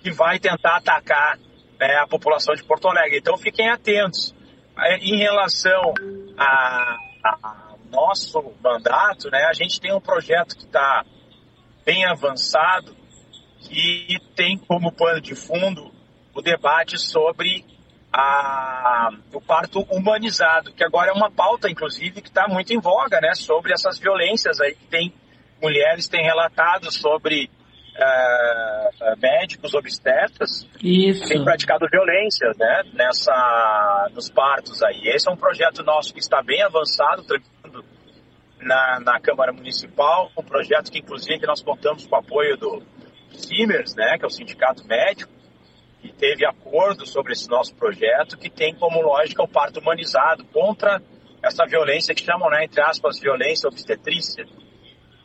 que 0.00 0.12
vai 0.12 0.38
tentar 0.38 0.76
atacar 0.76 1.36
né, 1.82 1.96
a 1.96 2.06
população 2.06 2.54
de 2.54 2.62
Porto 2.62 2.88
Alegre. 2.88 3.18
Então 3.18 3.36
fiquem 3.36 3.68
atentos. 3.68 4.34
É, 4.78 4.96
Em 4.98 5.18
relação 5.18 5.92
a, 6.38 6.96
a 7.24 7.74
nosso 7.90 8.40
mandato, 8.62 9.30
né, 9.30 9.44
a 9.50 9.52
gente 9.52 9.80
tem 9.80 9.92
um 9.92 10.00
projeto 10.00 10.56
que 10.56 10.64
está 10.64 11.04
bem 11.84 12.06
avançado 12.06 12.96
que 13.60 14.18
tem 14.34 14.56
como 14.56 14.92
pano 14.92 15.20
de 15.20 15.34
fundo 15.34 15.92
o 16.34 16.40
debate 16.40 16.98
sobre 16.98 17.64
a, 18.12 19.10
o 19.32 19.40
parto 19.40 19.80
humanizado, 19.90 20.72
que 20.72 20.84
agora 20.84 21.10
é 21.10 21.12
uma 21.12 21.30
pauta, 21.30 21.70
inclusive, 21.70 22.22
que 22.22 22.28
está 22.28 22.46
muito 22.48 22.72
em 22.72 22.80
voga, 22.80 23.20
né, 23.20 23.34
sobre 23.34 23.72
essas 23.72 23.98
violências 23.98 24.60
aí 24.60 24.74
que 24.74 24.86
tem 24.86 25.12
mulheres 25.60 26.08
têm 26.08 26.22
relatado 26.24 26.90
sobre 26.90 27.50
eh, 27.94 29.14
médicos 29.18 29.74
obstetras 29.74 30.66
Isso. 30.82 31.22
que 31.22 31.28
têm 31.28 31.44
praticado 31.44 31.86
violências, 31.90 32.56
né, 32.56 32.82
nessa, 32.94 34.08
nos 34.14 34.30
partos 34.30 34.82
aí. 34.82 35.08
Esse 35.08 35.28
é 35.28 35.32
um 35.32 35.36
projeto 35.36 35.82
nosso 35.82 36.12
que 36.12 36.20
está 36.20 36.42
bem 36.42 36.62
avançado, 36.62 37.22
tramitando 37.24 37.84
na, 38.60 39.00
na 39.00 39.20
Câmara 39.20 39.52
Municipal, 39.52 40.30
um 40.36 40.42
projeto 40.42 40.90
que, 40.90 41.00
inclusive, 41.00 41.46
nós 41.46 41.62
contamos 41.62 42.06
com 42.06 42.16
o 42.16 42.18
apoio 42.18 42.56
do 42.56 42.82
Simers, 43.32 43.94
né, 43.94 44.16
que 44.18 44.24
é 44.24 44.26
o 44.26 44.30
Sindicato 44.30 44.86
Médico, 44.86 45.30
que 46.00 46.12
teve 46.12 46.46
acordo 46.46 47.06
sobre 47.06 47.32
esse 47.32 47.48
nosso 47.48 47.74
projeto, 47.74 48.38
que 48.38 48.50
tem 48.50 48.74
como 48.74 49.00
lógica 49.02 49.42
o 49.42 49.48
parto 49.48 49.80
humanizado 49.80 50.44
contra 50.46 51.00
essa 51.42 51.66
violência 51.66 52.14
que 52.14 52.24
chamam, 52.24 52.48
né, 52.50 52.64
entre 52.64 52.80
aspas, 52.80 53.20
violência 53.20 53.68
obstetrícia. 53.68 54.46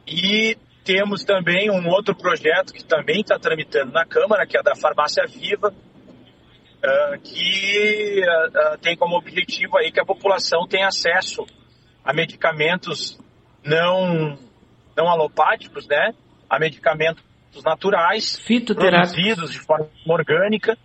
E 0.06 0.58
temos 0.88 1.26
também 1.26 1.70
um 1.70 1.86
outro 1.90 2.16
projeto 2.16 2.72
que 2.72 2.82
também 2.82 3.20
está 3.20 3.38
tramitando 3.38 3.92
na 3.92 4.06
Câmara, 4.06 4.48
que 4.48 4.58
é 4.58 4.64
da 4.64 4.74
Farmácia 4.74 5.26
Viva, 5.28 5.74
ah, 6.82 7.18
que 7.22 8.22
ah, 8.26 8.50
ah, 8.56 8.78
tem 8.82 8.96
como 8.96 9.18
objetivo 9.18 9.78
aí 9.78 9.92
que 9.92 10.00
a 10.00 10.06
população 10.06 10.66
tenha 10.66 10.88
acesso 10.88 11.46
a 12.06 12.14
medicamentos 12.14 13.20
não, 13.66 14.40
não 14.96 15.10
alopáticos, 15.10 15.86
né? 15.90 16.14
A 16.50 16.58
medicamentos 16.58 17.22
naturais, 17.66 18.40
Fitoterápicos. 18.40 19.12
produzidos 19.12 19.52
de 19.52 19.60
forma 19.60 19.90
orgânica 20.08 20.78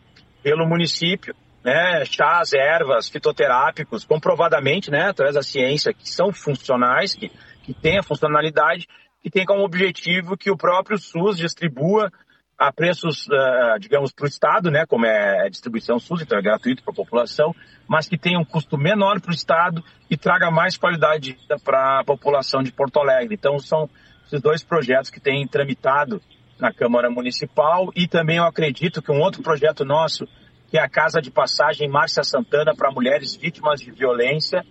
pelo 0.43 0.67
município, 0.67 1.33
né? 1.63 2.05
Chás, 2.07 2.53
ervas, 2.53 3.09
fitoterápicos, 3.09 4.05
comprovadamente, 4.05 4.91
né? 4.91 5.11
Através 5.11 5.37
da 5.37 5.43
ciência, 5.43 5.95
que 5.95 6.11
são 6.11 6.33
funcionais, 6.33 7.15
que, 7.15 7.31
que 7.63 7.73
têm 7.73 8.01
a 8.01 8.03
funcionalidade, 8.03 8.89
que 9.23 9.31
tem 9.31 9.45
como 9.45 9.63
objetivo 9.63 10.37
que 10.37 10.51
o 10.51 10.57
próprio 10.57 10.99
SUS 10.99 11.37
distribua 11.37 12.11
a 12.59 12.73
preços, 12.73 13.27
ah, 13.31 13.77
digamos, 13.79 14.13
para 14.13 14.25
o 14.25 14.29
Estado, 14.29 14.71
né, 14.71 14.85
como 14.87 15.07
é 15.07 15.47
a 15.47 15.49
distribuição 15.49 15.99
SUS, 15.99 16.23
então 16.23 16.39
é 16.39 16.43
gratuito 16.43 16.83
para 16.83 16.93
a 16.93 16.97
população, 16.97 17.55
mas 17.89 18.09
que 18.09 18.19
tenha 18.19 18.39
um 18.39 18.45
custo 18.45 18.77
menor 18.79 19.21
para 19.21 19.31
o 19.31 19.35
Estado 19.35 19.83
e 20.11 20.17
traga 20.17 20.51
mais 20.51 20.77
qualidade 20.77 21.37
para 21.65 22.01
a 22.01 22.05
população 22.05 22.63
de 22.63 22.73
Porto 22.73 23.01
Alegre. 23.01 23.35
Então, 23.35 23.59
são 23.59 23.89
esses 24.27 24.41
dois 24.41 24.63
projetos 24.63 25.11
que 25.11 25.21
têm 25.21 25.47
tramitado 25.47 26.21
na 26.59 26.73
Câmara 26.73 27.11
Municipal 27.11 27.91
e 27.97 28.07
também 28.07 28.37
eu 28.37 28.45
acredito 28.45 29.03
que 29.03 29.11
um 29.11 29.21
outro 29.21 29.43
projeto 29.43 29.85
nosso, 29.85 30.27
que 30.71 30.79
é 30.79 30.81
a 30.81 30.89
Casa 30.89 31.21
de 31.21 31.31
Passagem 31.31 31.89
Márcia 31.89 32.23
Santana 32.23 32.75
para 32.77 32.93
mulheres 32.93 33.35
vítimas 33.35 33.81
de 33.81 33.91
violência, 33.91 34.65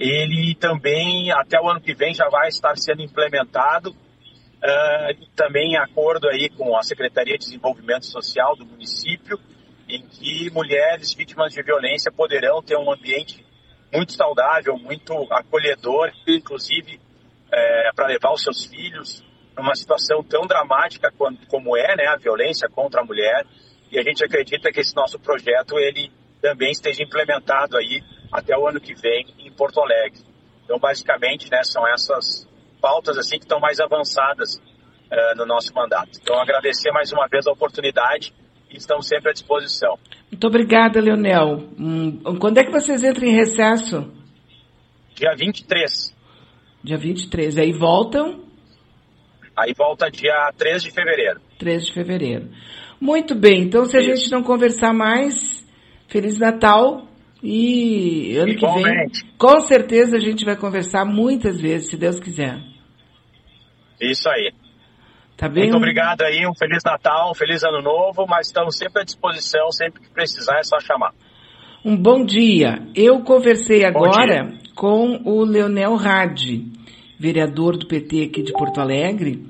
ele 0.00 0.54
também, 0.54 1.30
até 1.30 1.60
o 1.60 1.68
ano 1.68 1.78
que 1.78 1.94
vem, 1.94 2.14
já 2.14 2.26
vai 2.30 2.48
estar 2.48 2.74
sendo 2.78 3.02
implementado 3.02 3.94
e 5.10 5.26
também 5.36 5.72
em 5.72 5.76
acordo 5.76 6.26
aí 6.26 6.48
com 6.48 6.74
a 6.76 6.82
Secretaria 6.82 7.36
de 7.36 7.44
Desenvolvimento 7.44 8.06
Social 8.06 8.56
do 8.56 8.64
município, 8.64 9.38
em 9.86 10.02
que 10.06 10.50
mulheres 10.50 11.12
vítimas 11.14 11.52
de 11.52 11.62
violência 11.62 12.10
poderão 12.10 12.62
ter 12.62 12.76
um 12.76 12.90
ambiente 12.90 13.44
muito 13.92 14.12
saudável, 14.12 14.78
muito 14.78 15.12
acolhedor, 15.32 16.10
inclusive 16.26 16.98
para 17.94 18.06
levar 18.06 18.32
os 18.32 18.42
seus 18.42 18.64
filhos 18.64 19.22
numa 19.56 19.74
situação 19.74 20.22
tão 20.22 20.46
dramática 20.46 21.12
como 21.48 21.76
é 21.76 21.96
né, 21.96 22.06
a 22.06 22.16
violência 22.16 22.68
contra 22.68 23.02
a 23.02 23.04
mulher. 23.04 23.44
E 23.90 23.98
a 23.98 24.02
gente 24.02 24.24
acredita 24.24 24.70
que 24.70 24.80
esse 24.80 24.94
nosso 24.94 25.18
projeto 25.18 25.78
ele 25.78 26.10
também 26.40 26.70
esteja 26.70 27.02
implementado 27.02 27.76
aí 27.76 28.02
até 28.32 28.56
o 28.56 28.68
ano 28.68 28.80
que 28.80 28.94
vem 28.94 29.26
em 29.38 29.39
Porto 29.60 29.78
Alegre. 29.78 30.20
Então, 30.64 30.78
basicamente, 30.78 31.50
né, 31.50 31.62
são 31.62 31.86
essas 31.86 32.48
pautas 32.80 33.18
assim 33.18 33.36
que 33.36 33.44
estão 33.44 33.60
mais 33.60 33.78
avançadas 33.78 34.58
eh, 35.10 35.34
no 35.34 35.44
nosso 35.44 35.74
mandato. 35.74 36.18
Então, 36.22 36.40
agradecer 36.40 36.90
mais 36.92 37.12
uma 37.12 37.28
vez 37.28 37.46
a 37.46 37.52
oportunidade 37.52 38.32
e 38.70 38.78
estamos 38.78 39.06
sempre 39.06 39.28
à 39.28 39.32
disposição. 39.34 39.98
Muito 40.32 40.46
obrigada, 40.46 40.98
Leonel. 40.98 41.68
Hum, 41.78 42.22
quando 42.40 42.56
é 42.56 42.64
que 42.64 42.70
vocês 42.70 43.04
entram 43.04 43.28
em 43.28 43.34
recesso? 43.34 44.10
Dia 45.14 45.34
23. 45.36 46.16
Dia 46.82 46.96
23. 46.96 47.58
Aí 47.58 47.72
voltam 47.72 48.48
Aí 49.54 49.74
volta 49.76 50.10
dia 50.10 50.50
3 50.56 50.84
de 50.84 50.90
fevereiro. 50.90 51.38
3 51.58 51.84
de 51.84 51.92
fevereiro. 51.92 52.48
Muito 52.98 53.34
bem. 53.34 53.64
Então, 53.64 53.84
se 53.84 53.94
a 53.94 54.00
gente 54.00 54.30
não 54.30 54.42
conversar 54.42 54.94
mais, 54.94 55.68
Feliz 56.08 56.38
Natal. 56.38 57.09
E 57.42 58.36
ano 58.36 58.54
que 58.54 58.66
vem, 58.66 59.06
com 59.38 59.60
certeza 59.60 60.16
a 60.16 60.20
gente 60.20 60.44
vai 60.44 60.56
conversar 60.56 61.04
muitas 61.04 61.60
vezes, 61.60 61.88
se 61.88 61.96
Deus 61.96 62.20
quiser. 62.20 62.60
Isso 64.00 64.28
aí. 64.28 64.52
Tá 65.36 65.48
bem? 65.48 65.64
Muito 65.64 65.78
obrigado 65.78 66.20
aí, 66.20 66.46
um 66.46 66.54
Feliz 66.54 66.82
Natal, 66.84 67.30
um 67.30 67.34
Feliz 67.34 67.64
Ano 67.64 67.80
Novo, 67.80 68.26
mas 68.28 68.48
estamos 68.48 68.76
sempre 68.76 69.00
à 69.00 69.04
disposição, 69.04 69.72
sempre 69.72 70.02
que 70.02 70.10
precisar 70.10 70.58
é 70.58 70.62
só 70.62 70.78
chamar. 70.80 71.14
Um 71.82 71.96
bom 71.96 72.26
dia. 72.26 72.86
Eu 72.94 73.20
conversei 73.20 73.86
agora 73.86 74.52
com 74.74 75.22
o 75.24 75.42
Leonel 75.42 75.94
Radi, 75.94 76.70
vereador 77.18 77.78
do 77.78 77.86
PT 77.86 78.24
aqui 78.24 78.42
de 78.42 78.52
Porto 78.52 78.82
Alegre, 78.82 79.46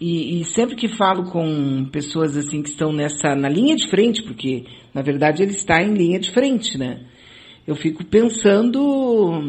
e, 0.00 0.40
e 0.40 0.44
sempre 0.44 0.76
que 0.76 0.88
falo 0.88 1.30
com 1.30 1.84
pessoas 1.92 2.36
assim 2.38 2.62
que 2.62 2.70
estão 2.70 2.90
nessa 2.90 3.34
na 3.34 3.48
linha 3.48 3.76
de 3.76 3.88
frente, 3.88 4.22
porque 4.22 4.64
na 4.94 5.02
verdade 5.02 5.42
ele 5.42 5.52
está 5.52 5.82
em 5.82 5.92
linha 5.92 6.18
de 6.18 6.30
frente, 6.32 6.78
né? 6.78 7.00
Eu 7.66 7.74
fico 7.74 8.04
pensando 8.04 9.42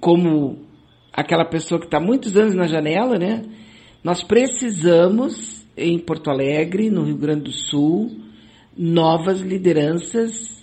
como 0.00 0.66
aquela 1.12 1.46
pessoa 1.46 1.80
que 1.80 1.86
está 1.86 1.98
muitos 1.98 2.36
anos 2.36 2.54
na 2.54 2.66
janela, 2.66 3.18
né? 3.18 3.42
Nós 4.04 4.22
precisamos 4.22 5.66
em 5.76 5.98
Porto 5.98 6.30
Alegre, 6.30 6.90
no 6.90 7.04
Rio 7.04 7.16
Grande 7.16 7.44
do 7.44 7.52
Sul, 7.52 8.10
novas 8.76 9.40
lideranças 9.40 10.62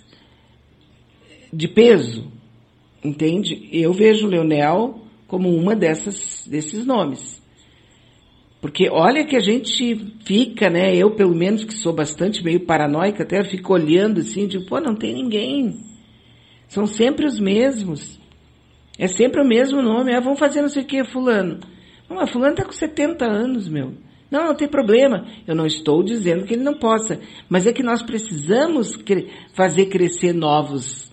de 1.52 1.66
peso, 1.66 2.30
entende? 3.04 3.68
Eu 3.72 3.92
vejo 3.92 4.26
o 4.26 4.30
Leonel 4.30 5.02
como 5.26 5.54
uma 5.54 5.74
dessas 5.74 6.46
desses 6.46 6.86
nomes. 6.86 7.42
Porque 8.60 8.88
olha 8.88 9.26
que 9.26 9.36
a 9.36 9.40
gente 9.40 9.94
fica, 10.24 10.70
né? 10.70 10.96
Eu, 10.96 11.10
pelo 11.10 11.34
menos, 11.34 11.64
que 11.64 11.74
sou 11.74 11.92
bastante 11.92 12.42
meio 12.42 12.60
paranoica, 12.60 13.24
até 13.24 13.42
fico 13.44 13.74
olhando 13.74 14.20
assim, 14.20 14.46
tipo, 14.48 14.66
pô, 14.66 14.80
não 14.80 14.94
tem 14.94 15.12
ninguém. 15.12 15.93
São 16.74 16.86
sempre 16.86 17.24
os 17.24 17.38
mesmos. 17.38 18.18
É 18.98 19.06
sempre 19.06 19.40
o 19.40 19.46
mesmo 19.46 19.80
nome. 19.80 20.12
Ah, 20.12 20.18
vamos 20.18 20.40
fazer 20.40 20.60
não 20.60 20.68
sei 20.68 20.82
o 20.82 20.86
que, 20.86 21.04
fulano. 21.04 21.60
Mas 22.08 22.30
fulano 22.30 22.56
tá 22.56 22.64
com 22.64 22.72
70 22.72 23.24
anos, 23.24 23.68
meu. 23.68 23.94
Não, 24.28 24.46
não 24.46 24.56
tem 24.56 24.66
problema. 24.66 25.24
Eu 25.46 25.54
não 25.54 25.66
estou 25.66 26.02
dizendo 26.02 26.44
que 26.44 26.54
ele 26.54 26.64
não 26.64 26.74
possa. 26.74 27.20
Mas 27.48 27.64
é 27.64 27.72
que 27.72 27.84
nós 27.84 28.02
precisamos 28.02 28.96
cre 28.96 29.30
fazer 29.54 29.86
crescer 29.86 30.32
novos 30.32 31.12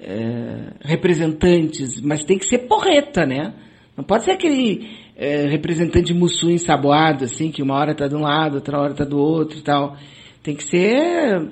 eh, 0.00 0.72
representantes. 0.80 2.00
Mas 2.00 2.24
tem 2.24 2.38
que 2.38 2.46
ser 2.46 2.60
porreta, 2.60 3.26
né? 3.26 3.52
Não 3.94 4.02
pode 4.02 4.24
ser 4.24 4.30
aquele 4.30 4.88
eh, 5.16 5.48
representante 5.50 6.14
mussu 6.14 6.50
ensaboado, 6.50 7.24
assim, 7.24 7.50
que 7.50 7.62
uma 7.62 7.74
hora 7.74 7.94
tá 7.94 8.08
de 8.08 8.16
um 8.16 8.22
lado, 8.22 8.54
outra 8.54 8.80
hora 8.80 8.94
tá 8.94 9.04
do 9.04 9.18
outro 9.18 9.58
e 9.58 9.62
tal. 9.62 9.98
Tem 10.42 10.56
que 10.56 10.64
ser 10.64 11.46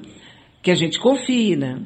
que 0.63 0.71
a 0.71 0.75
gente 0.75 0.99
confie, 0.99 1.55
né? 1.55 1.83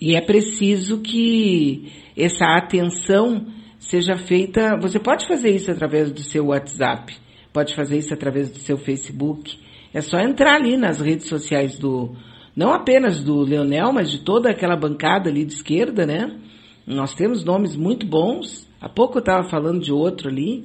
E 0.00 0.14
é 0.14 0.20
preciso 0.20 1.00
que 1.00 1.92
essa 2.16 2.56
atenção 2.56 3.46
seja 3.78 4.16
feita. 4.16 4.76
Você 4.80 4.98
pode 4.98 5.26
fazer 5.26 5.50
isso 5.54 5.70
através 5.70 6.10
do 6.10 6.20
seu 6.20 6.46
WhatsApp, 6.46 7.14
pode 7.52 7.74
fazer 7.74 7.98
isso 7.98 8.12
através 8.12 8.50
do 8.50 8.58
seu 8.58 8.76
Facebook. 8.76 9.58
É 9.94 10.00
só 10.00 10.18
entrar 10.18 10.56
ali 10.56 10.76
nas 10.76 11.00
redes 11.00 11.28
sociais 11.28 11.78
do, 11.78 12.14
não 12.54 12.72
apenas 12.72 13.22
do 13.22 13.40
Leonel, 13.40 13.92
mas 13.92 14.10
de 14.10 14.18
toda 14.18 14.50
aquela 14.50 14.76
bancada 14.76 15.30
ali 15.30 15.44
de 15.44 15.54
esquerda, 15.54 16.04
né? 16.06 16.38
Nós 16.86 17.14
temos 17.14 17.44
nomes 17.44 17.74
muito 17.74 18.06
bons. 18.06 18.68
Há 18.80 18.88
pouco 18.88 19.18
eu 19.18 19.20
estava 19.20 19.48
falando 19.48 19.80
de 19.80 19.92
outro 19.92 20.28
ali, 20.28 20.64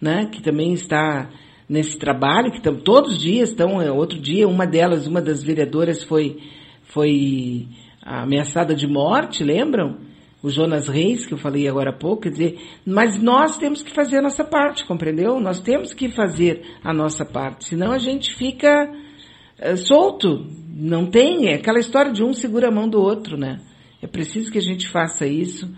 né? 0.00 0.26
Que 0.26 0.42
também 0.42 0.72
está 0.72 1.28
nesse 1.68 1.98
trabalho, 1.98 2.50
que 2.50 2.60
todos 2.60 3.12
os 3.12 3.20
dias 3.20 3.50
estão. 3.50 3.80
é, 3.82 3.90
Outro 3.90 4.18
dia, 4.18 4.48
uma 4.48 4.66
delas, 4.66 5.06
uma 5.06 5.20
das 5.20 5.42
vereadoras 5.42 6.02
foi, 6.02 6.38
foi 6.84 7.68
ameaçada 8.08 8.74
de 8.74 8.86
morte, 8.86 9.44
lembram? 9.44 9.98
O 10.42 10.50
Jonas 10.50 10.86
Reis, 10.86 11.26
que 11.26 11.34
eu 11.34 11.38
falei 11.38 11.66
agora 11.66 11.90
há 11.90 11.92
pouco, 11.92 12.22
quer 12.22 12.30
dizer, 12.30 12.60
mas 12.86 13.20
nós 13.20 13.58
temos 13.58 13.82
que 13.82 13.92
fazer 13.92 14.18
a 14.18 14.22
nossa 14.22 14.44
parte, 14.44 14.86
compreendeu? 14.86 15.40
Nós 15.40 15.60
temos 15.60 15.92
que 15.92 16.08
fazer 16.08 16.62
a 16.82 16.92
nossa 16.94 17.24
parte, 17.24 17.68
senão 17.68 17.90
a 17.90 17.98
gente 17.98 18.34
fica 18.36 18.88
eh, 19.58 19.74
solto, 19.74 20.46
não 20.68 21.06
tem, 21.06 21.48
é 21.48 21.54
aquela 21.54 21.80
história 21.80 22.12
de 22.12 22.22
um 22.22 22.32
segura 22.32 22.68
a 22.68 22.70
mão 22.70 22.88
do 22.88 23.00
outro, 23.00 23.36
né? 23.36 23.58
É 24.00 24.06
preciso 24.06 24.52
que 24.52 24.58
a 24.58 24.62
gente 24.62 24.88
faça 24.88 25.26
isso 25.26 25.68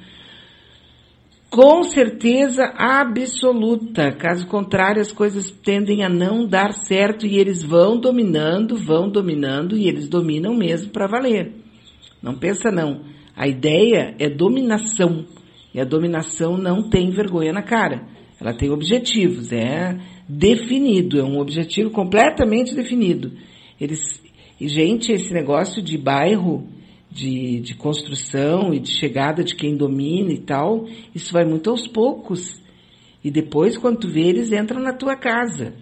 com 1.50 1.82
certeza 1.82 2.72
absoluta. 2.76 4.12
Caso 4.12 4.46
contrário, 4.46 5.02
as 5.02 5.10
coisas 5.10 5.50
tendem 5.50 6.04
a 6.04 6.08
não 6.08 6.46
dar 6.46 6.72
certo 6.72 7.26
e 7.26 7.38
eles 7.38 7.62
vão 7.62 7.98
dominando, 7.98 8.76
vão 8.76 9.10
dominando 9.10 9.76
e 9.76 9.88
eles 9.88 10.08
dominam 10.08 10.54
mesmo 10.54 10.92
para 10.92 11.08
valer. 11.08 11.52
Não 12.22 12.34
pensa 12.34 12.70
não. 12.70 13.02
A 13.36 13.48
ideia 13.48 14.14
é 14.18 14.28
dominação. 14.28 15.24
E 15.72 15.80
a 15.80 15.84
dominação 15.84 16.56
não 16.56 16.88
tem 16.88 17.10
vergonha 17.10 17.52
na 17.52 17.62
cara. 17.62 18.06
Ela 18.40 18.54
tem 18.54 18.70
objetivos, 18.70 19.52
é 19.52 19.98
definido, 20.28 21.18
é 21.18 21.24
um 21.24 21.38
objetivo 21.38 21.90
completamente 21.90 22.74
definido. 22.74 23.32
Eles, 23.78 24.00
e 24.60 24.66
gente, 24.66 25.12
esse 25.12 25.32
negócio 25.32 25.82
de 25.82 25.98
bairro, 25.98 26.66
de, 27.10 27.60
de 27.60 27.74
construção 27.74 28.72
e 28.72 28.78
de 28.78 28.90
chegada 28.92 29.42
de 29.42 29.54
quem 29.54 29.76
domina 29.76 30.32
e 30.32 30.38
tal, 30.38 30.86
isso 31.14 31.32
vai 31.32 31.44
muito 31.44 31.68
aos 31.68 31.86
poucos. 31.86 32.60
E 33.22 33.30
depois, 33.30 33.76
quando 33.76 34.00
tu 34.00 34.08
vê, 34.08 34.22
eles 34.22 34.52
entram 34.52 34.80
na 34.80 34.94
tua 34.94 35.16
casa. 35.16 35.74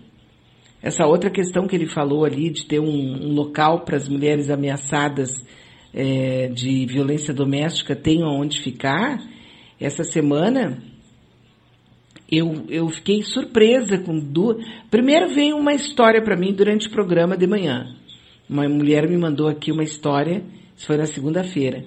Essa 0.82 1.06
outra 1.06 1.30
questão 1.30 1.66
que 1.66 1.76
ele 1.76 1.86
falou 1.86 2.24
ali 2.24 2.50
de 2.50 2.66
ter 2.66 2.80
um, 2.80 2.86
um 2.86 3.34
local 3.34 3.84
para 3.84 3.96
as 3.96 4.08
mulheres 4.08 4.48
ameaçadas 4.50 5.44
é, 5.92 6.48
de 6.48 6.86
violência 6.86 7.32
doméstica 7.32 7.96
tenham 7.96 8.28
onde 8.28 8.60
ficar, 8.60 9.18
essa 9.80 10.04
semana 10.04 10.78
eu, 12.30 12.66
eu 12.68 12.88
fiquei 12.88 13.22
surpresa 13.22 13.96
com 13.98 14.18
duas. 14.18 14.58
Primeiro 14.90 15.28
veio 15.28 15.56
uma 15.56 15.72
história 15.72 16.22
para 16.22 16.36
mim 16.36 16.52
durante 16.52 16.86
o 16.86 16.90
programa 16.90 17.36
de 17.36 17.46
manhã. 17.46 17.94
Uma 18.48 18.68
mulher 18.68 19.08
me 19.08 19.16
mandou 19.16 19.48
aqui 19.48 19.72
uma 19.72 19.82
história, 19.82 20.42
isso 20.76 20.86
foi 20.86 20.96
na 20.96 21.06
segunda-feira. 21.06 21.84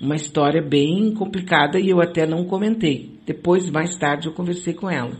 Uma 0.00 0.16
história 0.16 0.60
bem 0.60 1.12
complicada 1.12 1.78
e 1.78 1.88
eu 1.88 2.00
até 2.00 2.26
não 2.26 2.44
comentei. 2.44 3.16
Depois, 3.24 3.70
mais 3.70 3.96
tarde, 3.96 4.26
eu 4.26 4.32
conversei 4.32 4.74
com 4.74 4.90
ela. 4.90 5.16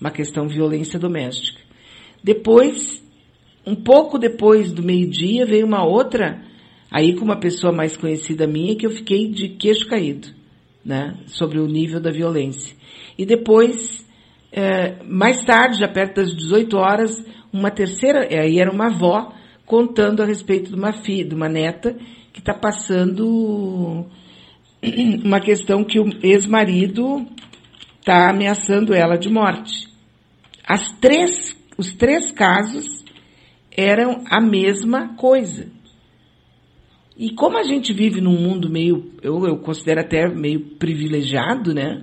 Uma 0.00 0.10
questão 0.10 0.46
de 0.46 0.54
violência 0.54 0.98
doméstica. 0.98 1.60
Depois, 2.22 3.02
um 3.66 3.74
pouco 3.74 4.18
depois 4.18 4.72
do 4.72 4.82
meio-dia, 4.82 5.44
veio 5.44 5.66
uma 5.66 5.84
outra, 5.84 6.40
aí 6.92 7.16
com 7.16 7.24
uma 7.24 7.40
pessoa 7.40 7.72
mais 7.72 7.96
conhecida 7.96 8.46
minha, 8.46 8.76
que 8.76 8.86
eu 8.86 8.90
fiquei 8.90 9.28
de 9.28 9.48
queixo 9.48 9.88
caído, 9.88 10.28
né? 10.84 11.16
Sobre 11.26 11.58
o 11.58 11.66
nível 11.66 11.98
da 11.98 12.10
violência. 12.10 12.76
E 13.16 13.24
depois, 13.24 14.06
é, 14.52 15.02
mais 15.04 15.42
tarde, 15.42 15.78
já 15.78 15.88
perto 15.88 16.16
das 16.16 16.36
18 16.36 16.76
horas, 16.76 17.24
uma 17.50 17.70
terceira, 17.70 18.28
aí 18.30 18.58
era 18.58 18.70
uma 18.70 18.88
avó, 18.88 19.32
contando 19.64 20.22
a 20.22 20.26
respeito 20.26 20.68
de 20.70 20.76
uma 20.76 20.92
filha, 20.92 21.24
de 21.24 21.34
uma 21.34 21.48
neta, 21.48 21.96
que 22.30 22.40
está 22.40 22.52
passando 22.52 24.06
uma 25.24 25.40
questão 25.40 25.82
que 25.84 25.98
o 25.98 26.04
ex-marido 26.22 27.26
está 28.00 28.28
ameaçando 28.28 28.92
ela 28.92 29.16
de 29.16 29.30
morte. 29.30 29.88
As 30.66 30.92
três, 31.00 31.56
os 31.78 31.94
três 31.94 32.30
casos 32.30 33.02
eram 33.74 34.24
a 34.28 34.40
mesma 34.42 35.14
coisa. 35.16 35.71
E 37.22 37.30
como 37.30 37.56
a 37.56 37.62
gente 37.62 37.92
vive 37.92 38.20
num 38.20 38.36
mundo 38.36 38.68
meio, 38.68 39.12
eu, 39.22 39.46
eu 39.46 39.56
considero 39.58 40.00
até 40.00 40.26
meio 40.28 40.58
privilegiado, 40.76 41.72
né? 41.72 42.02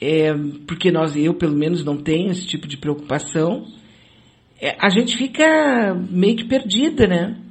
É, 0.00 0.32
porque 0.66 0.90
nós, 0.90 1.14
eu 1.14 1.34
pelo 1.34 1.54
menos 1.54 1.84
não 1.84 1.98
tenho 1.98 2.30
esse 2.30 2.46
tipo 2.46 2.66
de 2.66 2.78
preocupação, 2.78 3.66
é, 4.58 4.74
a 4.80 4.88
gente 4.88 5.18
fica 5.18 5.44
meio 6.10 6.34
que 6.36 6.46
perdida, 6.46 7.06
né? 7.06 7.42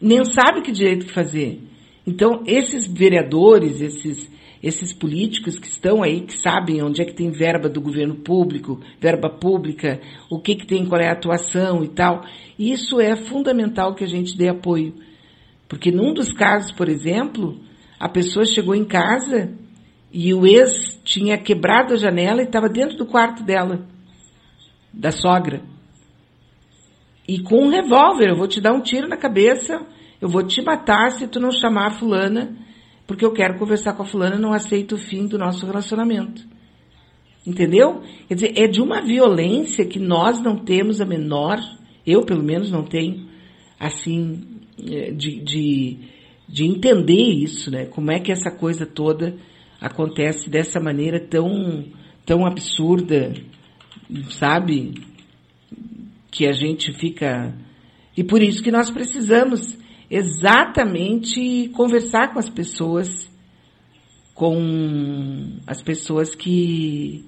Nem 0.00 0.24
sabe 0.26 0.62
que 0.62 0.70
direito 0.70 1.12
fazer. 1.12 1.60
Então, 2.06 2.44
esses 2.46 2.86
vereadores, 2.86 3.80
esses, 3.80 4.30
esses 4.62 4.92
políticos 4.92 5.58
que 5.58 5.66
estão 5.66 6.02
aí, 6.02 6.20
que 6.20 6.38
sabem 6.38 6.82
onde 6.82 7.02
é 7.02 7.04
que 7.04 7.14
tem 7.14 7.30
verba 7.30 7.68
do 7.68 7.80
governo 7.80 8.14
público, 8.14 8.80
verba 9.00 9.28
pública, 9.28 10.00
o 10.30 10.38
que 10.38 10.54
que 10.54 10.66
tem, 10.66 10.86
qual 10.86 11.00
é 11.00 11.08
a 11.08 11.12
atuação 11.12 11.82
e 11.82 11.88
tal, 11.88 12.24
isso 12.58 13.00
é 13.00 13.16
fundamental 13.16 13.94
que 13.94 14.04
a 14.04 14.08
gente 14.08 14.36
dê 14.36 14.48
apoio. 14.48 14.94
Porque 15.68 15.90
num 15.90 16.14
dos 16.14 16.32
casos, 16.32 16.70
por 16.70 16.88
exemplo, 16.88 17.58
a 17.98 18.08
pessoa 18.08 18.44
chegou 18.44 18.74
em 18.74 18.84
casa 18.84 19.52
e 20.12 20.32
o 20.32 20.46
ex 20.46 21.00
tinha 21.02 21.38
quebrado 21.38 21.94
a 21.94 21.96
janela 21.96 22.42
e 22.42 22.44
estava 22.44 22.68
dentro 22.68 22.96
do 22.96 23.06
quarto 23.06 23.42
dela, 23.42 23.84
da 24.92 25.10
sogra. 25.10 25.62
E 27.26 27.40
com 27.40 27.64
um 27.64 27.70
revólver, 27.70 28.28
eu 28.28 28.36
vou 28.36 28.46
te 28.46 28.60
dar 28.60 28.72
um 28.72 28.80
tiro 28.80 29.08
na 29.08 29.16
cabeça, 29.16 29.84
eu 30.20 30.28
vou 30.28 30.42
te 30.44 30.62
matar 30.62 31.10
se 31.10 31.26
tu 31.26 31.40
não 31.40 31.50
chamar 31.50 31.86
a 31.86 31.98
fulana, 31.98 32.54
porque 33.06 33.24
eu 33.24 33.32
quero 33.32 33.58
conversar 33.58 33.94
com 33.94 34.02
a 34.02 34.06
fulana, 34.06 34.38
não 34.38 34.52
aceito 34.52 34.94
o 34.94 34.98
fim 34.98 35.26
do 35.26 35.38
nosso 35.38 35.66
relacionamento. 35.66 36.42
Entendeu? 37.46 38.02
Quer 38.28 38.34
dizer, 38.34 38.52
é 38.56 38.68
de 38.68 38.80
uma 38.80 39.02
violência 39.02 39.84
que 39.84 39.98
nós 39.98 40.40
não 40.40 40.56
temos 40.56 41.00
a 41.00 41.04
menor, 41.04 41.58
eu 42.06 42.24
pelo 42.24 42.42
menos 42.42 42.70
não 42.70 42.84
tenho, 42.84 43.26
assim, 43.78 44.42
eh, 44.78 45.10
de, 45.10 45.40
de, 45.40 45.98
de 46.48 46.64
entender 46.64 47.20
isso, 47.20 47.70
né? 47.70 47.86
Como 47.86 48.12
é 48.12 48.20
que 48.20 48.30
essa 48.30 48.50
coisa 48.50 48.86
toda 48.86 49.36
acontece 49.80 50.48
dessa 50.48 50.78
maneira 50.78 51.18
tão, 51.18 51.84
tão 52.24 52.46
absurda, 52.46 53.34
sabe? 54.30 54.94
Que 56.30 56.46
a 56.46 56.52
gente 56.52 56.92
fica. 56.92 57.52
E 58.16 58.22
por 58.22 58.40
isso 58.40 58.62
que 58.62 58.70
nós 58.70 58.88
precisamos 58.88 59.76
exatamente 60.12 61.70
conversar 61.74 62.34
com 62.34 62.38
as 62.38 62.50
pessoas, 62.50 63.26
com 64.34 65.58
as 65.66 65.80
pessoas 65.80 66.34
que, 66.34 67.24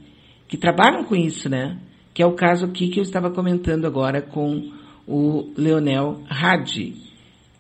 que 0.47 0.59
trabalham 0.59 1.02
com 1.05 1.16
isso, 1.16 1.48
né? 1.48 1.81
Que 2.12 2.23
é 2.23 2.27
o 2.27 2.35
caso 2.35 2.66
aqui 2.66 2.89
que 2.89 3.01
eu 3.01 3.02
estava 3.02 3.31
comentando 3.31 3.86
agora 3.86 4.20
com 4.20 4.70
o 5.09 5.51
Leonel 5.56 6.23
Hadi. 6.28 6.94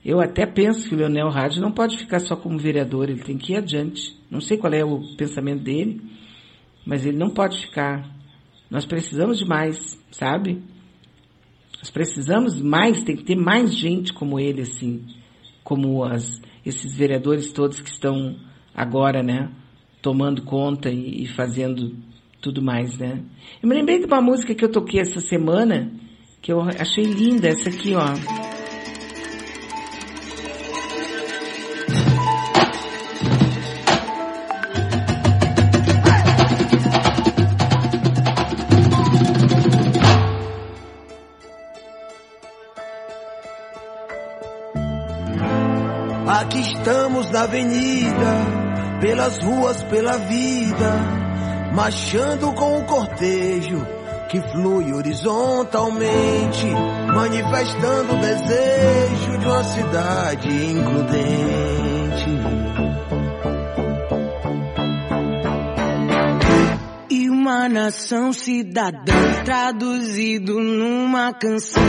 Eu 0.04 0.20
até 0.20 0.44
penso 0.44 0.86
que 0.86 0.94
o 0.94 0.98
Leonel 0.98 1.28
Hadi 1.28 1.58
não 1.58 1.72
pode 1.72 1.96
ficar 1.96 2.18
só 2.18 2.36
como 2.36 2.58
vereador, 2.58 3.08
ele 3.08 3.22
tem 3.22 3.38
que 3.38 3.54
ir 3.54 3.56
adiante. 3.56 4.14
Não 4.30 4.42
sei 4.42 4.58
qual 4.58 4.74
é 4.74 4.84
o 4.84 5.16
pensamento 5.16 5.62
dele, 5.62 6.02
mas 6.84 7.06
ele 7.06 7.16
não 7.16 7.30
pode 7.30 7.58
ficar. 7.64 8.06
Nós 8.70 8.84
precisamos 8.84 9.38
de 9.38 9.46
mais, 9.46 9.98
sabe? 10.10 10.62
Nós 11.84 11.90
precisamos 11.90 12.62
mais, 12.62 13.02
tem 13.02 13.14
que 13.14 13.24
ter 13.24 13.36
mais 13.36 13.74
gente 13.74 14.10
como 14.10 14.40
ele, 14.40 14.62
assim, 14.62 15.04
como 15.62 16.02
as, 16.02 16.40
esses 16.64 16.96
vereadores 16.96 17.52
todos 17.52 17.78
que 17.78 17.90
estão 17.90 18.36
agora, 18.74 19.22
né, 19.22 19.50
tomando 20.00 20.40
conta 20.40 20.88
e, 20.88 21.24
e 21.24 21.26
fazendo 21.26 21.94
tudo 22.40 22.62
mais, 22.62 22.96
né? 22.96 23.22
Eu 23.62 23.68
me 23.68 23.74
lembrei 23.74 23.98
de 23.98 24.06
uma 24.06 24.22
música 24.22 24.54
que 24.54 24.64
eu 24.64 24.72
toquei 24.72 24.98
essa 24.98 25.20
semana, 25.20 25.92
que 26.40 26.50
eu 26.50 26.62
achei 26.62 27.04
linda, 27.04 27.48
essa 27.48 27.68
aqui, 27.68 27.94
ó. 27.94 28.53
Avenida, 47.54 48.98
pelas 49.00 49.38
ruas, 49.38 49.82
pela 49.84 50.18
vida, 50.18 51.70
marchando 51.72 52.52
com 52.52 52.78
o 52.78 52.84
cortejo 52.84 53.86
que 54.28 54.40
flui 54.40 54.92
horizontalmente, 54.92 56.66
manifestando 57.14 58.14
o 58.14 58.20
desejo 58.20 59.38
de 59.38 59.46
uma 59.46 59.64
cidade 59.64 60.48
includente. 60.48 61.54
Uma 67.44 67.68
nação 67.68 68.32
cidadã 68.32 69.44
traduzido 69.44 70.58
numa 70.58 71.30
canção, 71.34 71.82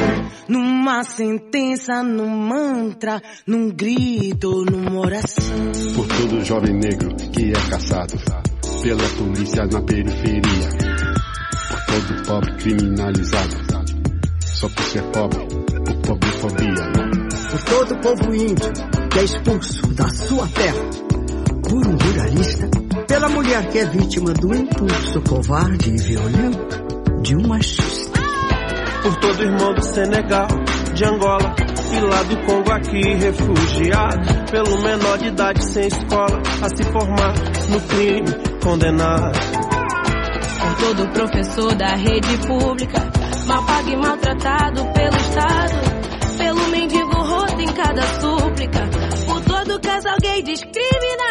numa 0.50 1.02
sentença, 1.06 2.04
num 2.04 2.28
mantra, 2.28 3.22
num 3.48 3.70
grito, 3.70 4.66
numa 4.66 5.00
oração. 5.00 5.72
Por 5.96 6.08
todo 6.08 6.44
jovem 6.44 6.74
negro 6.74 7.16
que 7.32 7.52
é 7.52 7.70
caçado 7.70 8.16
pela 8.84 9.08
polícia 9.18 9.66
na 9.68 9.82
periferia. 9.82 10.70
Por 11.70 11.86
todo 11.86 12.28
pobre 12.28 12.56
criminalizado 12.58 13.56
só 14.42 14.68
por 14.68 14.84
ser 14.84 15.04
pobre, 15.04 15.40
por 15.86 16.02
pobrefobia. 16.02 16.92
Por 17.50 17.64
todo 17.64 18.02
povo 18.02 18.36
índio 18.36 18.74
que 19.10 19.20
é 19.20 19.24
expulso 19.24 19.88
da 19.94 20.10
sua 20.10 20.48
terra 20.50 21.06
por 21.70 21.88
um 21.88 21.98
pela 23.16 23.30
mulher 23.30 23.66
que 23.70 23.80
é 23.80 23.86
vítima 23.86 24.34
do 24.34 24.54
impulso 24.54 25.22
covarde 25.22 25.90
e 25.90 25.96
violento 25.96 27.22
de 27.22 27.34
um 27.38 27.48
machista. 27.48 28.20
Por 29.02 29.16
todo 29.22 29.42
irmão 29.42 29.74
do 29.74 29.82
Senegal, 29.86 30.48
de 30.94 31.06
Angola 31.06 31.56
e 31.94 32.00
lá 32.02 32.24
do 32.24 32.38
Congo 32.46 32.72
aqui 32.74 33.14
refugiado, 33.14 34.52
pelo 34.52 34.82
menor 34.82 35.18
de 35.18 35.28
idade 35.28 35.64
sem 35.64 35.88
escola 35.88 36.42
a 36.62 36.76
se 36.76 36.84
formar 36.92 37.34
no 37.70 37.80
crime 37.88 38.60
condenado. 38.62 39.40
Por 40.60 40.86
todo 40.86 41.14
professor 41.14 41.74
da 41.76 41.96
rede 41.96 42.38
pública, 42.46 43.00
mal 43.48 43.66
pago 43.66 43.90
e 43.92 43.96
maltratado 43.96 44.86
pelo 44.92 45.16
Estado, 45.16 46.38
pelo 46.38 46.68
mendigo 46.68 47.14
roto 47.14 47.62
em 47.62 47.74
cada 47.74 48.02
súplica, 48.20 48.90
por 49.26 49.42
todo 49.46 49.80
casal 49.80 50.18
gay 50.22 50.42
discriminado. 50.44 51.25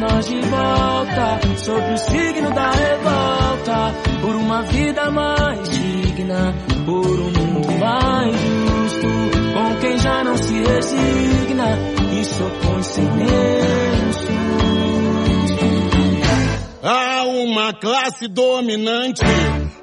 Nós 0.00 0.26
de 0.26 0.40
volta, 0.40 1.40
sob 1.58 1.92
o 1.92 1.98
signo 1.98 2.50
da 2.54 2.70
revolta, 2.70 3.94
por 4.22 4.34
uma 4.34 4.62
vida 4.62 5.10
mais 5.10 5.68
digna, 5.68 6.54
por 6.86 7.06
um 7.06 7.30
mundo 7.30 7.72
mais 7.78 8.34
justo, 8.34 9.08
com 9.52 9.80
quem 9.80 9.98
já 9.98 10.24
não 10.24 10.36
se 10.38 10.54
resigna 10.54 11.78
e 12.18 12.24
se 12.24 12.42
opõe 12.42 12.82
sem 12.82 13.04
nenhum 13.04 14.10
Há 16.82 17.24
uma 17.24 17.74
classe 17.74 18.26
dominante, 18.26 19.20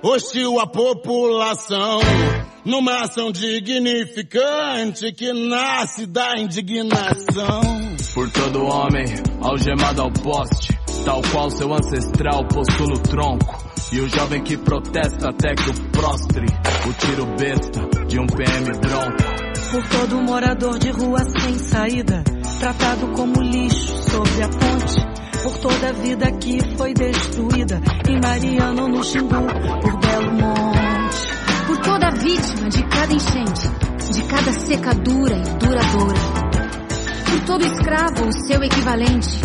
hostil 0.02 0.60
à 0.60 0.66
população, 0.66 2.00
numa 2.66 3.02
ação 3.04 3.32
dignificante 3.32 5.12
que 5.12 5.32
nasce 5.32 6.08
da 6.08 6.40
indignação. 6.40 7.77
Por 8.18 8.32
todo 8.32 8.66
homem, 8.66 9.06
algemado 9.44 10.02
ao 10.02 10.10
poste, 10.10 10.76
tal 11.06 11.22
qual 11.32 11.52
seu 11.52 11.72
ancestral 11.72 12.44
posto 12.48 12.88
no 12.88 12.98
tronco. 12.98 13.64
E 13.92 14.00
o 14.00 14.10
jovem 14.10 14.42
que 14.42 14.58
protesta 14.58 15.30
até 15.30 15.54
que 15.54 15.70
o 15.70 15.74
prostre, 15.92 16.48
o 16.88 16.94
tiro 16.94 17.28
besta 17.38 18.06
de 18.08 18.20
um 18.20 18.26
PM 18.26 18.72
bronco. 18.80 19.24
Por 19.70 19.88
todo 19.90 20.22
morador 20.24 20.80
de 20.80 20.90
rua 20.90 21.20
sem 21.20 21.60
saída, 21.60 22.24
tratado 22.60 23.08
como 23.10 23.40
lixo 23.40 24.10
sobre 24.10 24.44
a 24.44 24.50
ponte. 24.50 25.44
Por 25.44 25.58
toda 25.60 25.90
a 25.90 25.94
vida 25.94 26.32
que 26.40 26.76
foi 26.76 26.96
destruída, 26.96 27.80
em 28.10 28.20
Mariano, 28.20 28.88
no 28.88 29.04
Xingu, 29.04 29.30
por 29.30 30.00
Belo 30.00 30.32
Monte. 30.32 31.68
Por 31.68 31.78
toda 31.78 32.10
vítima 32.10 32.68
de 32.68 32.82
cada 32.82 33.14
enchente, 33.14 33.70
de 34.12 34.24
cada 34.24 34.52
secadura 34.54 35.38
e 35.38 35.58
duradoura. 35.60 36.37
Por 37.38 37.46
todo 37.46 37.66
escravo, 37.66 38.28
o 38.28 38.48
seu 38.48 38.64
equivalente. 38.64 39.40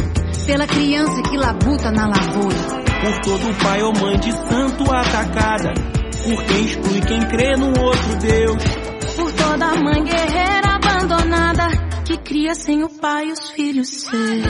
Pela 0.46 0.66
criança 0.66 1.22
que 1.24 1.36
labuta 1.36 1.90
na 1.90 2.06
lavoura. 2.06 2.56
Por 3.02 3.20
todo 3.20 3.62
pai 3.62 3.82
ou 3.82 3.92
mãe 3.92 4.18
de 4.18 4.32
santo 4.32 4.90
atacada, 4.90 5.74
por 6.24 6.42
quem 6.44 6.64
exclui 6.64 7.00
quem 7.02 7.20
crê 7.28 7.54
no 7.54 7.66
outro 7.66 8.16
Deus. 8.18 8.62
Por 9.14 9.30
toda 9.32 9.74
mãe 9.74 10.04
guerreira 10.04 10.76
abandonada, 10.76 11.68
que 12.06 12.16
cria 12.16 12.54
sem 12.54 12.82
o 12.82 12.88
pai 12.88 13.30
os 13.30 13.50
filhos 13.50 13.88
seus. 13.88 14.42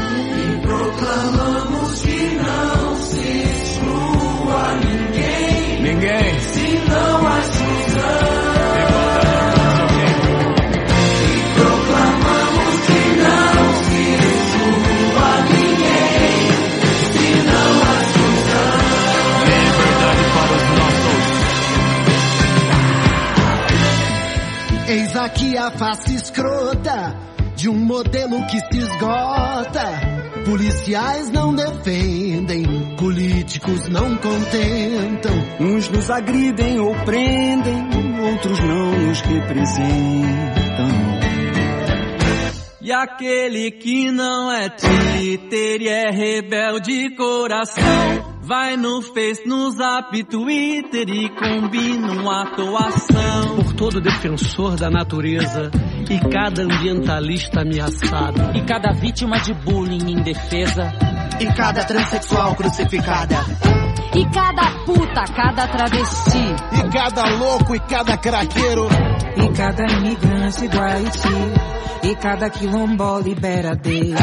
Proclamamos 0.62 2.00
que 2.00 2.36
não 2.36 2.96
se 2.96 3.18
exclua 3.18 4.74
ninguém. 4.84 5.82
Ninguém. 5.82 6.38
Se 6.38 6.88
não 6.88 7.26
há 7.26 7.38
exclusão. 7.40 8.41
Eis 24.92 25.16
aqui 25.16 25.56
a 25.56 25.70
face 25.70 26.14
escrota 26.14 27.16
de 27.56 27.66
um 27.66 27.78
modelo 27.78 28.46
que 28.46 28.60
se 28.60 28.76
esgota. 28.76 29.86
Policiais 30.44 31.30
não 31.30 31.54
defendem, 31.54 32.94
políticos 32.98 33.88
não 33.88 34.14
contentam. 34.18 35.32
Uns 35.60 35.88
nos 35.88 36.10
agridem 36.10 36.78
ou 36.78 36.94
prendem, 37.06 37.88
outros 38.32 38.60
não 38.60 38.92
nos 38.92 39.20
representam. 39.22 40.61
E 42.82 42.92
aquele 42.92 43.70
que 43.70 44.10
não 44.10 44.50
é 44.50 44.68
Twitter 44.68 45.82
e 45.82 45.88
é 45.88 46.10
rebelde 46.10 47.10
coração 47.16 48.32
Vai 48.44 48.76
no 48.76 49.00
Face, 49.00 49.46
no 49.46 49.70
Zap, 49.70 50.20
Twitter 50.24 51.08
e 51.08 51.28
combina 51.28 52.10
uma 52.10 52.42
atuação 52.42 53.54
por 53.54 53.72
todo 53.74 54.00
defensor 54.00 54.74
da 54.74 54.90
natureza 54.90 55.70
e 56.10 56.18
cada 56.28 56.62
ambientalista 56.62 57.60
ameaçado. 57.60 58.50
E 58.56 58.62
cada 58.62 58.92
vítima 58.94 59.38
de 59.38 59.54
bullying 59.54 60.10
indefesa. 60.10 60.92
E 61.40 61.46
cada 61.54 61.84
transexual 61.84 62.56
crucificada. 62.56 63.36
E 64.12 64.24
cada 64.26 64.84
puta, 64.84 65.22
cada 65.34 65.68
travesti. 65.68 66.54
E 66.78 66.90
cada 66.92 67.36
louco 67.36 67.76
e 67.76 67.80
cada 67.80 68.16
craqueiro. 68.16 68.88
E 69.36 69.56
cada 69.56 69.84
imigrante 69.84 70.66
do 70.66 70.80
Haiti. 70.80 71.81
E 72.02 72.16
cada 72.16 72.50
quilombola 72.50 73.22
libera 73.22 73.76
dele. 73.76 74.14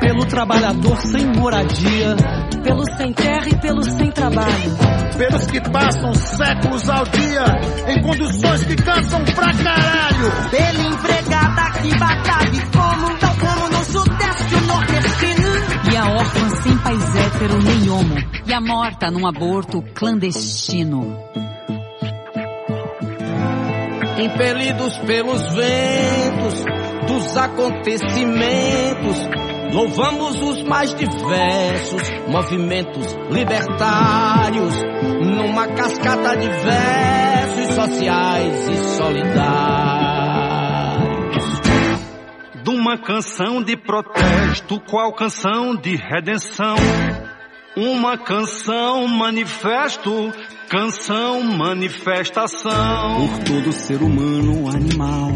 Pelo 0.00 0.26
trabalhador 0.26 0.96
sem 0.98 1.24
moradia. 1.26 2.16
Pelo 2.64 2.84
sem 2.96 3.12
terra 3.12 3.48
e 3.48 3.56
pelo 3.60 3.82
sem 3.84 4.10
trabalho. 4.10 4.76
Pelos 5.16 5.46
que 5.46 5.60
passam 5.60 6.14
séculos 6.14 6.88
ao 6.90 7.04
dia 7.04 7.44
em 7.86 8.02
condições 8.02 8.64
que 8.64 8.74
cansam 8.74 9.24
pra 9.24 9.52
caralho. 9.54 10.50
Pela 10.50 10.88
empregada 10.88 11.70
que 11.80 11.96
batalha 11.96 12.56
e 12.56 12.76
como, 12.76 13.18
tal 13.18 13.34
como 13.36 13.68
no 13.68 13.84
sudeste 13.84 14.54
o 14.54 14.60
nordestino. 14.66 15.92
E 15.92 15.96
a 15.96 16.10
órfã 16.10 16.50
sem 16.62 16.78
pais 16.78 17.16
hétero 17.16 17.62
nem 17.62 17.90
homo. 17.90 18.16
E 18.46 18.52
a 18.52 18.60
morta 18.60 19.10
num 19.12 19.26
aborto 19.28 19.80
clandestino. 19.94 21.16
Impelidos 24.18 24.98
pelos 24.98 25.42
ventos 25.54 26.87
dos 27.08 27.36
acontecimentos, 27.36 29.16
louvamos 29.72 30.40
os 30.40 30.62
mais 30.62 30.94
diversos 30.94 32.02
movimentos 32.28 33.16
libertários, 33.30 34.74
numa 35.20 35.66
cascata 35.68 36.36
de 36.36 36.46
versos 36.46 37.74
sociais 37.74 38.68
e 38.68 38.76
solidários. 38.96 39.48
De 42.62 42.70
uma 42.70 42.98
canção 42.98 43.62
de 43.62 43.74
protesto, 43.76 44.78
qual 44.80 45.12
canção 45.14 45.74
de 45.74 45.96
redenção? 45.96 46.76
Uma 47.74 48.18
canção 48.18 49.08
manifesto, 49.08 50.32
canção 50.68 51.42
manifestação. 51.42 53.28
Por 53.28 53.38
todo 53.44 53.72
ser 53.72 54.02
humano 54.02 54.68
animal 54.68 55.32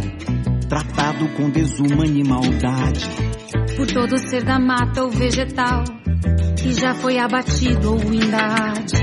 tratado 0.72 1.28
com 1.36 1.50
desuma 1.50 2.06
e 2.06 2.24
maldade. 2.24 3.06
Por 3.76 3.86
todo 3.88 4.16
ser 4.16 4.42
da 4.42 4.58
mata 4.58 5.02
ou 5.02 5.10
vegetal, 5.10 5.84
que 6.56 6.72
já 6.72 6.94
foi 6.94 7.18
abatido 7.18 7.92
ou 7.92 8.00
ainda 8.00 8.38
arde. 8.38 8.96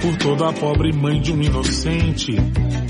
Por 0.00 0.16
toda 0.18 0.48
a 0.48 0.52
pobre 0.52 0.92
mãe 0.92 1.20
de 1.20 1.32
um 1.32 1.42
inocente, 1.42 2.36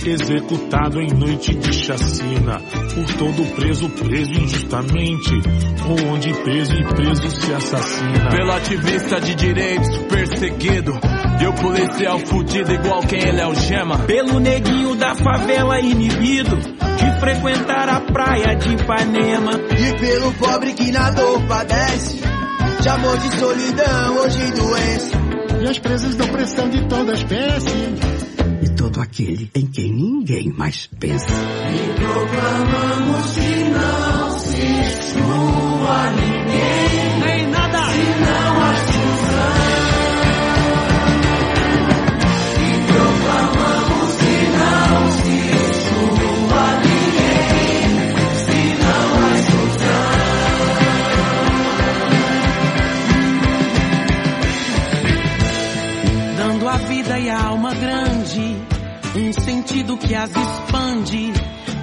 executado 0.04 1.00
em 1.00 1.08
noite 1.14 1.54
de 1.54 1.72
chacina. 1.72 2.60
Por 2.94 3.14
todo 3.14 3.54
preso 3.54 3.88
preso 3.88 4.32
injustamente, 4.32 5.32
ou 5.88 6.12
onde 6.12 6.30
preso 6.42 6.74
e 6.74 6.84
preso 6.94 7.30
se 7.30 7.54
assassina. 7.54 8.28
Pelo 8.28 8.52
ativista 8.52 9.18
de 9.18 9.34
direitos 9.34 9.96
perseguido, 10.10 10.92
o 11.44 11.52
policial 11.52 12.18
fudido 12.20 12.72
igual 12.72 13.02
quem 13.02 13.18
ele 13.20 13.40
é 13.40 13.46
o 13.46 13.54
gema. 13.54 13.98
Pelo 13.98 14.38
neguinho 14.38 14.94
da 14.94 15.14
favela 15.14 15.80
inibido, 15.80 16.56
de 16.56 17.20
frequentar 17.20 17.88
a 17.88 18.00
praia 18.00 18.54
de 18.54 18.74
Ipanema. 18.74 19.52
E 19.52 19.98
pelo 19.98 20.32
pobre 20.34 20.72
que 20.72 20.90
na 20.92 21.10
dor 21.10 21.42
padece, 21.46 22.20
de 22.80 22.88
amor, 22.88 23.18
de 23.18 23.36
solidão 23.36 24.28
de 24.28 24.52
doença. 24.52 25.16
E 25.60 25.68
as 25.68 25.78
presas 25.78 26.14
da 26.14 26.24
opressão 26.24 26.68
de 26.68 26.86
toda 26.88 27.12
espécie. 27.12 27.94
E 28.62 28.68
todo 28.70 29.00
aquele 29.00 29.50
em 29.54 29.66
quem 29.66 29.92
ninguém 29.92 30.52
mais 30.56 30.86
pensa. 30.98 31.32
E 31.32 32.00
proclamamos 32.00 33.34
que 33.34 33.64
não 33.70 34.38
se 34.38 34.62
exclua 34.62 36.10
ninguém. 36.12 36.45
Sentido 59.76 59.98
que 59.98 60.14
as 60.14 60.30
expande. 60.30 61.32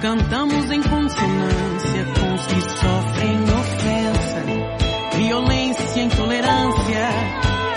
Cantamos 0.00 0.70
em 0.70 0.82
consonância 0.82 2.04
com 2.14 2.34
os 2.34 2.46
que 2.46 2.60
sofrem 2.60 3.44
ofensa, 3.44 4.42
violência, 5.16 6.02
intolerância, 6.02 7.08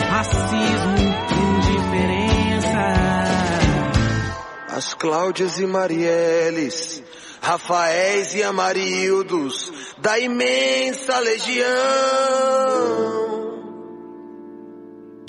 racismo, 0.10 0.98
indiferença. 1.56 2.86
As 4.76 4.94
Cláudias 4.96 5.60
e 5.60 5.66
Marieles, 5.66 7.04
Rafaéis 7.42 8.36
e 8.36 8.44
Amarildos, 8.44 9.72
da 10.00 10.20
imensa 10.20 11.20
legião 11.20 11.68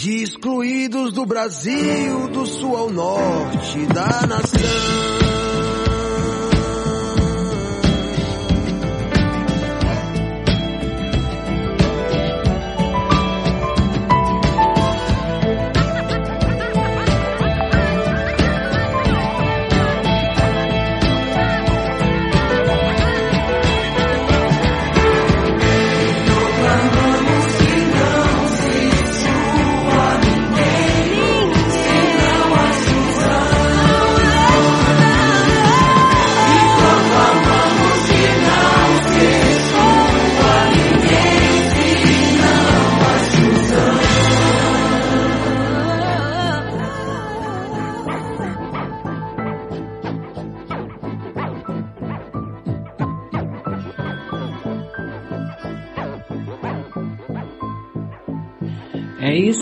de 0.08 0.22
excluídos 0.22 1.12
do 1.12 1.26
Brasil, 1.26 2.28
do 2.28 2.46
sul 2.46 2.74
ao 2.74 2.88
norte 2.88 3.84
da 3.92 4.26
nação. 4.26 5.07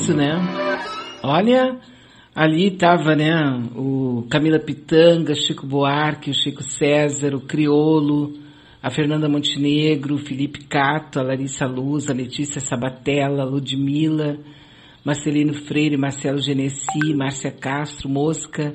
Isso, 0.07 0.15
né? 0.15 0.39
Olha, 1.21 1.81
ali 2.33 2.71
tava, 2.71 3.17
né, 3.17 3.35
o 3.75 4.25
Camila 4.31 4.61
Pitanga, 4.61 5.35
Chico 5.35 5.67
Buarque, 5.67 6.31
o 6.31 6.35
Chico 6.35 6.63
César, 6.63 7.35
o 7.35 7.41
Criolo, 7.41 8.35
a 8.81 8.89
Fernanda 8.89 9.29
Montenegro, 9.29 10.17
Felipe 10.19 10.65
Cato, 10.65 11.19
a 11.19 11.23
Larissa 11.25 11.67
Luz, 11.67 12.09
a 12.09 12.13
Letícia 12.13 12.61
Sabatella, 12.61 13.45
Ludmilla, 13.45 14.39
Marcelino 15.05 15.55
Freire, 15.55 15.97
Marcelo 15.97 16.39
Genesi, 16.39 17.13
Márcia 17.17 17.51
Castro, 17.51 18.09
Mosca, 18.09 18.75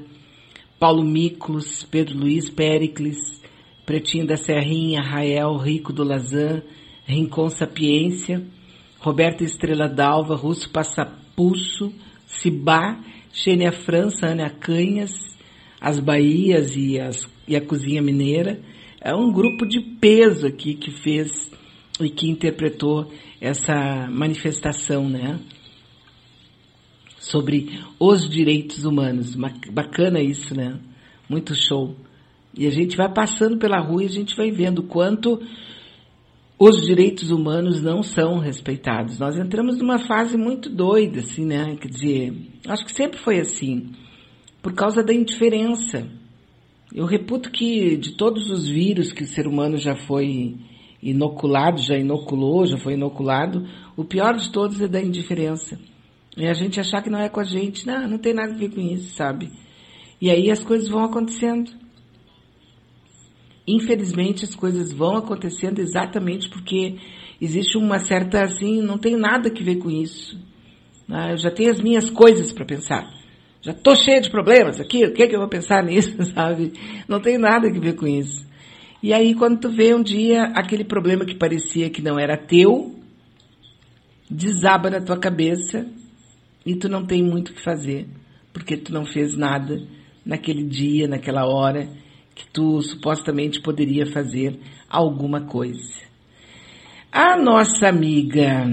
Paulo 0.78 1.04
Miklos, 1.04 1.84
Pedro 1.84 2.18
Luiz 2.18 2.50
Pericles, 2.50 3.42
Pretinho 3.86 4.28
da 4.28 4.36
Serrinha, 4.36 5.02
Rael 5.02 5.56
Rico 5.56 5.94
do 5.94 6.04
Lazan, 6.04 6.62
Rincon 7.06 7.50
Sapiência, 7.50 8.44
Roberta 9.00 9.46
Estrela 9.46 9.88
Dalva, 9.88 10.36
Russo 10.36 10.70
Passapulso, 11.32 11.94
Cibá, 12.26 13.00
Xênia 13.32 13.72
França, 13.72 14.28
Ana 14.28 14.50
Canhas, 14.50 15.12
as 15.80 16.00
Bahias 16.00 16.76
e, 16.76 17.00
as, 17.00 17.28
e 17.48 17.56
a 17.56 17.62
Cozinha 17.62 18.02
Mineira. 18.02 18.60
É 19.00 19.16
um 19.16 19.32
grupo 19.32 19.66
de 19.66 19.80
peso 20.00 20.46
aqui 20.46 20.76
que 20.76 20.92
fez 20.92 21.52
e 22.00 22.10
que 22.10 22.30
interpretou 22.30 23.12
essa 23.40 24.08
manifestação, 24.10 25.10
né? 25.10 25.40
Sobre 27.18 27.80
os 28.00 28.30
direitos 28.30 28.86
humanos. 28.86 29.36
Bacana 29.72 30.22
isso, 30.22 30.56
né? 30.56 30.80
Muito 31.30 31.56
show. 31.56 31.96
E 32.56 32.68
a 32.68 32.70
gente 32.70 32.98
vai 32.98 33.12
passando 33.12 33.58
pela 33.58 33.80
rua 33.80 34.04
e 34.04 34.08
a 34.08 34.10
gente 34.10 34.36
vai 34.36 34.52
vendo 34.52 34.84
quanto 34.84 35.42
os 36.64 36.86
direitos 36.86 37.32
humanos 37.32 37.82
não 37.82 38.04
são 38.04 38.38
respeitados. 38.38 39.18
Nós 39.18 39.36
entramos 39.36 39.80
numa 39.80 39.98
fase 39.98 40.38
muito 40.38 40.70
doida, 40.70 41.22
assim, 41.22 41.44
né? 41.44 41.76
Quer 41.76 41.88
dizer, 41.88 42.34
acho 42.68 42.86
que 42.86 42.92
sempre 42.92 43.18
foi 43.18 43.40
assim, 43.40 43.94
por 44.62 44.72
causa 44.72 45.02
da 45.02 45.12
indiferença. 45.12 46.08
Eu 46.94 47.08
reputo 47.08 47.50
que 47.50 47.98
de 47.98 48.12
todos 48.12 48.52
os 48.52 48.68
vírus 48.68 49.12
que 49.12 49.24
o 49.24 49.28
ser 49.28 49.48
humano 49.48 49.76
já 49.76 49.96
foi 49.96 50.56
inoculado, 51.02 51.82
já 51.82 51.98
inoculou, 51.98 52.68
já 52.68 52.78
foi 52.78 52.94
inoculado, 52.94 53.68
o 53.98 54.06
pior 54.06 54.36
de 54.36 54.52
todos 54.52 54.80
é 54.80 54.88
da 54.88 55.02
indiferença. 55.02 55.80
É 56.38 56.48
a 56.48 56.54
gente 56.54 56.80
achar 56.80 57.02
que 57.02 57.10
não 57.10 57.20
é 57.20 57.28
com 57.28 57.40
a 57.40 57.44
gente, 57.44 57.88
não, 57.88 58.08
não 58.08 58.18
tem 58.20 58.36
nada 58.36 58.54
a 58.54 58.58
ver 58.58 58.70
com 58.70 58.82
isso, 58.82 59.16
sabe? 59.16 59.50
E 60.22 60.30
aí 60.30 60.52
as 60.52 60.64
coisas 60.64 60.88
vão 60.88 61.04
acontecendo. 61.04 61.72
Infelizmente 63.68 64.44
as 64.44 64.56
coisas 64.56 64.92
vão 64.92 65.18
acontecendo 65.18 65.80
exatamente 65.80 66.50
porque 66.50 66.98
existe 67.40 67.78
uma 67.78 68.00
certa 68.00 68.44
assim, 68.44 68.82
não 68.82 68.98
tem 68.98 69.16
nada 69.16 69.50
que 69.50 69.64
ver 69.64 69.78
com 69.78 69.90
isso. 69.90 70.38
Né? 71.08 71.34
Eu 71.34 71.38
já 71.38 71.52
tenho 71.52 71.72
as 71.72 71.82
minhas 71.82 72.10
coisas 72.10 72.52
para 72.52 72.66
pensar. 72.66 73.10
Já 73.62 73.74
tô 73.74 73.96
cheia 73.96 74.20
de 74.20 74.32
problemas 74.32 74.80
aqui, 74.80 75.06
o 75.06 75.14
que 75.14 75.24
é 75.24 75.28
que 75.28 75.36
eu 75.36 75.40
vou 75.40 75.50
pensar 75.50 75.84
nisso, 75.86 76.24
sabe? 76.34 76.74
Não 77.08 77.20
tem 77.20 77.38
nada 77.38 77.72
que 77.72 77.80
ver 77.80 77.96
com 77.96 78.08
isso. 78.08 78.50
E 79.04 79.14
aí 79.14 79.36
quando 79.36 79.60
tu 79.60 79.70
vê 79.70 79.94
um 79.94 80.02
dia 80.02 80.46
aquele 80.56 80.84
problema 80.84 81.26
que 81.26 81.36
parecia 81.36 81.90
que 81.90 82.02
não 82.02 82.20
era 82.20 82.38
teu, 82.38 82.96
desaba 84.30 84.90
na 84.90 85.02
tua 85.02 85.18
cabeça 85.18 85.86
e 86.66 86.76
tu 86.76 86.88
não 86.88 87.06
tem 87.06 87.22
muito 87.22 87.50
o 87.50 87.54
que 87.54 87.64
fazer, 87.64 88.08
porque 88.54 88.78
tu 88.78 88.94
não 88.94 89.06
fez 89.06 89.36
nada 89.36 89.82
naquele 90.26 90.64
dia, 90.64 91.08
naquela 91.08 91.46
hora, 91.46 91.90
que 92.36 92.48
tu 92.48 92.82
supostamente 92.82 93.62
poderia 93.62 94.06
fazer 94.06 94.60
alguma 94.90 95.42
coisa. 95.42 96.02
A 97.12 97.38
nossa 97.38 97.88
amiga, 97.88 98.66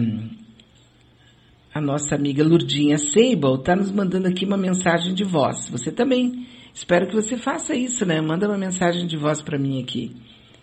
a 1.74 1.80
nossa 1.80 2.14
amiga 2.14 2.44
Lurdinha 2.44 2.98
Seibel 2.98 3.56
está 3.56 3.74
nos 3.74 3.90
mandando 3.90 4.28
aqui 4.28 4.44
uma 4.44 4.56
mensagem 4.56 5.14
de 5.14 5.24
voz. 5.24 5.68
Você 5.70 5.90
também. 5.90 6.46
Espero 6.72 7.08
que 7.08 7.14
você 7.14 7.36
faça 7.36 7.74
isso, 7.74 8.06
né? 8.06 8.20
Manda 8.20 8.46
uma 8.46 8.56
mensagem 8.56 9.06
de 9.06 9.16
voz 9.16 9.42
para 9.42 9.58
mim 9.58 9.82
aqui. 9.82 10.14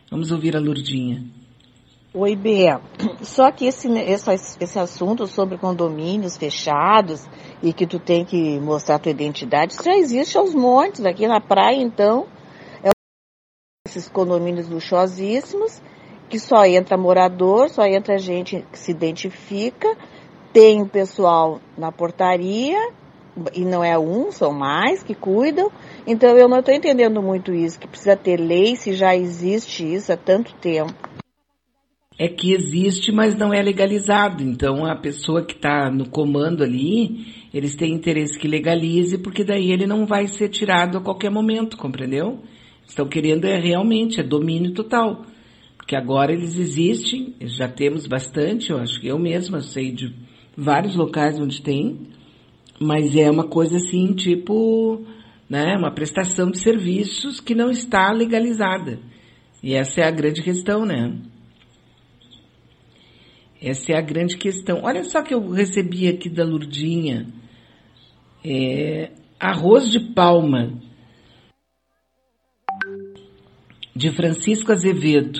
Vamos 0.09 0.31
ouvir 0.31 0.55
a 0.55 0.59
Lurdinha. 0.61 1.25
Oi, 2.13 2.33
Bea. 2.33 2.79
Só 3.21 3.51
que 3.51 3.65
esse, 3.65 3.89
esse, 3.89 4.31
esse 4.63 4.79
assunto 4.79 5.27
sobre 5.27 5.57
condomínios 5.57 6.37
fechados 6.37 7.27
e 7.61 7.73
que 7.73 7.85
tu 7.85 7.99
tem 7.99 8.23
que 8.23 8.57
mostrar 8.61 8.99
tua 8.99 9.11
identidade, 9.11 9.73
isso 9.73 9.83
já 9.83 9.97
existe 9.97 10.37
aos 10.37 10.55
montes. 10.55 11.03
Aqui 11.03 11.27
na 11.27 11.41
praia, 11.41 11.81
então, 11.81 12.27
esses 13.97 14.09
condomínios 14.09 14.67
luxuosíssimos, 14.69 15.81
que 16.29 16.39
só 16.39 16.65
entra 16.65 16.97
morador, 16.97 17.69
só 17.69 17.85
entra 17.85 18.17
gente 18.17 18.65
que 18.71 18.77
se 18.77 18.91
identifica, 18.91 19.95
tem 20.51 20.81
o 20.81 20.87
pessoal 20.87 21.59
na 21.77 21.91
portaria, 21.91 22.77
e 23.53 23.65
não 23.65 23.83
é 23.83 23.97
um, 23.97 24.31
são 24.31 24.53
mais 24.53 25.03
que 25.03 25.13
cuidam. 25.13 25.69
Então 26.07 26.37
eu 26.37 26.47
não 26.47 26.59
estou 26.59 26.73
entendendo 26.73 27.21
muito 27.21 27.53
isso, 27.53 27.79
que 27.79 27.87
precisa 27.87 28.15
ter 28.15 28.37
lei 28.37 28.75
se 28.75 28.93
já 28.93 29.15
existe 29.15 29.93
isso 29.93 30.11
há 30.11 30.17
tanto 30.17 30.53
tempo 30.55 30.93
é 32.17 32.27
que 32.27 32.53
existe, 32.53 33.11
mas 33.11 33.35
não 33.35 33.53
é 33.53 33.61
legalizado. 33.61 34.41
Então 34.43 34.85
a 34.85 34.95
pessoa 34.95 35.43
que 35.43 35.53
está 35.53 35.89
no 35.91 36.09
comando 36.09 36.63
ali, 36.63 37.47
eles 37.53 37.75
têm 37.75 37.93
interesse 37.93 38.39
que 38.39 38.47
legalize, 38.47 39.17
porque 39.17 39.43
daí 39.43 39.71
ele 39.71 39.85
não 39.85 40.05
vai 40.05 40.27
ser 40.27 40.49
tirado 40.49 40.97
a 40.97 41.01
qualquer 41.01 41.29
momento, 41.29 41.77
compreendeu? 41.77 42.39
Estão 42.87 43.07
querendo 43.07 43.45
é 43.45 43.59
realmente, 43.59 44.19
é 44.19 44.23
domínio 44.23 44.71
total. 44.71 45.25
Porque 45.77 45.95
agora 45.95 46.33
eles 46.33 46.57
existem, 46.57 47.35
já 47.41 47.67
temos 47.67 48.07
bastante, 48.07 48.71
eu 48.71 48.77
acho 48.77 48.99
que 48.99 49.07
eu 49.07 49.19
mesma 49.19 49.61
sei 49.61 49.91
de 49.91 50.13
vários 50.57 50.95
locais 50.95 51.39
onde 51.39 51.61
tem, 51.61 52.07
mas 52.79 53.15
é 53.15 53.29
uma 53.29 53.47
coisa 53.47 53.77
assim, 53.77 54.13
tipo, 54.13 55.05
né, 55.49 55.75
uma 55.77 55.91
prestação 55.91 56.49
de 56.49 56.57
serviços 56.57 57.39
que 57.39 57.53
não 57.53 57.69
está 57.69 58.11
legalizada. 58.11 58.99
E 59.61 59.73
essa 59.73 60.01
é 60.01 60.07
a 60.07 60.11
grande 60.11 60.41
questão, 60.41 60.85
né? 60.85 61.15
Essa 63.61 63.93
é 63.93 63.97
a 63.97 64.01
grande 64.01 64.37
questão. 64.37 64.81
Olha 64.83 65.03
só 65.03 65.23
que 65.23 65.33
eu 65.33 65.49
recebi 65.49 66.07
aqui 66.07 66.29
da 66.29 66.43
Lurdinha. 66.43 67.27
É, 68.43 69.11
arroz 69.39 69.89
de 69.89 69.99
palma. 70.13 70.73
De 73.97 74.11
Francisco 74.11 74.73
Azevedo. 74.73 75.39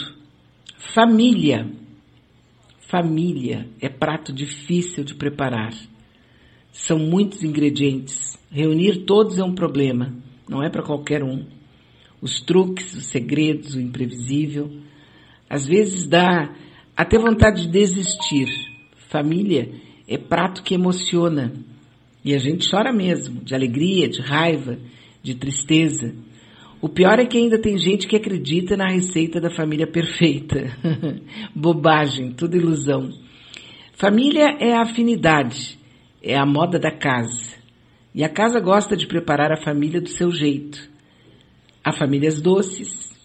Família. 0.77 1.69
Família 2.89 3.67
é 3.81 3.89
prato 3.89 4.31
difícil 4.31 5.03
de 5.03 5.13
preparar. 5.13 5.73
São 6.71 6.97
muitos 6.97 7.43
ingredientes. 7.43 8.39
Reunir 8.49 9.03
todos 9.03 9.37
é 9.39 9.43
um 9.43 9.53
problema. 9.53 10.15
Não 10.47 10.63
é 10.63 10.69
para 10.69 10.83
qualquer 10.83 11.21
um. 11.21 11.45
Os 12.21 12.39
truques, 12.39 12.93
os 12.93 13.07
segredos, 13.07 13.75
o 13.75 13.81
imprevisível. 13.81 14.71
Às 15.49 15.67
vezes 15.67 16.07
dá 16.07 16.55
até 16.95 17.19
vontade 17.19 17.63
de 17.63 17.67
desistir. 17.67 18.47
Família 19.09 19.69
é 20.07 20.17
prato 20.17 20.63
que 20.63 20.75
emociona. 20.75 21.51
E 22.23 22.33
a 22.33 22.37
gente 22.37 22.71
chora 22.71 22.93
mesmo, 22.93 23.43
de 23.43 23.53
alegria, 23.53 24.07
de 24.07 24.21
raiva, 24.21 24.79
de 25.21 25.35
tristeza. 25.35 26.15
O 26.81 26.89
pior 26.89 27.19
é 27.19 27.25
que 27.25 27.37
ainda 27.37 27.59
tem 27.59 27.77
gente 27.77 28.07
que 28.07 28.15
acredita 28.15 28.75
na 28.75 28.87
receita 28.87 29.39
da 29.39 29.49
família 29.49 29.87
perfeita. 29.87 30.77
Bobagem, 31.55 32.31
tudo 32.31 32.57
ilusão. 32.57 33.09
Família 33.93 34.57
é 34.59 34.73
a 34.73 34.81
afinidade, 34.81 35.79
é 36.21 36.37
a 36.37 36.45
moda 36.45 36.77
da 36.77 36.91
casa. 36.91 37.55
E 38.13 38.23
a 38.23 38.29
casa 38.29 38.59
gosta 38.59 38.95
de 38.95 39.07
preparar 39.07 39.51
a 39.51 39.61
família 39.61 40.01
do 40.01 40.09
seu 40.09 40.31
jeito. 40.31 40.89
Há 41.83 41.91
famílias 41.91 42.41
doces, 42.41 43.15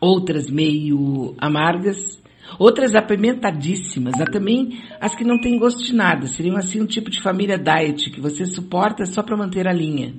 outras 0.00 0.50
meio 0.50 1.34
amargas, 1.38 2.20
outras 2.58 2.94
apimentadíssimas, 2.94 4.20
há 4.20 4.24
também 4.24 4.80
as 5.00 5.14
que 5.14 5.24
não 5.24 5.38
têm 5.38 5.58
gosto 5.58 5.82
de 5.84 5.94
nada, 5.94 6.26
seriam 6.26 6.56
assim 6.56 6.80
um 6.80 6.86
tipo 6.86 7.10
de 7.10 7.20
família 7.20 7.58
diet 7.58 8.10
que 8.10 8.20
você 8.20 8.44
suporta 8.46 9.04
só 9.06 9.22
para 9.22 9.36
manter 9.36 9.68
a 9.68 9.72
linha. 9.72 10.14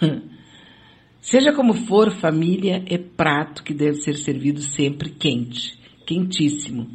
Seja 1.22 1.52
como 1.52 1.72
for, 1.72 2.10
família 2.10 2.82
é 2.84 2.98
prato 2.98 3.62
que 3.62 3.72
deve 3.72 3.94
ser 3.98 4.16
servido 4.16 4.60
sempre 4.60 5.08
quente, 5.08 5.78
quentíssimo. 6.04 6.90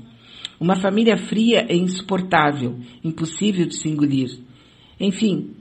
Uma 0.59 0.75
família 0.75 1.15
fria 1.15 1.65
é 1.69 1.73
insuportável, 1.73 2.77
impossível 3.01 3.65
de 3.65 3.77
se 3.77 3.87
engolir. 3.87 4.37
Enfim, 4.99 5.55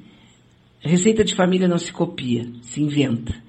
receita 0.81 1.23
de 1.23 1.37
família 1.37 1.69
não 1.69 1.79
se 1.79 1.93
copia, 1.93 2.45
se 2.61 2.83
inventa. 2.83 3.41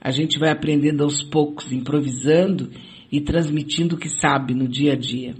A 0.00 0.10
gente 0.10 0.40
vai 0.40 0.50
aprendendo 0.50 1.04
aos 1.04 1.22
poucos, 1.22 1.70
improvisando 1.70 2.72
e 3.12 3.20
transmitindo 3.20 3.94
o 3.94 3.98
que 3.98 4.08
sabe 4.08 4.54
no 4.54 4.66
dia 4.66 4.94
a 4.94 4.96
dia. 4.96 5.36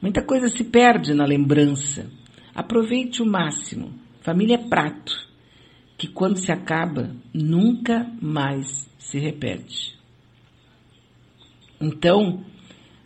Muita 0.00 0.22
coisa 0.24 0.48
se 0.48 0.64
perde 0.64 1.12
na 1.12 1.26
lembrança. 1.26 2.10
Aproveite 2.54 3.20
o 3.20 3.26
máximo. 3.26 3.92
Família 4.22 4.54
é 4.54 4.68
prato, 4.68 5.12
que 6.00 6.08
quando 6.08 6.38
se 6.38 6.50
acaba, 6.50 7.10
nunca 7.30 8.10
mais 8.22 8.88
se 8.98 9.18
repete. 9.18 9.98
Então, 11.78 12.42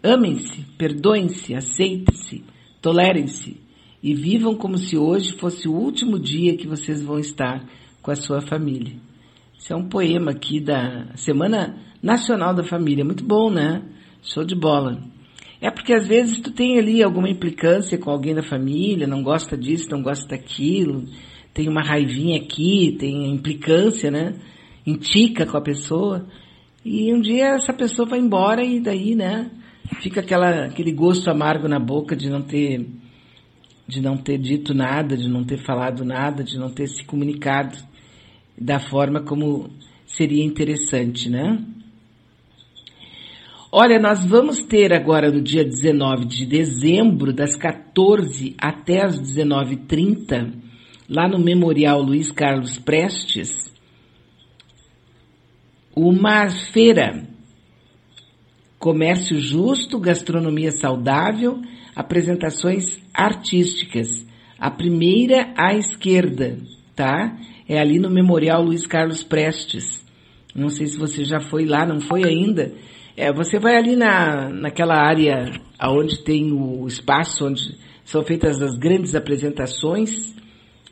amem-se, 0.00 0.60
perdoem-se, 0.78 1.56
aceitem-se, 1.56 2.44
tolerem-se 2.80 3.60
e 4.00 4.14
vivam 4.14 4.54
como 4.54 4.78
se 4.78 4.96
hoje 4.96 5.32
fosse 5.32 5.66
o 5.68 5.72
último 5.72 6.20
dia 6.20 6.56
que 6.56 6.68
vocês 6.68 7.02
vão 7.02 7.18
estar 7.18 7.68
com 8.00 8.12
a 8.12 8.14
sua 8.14 8.40
família. 8.40 8.94
Isso 9.58 9.72
é 9.72 9.76
um 9.76 9.88
poema 9.88 10.30
aqui 10.30 10.60
da 10.60 11.16
Semana 11.16 11.76
Nacional 12.00 12.54
da 12.54 12.62
Família. 12.62 13.04
Muito 13.04 13.24
bom, 13.24 13.50
né? 13.50 13.82
Show 14.22 14.44
de 14.44 14.54
bola. 14.54 15.02
É 15.60 15.68
porque 15.68 15.92
às 15.92 16.06
vezes 16.06 16.38
tu 16.38 16.52
tem 16.52 16.78
ali 16.78 17.02
alguma 17.02 17.28
implicância 17.28 17.98
com 17.98 18.12
alguém 18.12 18.36
da 18.36 18.42
família, 18.42 19.04
não 19.04 19.20
gosta 19.20 19.56
disso, 19.56 19.90
não 19.90 20.00
gosta 20.00 20.28
daquilo, 20.28 21.06
tem 21.55 21.68
uma 21.68 21.82
raivinha 21.82 22.36
aqui, 22.36 22.97
tem 22.98 23.31
implicância, 23.31 24.10
né? 24.10 24.35
Intica 24.85 25.47
com 25.47 25.56
a 25.56 25.62
pessoa. 25.62 26.26
E 26.85 27.14
um 27.14 27.20
dia 27.20 27.55
essa 27.55 27.72
pessoa 27.72 28.09
vai 28.09 28.18
embora 28.18 28.64
e 28.64 28.81
daí, 28.81 29.14
né? 29.14 29.51
Fica 30.01 30.20
aquela, 30.20 30.66
aquele 30.66 30.93
gosto 30.93 31.31
amargo 31.31 31.68
na 31.68 31.78
boca 31.78 32.16
de 32.16 32.28
não 32.28 32.43
ter 32.43 32.85
de 33.86 34.01
não 34.01 34.16
ter 34.16 34.39
dito 34.39 34.72
nada, 34.72 35.14
de 35.14 35.28
não 35.28 35.44
ter 35.44 35.59
falado 35.59 36.05
nada, 36.05 36.43
de 36.43 36.59
não 36.59 36.70
ter 36.70 36.86
se 36.89 37.05
comunicado 37.05 37.76
da 38.59 38.81
forma 38.81 39.20
como 39.20 39.68
seria 40.06 40.43
interessante, 40.43 41.28
né? 41.28 41.62
Olha, 43.70 43.98
nós 43.98 44.24
vamos 44.24 44.62
ter 44.62 44.93
agora 44.94 45.31
no 45.31 45.43
dia 45.43 45.64
19 45.64 46.24
de 46.24 46.47
dezembro, 46.47 47.32
das 47.32 47.56
14 47.56 48.55
até 48.56 49.05
as 49.05 49.20
19h30, 49.20 50.64
lá 51.09 51.28
no 51.28 51.39
Memorial 51.39 52.01
Luiz 52.02 52.31
Carlos 52.31 52.78
Prestes, 52.78 53.72
uma 55.94 56.48
feira. 56.72 57.26
Comércio 58.78 59.40
justo, 59.40 59.98
gastronomia 59.98 60.70
saudável, 60.70 61.62
apresentações 61.97 63.01
artísticas. 63.14 64.26
A 64.59 64.70
primeira 64.70 65.55
à 65.56 65.74
esquerda, 65.74 66.59
tá? 66.94 67.35
é 67.68 67.78
ali 67.78 67.98
no 67.98 68.10
Memorial 68.10 68.62
Luiz 68.62 68.86
Carlos 68.86 69.22
Prestes. 69.22 70.05
Não 70.55 70.68
sei 70.68 70.86
se 70.86 70.97
você 70.97 71.24
já 71.24 71.40
foi 71.40 71.64
lá, 71.64 71.86
não 71.86 72.01
foi 72.01 72.24
ainda. 72.24 72.72
É, 73.16 73.32
você 73.32 73.59
vai 73.59 73.76
ali 73.76 73.97
na, 73.97 74.48
naquela 74.51 74.94
área 74.94 75.51
onde 75.82 76.22
tem 76.22 76.52
o 76.52 76.86
espaço 76.86 77.47
onde 77.47 77.76
são 78.05 78.22
feitas 78.22 78.60
as 78.60 78.76
grandes 78.76 79.14
apresentações, 79.14 80.35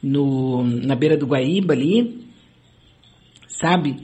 no, 0.03 0.65
na 0.65 0.95
beira 0.95 1.17
do 1.17 1.27
Guaíba 1.27 1.75
ali, 1.75 2.27
sabe? 3.47 3.97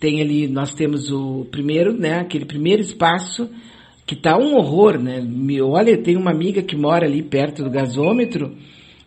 Tem 0.00 0.20
ali, 0.20 0.48
nós 0.48 0.74
temos 0.74 1.10
o 1.10 1.44
primeiro, 1.50 1.92
né, 1.92 2.20
aquele 2.20 2.44
primeiro 2.44 2.80
espaço 2.80 3.48
que 4.06 4.16
tá 4.16 4.36
um 4.36 4.56
horror, 4.56 4.98
né? 4.98 5.20
Me, 5.20 5.60
olha, 5.62 5.96
tem 5.96 6.16
uma 6.16 6.30
amiga 6.30 6.62
que 6.62 6.76
mora 6.76 7.06
ali 7.06 7.22
perto 7.22 7.62
do 7.62 7.70
gasômetro 7.70 8.56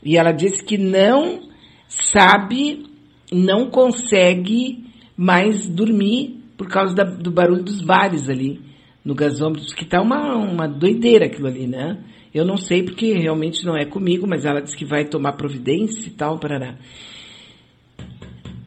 e 0.04 0.18
ela 0.18 0.32
disse 0.32 0.64
que 0.64 0.78
não 0.78 1.42
sabe, 1.88 2.86
não 3.32 3.70
consegue 3.70 4.86
mais 5.18 5.68
dormir 5.68 6.42
por 6.58 6.68
causa 6.68 6.96
da, 6.96 7.04
do 7.04 7.32
barulho 7.32 7.64
dos 7.64 7.82
bares 7.82 8.30
ali 8.30 8.62
no 9.04 9.14
gasômetro, 9.14 9.76
que 9.76 9.86
tá 9.86 10.02
uma, 10.02 10.36
uma 10.36 10.68
doideira 10.68 11.26
aquilo 11.26 11.48
ali, 11.48 11.68
né? 11.68 11.98
Eu 12.36 12.44
não 12.44 12.58
sei 12.58 12.84
porque 12.84 13.14
realmente 13.14 13.66
não 13.66 13.78
é 13.78 13.86
comigo, 13.86 14.28
mas 14.28 14.44
ela 14.44 14.62
disse 14.62 14.76
que 14.76 14.84
vai 14.84 15.06
tomar 15.06 15.38
providência 15.38 16.10
e 16.10 16.12
tal, 16.12 16.38
parará. 16.38 16.76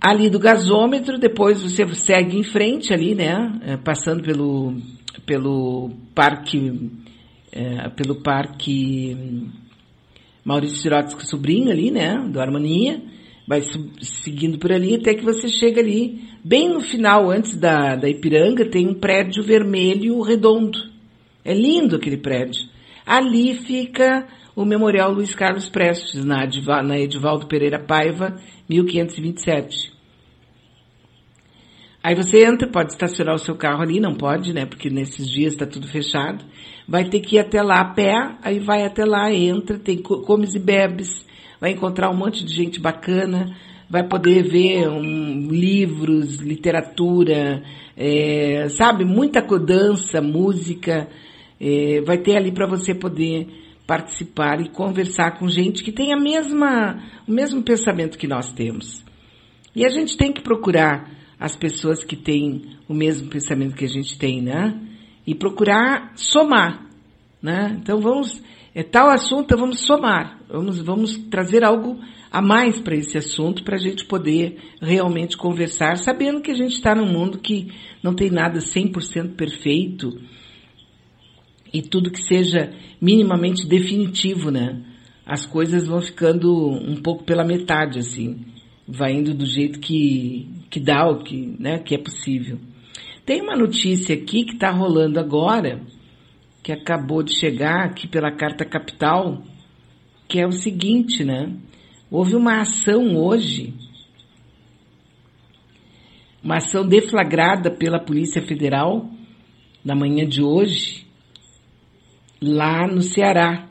Ali 0.01 0.31
do 0.31 0.39
gasômetro, 0.39 1.19
depois 1.19 1.63
você 1.63 1.87
segue 1.89 2.39
em 2.39 2.43
frente 2.43 2.95
ali, 2.95 3.15
né? 3.15 3.61
É, 3.67 3.77
passando 3.77 4.23
pelo, 4.23 4.75
pelo 5.27 5.91
parque, 6.15 6.91
é, 7.53 7.91
pelo 7.91 8.23
parque 8.23 9.45
Maurício 10.43 10.79
Sirotsky 10.79 11.27
Sobrinho 11.27 11.71
ali, 11.71 11.91
né? 11.91 12.17
Do 12.27 12.41
Harmonia. 12.41 13.03
Vai 13.47 13.61
seguindo 14.01 14.59
por 14.59 14.73
ali 14.73 14.95
até 14.95 15.13
que 15.13 15.23
você 15.23 15.47
chega 15.47 15.83
ali. 15.83 16.23
Bem 16.43 16.71
no 16.71 16.81
final, 16.81 17.31
antes 17.31 17.55
da, 17.55 17.97
da 17.97 18.09
Ipiranga, 18.09 18.65
tem 18.65 18.89
um 18.89 18.95
prédio 18.95 19.43
vermelho 19.43 20.23
redondo. 20.23 20.79
É 21.45 21.53
lindo 21.53 21.97
aquele 21.97 22.17
prédio. 22.17 22.68
Ali 23.09 23.55
fica 23.55 24.29
o 24.55 24.67
Memorial 24.67 25.11
Luiz 25.11 25.35
Carlos 25.35 25.71
Prestes, 25.71 26.27
na, 26.27 26.47
na 26.83 26.99
Edivaldo 26.99 27.47
Pereira 27.47 27.79
Paiva, 27.79 28.39
1527. 28.69 29.91
Aí 32.03 32.15
você 32.15 32.45
entra, 32.45 32.69
pode 32.69 32.93
estacionar 32.93 33.35
o 33.35 33.39
seu 33.39 33.57
carro 33.57 33.81
ali, 33.81 33.99
não 33.99 34.15
pode, 34.15 34.53
né? 34.53 34.67
Porque 34.67 34.91
nesses 34.91 35.27
dias 35.27 35.55
está 35.55 35.65
tudo 35.65 35.89
fechado. 35.89 36.45
Vai 36.87 37.09
ter 37.09 37.21
que 37.21 37.37
ir 37.37 37.39
até 37.39 37.63
lá 37.63 37.81
a 37.81 37.95
pé, 37.95 38.13
aí 38.43 38.59
vai 38.59 38.85
até 38.85 39.07
lá, 39.07 39.33
entra, 39.33 39.79
tem 39.79 40.03
comes 40.03 40.55
e 40.55 40.59
bebes, 40.59 41.27
vai 41.59 41.71
encontrar 41.71 42.11
um 42.11 42.17
monte 42.17 42.45
de 42.45 42.55
gente 42.55 42.79
bacana, 42.79 43.57
vai 43.89 44.07
poder 44.07 44.43
ver 44.43 44.87
um, 44.87 45.49
livros, 45.51 46.37
literatura, 46.37 47.63
é, 47.97 48.69
sabe, 48.69 49.07
muita 49.07 49.41
dança, 49.59 50.21
música, 50.21 51.09
é, 51.61 52.01
vai 52.03 52.19
ter 52.19 52.37
ali 52.37 52.53
para 52.53 52.67
você 52.67 52.95
poder 52.95 53.47
participar 53.87 54.61
e 54.61 54.69
conversar 54.69 55.39
com 55.39 55.49
gente 55.49 55.83
que 55.83 55.91
tem 55.91 56.13
a 56.13 56.17
mesma, 56.17 57.03
o 57.27 57.33
mesmo 57.33 57.63
pensamento 57.63 58.19
que 58.19 58.27
nós 58.27 58.53
temos. 58.53 59.03
E 59.75 59.85
a 59.85 59.89
gente 59.89 60.17
tem 60.17 60.33
que 60.33 60.43
procurar 60.43 61.11
as 61.41 61.57
pessoas 61.57 62.05
que 62.05 62.17
têm 62.17 62.77
o 62.89 62.95
mesmo 62.95 63.29
pensamento 63.29 63.77
que 63.77 63.85
a 63.85 63.89
gente 63.89 64.19
tem, 64.19 64.43
né? 64.43 64.79
E 65.27 65.35
procurar 65.35 66.13
somar, 66.17 66.87
né? 67.43 67.79
Então 67.81 67.99
vamos, 67.99 68.43
é 68.75 68.83
tal 68.83 69.09
assunto, 69.09 69.57
vamos 69.57 69.81
somar, 69.81 70.39
vamos, 70.49 70.81
vamos 70.81 71.17
trazer 71.31 71.65
algo 71.65 71.99
a 72.31 72.43
mais 72.43 72.79
para 72.81 72.95
esse 72.95 73.17
assunto 73.17 73.65
para 73.65 73.77
a 73.77 73.81
gente 73.81 74.05
poder 74.05 74.59
realmente 74.83 75.37
conversar, 75.37 75.97
sabendo 75.97 76.43
que 76.43 76.51
a 76.51 76.55
gente 76.55 76.75
está 76.75 76.95
num 76.95 77.11
mundo 77.11 77.39
que 77.39 77.73
não 78.03 78.15
tem 78.15 78.31
nada 78.31 78.59
100% 78.59 79.35
perfeito 79.35 80.13
e 81.79 81.83
tudo 81.83 82.11
que 82.11 82.23
seja 82.23 82.73
minimamente 83.01 83.67
definitivo, 83.67 84.51
né? 84.51 84.83
As 85.25 85.47
coisas 85.47 85.87
vão 85.87 86.01
ficando 86.01 86.71
um 86.71 86.97
pouco 86.97 87.25
pela 87.25 87.45
metade, 87.45 87.99
assim 87.99 88.45
vai 88.89 89.13
indo 89.13 89.35
do 89.35 89.45
jeito 89.45 89.79
que, 89.79 90.49
que 90.71 90.81
dá, 90.81 91.07
o 91.07 91.23
que, 91.23 91.55
né, 91.59 91.79
que 91.79 91.95
é 91.95 91.99
possível. 91.99 92.59
Tem 93.27 93.43
uma 93.43 93.55
notícia 93.55 94.15
aqui 94.15 94.45
que 94.45 94.55
está 94.55 94.71
rolando 94.71 95.21
agora, 95.21 95.83
que 96.63 96.73
acabou 96.73 97.23
de 97.23 97.39
chegar 97.39 97.85
aqui 97.85 98.09
pela 98.09 98.33
Carta 98.33 98.65
Capital, 98.65 99.43
que 100.27 100.41
é 100.41 100.47
o 100.47 100.53
seguinte, 100.53 101.23
né? 101.23 101.55
Houve 102.11 102.35
uma 102.35 102.63
ação 102.63 103.15
hoje, 103.17 103.75
uma 106.43 106.57
ação 106.57 106.89
deflagrada 106.89 107.71
pela 107.71 108.01
Polícia 108.01 108.41
Federal 108.41 109.11
na 109.85 109.95
manhã 109.95 110.27
de 110.27 110.43
hoje, 110.43 111.07
lá 112.41 112.87
no 112.87 113.03
Ceará. 113.03 113.69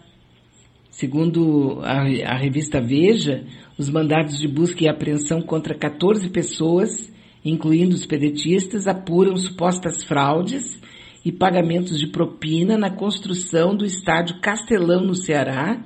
Segundo 0.89 1.79
a, 1.83 2.01
a 2.33 2.37
revista 2.37 2.81
Veja, 2.81 3.45
os 3.77 3.89
mandados 3.89 4.39
de 4.39 4.47
busca 4.47 4.83
e 4.83 4.89
apreensão 4.89 5.41
contra 5.41 5.75
14 5.75 6.29
pessoas, 6.29 7.11
incluindo 7.45 7.95
os 7.95 8.05
pedetistas, 8.05 8.87
apuram 8.87 9.37
supostas 9.37 10.03
fraudes 10.03 10.79
e 11.23 11.31
pagamentos 11.31 11.99
de 11.99 12.07
propina 12.07 12.77
na 12.77 12.89
construção 12.89 13.75
do 13.75 13.85
estádio 13.85 14.39
Castelão, 14.39 15.05
no 15.05 15.13
Ceará, 15.13 15.83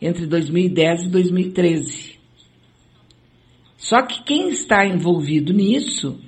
entre 0.00 0.26
2010 0.26 1.06
e 1.06 1.08
2013. 1.08 2.14
Só 3.76 4.02
que 4.02 4.22
quem 4.24 4.48
está 4.48 4.86
envolvido 4.86 5.52
nisso 5.52 6.18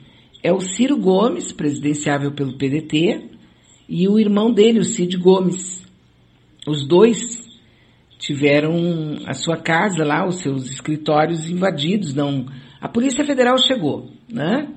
é 0.42 0.52
o 0.52 0.60
Ciro 0.60 0.96
Gomes, 0.98 1.52
presidenciável 1.52 2.32
pelo 2.32 2.58
PDT, 2.58 3.30
e 3.88 4.08
o 4.08 4.18
irmão 4.18 4.52
dele, 4.52 4.80
o 4.80 4.84
Cid 4.84 5.16
Gomes. 5.16 5.85
Os 6.66 6.86
dois 6.86 7.46
tiveram 8.18 9.18
a 9.26 9.34
sua 9.34 9.56
casa 9.56 10.04
lá, 10.04 10.26
os 10.26 10.36
seus 10.36 10.70
escritórios 10.70 11.48
invadidos, 11.48 12.14
não. 12.14 12.46
A 12.80 12.88
Polícia 12.88 13.24
Federal 13.24 13.56
chegou, 13.58 14.10
né? 14.28 14.68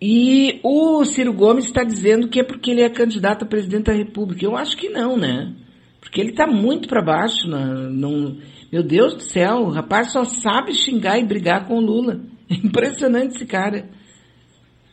E 0.00 0.60
o 0.62 1.04
Ciro 1.04 1.32
Gomes 1.32 1.66
está 1.66 1.82
dizendo 1.82 2.28
que 2.28 2.40
é 2.40 2.44
porque 2.44 2.70
ele 2.70 2.82
é 2.82 2.88
candidato 2.88 3.44
a 3.44 3.48
presidente 3.48 3.86
da 3.86 3.92
República. 3.92 4.44
Eu 4.44 4.56
acho 4.56 4.76
que 4.76 4.88
não, 4.88 5.16
né? 5.16 5.54
Porque 6.00 6.20
ele 6.20 6.30
está 6.30 6.46
muito 6.46 6.88
para 6.88 7.02
baixo. 7.02 7.48
Na, 7.48 7.74
não, 7.90 8.36
meu 8.70 8.82
Deus 8.82 9.14
do 9.14 9.22
céu, 9.22 9.62
o 9.62 9.70
rapaz 9.70 10.12
só 10.12 10.22
sabe 10.24 10.72
xingar 10.72 11.18
e 11.18 11.26
brigar 11.26 11.66
com 11.66 11.78
o 11.78 11.80
Lula. 11.80 12.20
Impressionante 12.48 13.34
esse 13.34 13.46
cara. 13.46 13.88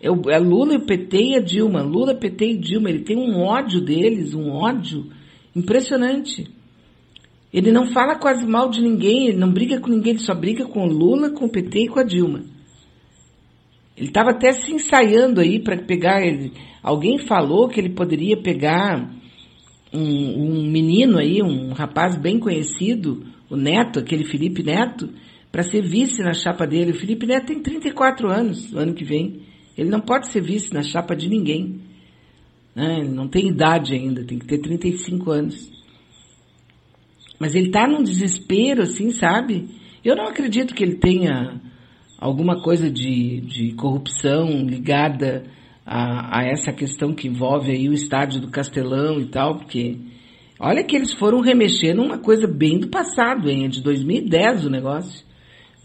É, 0.07 0.39
Lula 0.39 0.73
e 0.73 0.77
o 0.77 0.85
PT 0.85 1.17
e 1.17 1.35
a 1.35 1.39
Dilma. 1.39 1.81
Lula, 1.81 2.15
PT 2.15 2.45
e 2.45 2.57
Dilma. 2.57 2.89
Ele 2.89 3.03
tem 3.03 3.17
um 3.17 3.41
ódio 3.41 3.81
deles, 3.81 4.33
um 4.33 4.49
ódio 4.51 5.09
Impressionante. 5.55 6.45
Ele 7.53 7.71
não 7.71 7.87
fala 7.93 8.19
quase 8.19 8.45
mal 8.45 8.69
de 8.69 8.81
ninguém, 8.81 9.29
ele 9.29 9.37
não 9.37 9.49
briga 9.49 9.79
com 9.79 9.89
ninguém, 9.89 10.13
ele 10.13 10.19
só 10.19 10.35
briga 10.35 10.65
com 10.65 10.81
o 10.81 10.91
Lula, 10.91 11.29
com 11.29 11.45
o 11.45 11.49
PT 11.49 11.83
e 11.83 11.87
com 11.87 11.99
a 11.99 12.03
Dilma. 12.03 12.43
Ele 13.95 14.07
estava 14.07 14.31
até 14.31 14.51
se 14.51 14.73
ensaiando 14.73 15.39
aí 15.39 15.61
para 15.61 15.77
pegar. 15.77 16.21
Ele, 16.21 16.51
alguém 16.83 17.17
falou 17.17 17.69
que 17.69 17.79
ele 17.79 17.91
poderia 17.91 18.35
pegar 18.35 19.09
um, 19.93 20.01
um, 20.01 20.69
menino 20.69 21.17
aí, 21.17 21.41
um 21.41 21.71
rapaz 21.71 22.17
bem 22.17 22.37
conhecido, 22.37 23.25
o 23.49 23.55
Neto, 23.55 23.99
aquele 23.99 24.25
Felipe 24.25 24.61
Neto, 24.61 25.09
para 25.49 25.63
ser 25.63 25.81
vice 25.81 26.21
na 26.21 26.33
chapa 26.33 26.67
dele. 26.67 26.91
O 26.91 26.99
Felipe 26.99 27.25
Neto 27.25 27.45
tem 27.45 27.61
34 27.61 28.29
anos, 28.29 28.69
no 28.69 28.79
ano 28.79 28.93
que 28.93 29.05
vem. 29.05 29.43
Ele 29.77 29.89
não 29.89 29.99
pode 29.99 30.31
ser 30.31 30.41
vice 30.41 30.73
na 30.73 30.81
chapa 30.81 31.15
de 31.15 31.29
ninguém. 31.29 31.81
Né? 32.75 32.99
Ele 32.99 33.09
não 33.09 33.27
tem 33.27 33.47
idade 33.47 33.93
ainda, 33.93 34.23
tem 34.23 34.39
que 34.39 34.45
ter 34.45 34.59
35 34.59 35.31
anos. 35.31 35.71
Mas 37.39 37.55
ele 37.55 37.67
está 37.67 37.87
num 37.87 38.03
desespero, 38.03 38.83
assim, 38.83 39.11
sabe? 39.11 39.67
Eu 40.03 40.15
não 40.15 40.27
acredito 40.27 40.73
que 40.73 40.83
ele 40.83 40.95
tenha 40.95 41.59
alguma 42.17 42.61
coisa 42.61 42.89
de, 42.89 43.41
de 43.41 43.73
corrupção 43.73 44.65
ligada 44.65 45.43
a, 45.85 46.39
a, 46.39 46.43
essa 46.45 46.71
questão 46.71 47.13
que 47.13 47.27
envolve 47.27 47.71
aí 47.71 47.87
o 47.89 47.93
estádio 47.93 48.41
do 48.41 48.49
Castelão 48.49 49.19
e 49.19 49.25
tal, 49.25 49.57
porque 49.57 49.97
olha 50.59 50.83
que 50.83 50.95
eles 50.95 51.13
foram 51.13 51.41
remexer 51.41 51.95
numa 51.95 52.17
coisa 52.17 52.47
bem 52.47 52.79
do 52.79 52.87
passado, 52.87 53.49
hein? 53.49 53.65
É 53.65 53.67
de 53.67 53.81
2010 53.81 54.65
o 54.65 54.69
negócio. 54.69 55.25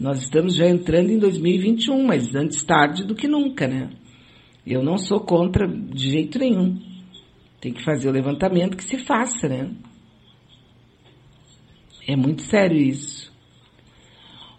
Nós 0.01 0.23
estamos 0.23 0.55
já 0.55 0.67
entrando 0.67 1.11
em 1.11 1.19
2021, 1.19 2.03
mas 2.03 2.33
antes 2.33 2.63
tarde 2.63 3.05
do 3.05 3.13
que 3.13 3.27
nunca, 3.27 3.67
né? 3.67 3.91
Eu 4.65 4.81
não 4.81 4.97
sou 4.97 5.19
contra 5.19 5.67
de 5.67 6.09
jeito 6.09 6.39
nenhum. 6.39 6.75
Tem 7.61 7.71
que 7.71 7.83
fazer 7.83 8.09
o 8.09 8.11
levantamento 8.11 8.75
que 8.75 8.83
se 8.83 8.97
faça, 8.97 9.47
né? 9.47 9.69
É 12.07 12.15
muito 12.15 12.41
sério 12.41 12.75
isso. 12.79 13.31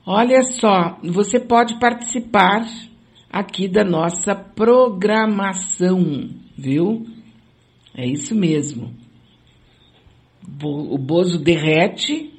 Olha 0.06 0.44
só, 0.44 1.01
você 1.02 1.40
pode 1.40 1.77
participar 1.81 2.64
aqui 3.28 3.66
da 3.66 3.82
nossa 3.82 4.36
programação, 4.36 6.31
viu? 6.56 7.05
É 7.97 8.06
isso 8.06 8.32
mesmo. 8.32 8.94
O 10.62 10.98
Bozo 10.98 11.43
derrete 11.43 12.32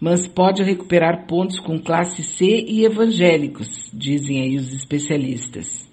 mas 0.00 0.28
pode 0.28 0.62
recuperar 0.62 1.26
pontos 1.26 1.58
com 1.58 1.78
classe 1.78 2.22
C 2.22 2.64
e 2.66 2.84
evangélicos, 2.84 3.90
dizem 3.92 4.42
aí 4.42 4.56
os 4.56 4.72
especialistas. 4.72 5.90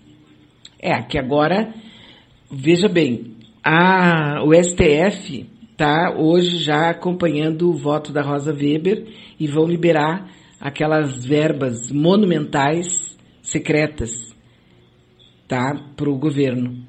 É, 0.79 1.01
que 1.01 1.17
agora, 1.17 1.73
veja 2.51 2.89
bem, 2.89 3.37
a, 3.63 4.43
o 4.43 4.53
STF 4.53 5.49
está 5.71 6.13
hoje 6.17 6.57
já 6.57 6.89
acompanhando 6.89 7.69
o 7.69 7.77
voto 7.77 8.11
da 8.11 8.21
Rosa 8.21 8.53
Weber 8.53 9.07
e 9.39 9.47
vão 9.47 9.65
liberar 9.65 10.29
aquelas 10.59 11.25
verbas 11.25 11.89
monumentais 11.91 13.17
secretas 13.41 14.33
tá, 15.47 15.75
para 15.95 16.09
o 16.09 16.17
governo. 16.17 16.85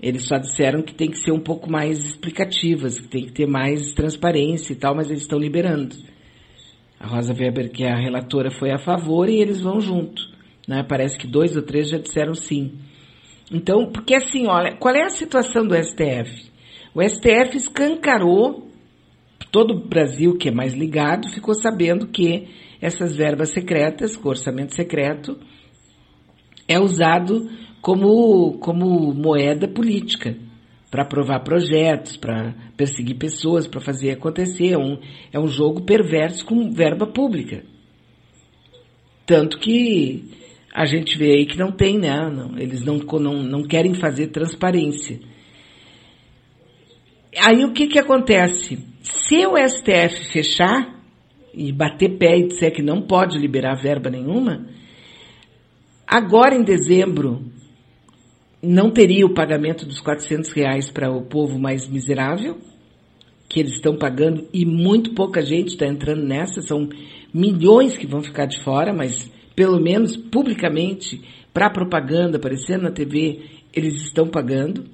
Eles 0.00 0.26
só 0.26 0.36
disseram 0.36 0.82
que 0.82 0.94
tem 0.94 1.10
que 1.10 1.18
ser 1.18 1.32
um 1.32 1.40
pouco 1.40 1.70
mais 1.70 1.98
explicativas, 1.98 3.00
que 3.00 3.08
tem 3.08 3.26
que 3.26 3.32
ter 3.32 3.46
mais 3.46 3.92
transparência 3.94 4.72
e 4.72 4.76
tal, 4.76 4.94
mas 4.94 5.08
eles 5.08 5.22
estão 5.22 5.38
liberando. 5.38 5.96
A 7.00 7.06
Rosa 7.06 7.32
Weber, 7.32 7.70
que 7.70 7.84
é 7.84 7.92
a 7.92 7.98
relatora, 7.98 8.50
foi 8.50 8.70
a 8.70 8.78
favor 8.78 9.28
e 9.28 9.40
eles 9.40 9.60
vão 9.60 9.80
junto. 9.80 10.22
Né? 10.66 10.82
Parece 10.82 11.18
que 11.18 11.26
dois 11.26 11.56
ou 11.56 11.62
três 11.62 11.88
já 11.88 11.98
disseram 11.98 12.34
sim. 12.34 12.72
Então, 13.52 13.90
porque 13.92 14.14
assim, 14.14 14.46
olha, 14.46 14.76
qual 14.76 14.94
é 14.94 15.04
a 15.04 15.10
situação 15.10 15.66
do 15.66 15.74
STF? 15.74 16.50
O 16.94 17.02
STF 17.02 17.56
escancarou, 17.56 18.68
todo 19.50 19.74
o 19.74 19.88
Brasil 19.88 20.36
que 20.36 20.48
é 20.48 20.52
mais 20.52 20.74
ligado 20.74 21.28
ficou 21.30 21.54
sabendo 21.54 22.08
que 22.08 22.48
essas 22.80 23.16
verbas 23.16 23.52
secretas, 23.52 24.16
com 24.16 24.28
orçamento 24.28 24.74
secreto, 24.74 25.38
é 26.66 26.78
usado 26.78 27.48
como, 27.80 28.58
como 28.58 29.14
moeda 29.14 29.66
política 29.68 30.36
para 30.90 31.02
aprovar 31.02 31.40
projetos, 31.40 32.16
para 32.16 32.54
perseguir 32.76 33.16
pessoas, 33.16 33.66
para 33.66 33.80
fazer 33.80 34.10
acontecer. 34.10 34.72
É 34.72 34.78
um, 34.78 34.98
é 35.32 35.38
um 35.38 35.48
jogo 35.48 35.82
perverso 35.82 36.44
com 36.44 36.70
verba 36.70 37.06
pública. 37.06 37.62
Tanto 39.26 39.58
que 39.58 40.24
a 40.72 40.86
gente 40.86 41.18
vê 41.18 41.32
aí 41.32 41.46
que 41.46 41.58
não 41.58 41.70
tem, 41.70 41.98
né? 41.98 42.30
Não, 42.30 42.58
eles 42.58 42.82
não, 42.82 42.98
não, 42.98 43.42
não 43.42 43.62
querem 43.62 43.94
fazer 43.94 44.28
transparência. 44.28 45.20
Aí 47.36 47.64
o 47.64 47.72
que, 47.72 47.86
que 47.88 47.98
acontece? 47.98 48.78
Se 49.02 49.46
o 49.46 49.54
STF 49.56 50.32
fechar 50.32 50.98
e 51.52 51.72
bater 51.72 52.16
pé 52.16 52.38
e 52.38 52.48
disser 52.48 52.72
que 52.72 52.82
não 52.82 53.02
pode 53.02 53.38
liberar 53.38 53.74
verba 53.74 54.08
nenhuma, 54.08 54.66
agora 56.06 56.54
em 56.54 56.62
dezembro 56.62 57.44
não 58.62 58.90
teria 58.90 59.24
o 59.24 59.34
pagamento 59.34 59.86
dos 59.86 60.00
400 60.00 60.52
reais 60.52 60.90
para 60.90 61.10
o 61.10 61.22
povo 61.22 61.58
mais 61.58 61.88
miserável, 61.88 62.58
que 63.48 63.60
eles 63.60 63.74
estão 63.74 63.96
pagando 63.96 64.46
e 64.52 64.66
muito 64.66 65.14
pouca 65.14 65.40
gente 65.40 65.68
está 65.68 65.86
entrando 65.86 66.22
nessa, 66.22 66.60
são 66.60 66.88
milhões 67.32 67.96
que 67.96 68.06
vão 68.06 68.22
ficar 68.22 68.46
de 68.46 68.62
fora, 68.62 68.92
mas 68.92 69.30
pelo 69.54 69.80
menos 69.80 70.16
publicamente, 70.16 71.20
para 71.52 71.70
propaganda, 71.70 72.36
aparecendo 72.36 72.82
na 72.82 72.90
TV, 72.90 73.40
eles 73.74 74.02
estão 74.02 74.28
pagando, 74.28 74.84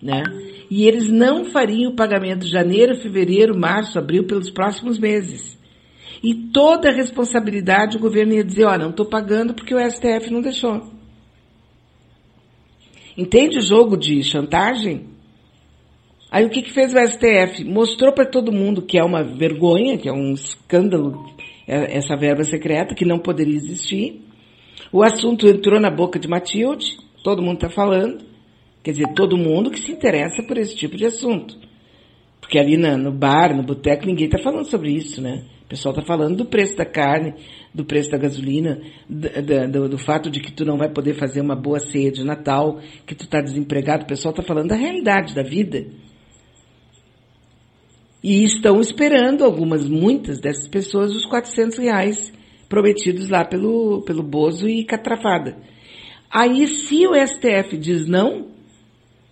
né? 0.00 0.22
E 0.70 0.86
eles 0.86 1.10
não 1.10 1.44
fariam 1.44 1.92
o 1.92 1.96
pagamento 1.96 2.46
janeiro, 2.46 2.96
fevereiro, 2.96 3.58
março, 3.58 3.98
abril 3.98 4.24
pelos 4.24 4.50
próximos 4.50 4.98
meses. 4.98 5.58
E 6.22 6.34
toda 6.34 6.88
a 6.88 6.94
responsabilidade 6.94 7.96
o 7.96 8.00
governo 8.00 8.32
ia 8.32 8.44
dizer, 8.44 8.64
ó, 8.64 8.78
não 8.78 8.90
estou 8.90 9.04
pagando 9.04 9.52
porque 9.52 9.74
o 9.74 9.90
STF 9.90 10.30
não 10.30 10.40
deixou. 10.40 10.93
Entende 13.16 13.58
o 13.58 13.62
jogo 13.62 13.96
de 13.96 14.22
chantagem? 14.22 15.06
Aí 16.30 16.44
o 16.44 16.50
que, 16.50 16.62
que 16.62 16.72
fez 16.72 16.92
o 16.92 16.98
STF? 16.98 17.64
Mostrou 17.64 18.12
para 18.12 18.26
todo 18.26 18.50
mundo 18.50 18.82
que 18.82 18.98
é 18.98 19.04
uma 19.04 19.22
vergonha, 19.22 19.96
que 19.96 20.08
é 20.08 20.12
um 20.12 20.32
escândalo 20.32 21.24
é, 21.66 21.96
essa 21.96 22.16
verba 22.16 22.42
secreta, 22.42 22.94
que 22.94 23.04
não 23.04 23.18
poderia 23.18 23.54
existir. 23.54 24.20
O 24.92 25.02
assunto 25.02 25.46
entrou 25.46 25.80
na 25.80 25.90
boca 25.90 26.18
de 26.18 26.28
Matilde, 26.28 26.98
todo 27.22 27.42
mundo 27.42 27.54
está 27.54 27.70
falando. 27.70 28.24
Quer 28.82 28.90
dizer, 28.90 29.14
todo 29.14 29.38
mundo 29.38 29.70
que 29.70 29.80
se 29.80 29.92
interessa 29.92 30.42
por 30.42 30.58
esse 30.58 30.76
tipo 30.76 30.96
de 30.96 31.06
assunto. 31.06 31.56
Porque 32.40 32.58
ali 32.58 32.76
no 32.76 33.10
bar, 33.10 33.56
no 33.56 33.62
boteco, 33.62 34.04
ninguém 34.04 34.26
está 34.26 34.38
falando 34.38 34.66
sobre 34.66 34.90
isso, 34.90 35.22
né? 35.22 35.44
O 35.64 35.68
pessoal 35.68 35.94
está 35.94 36.04
falando 36.04 36.36
do 36.36 36.44
preço 36.44 36.76
da 36.76 36.84
carne, 36.84 37.34
do 37.74 37.84
preço 37.84 38.08
da 38.10 38.16
gasolina, 38.16 38.80
do, 39.10 39.68
do, 39.68 39.88
do, 39.88 39.98
fato 39.98 40.30
de 40.30 40.38
que 40.38 40.52
tu 40.52 40.64
não 40.64 40.78
vai 40.78 40.88
poder 40.88 41.14
fazer 41.14 41.40
uma 41.40 41.56
boa 41.56 41.80
ceia 41.80 42.12
de 42.12 42.22
Natal, 42.22 42.78
que 43.04 43.16
tu 43.16 43.24
está 43.24 43.40
desempregado. 43.40 44.04
O 44.04 44.06
pessoal 44.06 44.30
está 44.30 44.44
falando 44.44 44.68
da 44.68 44.76
realidade 44.76 45.34
da 45.34 45.42
vida. 45.42 45.84
E 48.22 48.44
estão 48.44 48.80
esperando 48.80 49.44
algumas, 49.44 49.88
muitas 49.88 50.40
dessas 50.40 50.68
pessoas, 50.68 51.14
os 51.14 51.26
400 51.26 51.78
reais 51.78 52.32
prometidos 52.68 53.28
lá 53.28 53.44
pelo, 53.44 54.02
pelo 54.02 54.22
Bozo 54.22 54.68
e 54.68 54.84
Catrafada. 54.84 55.58
Aí, 56.30 56.66
se 56.68 57.06
o 57.06 57.14
STF 57.14 57.76
diz 57.76 58.06
não, 58.06 58.48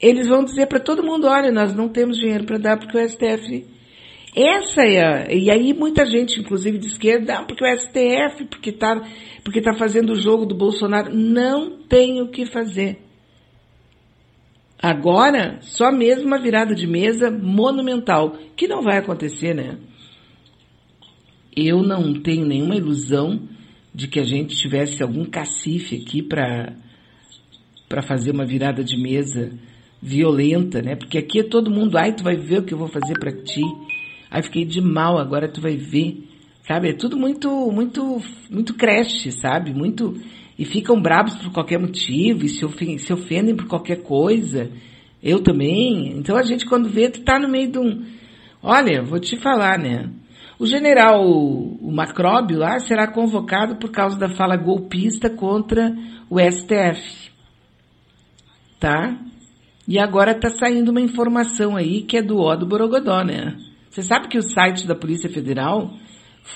eles 0.01 0.27
vão 0.27 0.45
dizer 0.45 0.67
para 0.67 0.81
todo 0.81 1.03
mundo, 1.03 1.29
olha, 1.29 1.53
nós 1.53 1.75
não 1.75 1.89
temos 1.89 2.19
dinheiro 2.19 2.45
para 2.45 2.59
dar 2.59 2.77
porque 2.77 2.99
o 2.99 3.09
STF 3.09 3.65
essa 4.35 4.83
é 4.83 5.05
a, 5.05 5.33
e 5.33 5.51
aí 5.51 5.75
muita 5.75 6.07
gente, 6.07 6.41
inclusive 6.41 6.79
de 6.79 6.87
esquerda, 6.87 7.39
ah, 7.39 7.45
porque 7.45 7.65
o 7.65 7.79
STF, 7.79 8.47
porque 8.47 8.71
está 8.71 9.03
porque 9.45 9.61
tá 9.61 9.75
fazendo 9.75 10.13
o 10.13 10.21
jogo 10.21 10.47
do 10.47 10.55
Bolsonaro. 10.55 11.15
Não 11.15 11.83
tem 11.83 12.23
o 12.23 12.29
que 12.29 12.47
fazer. 12.47 12.99
Agora, 14.81 15.59
só 15.61 15.93
mesmo 15.93 16.27
uma 16.27 16.41
virada 16.41 16.75
de 16.75 16.87
mesa 16.87 17.31
monumental, 17.31 18.37
que 18.57 18.67
não 18.67 18.83
vai 18.83 18.99
acontecer, 18.99 19.55
né? 19.55 19.79
Eu 21.55 21.83
não 21.83 22.21
tenho 22.21 22.47
nenhuma 22.47 22.75
ilusão 22.75 23.49
de 23.95 24.09
que 24.09 24.19
a 24.19 24.25
gente 24.25 24.57
tivesse 24.57 25.03
algum 25.03 25.25
cacife 25.25 25.97
aqui 25.97 26.23
para 26.23 26.75
para 27.89 28.01
fazer 28.01 28.31
uma 28.31 28.47
virada 28.47 28.83
de 28.83 28.97
mesa 28.97 29.53
violenta, 30.01 30.81
né? 30.81 30.97
Porque 30.97 31.19
aqui 31.19 31.41
é 31.41 31.43
todo 31.43 31.71
mundo, 31.71 31.99
ai, 31.99 32.15
tu 32.15 32.25
vai 32.25 32.37
ver 32.37 32.61
o 32.61 32.65
que 32.65 32.73
eu 32.73 32.79
vou 32.79 32.89
fazer 32.89 33.19
para 33.19 33.31
ti. 33.31 33.61
Aí 34.33 34.43
fiquei 34.43 34.65
de 34.65 34.81
mal, 34.81 35.19
agora 35.19 35.47
tu 35.47 35.61
vai 35.61 35.77
ver. 35.77 36.27
Sabe? 36.67 36.89
É 36.89 36.95
tudo 36.95 37.19
muito, 37.19 37.51
muito, 37.71 38.19
muito 38.51 38.73
creche, 38.73 39.31
sabe? 39.31 39.75
Muito. 39.75 40.17
E 40.59 40.65
ficam 40.65 40.99
bravos 40.99 41.35
por 41.35 41.53
qualquer 41.53 41.79
motivo, 41.79 42.47
e 42.47 42.49
se, 42.49 42.65
ofendem, 42.65 42.97
se 42.97 43.13
ofendem 43.13 43.55
por 43.55 43.67
qualquer 43.67 44.03
coisa. 44.03 44.71
Eu 45.23 45.43
também. 45.43 46.17
Então 46.17 46.35
a 46.35 46.43
gente, 46.43 46.65
quando 46.65 46.89
vê, 46.89 47.11
tu 47.11 47.21
tá 47.21 47.39
no 47.39 47.47
meio 47.47 47.71
de 47.71 47.79
um. 47.79 48.07
Olha, 48.63 49.03
vou 49.03 49.21
te 49.21 49.37
falar, 49.37 49.79
né? 49.79 50.09
O 50.59 50.65
general, 50.65 51.27
o 51.27 51.93
Macróbio 51.93 52.59
lá, 52.59 52.79
será 52.79 53.07
convocado 53.07 53.77
por 53.77 53.91
causa 53.91 54.19
da 54.19 54.31
fala 54.31 54.57
golpista 54.57 55.29
contra 55.29 55.95
o 56.31 56.39
STF. 56.41 57.31
Tá? 58.81 59.15
E 59.87 59.99
agora 59.99 60.35
tá 60.35 60.49
saindo 60.49 60.91
uma 60.91 61.01
informação 61.01 61.77
aí 61.77 62.03
que 62.03 62.17
é 62.17 62.23
do 62.23 62.39
O 62.39 62.57
do 62.57 62.65
Borogodó, 62.65 63.23
né? 63.23 63.57
Você 63.93 64.01
sabe 64.01 64.29
que 64.29 64.39
o 64.39 64.43
site 64.43 64.87
da 64.87 64.95
Polícia 64.95 65.29
Federal 65.29 65.93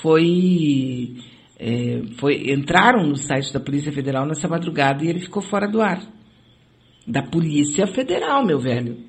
foi, 0.01 1.17
é, 1.59 2.01
foi. 2.17 2.51
Entraram 2.51 3.05
no 3.05 3.15
site 3.15 3.53
da 3.53 3.59
Polícia 3.59 3.91
Federal 3.91 4.25
nessa 4.25 4.47
madrugada 4.47 5.05
e 5.05 5.07
ele 5.07 5.19
ficou 5.19 5.43
fora 5.43 5.67
do 5.67 5.79
ar. 5.79 6.01
Da 7.05 7.21
Polícia 7.21 7.85
Federal, 7.85 8.43
meu 8.43 8.57
velho. 8.57 9.05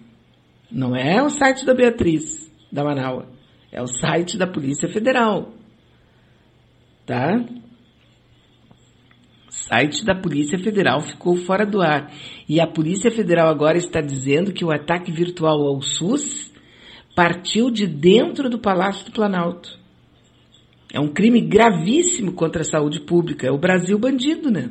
Não 0.71 0.95
é 0.95 1.23
o 1.23 1.31
site 1.31 1.65
da 1.65 1.73
Beatriz, 1.73 2.53
da 2.71 2.85
Manaus. 2.85 3.25
É 3.73 3.81
o 3.81 3.87
site 3.87 4.37
da 4.37 4.47
Polícia 4.47 4.91
Federal. 4.91 5.55
Tá? 7.07 7.43
O 9.49 9.53
site 9.53 10.05
da 10.05 10.15
Polícia 10.15 10.59
Federal 10.59 11.01
ficou 11.01 11.35
fora 11.35 11.65
do 11.65 11.81
ar. 11.81 12.13
E 12.47 12.61
a 12.61 12.67
Polícia 12.67 13.11
Federal 13.11 13.49
agora 13.49 13.79
está 13.79 14.03
dizendo 14.03 14.53
que 14.53 14.67
o 14.67 14.71
ataque 14.71 15.11
virtual 15.11 15.63
ao 15.67 15.81
SUS 15.81 16.48
partiu 17.19 17.69
de 17.69 17.85
dentro 17.85 18.49
do 18.49 18.61
Palácio 18.61 19.05
do 19.07 19.11
Planalto. 19.11 19.77
É 20.95 21.01
um 21.01 21.09
crime 21.09 21.41
gravíssimo 21.41 22.31
contra 22.33 22.61
a 22.61 22.65
saúde 22.65 23.01
pública. 23.01 23.45
É 23.45 23.51
o 23.51 23.59
Brasil 23.59 23.99
bandido, 23.99 24.53
né? 24.53 24.71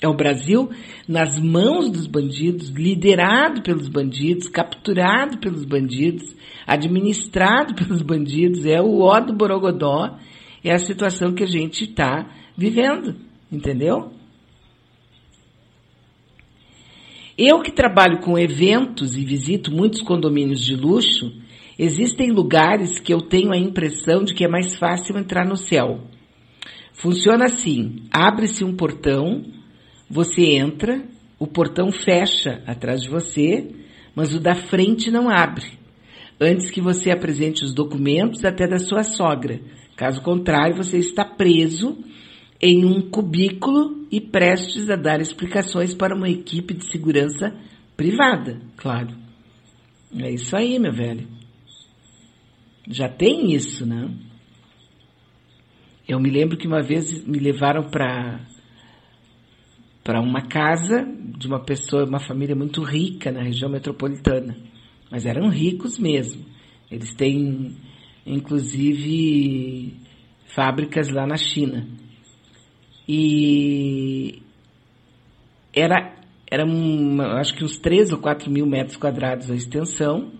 É 0.00 0.06
o 0.06 0.14
Brasil 0.14 0.70
nas 1.08 1.40
mãos 1.40 1.90
dos 1.90 2.06
bandidos, 2.06 2.68
liderado 2.68 3.60
pelos 3.60 3.88
bandidos, 3.88 4.48
capturado 4.48 5.38
pelos 5.38 5.64
bandidos, 5.64 6.32
administrado 6.64 7.74
pelos 7.84 8.02
bandidos. 8.02 8.64
É 8.64 8.80
o 8.80 9.00
ó 9.00 9.18
do 9.18 9.34
Borogodó. 9.34 10.16
É 10.62 10.72
a 10.72 10.78
situação 10.78 11.34
que 11.34 11.42
a 11.42 11.48
gente 11.48 11.86
está 11.86 12.36
vivendo, 12.56 13.16
entendeu? 13.50 14.12
Eu 17.36 17.60
que 17.62 17.72
trabalho 17.72 18.20
com 18.20 18.38
eventos 18.38 19.16
e 19.16 19.24
visito 19.24 19.72
muitos 19.72 20.02
condomínios 20.02 20.60
de 20.60 20.76
luxo, 20.76 21.32
Existem 21.78 22.30
lugares 22.32 22.98
que 22.98 23.12
eu 23.12 23.20
tenho 23.20 23.52
a 23.52 23.58
impressão 23.58 24.24
de 24.24 24.34
que 24.34 24.44
é 24.44 24.48
mais 24.48 24.76
fácil 24.76 25.16
entrar 25.16 25.46
no 25.46 25.56
céu. 25.56 26.00
Funciona 26.94 27.44
assim: 27.44 28.02
abre-se 28.12 28.64
um 28.64 28.74
portão, 28.74 29.44
você 30.10 30.56
entra, 30.56 31.04
o 31.38 31.46
portão 31.46 31.92
fecha 31.92 32.62
atrás 32.66 33.02
de 33.02 33.08
você, 33.08 33.70
mas 34.14 34.34
o 34.34 34.40
da 34.40 34.54
frente 34.54 35.10
não 35.10 35.30
abre. 35.30 35.78
Antes 36.40 36.70
que 36.70 36.80
você 36.80 37.10
apresente 37.10 37.64
os 37.64 37.74
documentos 37.74 38.44
até 38.44 38.66
da 38.66 38.78
sua 38.78 39.02
sogra, 39.02 39.60
Caso 39.98 40.22
contrário, 40.22 40.76
você 40.76 40.96
está 40.96 41.24
preso 41.24 41.98
em 42.62 42.84
um 42.84 43.10
cubículo 43.10 44.06
e 44.12 44.20
prestes 44.20 44.88
a 44.88 44.94
dar 44.94 45.20
explicações 45.20 45.92
para 45.92 46.14
uma 46.14 46.30
equipe 46.30 46.72
de 46.72 46.88
segurança 46.88 47.52
privada, 47.96 48.60
claro. 48.76 49.12
É 50.16 50.30
isso 50.30 50.56
aí, 50.56 50.78
meu 50.78 50.92
velho. 50.92 51.26
Já 52.90 53.08
tem 53.08 53.52
isso, 53.52 53.84
né? 53.86 54.10
Eu 56.08 56.18
me 56.18 56.30
lembro 56.30 56.56
que 56.56 56.66
uma 56.66 56.82
vez 56.82 57.24
me 57.26 57.38
levaram 57.38 57.90
para 57.90 58.40
para 60.02 60.22
uma 60.22 60.40
casa 60.40 61.04
de 61.36 61.46
uma 61.46 61.62
pessoa, 61.62 62.06
uma 62.06 62.18
família 62.18 62.56
muito 62.56 62.82
rica 62.82 63.30
na 63.30 63.42
região 63.42 63.70
metropolitana. 63.70 64.56
Mas 65.10 65.26
eram 65.26 65.50
ricos 65.50 65.98
mesmo. 65.98 66.46
Eles 66.90 67.14
têm, 67.14 67.76
inclusive, 68.24 69.94
fábricas 70.54 71.10
lá 71.10 71.26
na 71.26 71.36
China. 71.36 71.86
E 73.06 74.40
era, 75.74 76.16
era 76.50 76.64
uma, 76.64 77.38
acho 77.38 77.54
que 77.54 77.62
uns 77.62 77.78
3 77.78 78.10
ou 78.12 78.18
4 78.18 78.50
mil 78.50 78.64
metros 78.64 78.96
quadrados 78.96 79.50
a 79.50 79.54
extensão, 79.54 80.32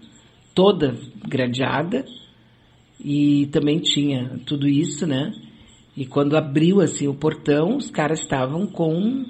toda 0.55 0.99
gradeada, 1.27 2.07
e 3.01 3.47
também 3.47 3.79
tinha 3.79 4.41
tudo 4.45 4.69
isso, 4.69 5.07
né? 5.07 5.33
E 5.97 6.07
quando 6.07 6.37
abriu 6.37 6.81
assim 6.81 7.09
o 7.09 7.15
portão, 7.15 7.77
os 7.77 7.91
caras 7.91 8.21
estavam 8.21 8.67
com 8.67 9.25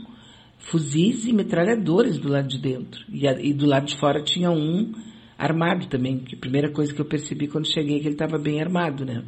fuzis 0.58 1.26
e 1.26 1.32
metralhadores 1.32 2.18
do 2.18 2.28
lado 2.28 2.48
de 2.48 2.58
dentro. 2.58 3.04
E, 3.08 3.26
a, 3.26 3.40
e 3.40 3.52
do 3.52 3.66
lado 3.66 3.86
de 3.86 3.96
fora 3.96 4.22
tinha 4.22 4.50
um 4.50 4.92
armado 5.38 5.86
também, 5.86 6.18
que 6.18 6.34
a 6.34 6.38
primeira 6.38 6.70
coisa 6.70 6.92
que 6.92 7.00
eu 7.00 7.06
percebi 7.06 7.46
quando 7.46 7.72
cheguei 7.72 7.96
é 7.96 8.00
que 8.00 8.06
ele 8.06 8.14
estava 8.14 8.38
bem 8.38 8.60
armado, 8.60 9.04
né? 9.04 9.22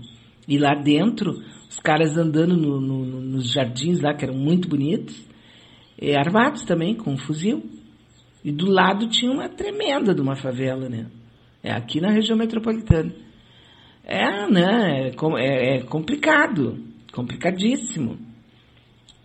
E 0.49 0.59
lá 0.59 0.75
dentro, 0.75 1.31
os 1.69 1.79
caras 1.79 2.17
andando 2.17 2.57
no, 2.57 2.81
no, 2.81 3.21
nos 3.21 3.53
jardins 3.53 4.01
lá, 4.01 4.13
que 4.15 4.25
eram 4.25 4.35
muito 4.37 4.69
bonitos, 4.69 5.25
armados 6.19 6.63
também, 6.65 6.95
com 6.95 7.13
um 7.13 7.19
fuzil. 7.19 7.63
E 8.45 8.51
do 8.51 8.71
lado 8.71 9.09
tinha 9.09 9.31
uma 9.31 9.49
tremenda 9.49 10.15
de 10.15 10.21
uma 10.21 10.35
favela, 10.35 10.89
né? 10.89 11.07
É 11.63 11.73
aqui 11.73 12.01
na 12.01 12.11
região 12.11 12.37
metropolitana. 12.37 13.13
É, 14.11 14.51
né? 14.51 15.07
É, 15.07 15.13
é, 15.39 15.77
é 15.77 15.83
complicado, 15.83 16.85
complicadíssimo. 17.13 18.19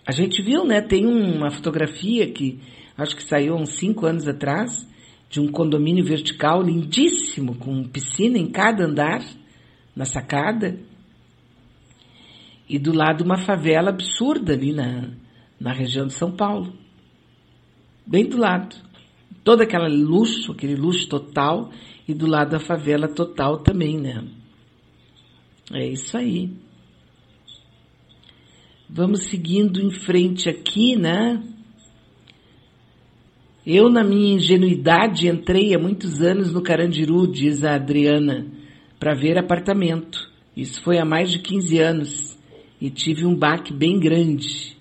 A 0.05 0.11
gente 0.11 0.43
viu, 0.43 0.63
né? 0.63 0.79
Tem 0.79 1.07
uma 1.07 1.49
fotografia 1.49 2.31
que 2.31 2.59
acho 2.95 3.15
que 3.15 3.23
saiu 3.23 3.55
uns 3.55 3.71
cinco 3.79 4.05
anos 4.05 4.27
atrás 4.27 4.87
de 5.27 5.39
um 5.39 5.47
condomínio 5.47 6.05
vertical 6.05 6.61
lindíssimo 6.61 7.55
com 7.55 7.83
piscina 7.85 8.37
em 8.37 8.45
cada 8.45 8.85
andar 8.85 9.25
na 9.95 10.05
sacada 10.05 10.77
e 12.69 12.77
do 12.77 12.93
lado 12.93 13.23
uma 13.23 13.39
favela 13.39 13.89
absurda 13.89 14.53
ali 14.53 14.71
na, 14.71 15.09
na 15.59 15.73
região 15.73 16.05
de 16.05 16.13
São 16.13 16.31
Paulo. 16.31 16.71
Bem 18.05 18.29
do 18.29 18.37
lado. 18.37 18.75
Todo 19.43 19.61
aquele 19.61 20.03
luxo, 20.03 20.51
aquele 20.51 20.75
luxo 20.75 21.09
total, 21.09 21.71
e 22.07 22.13
do 22.13 22.27
lado 22.27 22.55
a 22.55 22.59
favela 22.59 23.07
total 23.07 23.57
também, 23.57 23.99
né? 23.99 24.23
É 25.73 25.87
isso 25.87 26.17
aí. 26.17 26.51
Vamos 28.89 29.23
seguindo 29.23 29.81
em 29.81 29.89
frente 29.89 30.47
aqui, 30.47 30.95
né? 30.95 31.43
Eu, 33.65 33.89
na 33.89 34.03
minha 34.03 34.35
ingenuidade, 34.35 35.27
entrei 35.27 35.73
há 35.73 35.79
muitos 35.79 36.21
anos 36.21 36.53
no 36.53 36.61
Carandiru, 36.61 37.25
diz 37.25 37.63
a 37.63 37.73
Adriana, 37.73 38.45
para 38.99 39.15
ver 39.15 39.39
apartamento. 39.39 40.31
Isso 40.55 40.83
foi 40.83 40.99
há 40.99 41.05
mais 41.05 41.31
de 41.31 41.39
15 41.39 41.79
anos 41.79 42.37
e 42.79 42.91
tive 42.91 43.25
um 43.25 43.35
baque 43.35 43.73
bem 43.73 43.99
grande. 43.99 44.77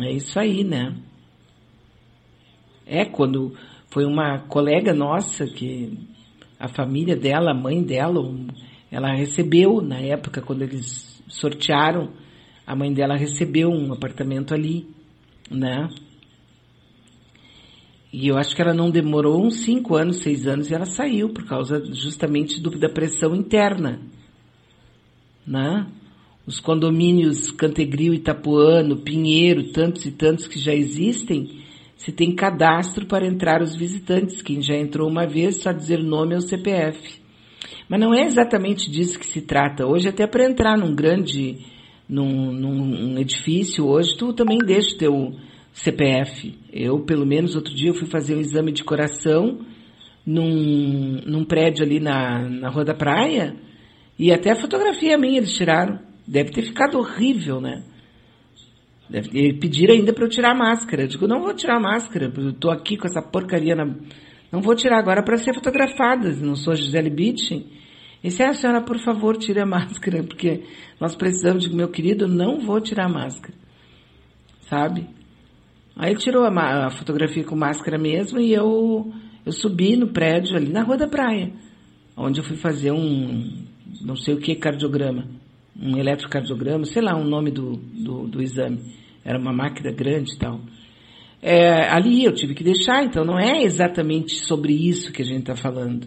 É 0.00 0.12
isso 0.12 0.38
aí, 0.40 0.64
né? 0.64 0.96
É, 2.84 3.04
quando 3.04 3.54
foi 3.90 4.04
uma 4.04 4.40
colega 4.40 4.92
nossa 4.92 5.46
que 5.46 5.96
a 6.58 6.66
família 6.66 7.14
dela, 7.14 7.52
a 7.52 7.54
mãe 7.54 7.82
dela, 7.82 8.20
ela 8.90 9.14
recebeu, 9.14 9.80
na 9.80 9.98
época, 9.98 10.40
quando 10.40 10.62
eles 10.62 11.22
sortearam, 11.28 12.10
a 12.66 12.74
mãe 12.74 12.92
dela 12.92 13.16
recebeu 13.16 13.70
um 13.70 13.92
apartamento 13.92 14.54
ali, 14.54 14.86
né? 15.50 15.88
E 18.12 18.26
eu 18.26 18.38
acho 18.38 18.56
que 18.56 18.62
ela 18.62 18.72
não 18.72 18.90
demorou 18.90 19.44
uns 19.44 19.56
cinco 19.56 19.94
anos, 19.94 20.22
seis 20.22 20.46
anos, 20.46 20.70
e 20.70 20.74
ela 20.74 20.86
saiu 20.86 21.28
por 21.28 21.44
causa 21.44 21.84
justamente 21.94 22.60
do, 22.60 22.70
da 22.78 22.88
pressão 22.88 23.34
interna, 23.34 24.00
né? 25.46 25.86
Os 26.46 26.60
condomínios 26.60 27.50
Cantegril, 27.50 28.14
Itapuano, 28.14 28.96
Pinheiro, 28.96 29.70
tantos 29.70 30.06
e 30.06 30.10
tantos 30.10 30.46
que 30.46 30.58
já 30.58 30.72
existem, 30.72 31.60
se 31.94 32.10
tem 32.10 32.34
cadastro 32.34 33.04
para 33.04 33.26
entrar 33.26 33.60
os 33.60 33.76
visitantes. 33.76 34.40
Quem 34.40 34.62
já 34.62 34.74
entrou 34.74 35.06
uma 35.06 35.26
vez, 35.26 35.56
só 35.56 35.72
dizer 35.72 36.02
nome 36.02 36.34
ou 36.34 36.40
CPF. 36.40 37.20
Mas 37.88 38.00
não 38.00 38.14
é 38.14 38.22
exatamente 38.22 38.90
disso 38.90 39.18
que 39.18 39.26
se 39.26 39.40
trata. 39.40 39.86
Hoje, 39.86 40.08
até 40.08 40.26
para 40.26 40.48
entrar 40.48 40.76
num 40.76 40.94
grande, 40.94 41.58
num, 42.08 42.52
num 42.52 43.18
edifício, 43.18 43.86
hoje 43.86 44.16
tu 44.16 44.32
também 44.32 44.58
deixa 44.58 44.94
o 44.94 44.98
teu 44.98 45.34
CPF. 45.72 46.54
Eu, 46.72 47.00
pelo 47.00 47.24
menos, 47.24 47.56
outro 47.56 47.74
dia 47.74 47.90
eu 47.90 47.94
fui 47.94 48.06
fazer 48.06 48.34
um 48.34 48.40
exame 48.40 48.72
de 48.72 48.84
coração 48.84 49.60
num, 50.26 51.22
num 51.24 51.44
prédio 51.44 51.84
ali 51.84 51.98
na, 52.00 52.48
na 52.48 52.68
Rua 52.68 52.84
da 52.84 52.94
Praia 52.94 53.56
e 54.18 54.32
até 54.32 54.50
a 54.50 54.56
fotografia 54.56 55.16
minha 55.16 55.38
eles 55.38 55.52
tiraram. 55.52 55.98
Deve 56.26 56.50
ter 56.50 56.62
ficado 56.62 56.98
horrível, 56.98 57.60
né? 57.60 57.82
Deve 59.08 59.54
pedir 59.54 59.90
ainda 59.90 60.12
para 60.12 60.24
eu 60.24 60.28
tirar 60.28 60.50
a 60.50 60.54
máscara. 60.54 61.04
Eu 61.04 61.08
digo, 61.08 61.26
não 61.26 61.40
vou 61.40 61.54
tirar 61.54 61.76
a 61.76 61.80
máscara, 61.80 62.30
eu 62.36 62.52
tô 62.52 62.70
aqui 62.70 62.98
com 62.98 63.06
essa 63.06 63.22
porcaria 63.22 63.74
na... 63.74 63.94
Não 64.50 64.60
vou 64.60 64.74
tirar 64.74 64.98
agora 64.98 65.22
para 65.22 65.36
ser 65.36 65.54
fotografada, 65.54 66.30
não 66.36 66.56
sou 66.56 66.74
Gisele 66.74 67.10
Bündchen. 67.10 67.66
E 68.22 68.30
se 68.30 68.42
a 68.42 68.52
senhora, 68.52 68.80
por 68.82 68.98
favor, 68.98 69.36
tire 69.36 69.60
a 69.60 69.66
máscara, 69.66 70.22
porque 70.22 70.64
nós 71.00 71.14
precisamos 71.14 71.64
de 71.64 71.74
meu 71.74 71.88
querido, 71.88 72.26
não 72.26 72.60
vou 72.60 72.80
tirar 72.80 73.06
a 73.06 73.12
máscara. 73.12 73.54
Sabe? 74.68 75.06
Aí 75.96 76.14
tirou 76.14 76.44
a, 76.44 76.86
a 76.86 76.90
fotografia 76.90 77.44
com 77.44 77.56
máscara 77.56 77.98
mesmo 77.98 78.40
e 78.40 78.52
eu, 78.52 79.12
eu 79.44 79.52
subi 79.52 79.96
no 79.96 80.08
prédio 80.08 80.56
ali 80.56 80.70
na 80.70 80.82
Rua 80.82 80.96
da 80.96 81.08
Praia, 81.08 81.52
onde 82.16 82.40
eu 82.40 82.44
fui 82.44 82.56
fazer 82.56 82.92
um, 82.92 83.66
não 84.00 84.16
sei 84.16 84.34
o 84.34 84.38
que, 84.38 84.54
cardiograma 84.54 85.24
um 85.80 85.96
eletrocardiograma, 85.96 86.84
sei 86.84 87.00
lá 87.00 87.16
o 87.16 87.24
nome 87.24 87.50
do, 87.50 87.76
do, 87.76 88.26
do, 88.26 88.42
exame. 88.42 88.80
Era 89.24 89.38
uma 89.38 89.52
máquina 89.52 89.92
grande 89.92 90.34
e 90.34 90.38
tal. 90.38 90.60
É, 91.40 91.88
ali 91.88 92.24
eu 92.24 92.32
tive 92.32 92.54
que 92.54 92.64
deixar, 92.64 93.04
então 93.04 93.24
não 93.24 93.38
é 93.38 93.62
exatamente 93.62 94.34
sobre 94.44 94.72
isso 94.72 95.12
que 95.12 95.22
a 95.22 95.24
gente 95.24 95.40
está 95.40 95.54
falando. 95.56 96.06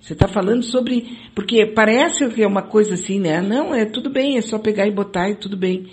Você 0.00 0.12
está 0.12 0.28
falando 0.28 0.62
sobre. 0.62 1.18
Porque 1.34 1.66
parece 1.66 2.28
que 2.30 2.42
é 2.42 2.46
uma 2.46 2.62
coisa 2.62 2.94
assim, 2.94 3.18
né? 3.18 3.40
Não, 3.40 3.74
é 3.74 3.84
tudo 3.84 4.08
bem, 4.08 4.36
é 4.36 4.40
só 4.40 4.58
pegar 4.58 4.86
e 4.86 4.92
botar 4.92 5.28
e 5.28 5.36
tudo 5.36 5.56
bem. 5.56 5.86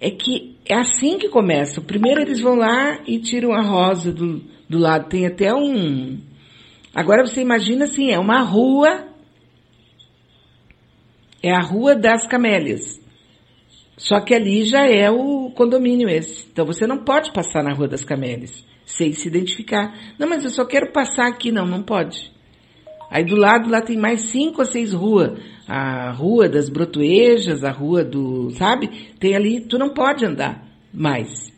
É 0.00 0.10
que 0.10 0.56
é 0.64 0.74
assim 0.74 1.18
que 1.18 1.28
começa. 1.28 1.80
Primeiro 1.80 2.20
eles 2.20 2.40
vão 2.40 2.54
lá 2.54 3.00
e 3.06 3.18
tiram 3.18 3.52
a 3.52 3.62
rosa 3.62 4.12
do, 4.12 4.42
do 4.68 4.78
lado. 4.78 5.08
Tem 5.08 5.26
até 5.26 5.54
um. 5.54 6.18
Agora 6.94 7.26
você 7.26 7.40
imagina 7.40 7.84
assim, 7.84 8.10
é 8.10 8.18
uma 8.18 8.40
rua 8.40 9.06
é 11.46 11.52
a 11.52 11.60
Rua 11.60 11.94
das 11.94 12.26
Camélias. 12.26 13.00
Só 13.96 14.20
que 14.20 14.34
ali 14.34 14.64
já 14.64 14.84
é 14.84 15.08
o 15.10 15.45
condomínio 15.56 16.08
esse. 16.08 16.46
Então 16.52 16.64
você 16.64 16.86
não 16.86 16.98
pode 16.98 17.32
passar 17.32 17.64
na 17.64 17.72
Rua 17.72 17.88
das 17.88 18.04
Camélias 18.04 18.64
sem 18.84 19.12
se 19.12 19.26
identificar. 19.26 19.92
Não, 20.18 20.28
mas 20.28 20.44
eu 20.44 20.50
só 20.50 20.64
quero 20.64 20.92
passar 20.92 21.26
aqui. 21.26 21.50
Não, 21.50 21.66
não 21.66 21.82
pode. 21.82 22.30
Aí 23.10 23.24
do 23.24 23.36
lado 23.36 23.68
lá 23.68 23.80
tem 23.80 23.96
mais 23.96 24.20
cinco 24.30 24.60
ou 24.60 24.66
seis 24.66 24.92
ruas. 24.92 25.40
A 25.66 26.12
Rua 26.12 26.48
das 26.48 26.68
Brotuejas, 26.68 27.64
a 27.64 27.72
Rua 27.72 28.04
do. 28.04 28.50
Sabe? 28.50 28.88
Tem 29.18 29.34
ali. 29.34 29.60
Tu 29.60 29.76
não 29.78 29.92
pode 29.92 30.24
andar 30.24 30.64
mais. 30.94 31.52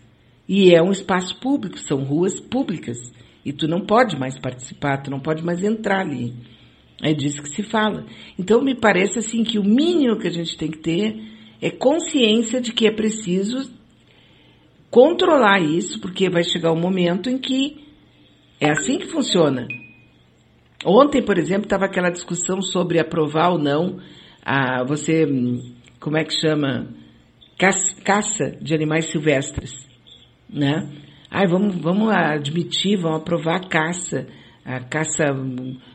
E 0.48 0.74
é 0.74 0.82
um 0.82 0.90
espaço 0.90 1.38
público, 1.38 1.78
são 1.78 2.04
ruas 2.04 2.40
públicas. 2.40 2.96
E 3.44 3.52
tu 3.52 3.68
não 3.68 3.84
pode 3.84 4.18
mais 4.18 4.38
participar, 4.38 5.02
tu 5.02 5.10
não 5.10 5.20
pode 5.20 5.44
mais 5.44 5.62
entrar 5.62 6.00
ali. 6.00 6.34
É 7.02 7.12
disso 7.12 7.42
que 7.42 7.50
se 7.50 7.62
fala. 7.62 8.04
Então, 8.38 8.62
me 8.62 8.74
parece 8.74 9.18
assim 9.18 9.44
que 9.44 9.58
o 9.58 9.64
mínimo 9.64 10.18
que 10.18 10.26
a 10.26 10.32
gente 10.32 10.56
tem 10.56 10.70
que 10.70 10.78
ter 10.78 11.22
é 11.60 11.70
consciência 11.70 12.60
de 12.60 12.72
que 12.72 12.86
é 12.86 12.90
preciso 12.90 13.70
controlar 14.90 15.60
isso, 15.60 16.00
porque 16.00 16.30
vai 16.30 16.42
chegar 16.42 16.72
um 16.72 16.80
momento 16.80 17.28
em 17.28 17.38
que 17.38 17.86
é 18.60 18.70
assim 18.70 18.98
que 18.98 19.06
funciona. 19.08 19.66
Ontem, 20.84 21.22
por 21.22 21.38
exemplo, 21.38 21.64
estava 21.64 21.86
aquela 21.86 22.10
discussão 22.10 22.62
sobre 22.62 22.98
aprovar 22.98 23.50
ou 23.50 23.58
não 23.58 23.98
a 24.44 24.84
você, 24.84 25.26
como 26.00 26.16
é 26.16 26.24
que 26.24 26.32
chama, 26.32 26.88
caça 28.04 28.56
de 28.60 28.74
animais 28.74 29.06
silvestres, 29.10 29.88
né? 30.48 30.88
Ai, 31.30 31.46
vamos, 31.46 31.76
vamos 31.76 32.10
admitir, 32.10 32.96
vamos 32.96 33.20
aprovar 33.20 33.56
a 33.56 33.68
caça 33.68 34.26
a 34.68 34.80
caça, 34.80 35.24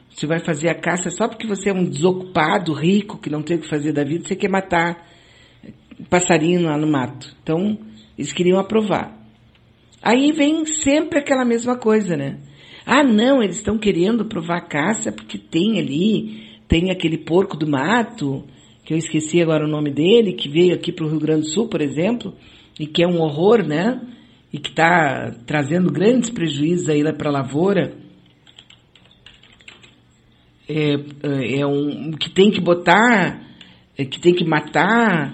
você 0.10 0.26
vai 0.26 0.40
fazer 0.40 0.68
a 0.68 0.74
caça 0.74 1.12
só 1.12 1.28
porque 1.28 1.46
você 1.46 1.70
é 1.70 1.74
um 1.74 1.86
desocupado, 1.86 2.74
rico, 2.74 3.20
que 3.20 3.30
não 3.30 3.44
tem 3.44 3.58
o 3.58 3.60
que 3.60 3.70
fazer 3.70 3.94
da 3.94 4.04
vida, 4.04 4.28
você 4.28 4.36
quer 4.36 4.50
matar 4.50 5.08
passarinho 6.10 6.64
lá 6.64 6.76
no 6.76 6.88
mato. 6.88 7.36
Então, 7.44 7.78
eles 8.18 8.34
queriam 8.34 8.60
aprovar. 8.60 9.18
Aí 10.02 10.32
vem 10.32 10.66
sempre 10.66 11.20
aquela 11.20 11.46
mesma 11.46 11.78
coisa, 11.78 12.18
né? 12.18 12.40
Ah, 12.86 13.04
não, 13.04 13.42
eles 13.42 13.58
estão 13.58 13.78
querendo 13.78 14.26
provar 14.26 14.58
a 14.58 14.68
caça 14.68 15.12
porque 15.12 15.38
tem 15.38 15.80
ali, 15.80 16.60
tem 16.68 16.92
aquele 16.92 17.18
porco 17.18 17.56
do 17.56 17.66
mato, 17.66 18.44
que 18.84 18.94
eu 18.94 18.98
esqueci 18.98 19.42
agora 19.42 19.66
o 19.66 19.70
nome 19.70 19.92
dele, 19.92 20.34
que 20.34 20.50
veio 20.50 20.76
aqui 20.76 20.92
para 20.92 21.06
o 21.06 21.10
Rio 21.10 21.20
Grande 21.20 21.42
do 21.42 21.50
Sul, 21.50 21.70
por 21.70 21.82
exemplo, 21.82 22.34
e 22.78 22.86
que 22.86 23.02
é 23.02 23.08
um 23.08 23.22
horror, 23.22 23.66
né? 23.66 24.02
E 24.52 24.60
que 24.60 24.70
está 24.70 25.32
trazendo 25.48 25.92
grandes 25.92 26.30
prejuízos 26.30 26.90
aí 26.90 27.02
para 27.14 27.30
a 27.30 27.34
lavoura. 27.34 27.94
É, 30.68 30.96
é, 31.24 31.60
é 31.60 31.66
um 31.66 32.12
que 32.12 32.30
tem 32.30 32.52
que 32.52 32.60
botar, 32.60 33.42
é, 33.98 34.04
que 34.04 34.20
tem 34.20 34.34
que 34.34 34.46
matar, 34.46 35.34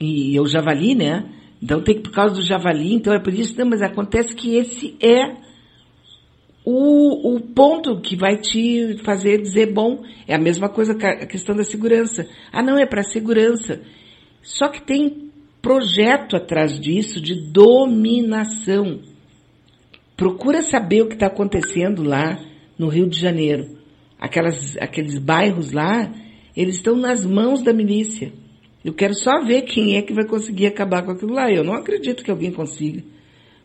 e 0.00 0.36
é 0.36 0.40
o 0.40 0.46
javali, 0.46 0.94
né? 0.94 1.33
Então 1.64 1.80
tem 1.80 1.94
que, 1.94 2.02
por 2.02 2.12
causa 2.12 2.34
do 2.34 2.42
javali, 2.42 2.92
então 2.92 3.14
é 3.14 3.18
por 3.18 3.32
isso, 3.32 3.58
não, 3.58 3.64
mas 3.64 3.80
acontece 3.80 4.34
que 4.34 4.54
esse 4.54 4.98
é 5.00 5.34
o, 6.62 7.36
o 7.36 7.40
ponto 7.40 8.02
que 8.02 8.14
vai 8.14 8.36
te 8.36 8.98
fazer 9.02 9.40
dizer, 9.40 9.72
bom, 9.72 10.04
é 10.28 10.34
a 10.34 10.38
mesma 10.38 10.68
coisa 10.68 10.92
a 10.92 11.24
questão 11.24 11.56
da 11.56 11.64
segurança. 11.64 12.28
Ah, 12.52 12.62
não, 12.62 12.76
é 12.76 12.84
para 12.84 13.02
segurança. 13.02 13.80
Só 14.42 14.68
que 14.68 14.82
tem 14.82 15.30
projeto 15.62 16.36
atrás 16.36 16.78
disso 16.78 17.18
de 17.18 17.34
dominação. 17.50 19.00
Procura 20.18 20.60
saber 20.60 21.00
o 21.00 21.08
que 21.08 21.14
está 21.14 21.28
acontecendo 21.28 22.02
lá 22.02 22.44
no 22.78 22.88
Rio 22.88 23.08
de 23.08 23.18
Janeiro. 23.18 23.78
Aquelas, 24.20 24.76
aqueles 24.76 25.18
bairros 25.18 25.72
lá, 25.72 26.12
eles 26.54 26.76
estão 26.76 26.94
nas 26.94 27.24
mãos 27.24 27.62
da 27.62 27.72
milícia. 27.72 28.43
Eu 28.84 28.92
quero 28.92 29.14
só 29.14 29.42
ver 29.42 29.62
quem 29.62 29.96
é 29.96 30.02
que 30.02 30.12
vai 30.12 30.26
conseguir 30.26 30.66
acabar 30.66 31.02
com 31.02 31.12
aquilo 31.12 31.32
lá. 31.32 31.50
Eu 31.50 31.64
não 31.64 31.72
acredito 31.72 32.22
que 32.22 32.30
alguém 32.30 32.52
consiga. 32.52 33.02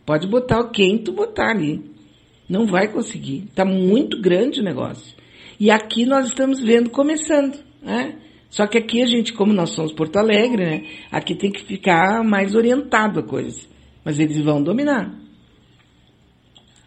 Pode 0.06 0.26
botar 0.28 0.70
quem 0.70 0.98
tu 0.98 1.12
botar 1.12 1.50
ali. 1.50 1.84
Não 2.48 2.66
vai 2.66 2.88
conseguir. 2.88 3.44
Está 3.50 3.66
muito 3.66 4.22
grande 4.22 4.62
o 4.62 4.64
negócio. 4.64 5.14
E 5.60 5.70
aqui 5.70 6.06
nós 6.06 6.28
estamos 6.28 6.62
vendo 6.62 6.90
começando. 6.90 7.60
Né? 7.82 8.18
Só 8.50 8.66
que 8.66 8.78
aqui 8.78 9.02
a 9.02 9.06
gente, 9.06 9.34
como 9.34 9.52
nós 9.52 9.72
somos 9.72 9.92
Porto 9.92 10.18
Alegre, 10.18 10.64
né? 10.64 10.88
aqui 11.12 11.36
tem 11.36 11.52
que 11.52 11.66
ficar 11.66 12.24
mais 12.24 12.56
orientado 12.56 13.20
a 13.20 13.24
coisa. 13.24 13.68
Mas 14.06 14.20
eles 14.20 14.40
vão 14.40 14.64
dominar. 14.64 15.14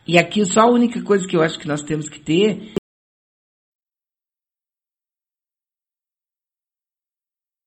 E 0.09 0.19
aqui 0.19 0.45
só 0.47 0.63
a 0.63 0.71
única 0.71 1.03
coisa 1.03 1.29
que 1.29 1.37
eu 1.37 1.43
acho 1.43 1.59
que 1.59 1.69
nós 1.69 1.83
temos 1.83 2.09
que 2.09 2.19
ter 2.19 2.73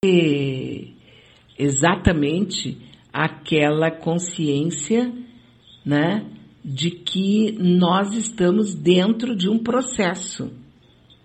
é 0.04 0.45
exatamente 1.58 2.78
aquela 3.12 3.90
consciência, 3.92 5.12
né, 5.86 6.26
de 6.64 6.92
que 6.92 7.52
nós 7.54 8.14
estamos 8.14 8.74
dentro 8.74 9.36
de 9.36 9.50
um 9.50 9.60
processo, 9.60 10.52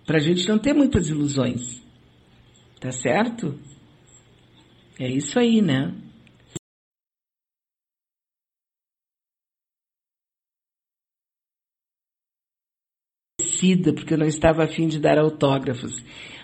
para 0.07 0.19
a 0.19 0.21
gente 0.21 0.49
não 0.49 0.59
ter 0.59 0.73
muitas 0.75 1.09
ilusões, 1.09 1.83
tá 2.79 2.93
certo? 2.93 3.59
É 4.99 5.09
isso 5.09 5.39
aí, 5.39 5.63
né? 5.63 5.95
porque 13.93 14.15
eu 14.15 14.19
não 14.19 14.27
estava 14.27 14.65
afim 14.65 14.89
de 14.89 14.99
dar 14.99 15.19
autógrafos. 15.19 15.93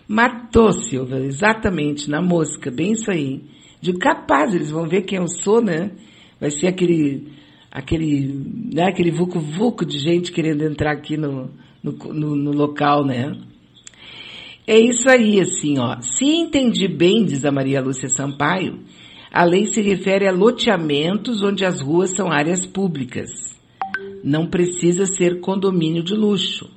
Matou, 0.07 0.73
Silva, 0.73 1.19
exatamente, 1.19 2.11
na 2.11 2.21
mosca, 2.21 2.71
bem 2.71 2.93
isso 2.93 3.11
aí. 3.11 3.56
De 3.87 3.93
capaz, 3.93 4.53
eles 4.53 4.73
vão 4.73 4.89
ver 4.89 5.03
quem 5.03 5.21
eu 5.21 5.29
sou, 5.29 5.63
né? 5.63 5.93
Vai 6.41 6.51
ser 6.51 6.67
aquele, 6.67 7.29
aquele, 7.71 8.45
né, 8.75 8.89
aquele 8.89 9.13
vucu-vucu 9.13 9.87
de 9.87 9.97
gente 10.01 10.33
querendo 10.33 10.65
entrar 10.65 10.91
aqui 10.91 11.17
no, 11.17 11.53
no, 11.81 11.93
no, 11.93 12.35
no 12.35 12.51
local, 12.51 13.07
né? 13.07 13.33
É 14.67 14.77
isso 14.77 15.09
aí, 15.09 15.41
assim, 15.41 15.79
ó. 15.79 16.01
Se 16.01 16.25
entendi 16.25 16.89
bem, 16.89 17.25
diz 17.25 17.45
a 17.45 17.53
Maria 17.53 17.81
Lúcia 17.81 18.09
Sampaio, 18.09 18.81
a 19.33 19.45
lei 19.45 19.67
se 19.67 19.81
refere 19.81 20.27
a 20.27 20.33
loteamentos 20.33 21.45
onde 21.45 21.65
as 21.65 21.81
ruas 21.81 22.11
são 22.11 22.33
áreas 22.33 22.67
públicas. 22.67 23.31
Não 24.25 24.49
precisa 24.49 25.07
ser 25.07 25.39
condomínio 25.39 26.03
de 26.03 26.17
luxo. 26.17 26.69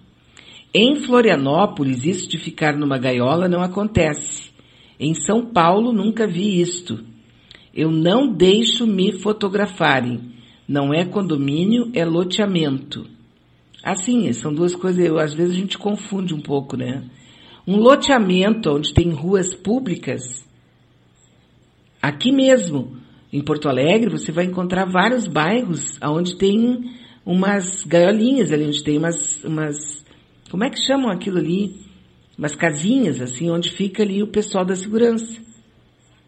Em 0.71 0.97
Florianópolis, 0.97 2.05
isso 2.05 2.29
de 2.29 2.37
ficar 2.37 2.77
numa 2.77 2.99
gaiola 2.99 3.47
não 3.47 3.63
acontece. 3.63 4.48
Em 4.99 5.13
São 5.13 5.45
Paulo, 5.45 5.93
nunca 5.93 6.27
vi 6.27 6.59
isto. 6.59 6.99
Eu 7.73 7.89
não 7.89 8.33
deixo 8.33 8.85
me 8.85 9.13
fotografarem. 9.13 10.33
Não 10.67 10.93
é 10.93 11.05
condomínio, 11.05 11.89
é 11.93 12.03
loteamento. 12.03 13.07
Assim, 13.83 14.31
são 14.33 14.53
duas 14.53 14.75
coisas, 14.75 15.03
eu, 15.03 15.17
às 15.17 15.33
vezes 15.33 15.55
a 15.55 15.59
gente 15.59 15.77
confunde 15.77 16.33
um 16.33 16.41
pouco, 16.41 16.75
né? 16.75 17.03
Um 17.65 17.77
loteamento 17.77 18.69
onde 18.69 18.93
tem 18.93 19.09
ruas 19.11 19.55
públicas, 19.55 20.45
aqui 22.01 22.31
mesmo, 22.31 22.97
em 23.31 23.41
Porto 23.41 23.69
Alegre, 23.69 24.09
você 24.09 24.31
vai 24.31 24.45
encontrar 24.45 24.85
vários 24.85 25.27
bairros 25.27 25.97
onde 26.03 26.35
tem 26.35 26.91
umas 27.25 27.83
gaiolinhas 27.85 28.51
ali, 28.51 28.65
onde 28.65 28.83
tem 28.83 28.97
umas, 28.97 29.43
umas 29.43 30.03
como 30.49 30.63
é 30.63 30.69
que 30.69 30.83
chamam 30.83 31.11
aquilo 31.11 31.37
ali? 31.37 31.79
Umas 32.39 32.55
casinhas, 32.55 33.19
assim, 33.19 33.51
onde 33.51 33.69
fica 33.69 34.01
ali 34.01 34.23
o 34.23 34.27
pessoal 34.27 34.63
da 34.63 34.73
segurança. 34.73 35.41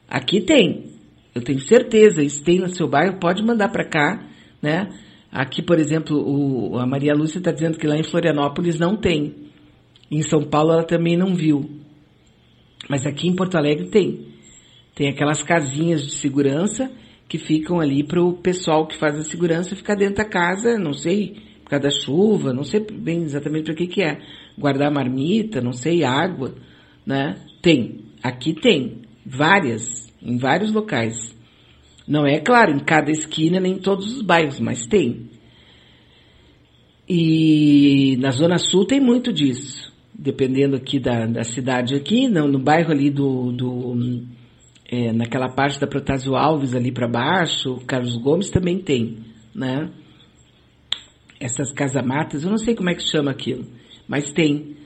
Aqui 0.09 0.41
tem. 0.41 0.91
Eu 1.33 1.41
tenho 1.41 1.61
certeza, 1.61 2.21
isso 2.21 2.43
tem 2.43 2.59
no 2.59 2.67
seu 2.67 2.85
bairro, 2.85 3.17
pode 3.17 3.41
mandar 3.41 3.69
para 3.69 3.87
cá, 3.87 4.27
né? 4.61 4.89
Aqui, 5.31 5.61
por 5.61 5.79
exemplo, 5.79 6.17
o, 6.17 6.77
a 6.77 6.85
Maria 6.85 7.13
Lúcia 7.13 7.37
está 7.37 7.53
dizendo 7.53 7.77
que 7.77 7.87
lá 7.87 7.95
em 7.95 8.03
Florianópolis 8.03 8.77
não 8.77 8.97
tem. 8.97 9.33
Em 10.11 10.21
São 10.21 10.43
Paulo 10.43 10.73
ela 10.73 10.83
também 10.83 11.15
não 11.15 11.33
viu. 11.33 11.79
Mas 12.89 13.05
aqui 13.05 13.29
em 13.29 13.35
Porto 13.35 13.55
Alegre 13.55 13.87
tem. 13.87 14.33
Tem 14.93 15.07
aquelas 15.07 15.41
casinhas 15.41 16.05
de 16.05 16.15
segurança 16.15 16.91
que 17.29 17.37
ficam 17.37 17.79
ali 17.79 18.03
para 18.03 18.21
o 18.21 18.33
pessoal 18.33 18.85
que 18.85 18.97
faz 18.97 19.17
a 19.17 19.23
segurança 19.23 19.77
ficar 19.77 19.95
dentro 19.95 20.15
da 20.15 20.25
casa, 20.25 20.77
não 20.77 20.91
sei, 20.91 21.37
causa 21.71 21.83
da 21.83 21.89
chuva, 21.89 22.53
não 22.53 22.63
sei 22.63 22.79
bem 22.79 23.23
exatamente 23.23 23.65
para 23.65 23.75
que 23.75 23.87
que 23.87 24.03
é. 24.03 24.19
Guardar 24.57 24.91
marmita, 24.91 25.61
não 25.61 25.71
sei, 25.71 26.03
água, 26.03 26.53
né? 27.05 27.37
Tem. 27.61 28.01
Aqui 28.21 28.53
tem. 28.53 29.01
Várias. 29.25 30.11
Em 30.21 30.37
vários 30.37 30.71
locais. 30.71 31.15
Não 32.07 32.27
é 32.27 32.39
claro, 32.39 32.71
em 32.71 32.79
cada 32.79 33.09
esquina, 33.09 33.59
nem 33.59 33.73
em 33.73 33.79
todos 33.79 34.13
os 34.13 34.21
bairros, 34.21 34.59
mas 34.59 34.85
tem. 34.85 35.29
E 37.07 38.17
na 38.19 38.31
Zona 38.31 38.57
Sul 38.57 38.85
tem 38.85 38.99
muito 38.99 39.31
disso. 39.31 39.91
Dependendo 40.13 40.75
aqui 40.75 40.99
da, 40.99 41.25
da 41.25 41.43
cidade 41.43 41.95
aqui, 41.95 42.27
não, 42.27 42.47
no 42.47 42.59
bairro 42.59 42.91
ali 42.91 43.09
do, 43.09 43.51
do 43.51 43.95
é, 44.89 45.11
naquela 45.13 45.49
parte 45.49 45.79
da 45.79 45.87
Protásio 45.87 46.35
Alves 46.35 46.75
ali 46.75 46.91
para 46.91 47.07
baixo, 47.07 47.77
Carlos 47.87 48.17
Gomes 48.17 48.49
também 48.49 48.77
tem, 48.77 49.17
né? 49.55 49.89
Essas 51.41 51.71
casamatas, 51.73 52.43
eu 52.43 52.49
não 52.49 52.57
sei 52.57 52.75
como 52.75 52.89
é 52.89 52.95
que 52.95 53.09
chama 53.09 53.31
aquilo, 53.31 53.65
mas 54.07 54.31
tem. 54.31 54.77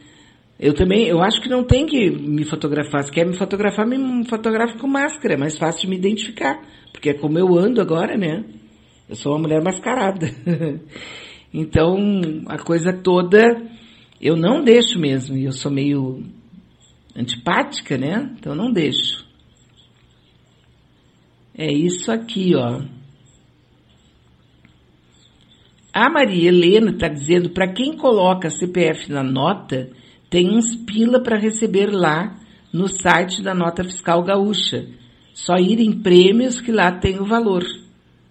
Eu 0.57 0.73
também, 0.73 1.05
eu 1.05 1.21
acho 1.21 1.41
que 1.41 1.49
não 1.49 1.65
tem 1.65 1.85
que 1.85 2.09
me 2.09 2.45
fotografar. 2.45 3.03
Se 3.03 3.11
quer 3.11 3.25
me 3.25 3.37
fotografar, 3.37 3.85
me 3.85 4.25
fotografa 4.25 4.77
com 4.79 4.87
máscara, 4.87 5.33
é 5.33 5.37
mais 5.37 5.57
fácil 5.57 5.81
de 5.81 5.89
me 5.89 5.97
identificar. 5.97 6.61
Porque 6.93 7.09
é 7.09 7.13
como 7.13 7.37
eu 7.37 7.57
ando 7.57 7.81
agora, 7.81 8.17
né? 8.17 8.45
Eu 9.09 9.15
sou 9.15 9.33
uma 9.33 9.39
mulher 9.39 9.61
mascarada. 9.61 10.27
então, 11.53 11.97
a 12.47 12.57
coisa 12.57 12.93
toda, 12.93 13.37
eu 14.21 14.37
não 14.37 14.63
deixo 14.63 14.97
mesmo. 14.97 15.35
Eu 15.35 15.51
sou 15.51 15.69
meio 15.69 16.23
antipática, 17.13 17.97
né? 17.97 18.33
Então, 18.39 18.55
não 18.55 18.71
deixo. 18.71 19.25
É 21.53 21.69
isso 21.71 22.11
aqui, 22.11 22.55
ó. 22.55 22.81
A 25.95 26.09
Maria 26.09 26.49
Helena 26.49 26.91
está 26.91 27.07
dizendo 27.07 27.51
para 27.51 27.71
quem 27.71 27.95
coloca 27.95 28.49
CPF 28.49 29.09
na 29.09 29.23
nota, 29.23 29.91
tem 30.29 30.49
uns 30.49 30.75
pila 30.75 31.23
para 31.23 31.39
receber 31.39 31.85
lá 31.85 32.35
no 32.73 32.89
site 32.89 33.41
da 33.41 33.55
Nota 33.55 33.81
Fiscal 33.81 34.21
Gaúcha. 34.21 34.89
Só 35.33 35.55
ir 35.55 35.79
em 35.79 36.01
prêmios 36.01 36.59
que 36.59 36.69
lá 36.69 36.91
tem 36.91 37.17
o 37.21 37.25
valor. 37.25 37.63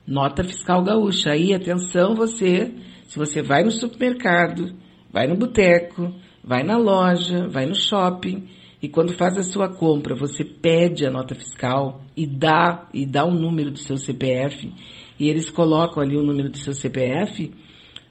Nota 0.06 0.44
Fiscal 0.44 0.84
Gaúcha. 0.84 1.30
Aí, 1.30 1.54
atenção 1.54 2.14
você, 2.14 2.70
se 3.06 3.18
você 3.18 3.40
vai 3.40 3.64
no 3.64 3.70
supermercado, 3.70 4.74
vai 5.10 5.26
no 5.26 5.34
boteco, 5.34 6.12
vai 6.44 6.62
na 6.62 6.76
loja, 6.76 7.48
vai 7.48 7.64
no 7.64 7.74
shopping, 7.74 8.46
e 8.82 8.90
quando 8.90 9.14
faz 9.14 9.38
a 9.38 9.42
sua 9.42 9.70
compra, 9.70 10.14
você 10.14 10.44
pede 10.44 11.06
a 11.06 11.10
nota 11.10 11.34
fiscal 11.34 12.02
e 12.14 12.26
dá, 12.26 12.86
e 12.92 13.06
dá 13.06 13.24
o 13.24 13.32
número 13.32 13.70
do 13.70 13.78
seu 13.78 13.96
CPF 13.96 14.70
e 15.18 15.28
eles 15.28 15.50
colocam 15.50 16.02
ali 16.02 16.16
o 16.16 16.22
número 16.22 16.48
do 16.48 16.58
seu 16.58 16.74
CPF, 16.74 17.52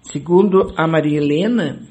segundo 0.02 0.74
a 0.78 0.88
Maria 0.88 1.18
Helena, 1.18 1.82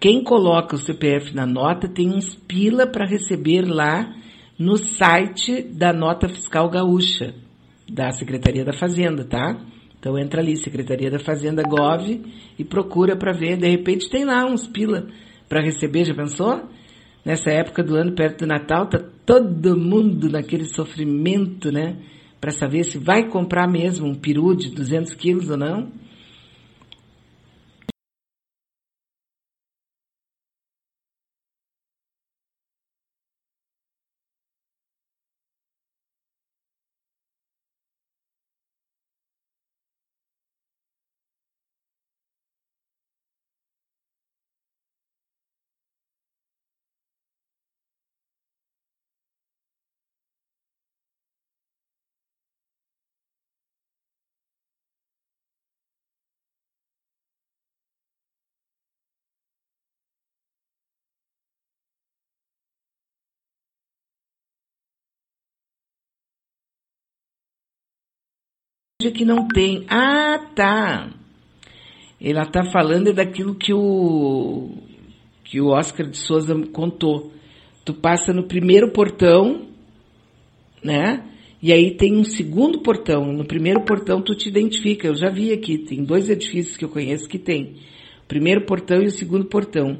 quem 0.00 0.22
coloca 0.22 0.76
o 0.76 0.78
CPF 0.78 1.34
na 1.34 1.44
nota 1.44 1.88
tem 1.88 2.08
uns 2.08 2.34
pila 2.34 2.86
para 2.86 3.04
receber 3.04 3.62
lá 3.62 4.14
no 4.58 4.76
site 4.76 5.62
da 5.62 5.92
Nota 5.92 6.28
Fiscal 6.28 6.68
Gaúcha, 6.68 7.34
da 7.88 8.10
Secretaria 8.12 8.64
da 8.64 8.72
Fazenda, 8.72 9.24
tá? 9.24 9.58
Então 9.98 10.16
entra 10.16 10.40
ali, 10.40 10.56
Secretaria 10.56 11.10
da 11.10 11.18
Fazenda 11.18 11.62
Gov 11.62 12.22
e 12.58 12.64
procura 12.64 13.16
para 13.16 13.32
ver. 13.32 13.56
De 13.56 13.68
repente 13.68 14.08
tem 14.08 14.24
lá 14.24 14.44
uns 14.46 14.66
pila 14.66 15.08
para 15.48 15.62
receber, 15.62 16.04
já 16.04 16.14
pensou? 16.14 16.62
Nessa 17.24 17.50
época 17.50 17.82
do 17.82 17.96
ano, 17.96 18.12
perto 18.12 18.40
do 18.40 18.46
Natal, 18.46 18.86
tá 18.86 19.00
todo 19.26 19.76
mundo 19.76 20.28
naquele 20.28 20.64
sofrimento, 20.64 21.72
né? 21.72 21.96
Para 22.40 22.52
saber 22.52 22.84
se 22.84 22.98
vai 22.98 23.28
comprar 23.28 23.68
mesmo 23.68 24.06
um 24.06 24.14
peru 24.14 24.54
de 24.54 24.70
200 24.70 25.14
quilos 25.14 25.50
ou 25.50 25.56
não. 25.56 25.90
Que 69.10 69.24
não 69.24 69.48
tem. 69.48 69.84
Ah, 69.88 70.38
tá. 70.54 71.10
Ela 72.20 72.42
está 72.42 72.64
falando 72.70 73.12
daquilo 73.12 73.54
que 73.54 73.72
o 73.72 74.70
que 75.44 75.60
o 75.60 75.68
Oscar 75.68 76.06
de 76.06 76.18
Souza 76.18 76.54
contou. 76.72 77.32
Tu 77.84 77.94
passa 77.94 78.34
no 78.34 78.46
primeiro 78.46 78.92
portão, 78.92 79.66
né? 80.84 81.24
E 81.62 81.72
aí 81.72 81.96
tem 81.96 82.16
um 82.16 82.24
segundo 82.24 82.80
portão. 82.80 83.32
No 83.32 83.46
primeiro 83.46 83.82
portão 83.84 84.20
tu 84.20 84.34
te 84.34 84.48
identifica. 84.48 85.06
Eu 85.06 85.14
já 85.14 85.30
vi 85.30 85.52
aqui, 85.52 85.78
tem 85.78 86.04
dois 86.04 86.28
edifícios 86.28 86.76
que 86.76 86.84
eu 86.84 86.88
conheço 86.88 87.28
que 87.28 87.38
tem. 87.38 87.76
O 88.24 88.28
primeiro 88.28 88.66
portão 88.66 89.02
e 89.02 89.06
o 89.06 89.10
segundo 89.10 89.46
portão. 89.46 89.98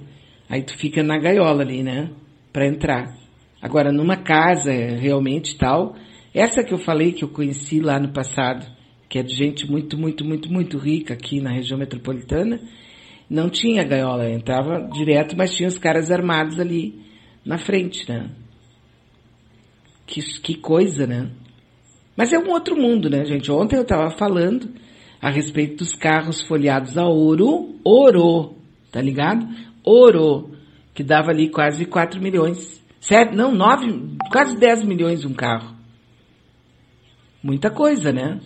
Aí 0.49 0.63
tu 0.63 0.77
fica 0.77 1.03
na 1.03 1.19
gaiola 1.19 1.63
ali, 1.63 1.83
né? 1.83 2.11
Para 2.53 2.67
entrar. 2.67 3.17
Agora, 3.61 3.91
numa 3.91 4.17
casa, 4.17 4.71
realmente 4.71 5.57
tal, 5.57 5.97
essa 6.33 6.63
que 6.63 6.73
eu 6.73 6.79
falei 6.79 7.13
que 7.13 7.25
eu 7.25 7.29
conheci 7.29 7.81
lá 7.81 7.99
no 7.99 8.13
passado, 8.13 8.67
que 9.09 9.19
é 9.19 9.23
de 9.23 9.35
gente 9.35 9.71
muito, 9.71 9.97
muito, 9.99 10.25
muito, 10.25 10.53
muito 10.53 10.79
rica 10.79 11.15
aqui 11.15 11.41
na 11.41 11.51
região 11.51 11.79
metropolitana, 11.79 12.61
não 13.29 13.49
tinha 13.49 13.85
gaiola, 13.85 14.31
entrava 14.31 14.89
direto, 14.93 15.37
mas 15.37 15.55
tinha 15.55 15.69
os 15.69 15.79
caras 15.79 16.11
armados 16.11 16.59
ali 16.59 17.01
na 17.45 17.59
frente, 17.59 18.09
né? 18.09 18.31
Que, 20.07 20.21
que 20.41 20.55
coisa, 20.55 21.07
né? 21.07 21.31
Mas 22.17 22.33
é 22.33 22.39
um 22.39 22.51
outro 22.51 22.77
mundo, 22.77 23.09
né, 23.09 23.25
gente? 23.25 23.51
Ontem 23.51 23.77
eu 23.77 23.83
estava 23.83 24.11
falando 24.11 24.71
a 25.21 25.31
respeito 25.31 25.77
dos 25.77 25.95
carros 25.95 26.43
folheados 26.43 26.97
a 26.97 27.07
ouro, 27.07 27.77
ouro, 27.85 28.57
tá 28.91 29.01
ligado? 29.01 29.47
Ouro, 29.85 30.51
que 30.95 31.03
dava 31.03 31.31
ali 31.31 31.49
quase 31.49 31.85
4 31.85 32.21
milhões. 32.21 32.83
Sete, 33.01 33.35
não, 33.35 33.55
9, 33.55 34.17
quase 34.33 34.57
10 34.57 34.85
milhões 34.85 35.25
um 35.25 35.33
carro. 35.33 35.77
Muita 37.43 37.71
coisa, 37.71 38.13
né? 38.13 38.41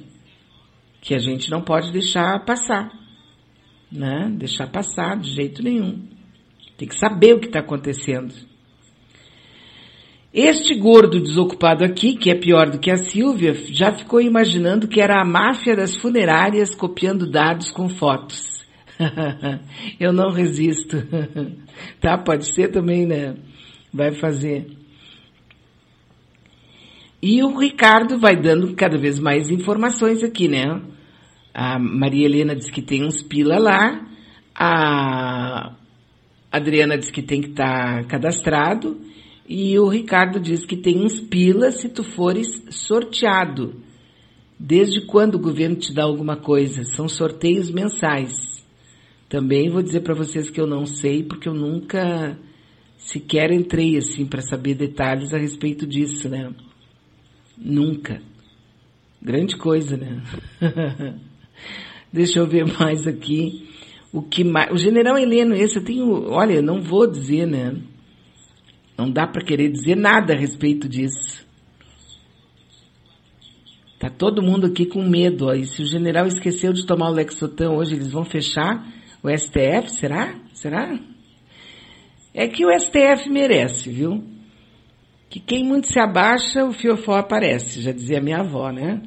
Que 1.03 1.15
a 1.15 1.19
gente 1.19 1.51
não 1.51 1.61
pode 1.61 1.93
deixar 1.93 2.45
passar, 2.45 2.89
né? 3.91 4.33
Deixar 4.39 4.69
passar 4.69 5.19
de 5.19 5.35
jeito 5.35 5.61
nenhum. 5.63 6.09
Tem 6.79 6.89
que 6.89 6.97
saber 6.97 7.35
o 7.35 7.41
que 7.41 7.47
está 7.47 7.59
acontecendo. 7.59 8.33
Este 10.33 10.75
gordo 10.79 11.21
desocupado 11.21 11.85
aqui, 11.85 12.17
que 12.17 12.31
é 12.31 12.35
pior 12.35 12.71
do 12.71 12.79
que 12.79 12.91
a 12.91 12.97
Silvia, 12.97 13.53
já 13.53 13.93
ficou 13.93 14.21
imaginando 14.21 14.89
que 14.89 15.01
era 15.01 15.21
a 15.21 15.25
máfia 15.25 15.77
das 15.77 15.97
funerárias 15.97 16.75
copiando 16.75 17.29
dados 17.29 17.71
com 17.71 17.89
fotos. 17.89 18.65
Eu 19.99 20.13
não 20.13 20.31
resisto. 20.31 20.97
tá? 22.01 22.17
Pode 22.17 22.55
ser 22.55 22.69
também, 22.69 23.07
né? 23.07 23.35
Vai 23.93 24.13
fazer. 24.13 24.69
E 27.21 27.43
o 27.43 27.59
Ricardo 27.59 28.19
vai 28.19 28.37
dando 28.37 28.75
cada 28.75 28.97
vez 28.97 29.19
mais 29.19 29.51
informações 29.51 30.23
aqui, 30.23 30.49
né? 30.49 30.81
A 31.55 31.79
Maria 31.79 32.27
Helena 32.27 32.57
diz 32.57 32.71
que 32.71 32.81
tem 32.81 33.05
uns 33.05 33.23
pila 33.23 33.59
lá, 33.59 34.07
a 34.55 35.75
Adriana 36.51 36.97
diz 36.97 37.11
que 37.11 37.23
tem 37.23 37.41
que 37.41 37.51
estar 37.51 38.03
tá 38.03 38.05
cadastrado, 38.05 38.99
e 39.49 39.79
o 39.79 39.89
Ricardo 39.89 40.41
diz 40.41 40.65
que 40.65 40.77
tem 40.77 41.05
uns 41.05 41.21
pila 41.21 41.71
se 41.71 41.89
tu 41.89 42.03
fores 42.03 42.65
sorteado. 42.71 43.75
Desde 44.59 45.05
quando 45.07 45.35
o 45.35 45.41
governo 45.41 45.77
te 45.77 45.93
dá 45.93 46.05
alguma 46.05 46.37
coisa? 46.37 46.85
São 46.85 47.09
sorteios 47.09 47.71
mensais. 47.71 48.65
Também 49.29 49.69
vou 49.69 49.83
dizer 49.83 50.01
para 50.01 50.15
vocês 50.15 50.49
que 50.49 50.61
eu 50.61 50.67
não 50.67 50.87
sei, 50.87 51.23
porque 51.25 51.49
eu 51.49 51.55
nunca 51.55 52.39
sequer 52.97 53.51
entrei 53.51 53.97
assim 53.97 54.25
para 54.25 54.41
saber 54.43 54.75
detalhes 54.75 55.35
a 55.35 55.39
respeito 55.39 55.87
disso, 55.87 56.29
né? 56.29 56.55
Nunca. 57.59 58.23
Grande 59.21 59.57
coisa, 59.57 59.97
né? 59.97 60.23
Deixa 62.13 62.39
eu 62.39 62.47
ver 62.47 62.67
mais 62.79 63.07
aqui. 63.07 63.69
O 64.13 64.23
que 64.23 64.45
mais? 64.45 64.71
O 64.71 64.77
general 64.77 65.19
Heleno, 65.19 65.55
esse 65.55 65.79
eu 65.79 65.85
tenho, 65.85 66.31
olha, 66.31 66.61
não 66.61 66.83
vou 66.83 67.11
dizer, 67.11 67.47
né? 67.47 67.75
Não 68.97 69.11
dá 69.11 69.27
para 69.27 69.45
querer 69.45 69.71
dizer 69.71 69.97
nada 69.97 70.35
a 70.35 70.37
respeito 70.37 70.89
disso. 70.89 71.47
Tá 73.99 74.11
todo 74.11 74.43
mundo 74.43 74.67
aqui 74.67 74.85
com 74.85 75.03
medo, 75.03 75.47
ó. 75.47 75.55
E 75.55 75.65
se 75.65 75.83
o 75.83 75.87
general 75.87 76.27
esqueceu 76.27 76.73
de 76.73 76.85
tomar 76.85 77.09
o 77.11 77.15
Lexotan 77.15 77.71
hoje, 77.71 77.95
eles 77.95 78.13
vão 78.13 78.25
fechar 78.25 78.87
o 79.23 79.31
STF, 79.31 79.89
será? 79.89 80.35
Será? 80.53 80.99
É 82.35 82.49
que 82.49 82.67
o 82.67 82.79
STF 82.79 83.31
merece, 83.31 83.91
viu? 83.91 84.23
que 85.33 85.41
quem 85.41 85.65
muito 85.65 85.87
se 85.91 85.99
abaixa, 85.99 86.63
o 86.63 86.75
fiofó 86.75 87.15
aparece, 87.15 87.81
já 87.81 87.91
dizia 87.91 88.21
minha 88.21 88.41
avó, 88.41 88.71
né? 88.71 89.01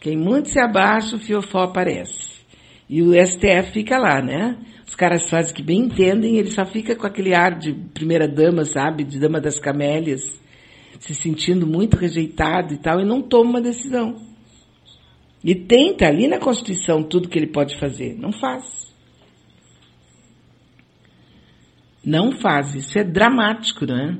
Quem 0.00 0.16
muito 0.16 0.48
se 0.48 0.58
abaixa, 0.58 1.16
o 1.16 1.18
fiofó 1.18 1.64
aparece. 1.64 2.40
E 2.88 3.02
o 3.02 3.12
STF 3.12 3.70
fica 3.72 3.98
lá, 3.98 4.22
né? 4.22 4.56
Os 4.88 4.94
caras 4.96 5.28
fazem 5.28 5.54
que 5.54 5.62
bem 5.62 5.82
entendem, 5.82 6.38
ele 6.38 6.50
só 6.50 6.64
fica 6.64 6.96
com 6.96 7.06
aquele 7.06 7.34
ar 7.34 7.56
de 7.56 7.72
primeira 7.72 8.26
dama, 8.26 8.64
sabe? 8.64 9.04
De 9.04 9.20
dama 9.20 9.40
das 9.40 9.58
camélias, 9.58 10.22
se 10.98 11.14
sentindo 11.14 11.66
muito 11.66 11.96
rejeitado 11.96 12.74
e 12.74 12.78
tal, 12.78 13.00
e 13.00 13.04
não 13.04 13.20
toma 13.22 13.50
uma 13.50 13.60
decisão. 13.60 14.16
E 15.44 15.54
tenta 15.54 16.06
ali 16.06 16.26
na 16.26 16.38
Constituição 16.38 17.02
tudo 17.02 17.28
que 17.28 17.38
ele 17.38 17.46
pode 17.46 17.78
fazer. 17.78 18.16
Não 18.18 18.32
faz. 18.32 18.64
Não 22.04 22.32
faz. 22.32 22.74
Isso 22.74 22.98
é 22.98 23.04
dramático, 23.04 23.86
né? 23.86 24.18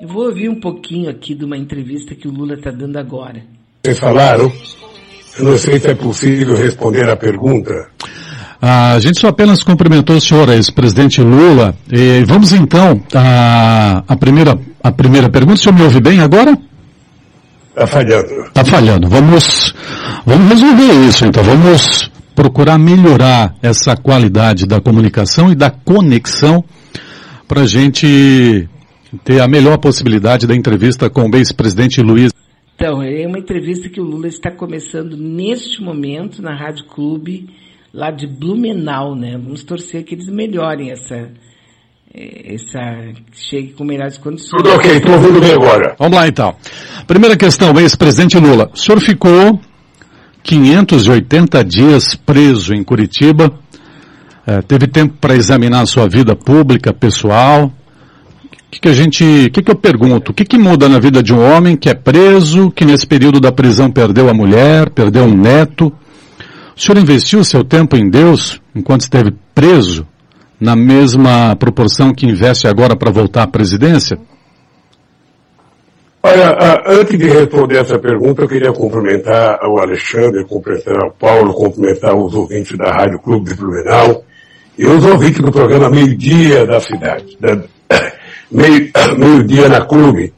Eu 0.00 0.08
vou 0.08 0.24
ouvir 0.26 0.48
um 0.48 0.60
pouquinho 0.60 1.10
aqui 1.10 1.34
de 1.34 1.44
uma 1.44 1.56
entrevista 1.56 2.14
que 2.14 2.28
o 2.28 2.32
Lula 2.32 2.54
está 2.54 2.70
dando 2.70 2.96
agora. 2.96 3.57
Vocês 3.88 4.00
falaram? 4.00 4.52
Eu 5.38 5.44
não 5.46 5.56
sei 5.56 5.80
se 5.80 5.88
é 5.88 5.94
possível 5.94 6.54
responder 6.54 7.08
a 7.08 7.16
pergunta. 7.16 7.72
A 8.60 8.98
gente 8.98 9.18
só 9.18 9.28
apenas 9.28 9.62
cumprimentou 9.62 10.16
o 10.16 10.20
senhor, 10.20 10.46
ex-presidente 10.50 11.22
Lula. 11.22 11.74
E 11.90 12.22
vamos 12.26 12.52
então 12.52 13.00
à, 13.14 14.02
à, 14.06 14.14
primeira, 14.14 14.58
à 14.82 14.92
primeira 14.92 15.30
pergunta. 15.30 15.54
O 15.54 15.56
senhor 15.56 15.74
me 15.74 15.84
ouve 15.84 16.00
bem 16.02 16.20
agora? 16.20 16.58
Está 17.70 17.86
falhando. 17.86 18.28
Está 18.48 18.62
falhando. 18.62 19.08
Vamos, 19.08 19.74
vamos 20.26 20.48
resolver 20.50 21.08
isso 21.08 21.24
então. 21.24 21.42
Vamos 21.42 22.10
procurar 22.34 22.76
melhorar 22.76 23.54
essa 23.62 23.96
qualidade 23.96 24.66
da 24.66 24.82
comunicação 24.82 25.50
e 25.50 25.54
da 25.54 25.70
conexão 25.70 26.62
para 27.46 27.62
a 27.62 27.66
gente 27.66 28.68
ter 29.24 29.40
a 29.40 29.48
melhor 29.48 29.78
possibilidade 29.78 30.46
da 30.46 30.54
entrevista 30.54 31.08
com 31.08 31.26
o 31.26 31.36
ex-presidente 31.36 32.02
Luiz. 32.02 32.32
Então, 32.80 33.02
é 33.02 33.26
uma 33.26 33.40
entrevista 33.40 33.88
que 33.88 34.00
o 34.00 34.04
Lula 34.04 34.28
está 34.28 34.52
começando 34.52 35.16
neste 35.16 35.82
momento 35.82 36.40
na 36.40 36.54
Rádio 36.54 36.84
Clube, 36.84 37.50
lá 37.92 38.12
de 38.12 38.24
Blumenau, 38.24 39.16
né? 39.16 39.32
Vamos 39.32 39.64
torcer 39.64 40.04
que 40.04 40.14
eles 40.14 40.28
melhorem 40.28 40.92
essa, 40.92 41.28
é, 42.14 42.54
essa 42.54 42.78
chegue 43.32 43.72
com 43.72 43.82
melhores 43.82 44.16
condições. 44.16 44.62
Tudo 44.62 44.76
ok, 44.76 44.92
estou 44.92 45.12
ouvindo 45.12 45.40
bem 45.40 45.54
agora. 45.54 45.96
Vamos 45.98 46.16
lá 46.16 46.28
então. 46.28 46.54
Primeira 47.04 47.36
questão, 47.36 47.76
ex-presidente 47.80 48.38
Lula. 48.38 48.70
O 48.72 48.76
senhor 48.78 49.00
ficou 49.00 49.58
580 50.44 51.64
dias 51.64 52.14
preso 52.14 52.72
em 52.72 52.84
Curitiba 52.84 53.52
É, 54.46 54.62
teve 54.62 54.86
tempo 54.86 55.14
para 55.20 55.34
examinar 55.34 55.80
a 55.80 55.86
sua 55.86 56.08
vida 56.08 56.36
pública, 56.36 56.92
pessoal? 56.92 57.72
O 58.68 58.70
que, 58.70 58.80
que 58.80 58.88
a 58.88 58.92
gente, 58.92 59.50
que, 59.50 59.62
que 59.62 59.70
eu 59.70 59.74
pergunto? 59.74 60.30
O 60.30 60.34
que, 60.34 60.44
que 60.44 60.58
muda 60.58 60.90
na 60.90 60.98
vida 60.98 61.22
de 61.22 61.32
um 61.32 61.40
homem 61.40 61.74
que 61.74 61.88
é 61.88 61.94
preso, 61.94 62.70
que 62.70 62.84
nesse 62.84 63.06
período 63.06 63.40
da 63.40 63.50
prisão 63.50 63.90
perdeu 63.90 64.28
a 64.28 64.34
mulher, 64.34 64.90
perdeu 64.90 65.24
um 65.24 65.34
neto? 65.34 65.90
O 66.76 66.80
senhor 66.80 66.98
investiu 66.98 67.42
seu 67.42 67.64
tempo 67.64 67.96
em 67.96 68.10
Deus 68.10 68.60
enquanto 68.76 69.00
esteve 69.00 69.32
preso, 69.54 70.06
na 70.60 70.76
mesma 70.76 71.56
proporção 71.56 72.12
que 72.12 72.26
investe 72.26 72.68
agora 72.68 72.94
para 72.94 73.10
voltar 73.10 73.44
à 73.44 73.46
presidência? 73.46 74.18
Olha, 76.22 76.54
antes 76.86 77.18
de 77.18 77.26
responder 77.26 77.78
essa 77.78 77.98
pergunta, 77.98 78.42
eu 78.42 78.48
queria 78.48 78.72
cumprimentar 78.72 79.60
o 79.66 79.78
Alexandre, 79.78 80.44
cumprimentar 80.44 81.06
o 81.06 81.12
Paulo, 81.12 81.54
cumprimentar 81.54 82.14
os 82.14 82.34
ouvintes 82.34 82.76
da 82.76 82.90
Rádio 82.90 83.18
Clube 83.20 83.48
de 83.48 83.56
Blumenau 83.56 84.24
e 84.76 84.86
os 84.86 85.04
ouvintes 85.06 85.40
do 85.40 85.50
programa 85.50 85.88
Meio-Dia 85.88 86.66
da 86.66 86.80
Cidade, 86.80 87.36
da, 87.40 87.56
Meio-Dia 89.16 89.68
na 89.68 89.80
Clube. 89.82 90.32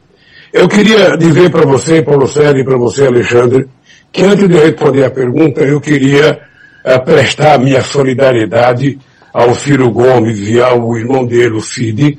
Eu 0.53 0.69
queria 0.69 1.17
dizer 1.17 1.51
para 1.51 1.65
você, 1.65 2.03
Paulo 2.03 2.27
Sérgio, 2.27 2.61
e 2.61 2.65
para 2.65 2.77
você, 2.77 3.07
Alexandre, 3.07 3.69
que 4.13 4.23
antes 4.23 4.49
de 4.49 4.57
responder 4.57 5.05
a 5.05 5.11
pergunta, 5.11 5.61
eu 5.61 5.81
queria 5.81 6.41
uh, 6.85 7.05
prestar 7.05 7.59
minha 7.59 7.83
solidariedade 7.83 8.99
ao 9.33 9.55
Ciro 9.55 9.91
Gomes 9.91 10.41
e 10.49 10.61
ao 10.61 10.97
irmão 10.97 11.25
dele, 11.25 11.55
o 11.55 11.61
Cid, 11.61 12.19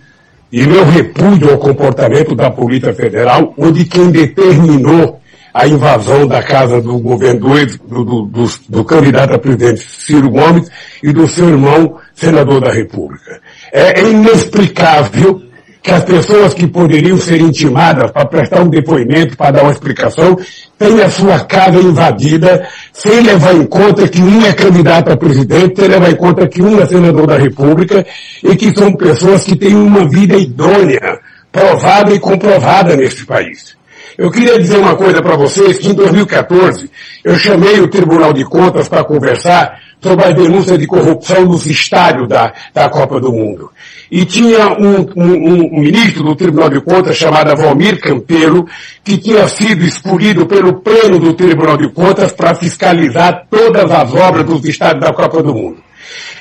e 0.51 0.65
meu 0.65 0.85
repúdio 0.85 1.51
ao 1.51 1.57
comportamento 1.57 2.33
da 2.33 2.49
Polícia 2.49 2.93
Federal, 2.93 3.53
onde 3.57 3.85
quem 3.85 4.09
determinou 4.11 5.19
a 5.53 5.67
invasão 5.67 6.25
da 6.25 6.41
casa 6.41 6.81
do 6.81 6.97
governo 6.99 7.41
do, 7.41 8.05
do, 8.05 8.21
do, 8.23 8.51
do, 8.69 8.85
candidato 8.85 9.33
a 9.33 9.39
presidente 9.39 9.81
Ciro 9.81 10.29
Gomes 10.29 10.69
e 11.03 11.11
do 11.11 11.27
seu 11.27 11.49
irmão, 11.49 11.97
senador 12.13 12.61
da 12.61 12.71
República. 12.71 13.41
É 13.73 14.01
inexplicável 14.01 15.41
que 15.81 15.91
as 15.91 16.03
pessoas 16.03 16.53
que 16.53 16.67
poderiam 16.67 17.17
ser 17.17 17.41
intimadas 17.41 18.11
para 18.11 18.25
prestar 18.25 18.61
um 18.61 18.69
depoimento, 18.69 19.35
para 19.35 19.51
dar 19.51 19.63
uma 19.63 19.71
explicação, 19.71 20.37
tenham 20.77 21.03
a 21.03 21.09
sua 21.09 21.39
casa 21.39 21.79
invadida, 21.79 22.67
sem 22.93 23.21
levar 23.21 23.55
em 23.55 23.65
conta 23.65 24.07
que 24.07 24.21
um 24.21 24.45
é 24.45 24.53
candidato 24.53 25.11
a 25.11 25.17
presidente, 25.17 25.79
sem 25.79 25.87
levar 25.87 26.11
em 26.11 26.15
conta 26.15 26.47
que 26.47 26.61
um 26.61 26.79
é 26.79 26.85
senador 26.85 27.25
da 27.25 27.37
República, 27.37 28.05
e 28.43 28.55
que 28.55 28.71
são 28.77 28.93
pessoas 28.93 29.43
que 29.43 29.55
têm 29.55 29.75
uma 29.75 30.07
vida 30.07 30.37
idônea, 30.37 31.19
provada 31.51 32.13
e 32.13 32.19
comprovada 32.19 32.95
nesse 32.95 33.25
país. 33.25 33.75
Eu 34.17 34.29
queria 34.29 34.59
dizer 34.59 34.77
uma 34.77 34.95
coisa 34.95 35.21
para 35.21 35.35
vocês, 35.35 35.79
que 35.79 35.89
em 35.89 35.93
2014 35.93 36.91
eu 37.23 37.35
chamei 37.35 37.79
o 37.79 37.87
Tribunal 37.87 38.33
de 38.33 38.43
Contas 38.43 38.87
para 38.87 39.03
conversar 39.03 39.79
sobre 40.01 40.25
a 40.25 40.31
denúncia 40.31 40.77
de 40.77 40.87
corrupção 40.87 41.45
nos 41.45 41.65
estádios 41.67 42.27
da, 42.27 42.51
da 42.73 42.89
Copa 42.89 43.19
do 43.19 43.31
Mundo. 43.31 43.69
E 44.11 44.25
tinha 44.25 44.69
um, 44.77 45.07
um, 45.15 45.33
um, 45.75 45.79
ministro 45.79 46.23
do 46.23 46.35
Tribunal 46.35 46.69
de 46.69 46.81
Contas 46.81 47.15
chamado 47.15 47.55
Valmir 47.55 47.99
Campelo, 48.01 48.67
que 49.03 49.17
tinha 49.17 49.47
sido 49.47 49.85
escolhido 49.85 50.45
pelo 50.45 50.81
pleno 50.81 51.19
do 51.19 51.33
Tribunal 51.33 51.77
de 51.77 51.89
Contas 51.89 52.31
para 52.33 52.55
fiscalizar 52.55 53.45
todas 53.49 53.89
as 53.89 54.13
obras 54.13 54.45
dos 54.45 54.65
estádios 54.65 55.05
da 55.05 55.13
Copa 55.13 55.41
do 55.43 55.53
Mundo. 55.53 55.90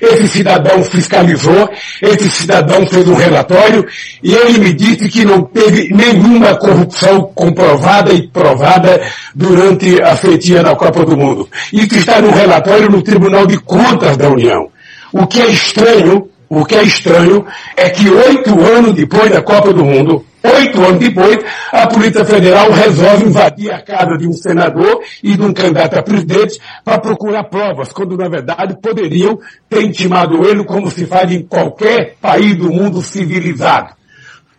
Esse 0.00 0.28
cidadão 0.28 0.82
fiscalizou, 0.84 1.68
esse 2.00 2.30
cidadão 2.30 2.86
fez 2.86 3.06
um 3.06 3.14
relatório 3.14 3.86
e 4.22 4.34
ele 4.34 4.58
me 4.58 4.72
disse 4.72 5.08
que 5.08 5.24
não 5.24 5.42
teve 5.42 5.92
nenhuma 5.94 6.56
corrupção 6.56 7.30
comprovada 7.34 8.12
e 8.12 8.26
provada 8.28 9.00
durante 9.34 10.00
a 10.02 10.16
feitinha 10.16 10.62
da 10.62 10.74
Copa 10.74 11.04
do 11.04 11.16
Mundo. 11.16 11.48
Isso 11.72 11.96
está 11.96 12.20
no 12.20 12.30
relatório 12.30 12.90
no 12.90 13.02
Tribunal 13.02 13.46
de 13.46 13.58
Contas 13.58 14.16
da 14.16 14.28
União. 14.28 14.68
O 15.12 15.26
que 15.26 15.40
é 15.40 15.50
estranho, 15.50 16.28
o 16.50 16.64
que 16.66 16.74
é 16.74 16.82
estranho 16.82 17.46
é 17.76 17.88
que 17.88 18.10
oito 18.10 18.60
anos 18.60 18.92
depois 18.92 19.30
da 19.30 19.40
Copa 19.40 19.72
do 19.72 19.84
Mundo, 19.84 20.26
Oito 20.42 20.80
anos 20.82 20.98
depois, 20.98 21.36
a 21.70 21.86
Polícia 21.86 22.24
Federal 22.24 22.70
resolve 22.70 23.26
invadir 23.26 23.70
a 23.70 23.82
casa 23.82 24.16
de 24.16 24.26
um 24.26 24.32
senador 24.32 25.02
e 25.22 25.36
de 25.36 25.42
um 25.42 25.52
candidato 25.52 25.98
a 25.98 26.02
presidente 26.02 26.58
para 26.82 26.98
procurar 26.98 27.44
provas, 27.44 27.92
quando 27.92 28.16
na 28.16 28.26
verdade 28.26 28.74
poderiam 28.80 29.38
ter 29.68 29.82
intimado 29.82 30.42
ele 30.48 30.64
como 30.64 30.90
se 30.90 31.04
faz 31.04 31.30
em 31.30 31.42
qualquer 31.42 32.16
país 32.22 32.56
do 32.56 32.72
mundo 32.72 33.02
civilizado. 33.02 33.94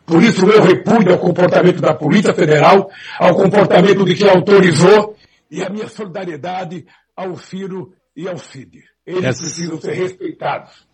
Por 0.06 0.22
isso, 0.22 0.46
meu 0.46 0.62
repúdio 0.62 1.14
ao 1.14 1.18
comportamento 1.18 1.82
da 1.82 1.96
Polícia 1.96 2.34
Federal, 2.34 2.92
ao 3.18 3.34
comportamento 3.34 4.06
de 4.06 4.14
quem 4.14 4.30
autorizou 4.30 5.16
e 5.50 5.64
a 5.64 5.70
minha 5.70 5.88
solidariedade 5.88 6.86
ao 7.18 7.36
Ciro 7.38 7.92
e 8.16 8.28
ao 8.28 8.38
Cid. 8.38 8.84
Eles 9.04 9.24
Essa... 9.24 9.42
precisam 9.42 9.82
ser 9.82 9.94
respeitados. 9.94 10.91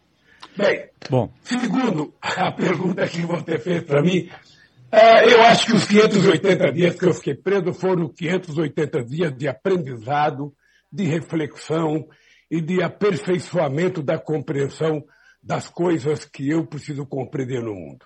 Bem, 0.57 0.89
Bom. 1.09 1.31
segundo 1.43 2.13
a 2.21 2.51
pergunta 2.51 3.07
que 3.07 3.21
você 3.21 3.59
fez 3.59 3.83
para 3.83 4.01
mim, 4.01 4.27
é, 4.91 5.31
eu 5.31 5.43
acho 5.43 5.67
que 5.67 5.73
os 5.73 5.85
580 5.85 6.71
dias 6.71 6.95
que 6.95 7.05
eu 7.05 7.13
fiquei 7.13 7.35
preso 7.35 7.73
foram 7.73 8.09
580 8.09 9.03
dias 9.05 9.37
de 9.37 9.47
aprendizado, 9.47 10.53
de 10.91 11.03
reflexão 11.03 12.07
e 12.49 12.59
de 12.59 12.81
aperfeiçoamento 12.81 14.01
da 14.01 14.17
compreensão 14.17 15.03
das 15.43 15.69
coisas 15.69 16.25
que 16.25 16.49
eu 16.49 16.65
preciso 16.65 17.05
compreender 17.05 17.61
no 17.61 17.75
mundo. 17.75 18.05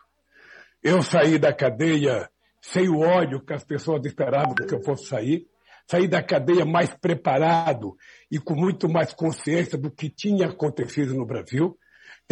Eu 0.83 1.01
saí 1.01 1.37
da 1.37 1.53
cadeia 1.53 2.29
sem 2.59 2.89
o 2.89 2.99
ódio 2.99 3.43
que 3.45 3.53
as 3.53 3.63
pessoas 3.63 4.05
esperavam 4.05 4.55
que 4.55 4.73
eu 4.73 4.83
fosse 4.83 5.05
sair, 5.05 5.47
saí 5.87 6.07
da 6.07 6.21
cadeia 6.21 6.65
mais 6.65 6.93
preparado 6.95 7.95
e 8.29 8.39
com 8.39 8.55
muito 8.55 8.89
mais 8.89 9.13
consciência 9.13 9.77
do 9.77 9.89
que 9.89 10.09
tinha 10.09 10.47
acontecido 10.47 11.13
no 11.13 11.25
Brasil. 11.25 11.77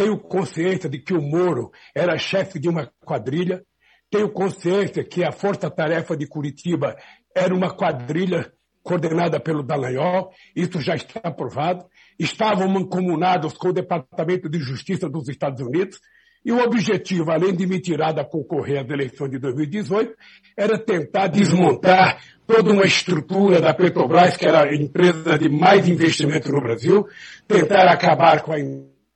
Tenho 0.00 0.16
consciência 0.16 0.88
de 0.88 0.98
que 0.98 1.12
o 1.12 1.20
Moro 1.20 1.70
era 1.94 2.16
chefe 2.16 2.58
de 2.58 2.70
uma 2.70 2.90
quadrilha, 3.04 3.62
tenho 4.10 4.32
consciência 4.32 5.04
que 5.04 5.22
a 5.22 5.30
Força-Tarefa 5.30 6.16
de 6.16 6.26
Curitiba 6.26 6.96
era 7.36 7.54
uma 7.54 7.76
quadrilha 7.76 8.50
coordenada 8.82 9.38
pelo 9.38 9.62
Dallagnol, 9.62 10.30
isso 10.56 10.80
já 10.80 10.94
está 10.94 11.20
aprovado. 11.22 11.84
Estavam 12.18 12.66
mancomunados 12.66 13.52
com 13.58 13.68
o 13.68 13.72
Departamento 13.74 14.48
de 14.48 14.58
Justiça 14.58 15.06
dos 15.06 15.28
Estados 15.28 15.60
Unidos, 15.60 16.00
e 16.42 16.50
o 16.50 16.64
objetivo, 16.64 17.30
além 17.30 17.54
de 17.54 17.66
me 17.66 17.78
tirar 17.78 18.12
da 18.12 18.24
concorrer 18.24 18.80
às 18.80 18.88
eleições 18.88 19.32
de 19.32 19.38
2018, 19.38 20.14
era 20.56 20.78
tentar 20.78 21.26
desmontar 21.26 22.22
toda 22.46 22.72
uma 22.72 22.86
estrutura 22.86 23.60
da 23.60 23.74
Petrobras, 23.74 24.34
que 24.38 24.46
era 24.46 24.64
a 24.64 24.74
empresa 24.74 25.38
de 25.38 25.50
mais 25.50 25.86
investimento 25.86 26.50
no 26.50 26.62
Brasil, 26.62 27.06
tentar 27.46 27.86
acabar 27.92 28.40
com 28.40 28.54
a 28.54 28.58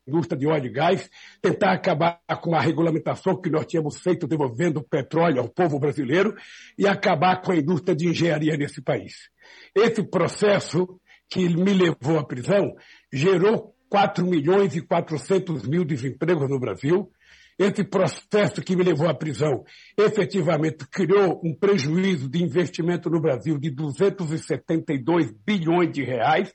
indústria 0.07 0.39
de 0.39 0.47
óleo 0.47 0.66
e 0.66 0.70
gás, 0.70 1.10
tentar 1.41 1.73
acabar 1.73 2.20
com 2.41 2.55
a 2.55 2.60
regulamentação 2.60 3.41
que 3.41 3.50
nós 3.50 3.66
tínhamos 3.66 3.99
feito 3.99 4.26
devolvendo 4.26 4.83
petróleo 4.83 5.41
ao 5.41 5.49
povo 5.49 5.78
brasileiro 5.78 6.34
e 6.78 6.86
acabar 6.86 7.41
com 7.41 7.52
a 7.52 7.57
indústria 7.57 7.97
de 7.97 8.08
engenharia 8.08 8.57
nesse 8.57 8.83
país. 8.83 9.31
Esse 9.74 10.02
processo 10.02 11.00
que 11.31 11.49
me 11.49 11.73
levou 11.73 12.18
à 12.18 12.24
prisão 12.24 12.74
gerou 13.12 13.74
4 13.89 14.26
milhões 14.26 14.76
e 14.76 14.83
400 14.83 15.66
mil 15.66 15.84
desempregos 15.84 16.49
no 16.49 16.58
Brasil. 16.58 17.10
Esse 17.57 17.84
processo 17.84 18.60
que 18.60 18.74
me 18.74 18.83
levou 18.83 19.08
à 19.08 19.15
prisão 19.15 19.65
efetivamente 19.97 20.84
criou 20.91 21.41
um 21.44 21.55
prejuízo 21.55 22.28
de 22.28 22.42
investimento 22.42 23.08
no 23.08 23.20
Brasil 23.20 23.58
de 23.58 23.70
272 23.70 25.31
bilhões 25.47 25.92
de 25.92 26.02
reais 26.02 26.52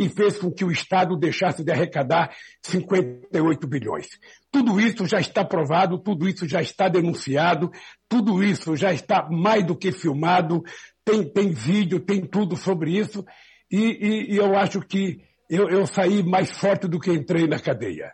e 0.00 0.08
fez 0.08 0.38
com 0.38 0.50
que 0.50 0.64
o 0.64 0.70
Estado 0.70 1.14
deixasse 1.14 1.62
de 1.62 1.70
arrecadar 1.70 2.34
58 2.62 3.68
bilhões. 3.68 4.06
Tudo 4.50 4.80
isso 4.80 5.04
já 5.04 5.20
está 5.20 5.44
provado, 5.44 5.98
tudo 5.98 6.26
isso 6.26 6.48
já 6.48 6.62
está 6.62 6.88
denunciado, 6.88 7.70
tudo 8.08 8.42
isso 8.42 8.74
já 8.74 8.94
está 8.94 9.28
mais 9.30 9.62
do 9.62 9.76
que 9.76 9.92
filmado, 9.92 10.62
tem, 11.04 11.30
tem 11.30 11.52
vídeo, 11.52 12.00
tem 12.00 12.22
tudo 12.22 12.56
sobre 12.56 12.96
isso, 12.98 13.22
e, 13.70 13.78
e, 13.78 14.32
e 14.32 14.36
eu 14.38 14.56
acho 14.56 14.80
que 14.80 15.20
eu, 15.50 15.68
eu 15.68 15.86
saí 15.86 16.22
mais 16.22 16.50
forte 16.50 16.88
do 16.88 16.98
que 16.98 17.12
entrei 17.12 17.46
na 17.46 17.58
cadeia. 17.58 18.10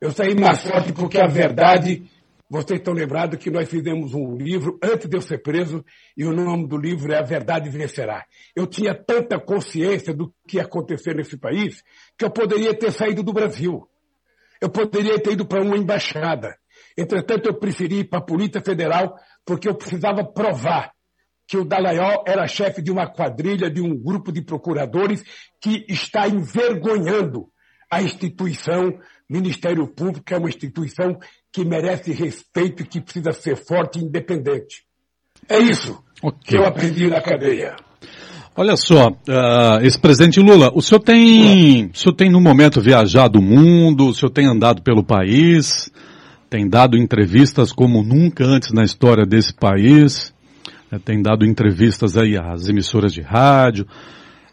Eu 0.00 0.10
saí 0.10 0.34
mais 0.34 0.60
forte 0.66 0.92
porque 0.92 1.20
a 1.20 1.28
verdade 1.28 2.02
vocês 2.50 2.78
estão 2.78 2.94
lembrados 2.94 3.38
que 3.38 3.50
nós 3.50 3.68
fizemos 3.68 4.14
um 4.14 4.34
livro 4.34 4.78
antes 4.82 5.06
de 5.06 5.14
eu 5.16 5.20
ser 5.20 5.38
preso 5.38 5.84
e 6.16 6.24
o 6.24 6.32
nome 6.32 6.66
do 6.66 6.78
livro 6.78 7.12
é 7.12 7.18
A 7.18 7.22
Verdade 7.22 7.68
Vencerá. 7.68 8.24
Eu 8.56 8.66
tinha 8.66 8.94
tanta 8.94 9.38
consciência 9.38 10.14
do 10.14 10.32
que 10.46 10.56
ia 10.56 10.62
acontecer 10.62 11.14
nesse 11.14 11.36
país 11.36 11.82
que 12.16 12.24
eu 12.24 12.30
poderia 12.30 12.72
ter 12.72 12.90
saído 12.90 13.22
do 13.22 13.34
Brasil. 13.34 13.86
Eu 14.60 14.70
poderia 14.70 15.20
ter 15.20 15.32
ido 15.32 15.46
para 15.46 15.62
uma 15.62 15.76
embaixada. 15.76 16.56
Entretanto, 16.96 17.46
eu 17.46 17.54
preferi 17.54 18.00
ir 18.00 18.04
para 18.04 18.18
a 18.20 18.24
Polícia 18.24 18.62
Federal 18.62 19.14
porque 19.44 19.68
eu 19.68 19.74
precisava 19.74 20.24
provar 20.24 20.92
que 21.46 21.58
o 21.58 21.64
Dallagnol 21.64 22.24
era 22.26 22.46
chefe 22.46 22.80
de 22.80 22.90
uma 22.90 23.06
quadrilha, 23.06 23.70
de 23.70 23.80
um 23.80 23.96
grupo 23.96 24.32
de 24.32 24.42
procuradores 24.42 25.22
que 25.60 25.84
está 25.88 26.26
envergonhando 26.26 27.50
a 27.90 28.02
instituição 28.02 28.98
Ministério 29.28 29.86
Público, 29.86 30.32
é 30.32 30.38
uma 30.38 30.48
instituição 30.48 31.18
que 31.52 31.64
merece 31.64 32.12
respeito 32.12 32.82
e 32.82 32.86
que 32.86 33.00
precisa 33.00 33.32
ser 33.32 33.56
forte 33.56 33.98
e 33.98 34.02
independente. 34.02 34.82
É 35.48 35.58
isso 35.58 36.02
okay. 36.22 36.40
que 36.44 36.56
eu 36.56 36.66
aprendi 36.66 37.08
na 37.08 37.20
cadeia. 37.20 37.76
Olha 38.60 38.76
só, 38.76 39.10
uh, 39.10 39.80
ex-presidente 39.82 40.40
Lula, 40.40 40.72
o 40.74 40.82
senhor 40.82 41.00
tem, 41.00 41.92
o 41.94 41.96
senhor 41.96 42.12
tem 42.14 42.28
no 42.28 42.40
momento 42.40 42.80
viajado 42.80 43.38
o 43.38 43.42
mundo, 43.42 44.08
o 44.08 44.14
senhor 44.14 44.30
tem 44.30 44.46
andado 44.46 44.82
pelo 44.82 45.04
país, 45.04 45.88
tem 46.50 46.68
dado 46.68 46.96
entrevistas 46.96 47.70
como 47.70 48.02
nunca 48.02 48.44
antes 48.44 48.72
na 48.72 48.82
história 48.82 49.24
desse 49.24 49.54
país, 49.54 50.34
né, 50.90 50.98
tem 51.04 51.22
dado 51.22 51.46
entrevistas 51.46 52.16
aí 52.16 52.36
às 52.36 52.68
emissoras 52.68 53.12
de 53.12 53.20
rádio, 53.20 53.86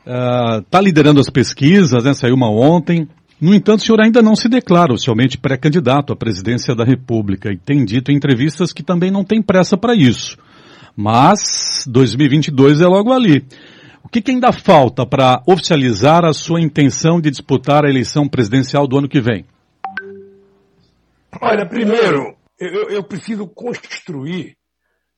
está 0.06 0.80
uh, 0.80 0.83
liderando 0.83 1.19
as 1.19 1.30
pesquisas, 1.32 2.03
né, 2.03 2.14
saiu 2.14 2.35
uma 2.35 2.49
ontem. 2.49 3.07
No 3.39 3.53
entanto, 3.53 3.80
o 3.80 3.83
senhor 3.83 3.99
ainda 3.99 4.22
não 4.22 4.35
se 4.35 4.47
declara 4.47 4.93
oficialmente 4.93 5.38
pré-candidato 5.38 6.14
à 6.14 6.15
presidência 6.15 6.73
da 6.73 6.85
República 6.85 7.51
e 7.51 7.57
tem 7.57 7.83
dito 7.83 8.11
em 8.11 8.15
entrevistas 8.15 8.72
que 8.72 8.81
também 8.81 9.11
não 9.11 9.25
tem 9.25 9.41
pressa 9.41 9.77
para 9.77 9.93
isso. 9.93 10.38
Mas 10.95 11.85
2022 11.88 12.80
é 12.80 12.88
logo 12.88 13.11
ali. 13.11 13.45
O 14.03 14.07
que, 14.07 14.22
que 14.22 14.31
ainda 14.31 14.53
falta 14.53 15.05
para 15.05 15.41
oficializar 15.45 16.23
a 16.23 16.31
sua 16.31 16.61
intenção 16.61 17.19
de 17.19 17.30
disputar 17.30 17.83
a 17.83 17.89
eleição 17.89 18.30
presidencial 18.30 18.88
do 18.88 18.97
ano 18.97 19.09
que 19.09 19.19
vem? 19.19 19.45
Olha, 21.41 21.67
primeiro, 21.67 22.38
eu, 22.57 22.89
eu 22.89 23.03
preciso 23.03 23.45
construir 23.47 24.55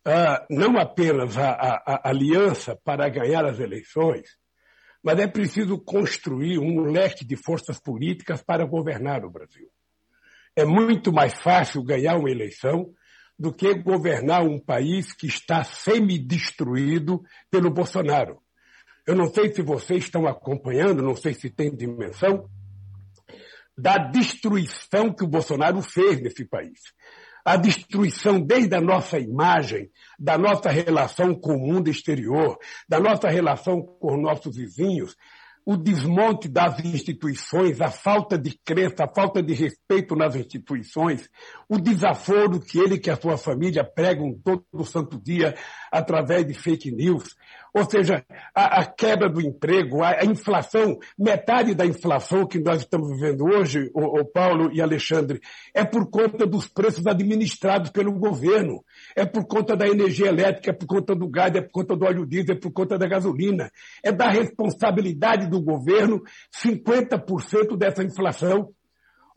uh, 0.08 0.46
não 0.50 0.80
apenas 0.80 1.38
a, 1.38 1.52
a, 1.52 1.82
a 1.86 2.10
aliança 2.10 2.76
para 2.84 3.08
ganhar 3.10 3.46
as 3.46 3.60
eleições, 3.60 4.30
mas 5.04 5.20
é 5.20 5.28
preciso 5.28 5.78
construir 5.80 6.60
um 6.60 6.82
leque 6.82 7.26
de 7.26 7.36
forças 7.36 7.80
políticas 7.80 8.42
para 8.42 8.66
governar 8.66 9.24
o 9.24 9.30
Brasil. 9.30 9.70
É 10.56 10.66
muito 10.66 11.14
mais 11.14 11.34
fácil 11.36 11.84
ganhar 11.84 12.18
uma 12.18 12.32
eleição 12.32 12.92
do 13.38 13.54
que 13.54 13.74
governar 13.76 14.44
um 14.44 14.60
país 14.60 15.14
que 15.14 15.28
está 15.28 15.64
semi-destruído 15.64 17.24
pelo 17.52 17.70
Bolsonaro. 17.70 18.42
Eu 19.06 19.16
não 19.16 19.28
sei 19.28 19.54
se 19.54 19.62
vocês 19.62 20.04
estão 20.04 20.28
acompanhando, 20.28 21.04
não 21.04 21.16
sei 21.16 21.34
se 21.34 21.50
tem 21.50 21.74
dimensão, 21.74 22.50
da 23.78 23.98
destruição 23.98 25.14
que 25.14 25.24
o 25.24 25.28
Bolsonaro 25.28 25.82
fez 25.82 26.20
nesse 26.20 26.44
país. 26.44 26.80
A 27.48 27.56
destruição 27.56 28.42
desde 28.42 28.76
a 28.76 28.82
nossa 28.82 29.18
imagem, 29.18 29.90
da 30.20 30.38
nossa 30.38 30.70
relação 30.70 31.34
com 31.34 31.56
o 31.56 31.60
mundo 31.66 31.90
exterior, 31.90 32.58
da 32.90 33.00
nossa 33.00 33.30
relação 33.30 33.82
com 33.82 34.16
os 34.16 34.22
nossos 34.22 34.58
vizinhos, 34.58 35.16
o 35.66 35.78
desmonte 35.78 36.50
das 36.50 36.84
instituições, 36.84 37.80
a 37.80 37.90
falta 37.90 38.38
de 38.38 38.58
crença, 38.66 39.06
a 39.06 39.14
falta 39.14 39.42
de 39.42 39.54
respeito 39.54 40.14
nas 40.14 40.36
instituições, 40.36 41.30
o 41.70 41.78
desaforo 41.78 42.60
que 42.60 42.80
ele 42.80 42.96
e 42.96 43.00
que 43.00 43.10
a 43.10 43.16
sua 43.16 43.38
família 43.38 43.84
pregam 43.84 44.38
todo 44.44 44.86
santo 44.86 45.18
dia 45.18 45.56
através 45.90 46.46
de 46.46 46.54
fake 46.54 46.92
news, 46.92 47.34
ou 47.78 47.88
seja, 47.88 48.26
a, 48.56 48.82
a 48.82 48.86
quebra 48.86 49.30
do 49.30 49.40
emprego, 49.40 50.02
a, 50.02 50.10
a, 50.22 50.26
inflação, 50.26 50.98
metade 51.18 51.76
da 51.76 51.86
inflação 51.86 52.48
que 52.48 52.60
nós 52.60 52.80
estamos 52.82 53.10
vivendo 53.10 53.46
hoje, 53.46 53.92
o, 53.94 54.20
o 54.20 54.26
Paulo 54.26 54.72
e 54.74 54.82
Alexandre, 54.82 55.40
é 55.76 55.86
por 55.86 56.10
conta 56.10 56.48
dos 56.48 56.68
preços 56.68 57.06
administrados 57.06 57.92
pelo 57.92 58.12
governo, 58.14 58.84
é 59.16 59.28
por 59.28 59.46
conta 59.46 59.78
da 59.78 59.88
energia 59.88 60.28
elétrica, 60.28 60.72
é 60.72 60.74
por 60.74 60.88
conta 60.88 61.16
do 61.16 61.30
gás, 61.30 61.54
é 61.54 61.62
por 61.62 61.72
conta 61.72 61.96
do 61.96 62.06
óleo 62.06 62.26
diesel, 62.26 62.56
é 62.56 62.60
por 62.60 62.72
conta 62.72 62.98
da 62.98 63.08
gasolina, 63.08 63.72
é 64.04 64.12
da 64.12 64.28
responsabilidade 64.28 65.48
do 65.48 65.62
governo 65.62 66.24
50% 66.52 67.78
dessa 67.78 68.04
inflação. 68.04 68.74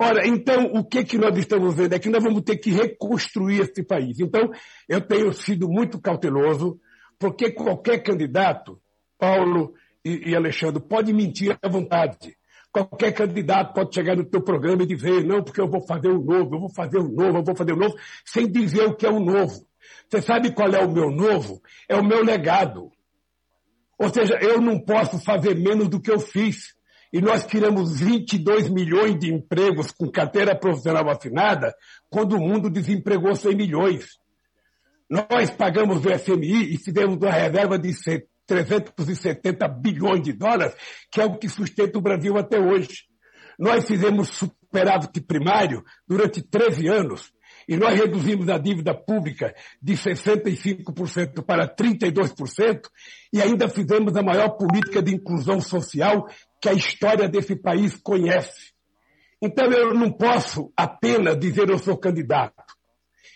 Ora, 0.00 0.26
então, 0.26 0.64
o 0.72 0.82
que, 0.82 1.04
que 1.04 1.18
nós 1.18 1.36
estamos 1.36 1.74
vendo 1.74 1.92
é 1.92 1.98
que 1.98 2.08
nós 2.08 2.24
vamos 2.24 2.40
ter 2.40 2.56
que 2.56 2.70
reconstruir 2.70 3.60
esse 3.60 3.82
país. 3.82 4.18
Então, 4.18 4.50
eu 4.88 4.98
tenho 5.02 5.30
sido 5.34 5.68
muito 5.68 6.00
cauteloso, 6.00 6.80
porque 7.20 7.52
qualquer 7.52 8.02
candidato, 8.02 8.80
Paulo 9.18 9.74
e, 10.02 10.30
e 10.30 10.34
Alexandre, 10.34 10.82
pode 10.82 11.12
mentir 11.12 11.56
à 11.62 11.68
vontade. 11.68 12.34
Qualquer 12.72 13.12
candidato 13.12 13.74
pode 13.74 13.94
chegar 13.94 14.16
no 14.16 14.24
teu 14.24 14.40
programa 14.40 14.84
e 14.84 14.86
dizer, 14.86 15.22
não, 15.22 15.42
porque 15.42 15.60
eu 15.60 15.68
vou 15.68 15.82
fazer 15.86 16.08
o 16.08 16.18
um 16.18 16.24
novo, 16.24 16.54
eu 16.54 16.60
vou 16.60 16.70
fazer 16.70 16.96
o 16.96 17.04
um 17.04 17.12
novo, 17.12 17.38
eu 17.38 17.44
vou 17.44 17.54
fazer 17.54 17.72
o 17.72 17.76
um 17.76 17.78
novo, 17.78 17.94
sem 18.24 18.50
dizer 18.50 18.84
o 18.84 18.96
que 18.96 19.04
é 19.04 19.10
o 19.10 19.20
novo. 19.20 19.66
Você 20.08 20.22
sabe 20.22 20.52
qual 20.52 20.70
é 20.72 20.82
o 20.82 20.90
meu 20.90 21.10
novo? 21.10 21.60
É 21.86 21.94
o 21.94 22.02
meu 22.02 22.24
legado. 22.24 22.90
Ou 23.98 24.08
seja, 24.08 24.38
eu 24.40 24.58
não 24.58 24.80
posso 24.80 25.22
fazer 25.22 25.54
menos 25.54 25.90
do 25.90 26.00
que 26.00 26.10
eu 26.10 26.18
fiz. 26.18 26.74
E 27.12 27.20
nós 27.20 27.44
tiramos 27.44 28.00
22 28.00 28.70
milhões 28.70 29.18
de 29.18 29.30
empregos 29.30 29.90
com 29.90 30.10
carteira 30.10 30.58
profissional 30.58 31.06
assinada, 31.10 31.74
quando 32.08 32.34
o 32.34 32.40
mundo 32.40 32.70
desempregou 32.70 33.34
100 33.34 33.54
milhões. 33.54 34.19
Nós 35.10 35.50
pagamos 35.50 36.04
o 36.06 36.18
FMI 36.18 36.72
e 36.72 36.78
fizemos 36.78 37.16
uma 37.16 37.32
reserva 37.32 37.76
de 37.76 37.92
370 38.46 39.66
bilhões 39.66 40.22
de 40.22 40.32
dólares, 40.32 40.72
que 41.10 41.20
é 41.20 41.24
o 41.24 41.36
que 41.36 41.48
sustenta 41.48 41.98
o 41.98 42.00
Brasil 42.00 42.38
até 42.38 42.60
hoje. 42.60 43.06
Nós 43.58 43.84
fizemos 43.86 44.28
superávit 44.28 45.20
primário 45.22 45.82
durante 46.06 46.40
13 46.40 46.86
anos 46.86 47.32
e 47.68 47.76
nós 47.76 47.98
reduzimos 47.98 48.48
a 48.48 48.56
dívida 48.56 48.94
pública 48.94 49.52
de 49.82 49.94
65% 49.94 51.44
para 51.44 51.68
32% 51.68 52.82
e 53.32 53.42
ainda 53.42 53.68
fizemos 53.68 54.16
a 54.16 54.22
maior 54.22 54.50
política 54.50 55.02
de 55.02 55.12
inclusão 55.12 55.60
social 55.60 56.28
que 56.62 56.68
a 56.68 56.72
história 56.72 57.28
desse 57.28 57.56
país 57.56 57.96
conhece. 57.96 58.72
Então 59.42 59.66
eu 59.72 59.92
não 59.92 60.12
posso 60.12 60.72
apenas 60.76 61.36
dizer 61.36 61.68
eu 61.68 61.78
sou 61.78 61.96
candidato. 61.96 62.69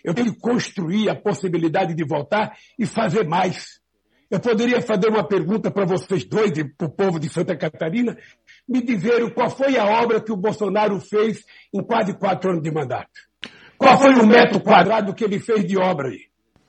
Eu 0.05 0.13
tenho 0.13 0.31
que 0.31 0.39
construir 0.39 1.09
a 1.09 1.15
possibilidade 1.15 1.95
de 1.95 2.05
voltar 2.05 2.55
e 2.77 2.85
fazer 2.85 3.27
mais. 3.27 3.81
Eu 4.29 4.39
poderia 4.39 4.79
fazer 4.79 5.09
uma 5.09 5.27
pergunta 5.27 5.71
para 5.71 5.83
vocês 5.83 6.23
dois, 6.23 6.51
para 6.77 6.87
o 6.87 6.91
povo 6.91 7.19
de 7.19 7.27
Santa 7.27 7.57
Catarina, 7.57 8.15
me 8.69 8.83
dizerem 8.83 9.31
qual 9.31 9.49
foi 9.49 9.77
a 9.77 9.85
obra 10.03 10.21
que 10.21 10.31
o 10.31 10.37
Bolsonaro 10.37 10.99
fez 10.99 11.43
em 11.73 11.81
quase 11.83 12.13
quatro 12.13 12.51
anos 12.51 12.61
de 12.61 12.71
mandato. 12.71 13.09
Qual 13.79 13.97
foi 13.97 14.13
o 14.13 14.27
metro 14.27 14.61
quadrado 14.61 15.13
que 15.13 15.23
ele 15.23 15.39
fez 15.39 15.65
de 15.65 15.75
obra 15.75 16.09
aí? 16.09 16.21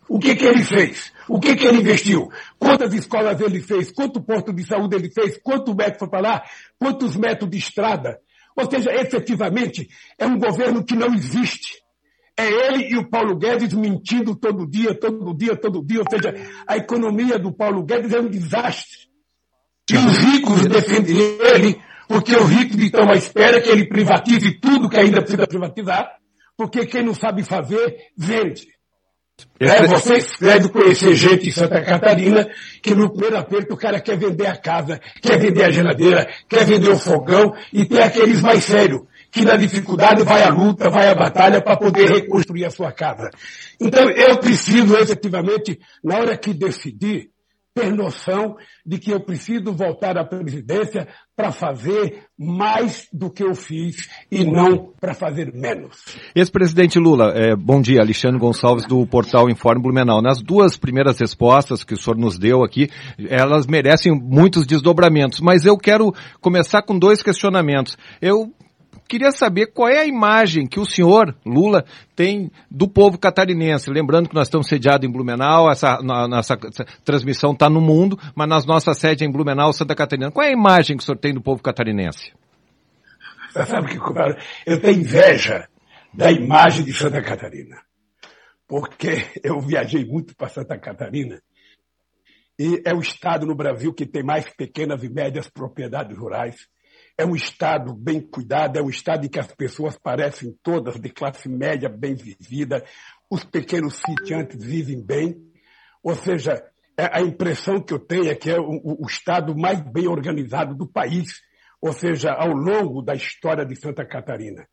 O 0.08 0.18
que, 0.18 0.34
que 0.34 0.46
ele 0.46 0.64
fez? 0.64 1.12
O 1.28 1.38
que, 1.38 1.54
que 1.56 1.66
ele 1.66 1.80
investiu? 1.80 2.28
Quantas 2.58 2.94
escolas 2.94 3.38
ele 3.40 3.60
fez? 3.60 3.90
Quanto 3.90 4.22
posto 4.22 4.50
de 4.50 4.64
saúde 4.64 4.96
ele 4.96 5.10
fez? 5.10 5.38
Quanto 5.42 5.74
metro 5.74 5.98
foi 5.98 6.08
para 6.08 6.20
lá? 6.20 6.42
Quantos 6.78 7.16
metros 7.16 7.50
de 7.50 7.58
estrada? 7.58 8.18
Ou 8.56 8.70
seja, 8.70 8.90
efetivamente, 8.92 9.88
é 10.18 10.26
um 10.26 10.38
governo 10.38 10.82
que 10.82 10.96
não 10.96 11.12
existe. 11.14 11.84
É 12.38 12.46
ele 12.46 12.90
e 12.90 12.96
o 12.98 13.08
Paulo 13.08 13.36
Guedes 13.36 13.72
mentindo 13.72 14.36
todo 14.36 14.68
dia, 14.68 14.94
todo 14.94 15.34
dia, 15.34 15.56
todo 15.56 15.82
dia. 15.82 16.00
Ou 16.00 16.06
seja, 16.10 16.34
a 16.66 16.76
economia 16.76 17.38
do 17.38 17.50
Paulo 17.50 17.82
Guedes 17.82 18.12
é 18.12 18.20
um 18.20 18.28
desastre. 18.28 19.06
E 19.90 19.96
os 19.96 20.18
ricos 20.18 20.66
defendem 20.66 21.16
ele, 21.16 21.80
porque 22.06 22.36
os 22.36 22.50
ricos 22.50 22.76
estão 22.76 23.08
à 23.08 23.14
espera 23.14 23.60
que 23.60 23.70
ele 23.70 23.88
privatize 23.88 24.60
tudo 24.60 24.88
que 24.88 24.98
ainda 24.98 25.22
precisa 25.22 25.46
privatizar, 25.46 26.10
porque 26.56 26.84
quem 26.84 27.04
não 27.04 27.14
sabe 27.14 27.42
fazer, 27.42 27.96
vende. 28.16 28.66
É, 29.60 29.86
vocês 29.86 30.32
devem 30.40 30.68
conhecer 30.68 31.14
gente 31.14 31.48
em 31.48 31.52
Santa 31.52 31.82
Catarina 31.82 32.48
que 32.82 32.94
no 32.94 33.10
primeiro 33.10 33.36
aperto 33.36 33.74
o 33.74 33.76
cara 33.76 34.00
quer 34.00 34.18
vender 34.18 34.46
a 34.46 34.56
casa, 34.56 35.00
quer 35.22 35.38
vender 35.38 35.64
a 35.64 35.70
geladeira, 35.70 36.28
quer 36.48 36.64
vender 36.64 36.88
o 36.88 36.98
fogão 36.98 37.54
e 37.72 37.84
tem 37.84 38.02
aqueles 38.02 38.40
mais 38.40 38.64
sérios 38.64 39.02
que 39.36 39.44
na 39.44 39.56
dificuldade 39.56 40.22
vai 40.22 40.42
à 40.42 40.48
luta, 40.48 40.88
vai 40.88 41.08
à 41.08 41.14
batalha 41.14 41.60
para 41.60 41.76
poder 41.76 42.08
reconstruir 42.08 42.64
a 42.64 42.70
sua 42.70 42.90
casa. 42.90 43.28
Então 43.78 44.08
eu 44.08 44.38
preciso 44.38 44.96
efetivamente, 44.96 45.78
na 46.02 46.16
hora 46.16 46.38
que 46.38 46.54
decidir, 46.54 47.28
ter 47.74 47.92
noção 47.92 48.56
de 48.86 48.98
que 48.98 49.10
eu 49.10 49.20
preciso 49.20 49.74
voltar 49.74 50.16
à 50.16 50.24
presidência 50.24 51.06
para 51.36 51.52
fazer 51.52 52.22
mais 52.38 53.06
do 53.12 53.30
que 53.30 53.44
eu 53.44 53.54
fiz 53.54 54.08
e 54.32 54.42
não 54.42 54.94
para 54.98 55.12
fazer 55.12 55.52
menos. 55.52 56.02
Ex-presidente 56.34 56.98
Lula, 56.98 57.34
é, 57.36 57.54
bom 57.54 57.82
dia, 57.82 58.00
Alexandre 58.00 58.38
Gonçalves 58.38 58.86
do 58.86 59.06
portal 59.06 59.50
Informe 59.50 59.82
Blumenau. 59.82 60.22
Nas 60.22 60.40
duas 60.40 60.78
primeiras 60.78 61.18
respostas 61.20 61.84
que 61.84 61.92
o 61.92 61.98
senhor 61.98 62.16
nos 62.16 62.38
deu 62.38 62.64
aqui, 62.64 62.88
elas 63.28 63.66
merecem 63.66 64.18
muitos 64.18 64.66
desdobramentos, 64.66 65.40
mas 65.40 65.66
eu 65.66 65.76
quero 65.76 66.14
começar 66.40 66.80
com 66.80 66.98
dois 66.98 67.22
questionamentos. 67.22 67.98
Eu 68.22 68.50
queria 69.06 69.30
saber 69.30 69.66
qual 69.66 69.88
é 69.88 69.98
a 69.98 70.06
imagem 70.06 70.66
que 70.66 70.80
o 70.80 70.84
senhor, 70.84 71.34
Lula, 71.44 71.84
tem 72.14 72.50
do 72.70 72.88
povo 72.88 73.18
catarinense. 73.18 73.90
Lembrando 73.90 74.28
que 74.28 74.34
nós 74.34 74.48
estamos 74.48 74.68
sediados 74.68 75.08
em 75.08 75.12
Blumenau, 75.12 75.70
essa, 75.70 75.98
nossa 76.02 76.56
transmissão 77.04 77.52
está 77.52 77.70
no 77.70 77.80
mundo, 77.80 78.18
mas 78.34 78.48
nas 78.48 78.66
nossas 78.66 78.98
sedes 78.98 79.26
em 79.26 79.30
Blumenau, 79.30 79.72
Santa 79.72 79.94
Catarina. 79.94 80.30
Qual 80.30 80.44
é 80.44 80.50
a 80.50 80.52
imagem 80.52 80.96
que 80.96 81.02
o 81.02 81.06
senhor 81.06 81.18
tem 81.18 81.32
do 81.32 81.40
povo 81.40 81.62
catarinense? 81.62 82.32
Sabe 83.66 83.88
que 83.88 83.98
eu 84.66 84.80
tenho 84.80 85.00
inveja 85.00 85.68
da 86.12 86.30
imagem 86.30 86.84
de 86.84 86.92
Santa 86.92 87.22
Catarina. 87.22 87.76
Porque 88.66 89.24
eu 89.44 89.60
viajei 89.60 90.04
muito 90.04 90.34
para 90.34 90.48
Santa 90.48 90.78
Catarina 90.78 91.40
e 92.58 92.82
é 92.84 92.94
o 92.94 93.00
estado 93.00 93.46
no 93.46 93.54
Brasil 93.54 93.92
que 93.92 94.06
tem 94.06 94.22
mais 94.22 94.48
pequenas 94.54 95.02
e 95.04 95.08
médias 95.08 95.48
propriedades 95.48 96.16
rurais 96.16 96.68
é 97.18 97.24
um 97.24 97.34
Estado 97.34 97.94
bem 97.94 98.20
cuidado, 98.20 98.78
é 98.78 98.82
um 98.82 98.90
Estado 98.90 99.24
em 99.24 99.28
que 99.28 99.38
as 99.38 99.52
pessoas 99.54 99.98
parecem 99.98 100.54
todas 100.62 101.00
de 101.00 101.08
classe 101.08 101.48
média 101.48 101.88
bem 101.88 102.14
vivida, 102.14 102.84
os 103.30 103.42
pequenos 103.44 104.00
sitiantes 104.04 104.62
vivem 104.62 105.02
bem. 105.02 105.36
Ou 106.02 106.14
seja, 106.14 106.62
é, 106.98 107.10
a 107.12 107.20
impressão 107.20 107.80
que 107.80 107.92
eu 107.92 107.98
tenho 107.98 108.28
é 108.28 108.34
que 108.34 108.50
é 108.50 108.60
o, 108.60 109.06
estado 109.06 109.56
mais 109.56 109.80
bem 109.80 110.06
organizado 110.06 110.74
do 110.74 110.86
país, 110.86 111.40
ou 111.80 111.92
seja, 111.92 112.32
ao 112.32 112.52
longo 112.52 113.02
da 113.02 113.14
história 113.14 113.64
de 113.64 113.76
Santa 113.76 114.06
Catarina. 114.06 114.66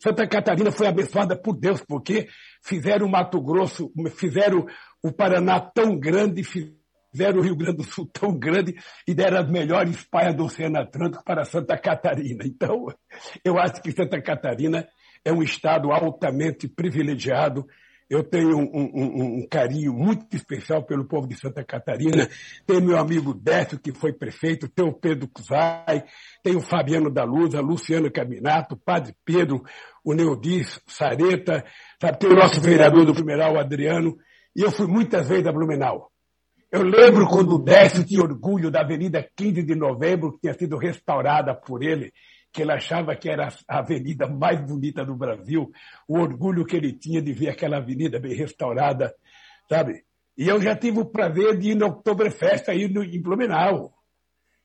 Santa 0.00 0.26
Catarina 0.26 0.72
foi 0.72 0.88
abençoada 0.88 1.40
por 1.40 1.56
Deus, 1.56 1.80
porque 1.86 2.26
fizeram 2.64 3.06
o 3.06 3.10
Mato 3.10 3.40
Grosso, 3.40 3.92
fizeram 4.16 4.66
o 5.02 5.12
Paraná 5.12 5.60
tão 5.60 5.98
grande, 5.98 6.42
fizeram 6.42 6.81
o 7.12 7.42
Rio 7.42 7.56
Grande 7.56 7.78
do 7.78 7.84
Sul 7.84 8.08
tão 8.12 8.38
grande 8.38 8.74
e 9.06 9.14
deram 9.14 9.38
as 9.38 9.50
melhores 9.50 10.02
praias 10.04 10.34
do 10.34 10.44
Oceano 10.44 10.78
Atlântico 10.78 11.24
para 11.24 11.44
Santa 11.44 11.76
Catarina. 11.76 12.44
Então, 12.44 12.86
eu 13.44 13.58
acho 13.58 13.82
que 13.82 13.92
Santa 13.92 14.20
Catarina 14.20 14.86
é 15.24 15.32
um 15.32 15.42
estado 15.42 15.92
altamente 15.92 16.68
privilegiado. 16.68 17.66
Eu 18.10 18.22
tenho 18.22 18.58
um, 18.58 18.70
um, 18.74 19.38
um, 19.38 19.48
carinho 19.48 19.94
muito 19.94 20.36
especial 20.36 20.84
pelo 20.84 21.06
povo 21.06 21.26
de 21.26 21.34
Santa 21.34 21.64
Catarina. 21.64 22.28
Tem 22.66 22.80
meu 22.80 22.98
amigo 22.98 23.32
Décio, 23.32 23.78
que 23.78 23.92
foi 23.92 24.12
prefeito, 24.12 24.68
tem 24.68 24.84
o 24.84 24.92
Pedro 24.92 25.28
Cusai, 25.28 26.04
tem 26.42 26.54
o 26.54 26.60
Fabiano 26.60 27.10
da 27.10 27.24
Luz, 27.24 27.54
a 27.54 27.60
Luciano 27.60 28.12
Caminato, 28.12 28.74
o 28.74 28.78
Padre 28.78 29.14
Pedro, 29.24 29.62
o 30.04 30.12
Neodis 30.12 30.78
Sareta, 30.86 31.64
sabe, 32.00 32.18
tem 32.18 32.30
o 32.30 32.36
nosso 32.36 32.60
vereador 32.60 33.06
do 33.06 33.14
Blumenau, 33.14 33.54
o 33.54 33.58
Adriano, 33.58 34.18
e 34.54 34.60
eu 34.60 34.70
fui 34.70 34.86
muitas 34.86 35.28
vezes 35.28 35.46
a 35.46 35.52
Blumenau. 35.52 36.11
Eu 36.72 36.84
lembro 36.84 37.28
quando 37.28 37.56
o 37.56 37.58
Décio 37.58 38.02
tinha 38.02 38.22
orgulho 38.22 38.70
da 38.70 38.80
Avenida 38.80 39.22
15 39.36 39.62
de 39.62 39.74
Novembro, 39.74 40.32
que 40.32 40.40
tinha 40.40 40.54
sido 40.54 40.78
restaurada 40.78 41.54
por 41.54 41.82
ele, 41.82 42.10
que 42.50 42.62
ele 42.62 42.72
achava 42.72 43.14
que 43.14 43.28
era 43.28 43.48
a 43.68 43.80
avenida 43.80 44.26
mais 44.26 44.58
bonita 44.58 45.04
do 45.04 45.14
Brasil, 45.14 45.70
o 46.08 46.18
orgulho 46.18 46.64
que 46.64 46.74
ele 46.74 46.94
tinha 46.94 47.20
de 47.20 47.30
ver 47.30 47.50
aquela 47.50 47.76
avenida 47.76 48.18
bem 48.18 48.34
restaurada, 48.34 49.14
sabe? 49.68 50.02
E 50.34 50.48
eu 50.48 50.62
já 50.62 50.74
tive 50.74 50.98
o 50.98 51.04
prazer 51.04 51.58
de 51.58 51.72
ir 51.72 51.74
no 51.74 51.88
Oktoberfest 51.88 52.70
aí 52.70 52.88
no, 52.88 53.04
em 53.04 53.20
Blumenau. 53.20 53.92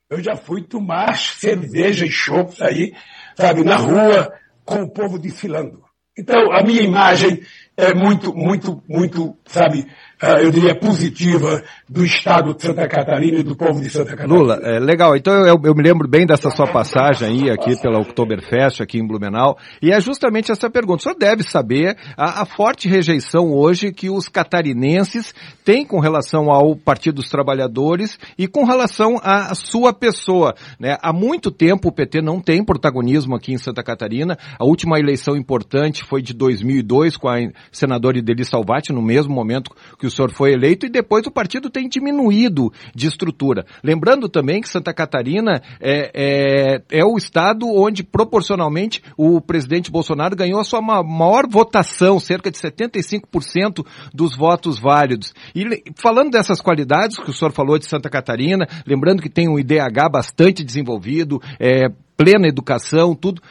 Eu 0.10 0.24
já 0.24 0.38
fui 0.38 0.64
tomar 0.64 1.18
cerveja 1.18 2.06
e 2.06 2.10
chopps 2.10 2.62
aí, 2.62 2.94
sabe, 3.36 3.66
na 3.66 3.76
rua, 3.76 4.34
com 4.64 4.84
o 4.84 4.90
povo 4.90 5.20
desfilando. 5.20 5.84
Então, 6.18 6.54
a 6.54 6.64
minha 6.64 6.82
imagem 6.82 7.42
é 7.78 7.94
muito, 7.94 8.34
muito, 8.34 8.82
muito, 8.90 9.36
sabe, 9.46 9.86
uh, 10.22 10.42
eu 10.42 10.50
diria 10.50 10.74
positiva 10.74 11.62
do 11.88 12.04
estado 12.04 12.56
de 12.56 12.64
Santa 12.64 12.88
Catarina 12.88 13.38
e 13.38 13.44
do 13.44 13.56
povo 13.56 13.80
de 13.80 13.88
Santa 13.88 14.16
Catarina. 14.16 14.36
Lula, 14.36 14.60
é, 14.64 14.80
legal. 14.80 15.16
Então 15.16 15.32
eu, 15.46 15.56
eu, 15.64 15.76
me 15.76 15.84
lembro 15.84 16.08
bem 16.08 16.26
dessa 16.26 16.50
sua 16.50 16.66
passagem 16.66 17.28
aí 17.28 17.52
aqui 17.52 17.80
pela 17.80 18.00
Oktoberfest 18.00 18.82
aqui 18.82 18.98
em 18.98 19.06
Blumenau. 19.06 19.60
E 19.80 19.92
é 19.92 20.02
justamente 20.02 20.52
essa 20.52 20.72
pergunta. 20.72 21.02
O 21.02 21.04
senhor 21.04 21.20
deve 21.20 21.44
saber 21.44 21.96
a, 22.18 22.42
a 22.42 22.46
forte 22.46 22.90
rejeição 22.90 23.54
hoje 23.54 23.94
que 23.94 24.10
os 24.10 24.28
catarinenses 24.28 25.32
têm 25.64 25.86
com 25.86 26.00
relação 26.00 26.50
ao 26.50 26.76
Partido 26.76 27.18
dos 27.18 27.30
Trabalhadores 27.30 28.18
e 28.40 28.48
com 28.48 28.66
relação 28.66 29.20
à 29.24 29.54
sua 29.54 29.94
pessoa. 29.94 30.56
Né? 30.80 30.98
Há 31.00 31.14
muito 31.14 31.52
tempo 31.52 31.90
o 31.90 31.92
PT 31.92 32.24
não 32.24 32.40
tem 32.42 32.66
protagonismo 32.66 33.36
aqui 33.36 33.54
em 33.54 33.58
Santa 33.60 33.84
Catarina. 33.84 34.36
A 34.58 34.66
última 34.66 34.98
eleição 34.98 35.38
importante 35.38 36.04
foi 36.04 36.24
de 36.24 36.34
2002 36.34 37.18
com 37.18 37.30
a 37.30 37.38
senadora 37.72 38.18
Ideli 38.18 38.46
Salvati, 38.46 38.94
no 38.94 39.02
mesmo 39.02 39.34
momento 39.34 39.72
que 40.00 40.08
o 40.08 40.12
senhor 40.12 40.32
foi 40.32 40.54
eleito, 40.54 40.86
e 40.86 40.90
depois 40.90 41.26
o 41.26 41.32
partido 41.32 41.70
tem 41.70 41.88
diminuído 41.88 42.72
de 42.96 43.08
estrutura. 43.08 43.66
Lembrando 43.84 44.30
também 44.30 44.62
que 44.62 44.70
Santa 44.70 44.94
Catarina 44.94 45.62
é, 45.80 46.12
é, 46.14 47.00
é 47.00 47.06
o 47.06 47.18
estado 47.18 47.68
onde, 47.68 48.04
proporcionalmente, 48.04 49.02
o 49.18 49.42
presidente 49.42 49.92
Bolsonaro 49.92 50.36
ganhou 50.36 50.60
a 50.60 50.64
sua 50.64 50.82
maior 50.82 51.48
votação, 51.50 52.20
cerca 52.20 52.52
de 52.52 52.58
75% 52.58 53.86
dos 54.14 54.36
votos 54.36 54.80
válidos. 54.80 55.34
E 55.56 55.84
falando 55.96 56.32
dessas 56.32 56.62
qualidades 56.62 57.18
que 57.18 57.30
o 57.30 57.34
senhor 57.34 57.52
falou 57.52 57.78
de 57.78 57.88
Santa 57.88 58.10
Catarina, 58.10 58.68
lembrando 58.86 59.22
que 59.22 59.30
tem 59.30 59.48
um 59.48 59.60
IDH 59.60 60.10
bastante 60.12 60.64
desenvolvido, 60.64 61.42
é, 61.60 61.88
plena 62.18 62.48
educação, 62.48 63.14
tudo. 63.14 63.42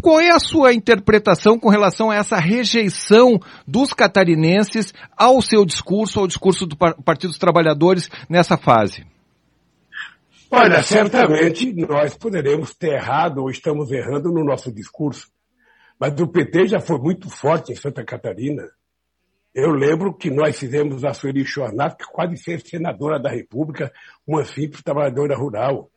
Qual 0.00 0.20
é 0.20 0.30
a 0.30 0.38
sua 0.38 0.72
interpretação 0.72 1.58
com 1.58 1.68
relação 1.68 2.10
a 2.10 2.16
essa 2.16 2.36
rejeição 2.36 3.38
dos 3.66 3.92
catarinenses 3.92 4.92
ao 5.16 5.42
seu 5.42 5.64
discurso, 5.64 6.20
ao 6.20 6.26
discurso 6.26 6.66
do 6.66 6.76
Partido 6.76 7.30
dos 7.30 7.38
Trabalhadores 7.38 8.08
nessa 8.28 8.56
fase? 8.56 9.06
Olha, 10.50 10.82
certamente 10.82 11.74
nós 11.74 12.16
poderemos 12.16 12.74
ter 12.74 12.94
errado 12.94 13.38
ou 13.38 13.50
estamos 13.50 13.90
errando 13.90 14.32
no 14.32 14.42
nosso 14.42 14.72
discurso. 14.72 15.28
Mas 16.00 16.18
o 16.20 16.26
PT 16.26 16.68
já 16.68 16.80
foi 16.80 16.98
muito 16.98 17.28
forte 17.28 17.72
em 17.72 17.76
Santa 17.76 18.04
Catarina. 18.04 18.62
Eu 19.54 19.72
lembro 19.72 20.14
que 20.14 20.30
nós 20.30 20.58
fizemos 20.58 21.04
a 21.04 21.12
Sueli 21.12 21.44
Chornat, 21.44 21.96
que 21.96 22.04
quase 22.04 22.36
fez 22.36 22.62
senadora 22.62 23.18
da 23.18 23.28
República, 23.28 23.92
uma 24.26 24.44
simples 24.44 24.82
trabalhadora 24.82 25.36
rural. 25.36 25.90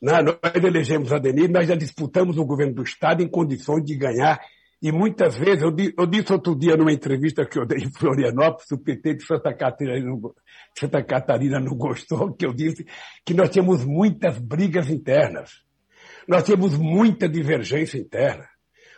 Nós 0.00 0.24
elegemos 0.64 1.12
a 1.12 1.18
Denise, 1.18 1.48
nós 1.48 1.68
já 1.68 1.74
disputamos 1.74 2.38
o 2.38 2.44
governo 2.44 2.74
do 2.74 2.82
Estado 2.82 3.22
em 3.22 3.28
condições 3.28 3.84
de 3.84 3.94
ganhar. 3.94 4.40
E 4.82 4.90
muitas 4.90 5.36
vezes, 5.36 5.62
eu, 5.62 5.76
eu 5.98 6.06
disse 6.06 6.32
outro 6.32 6.56
dia 6.56 6.74
numa 6.74 6.92
entrevista 6.92 7.44
que 7.44 7.58
eu 7.58 7.66
dei 7.66 7.80
em 7.84 7.92
Florianópolis, 7.92 8.70
o 8.70 8.78
PT 8.78 9.16
de 9.16 9.26
Santa 9.26 9.52
Catarina, 9.52 10.06
não, 10.06 10.34
Santa 10.74 11.02
Catarina 11.04 11.60
não 11.60 11.76
gostou, 11.76 12.32
que 12.32 12.46
eu 12.46 12.54
disse 12.54 12.86
que 13.24 13.34
nós 13.34 13.50
tínhamos 13.50 13.84
muitas 13.84 14.38
brigas 14.38 14.88
internas. 14.88 15.50
Nós 16.26 16.44
tínhamos 16.44 16.78
muita 16.78 17.28
divergência 17.28 17.98
interna. 17.98 18.48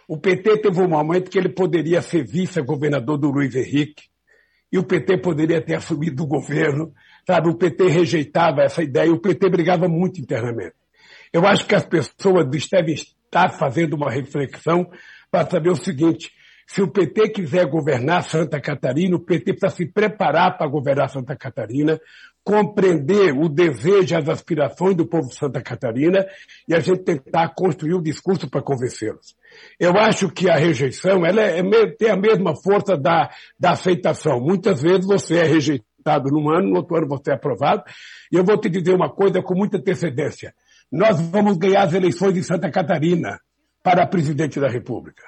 O 0.06 0.18
PT 0.18 0.58
teve 0.58 0.80
um 0.80 0.88
momento 0.88 1.30
que 1.30 1.38
ele 1.38 1.48
poderia 1.48 2.00
ser 2.00 2.24
vice-governador 2.24 3.18
do 3.18 3.30
Luiz 3.30 3.54
Henrique, 3.56 4.04
e 4.70 4.78
o 4.78 4.84
PT 4.84 5.18
poderia 5.18 5.60
ter 5.60 5.74
assumido 5.74 6.22
o 6.22 6.26
governo, 6.26 6.94
sabe? 7.26 7.48
O 7.48 7.54
PT 7.54 7.88
rejeitava 7.88 8.62
essa 8.62 8.82
ideia, 8.82 9.12
o 9.12 9.20
PT 9.20 9.50
brigava 9.50 9.88
muito 9.88 10.20
internamente. 10.20 10.81
Eu 11.32 11.46
acho 11.46 11.66
que 11.66 11.74
as 11.74 11.86
pessoas 11.86 12.46
devem 12.70 12.94
estar 12.94 13.50
fazendo 13.50 13.94
uma 13.94 14.10
reflexão 14.10 14.86
para 15.30 15.48
saber 15.48 15.70
o 15.70 15.76
seguinte, 15.76 16.30
se 16.66 16.80
o 16.82 16.88
PT 16.88 17.30
quiser 17.30 17.66
governar 17.66 18.22
Santa 18.22 18.60
Catarina, 18.60 19.16
o 19.16 19.20
PT 19.20 19.54
precisa 19.54 19.76
se 19.76 19.86
preparar 19.86 20.56
para 20.56 20.68
governar 20.68 21.08
Santa 21.08 21.36
Catarina, 21.36 22.00
compreender 22.44 23.32
o 23.32 23.48
desejo 23.48 24.14
e 24.14 24.16
as 24.16 24.28
aspirações 24.28 24.96
do 24.96 25.06
povo 25.06 25.28
de 25.28 25.36
Santa 25.36 25.62
Catarina 25.62 26.26
e 26.68 26.74
a 26.74 26.80
gente 26.80 27.02
tentar 27.02 27.54
construir 27.54 27.94
o 27.94 27.98
um 27.98 28.02
discurso 28.02 28.48
para 28.48 28.62
convencê-los. 28.62 29.36
Eu 29.78 29.96
acho 29.98 30.30
que 30.30 30.50
a 30.50 30.56
rejeição 30.56 31.24
ela 31.26 31.42
é, 31.42 31.60
é, 31.60 31.86
tem 31.96 32.10
a 32.10 32.16
mesma 32.16 32.54
força 32.56 32.96
da, 32.96 33.30
da 33.58 33.72
aceitação. 33.72 34.40
Muitas 34.40 34.82
vezes 34.82 35.06
você 35.06 35.38
é 35.38 35.44
rejeitado 35.44 36.30
num 36.30 36.50
ano, 36.50 36.70
no 36.70 36.76
outro 36.76 36.96
ano 36.96 37.08
você 37.08 37.30
é 37.30 37.34
aprovado. 37.34 37.84
E 38.30 38.36
eu 38.36 38.44
vou 38.44 38.58
te 38.58 38.68
dizer 38.68 38.94
uma 38.94 39.10
coisa 39.10 39.42
com 39.42 39.54
muita 39.54 39.76
antecedência 39.76 40.54
nós 40.92 41.18
vamos 41.20 41.56
ganhar 41.56 41.84
as 41.84 41.94
eleições 41.94 42.36
em 42.36 42.42
Santa 42.42 42.70
Catarina 42.70 43.40
para 43.82 44.06
presidente 44.06 44.60
da 44.60 44.68
República. 44.68 45.22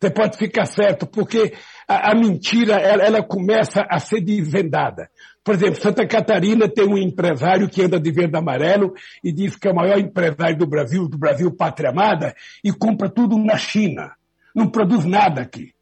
Você 0.00 0.10
pode 0.10 0.38
ficar 0.38 0.64
certo, 0.64 1.08
porque 1.08 1.52
a, 1.88 2.12
a 2.12 2.14
mentira 2.14 2.74
ela, 2.74 3.02
ela, 3.02 3.22
começa 3.22 3.84
a 3.90 3.98
ser 3.98 4.20
desvendada. 4.20 5.10
Por 5.42 5.54
exemplo, 5.54 5.82
Santa 5.82 6.06
Catarina 6.06 6.68
tem 6.68 6.86
um 6.86 6.96
empresário 6.96 7.68
que 7.68 7.82
anda 7.82 7.98
de 7.98 8.12
verde 8.12 8.36
amarelo 8.36 8.94
e 9.24 9.32
diz 9.32 9.56
que 9.56 9.66
é 9.66 9.72
o 9.72 9.74
maior 9.74 9.98
empresário 9.98 10.56
do 10.56 10.66
Brasil, 10.68 11.08
do 11.08 11.18
Brasil 11.18 11.50
pátria 11.50 11.90
amada, 11.90 12.32
e 12.62 12.72
compra 12.72 13.08
tudo 13.08 13.36
na 13.36 13.56
China. 13.56 14.12
Não 14.54 14.70
produz 14.70 15.04
nada 15.04 15.40
aqui. 15.40 15.72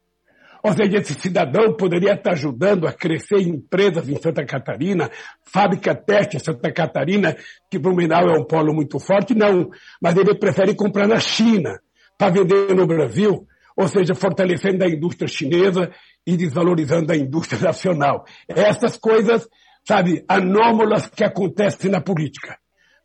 Ou 0.67 0.73
seja, 0.73 0.97
esse 0.97 1.13
cidadão 1.13 1.73
poderia 1.77 2.11
estar 2.11 2.33
ajudando 2.33 2.85
a 2.85 2.91
crescer 2.91 3.39
empresas 3.39 4.09
em 4.09 4.21
Santa 4.21 4.45
Catarina, 4.45 5.09
fábrica 5.45 5.95
teste 5.95 6.35
em 6.35 6.39
Santa 6.41 6.69
Catarina, 6.73 7.37
que 7.71 7.79
Blumenau 7.79 8.27
é 8.27 8.37
um 8.37 8.43
polo 8.43 8.73
muito 8.73 8.99
forte, 8.99 9.33
não. 9.33 9.69
Mas 10.01 10.17
ele 10.17 10.35
prefere 10.35 10.75
comprar 10.75 11.07
na 11.07 11.21
China 11.21 11.79
para 12.17 12.33
vender 12.33 12.75
no 12.75 12.85
Brasil, 12.85 13.47
ou 13.77 13.87
seja, 13.87 14.13
fortalecendo 14.13 14.83
a 14.83 14.89
indústria 14.89 15.25
chinesa 15.25 15.89
e 16.25 16.35
desvalorizando 16.35 17.13
a 17.13 17.15
indústria 17.15 17.61
nacional. 17.61 18.25
Essas 18.45 18.97
coisas, 18.97 19.47
sabe, 19.87 20.25
anômalas 20.27 21.07
que 21.07 21.23
acontecem 21.23 21.89
na 21.89 22.01
política. 22.01 22.57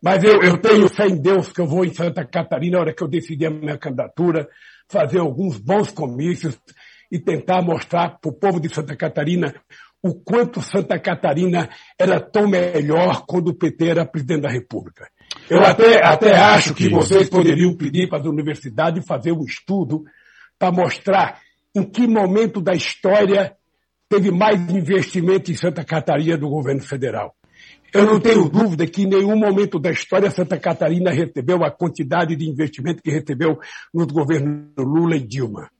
Mas 0.03 0.25
eu, 0.25 0.43
eu 0.43 0.59
tenho 0.59 0.89
fé 0.89 1.07
em 1.07 1.17
Deus 1.17 1.53
que 1.53 1.61
eu 1.61 1.67
vou 1.69 1.85
em 1.85 1.95
Santa 1.95 2.25
Catarina, 2.25 2.79
na 2.79 2.81
hora 2.81 2.93
que 2.93 3.05
eu 3.05 3.09
decidi 3.09 3.47
a 3.47 3.51
minha 3.51 3.79
candidatura, 3.79 4.49
fazer 4.89 5.21
alguns 5.21 5.59
bons 5.59 5.93
comícios, 5.93 6.59
e 7.13 7.19
tentar 7.19 7.61
mostrar 7.61 8.19
para 8.19 8.31
o 8.31 8.33
povo 8.33 8.59
de 8.59 8.75
Santa 8.75 8.97
Catarina 8.97 9.55
o 10.03 10.15
quanto 10.15 10.63
Santa 10.63 10.99
Catarina 10.99 11.69
era 11.99 12.19
tão 12.19 12.49
melhor 12.49 13.25
quando 13.27 13.49
o 13.49 13.55
PT 13.55 13.87
era 13.87 14.07
presidente 14.07 14.41
da 14.41 14.51
República. 14.51 15.09
Eu 15.49 15.61
até, 15.61 16.05
até 16.05 16.35
acho 16.35 16.75
que 16.75 16.89
vocês 16.89 17.29
poderiam 17.29 17.77
pedir 17.77 18.09
para 18.09 18.19
as 18.19 18.27
universidades 18.27 19.07
fazer 19.07 19.31
um 19.31 19.45
estudo 19.45 20.03
para 20.59 20.73
mostrar 20.73 21.39
em 21.75 21.85
que 21.85 22.07
momento 22.07 22.61
da 22.61 22.73
história 22.73 23.55
teve 24.09 24.31
mais 24.31 24.59
investimento 24.71 25.53
em 25.53 25.55
Santa 25.55 25.85
Catarina 25.85 26.37
do 26.37 26.49
governo 26.49 26.83
federal. 26.83 27.37
Eu 27.95 28.07
não 28.07 28.19
tenho 28.19 28.49
dúvida 28.49 28.87
que 28.87 29.03
em 29.03 29.07
nenhum 29.07 29.37
momento 29.37 29.79
da 29.79 29.91
história 29.91 30.31
Santa 30.31 30.59
Catarina 30.59 31.11
recebeu 31.11 31.63
a 31.63 31.71
quantidade 31.71 32.35
de 32.35 32.49
investimento 32.49 33.03
que 33.03 33.11
recebeu 33.11 33.59
nos 33.93 34.07
governos 34.07 34.73
Lula 34.79 35.17
e 35.17 35.21
Dilma. 35.21 35.71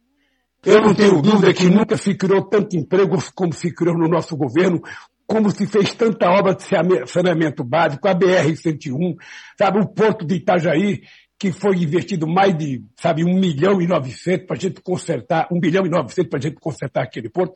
Eu 0.65 0.81
não 0.81 0.95
tenho 0.95 1.21
dúvida 1.21 1.53
que 1.53 1.69
nunca 1.69 1.97
se 1.97 2.15
criou 2.15 2.43
tanto 2.49 2.77
emprego 2.77 3.19
como 3.35 3.53
se 3.53 3.75
criou 3.75 3.99
no 3.99 4.07
nosso 4.07 4.37
governo, 4.37 4.81
como 5.27 5.51
se 5.51 5.67
fez 5.67 5.93
tanta 5.95 6.31
obra 6.31 6.55
de 6.55 6.63
saneamento 7.07 7.65
básico, 7.65 8.07
a 8.07 8.15
BR-101, 8.15 9.17
sabe, 9.59 9.81
o 9.81 9.89
porto 9.89 10.25
de 10.25 10.37
Itajaí, 10.37 11.03
que 11.37 11.51
foi 11.51 11.79
investido 11.79 12.29
mais 12.29 12.57
de, 12.57 12.85
sabe, 12.97 13.25
um 13.25 13.35
milhão 13.35 13.83
e 13.83 13.89
novecentos 13.89 14.47
para 14.47 14.57
a 14.57 14.61
gente 14.61 14.81
consertar, 14.81 15.49
um 15.51 15.59
bilhão 15.59 15.85
e 15.85 15.91
novecentos 15.91 16.31
para 16.31 16.39
a 16.39 16.43
gente 16.43 16.61
consertar 16.61 17.03
aquele 17.03 17.29
porto. 17.29 17.55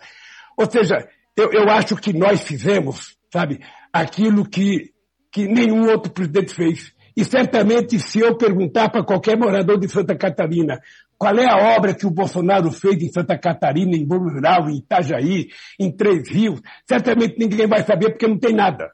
Ou 0.57 0.69
seja, 0.69 1.07
eu, 1.37 1.53
eu 1.53 1.71
acho 1.71 1.95
que 1.95 2.13
nós 2.13 2.41
fizemos, 2.41 3.17
sabe, 3.33 3.61
aquilo 3.93 4.49
que, 4.49 4.91
que 5.31 5.47
nenhum 5.47 5.89
outro 5.89 6.11
presidente 6.11 6.53
fez. 6.53 6.93
E 7.17 7.25
certamente, 7.25 7.99
se 8.01 8.19
eu 8.19 8.37
perguntar 8.37 8.91
para 8.91 9.05
qualquer 9.05 9.39
morador 9.39 9.79
de 9.79 9.89
Santa 9.89 10.17
Catarina 10.17 10.81
qual 11.19 11.37
é 11.39 11.47
a 11.47 11.77
obra 11.77 11.95
que 11.95 12.07
o 12.07 12.11
Bolsonaro 12.11 12.71
fez 12.71 13.03
em 13.03 13.09
Santa 13.09 13.39
Catarina, 13.39 13.97
em 13.97 14.07
Blumenau, 14.07 14.69
em 14.69 14.79
Itajaí, 14.79 15.49
em 15.79 15.91
Três 15.91 16.29
Rios, 16.29 16.61
certamente 16.87 17.39
ninguém 17.39 17.67
vai 17.67 17.83
saber 17.83 18.11
porque 18.11 18.27
não 18.27 18.39
tem 18.39 18.55
nada. 18.55 18.91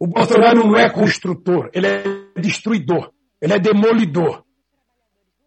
O 0.00 0.06
Bolsonaro 0.06 0.66
não 0.66 0.76
é 0.76 0.90
construtor, 0.90 1.70
ele 1.72 1.86
é 1.86 2.02
destruidor, 2.40 3.12
ele 3.40 3.52
é 3.52 3.58
demolidor. 3.58 4.44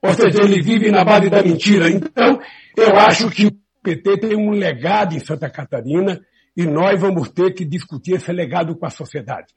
Ou 0.01 0.13
seja, 0.13 0.41
ele 0.41 0.61
vive 0.61 0.89
na 0.91 1.03
base 1.03 1.29
da 1.29 1.43
mentira. 1.43 1.89
Então, 1.89 2.39
eu 2.77 2.95
acho 2.97 3.29
que 3.29 3.47
o 3.47 3.51
PT 3.83 4.17
tem 4.19 4.37
um 4.37 4.51
legado 4.51 5.15
em 5.15 5.19
Santa 5.19 5.49
Catarina 5.49 6.21
e 6.55 6.65
nós 6.65 6.99
vamos 6.99 7.29
ter 7.29 7.53
que 7.53 7.65
discutir 7.65 8.13
esse 8.13 8.31
legado 8.31 8.75
com 8.77 8.85
a 8.85 8.89
sociedade. 8.89 9.47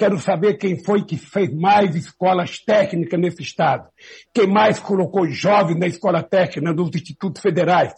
Quero 0.00 0.18
saber 0.18 0.54
quem 0.54 0.82
foi 0.82 1.04
que 1.04 1.18
fez 1.18 1.54
mais 1.54 1.94
escolas 1.94 2.58
técnicas 2.58 3.20
nesse 3.20 3.42
estado. 3.42 3.86
Quem 4.32 4.46
mais 4.46 4.78
colocou 4.80 5.28
jovens 5.28 5.78
na 5.78 5.86
escola 5.86 6.22
técnica, 6.22 6.72
nos 6.72 6.88
institutos 6.94 7.42
federais. 7.42 7.92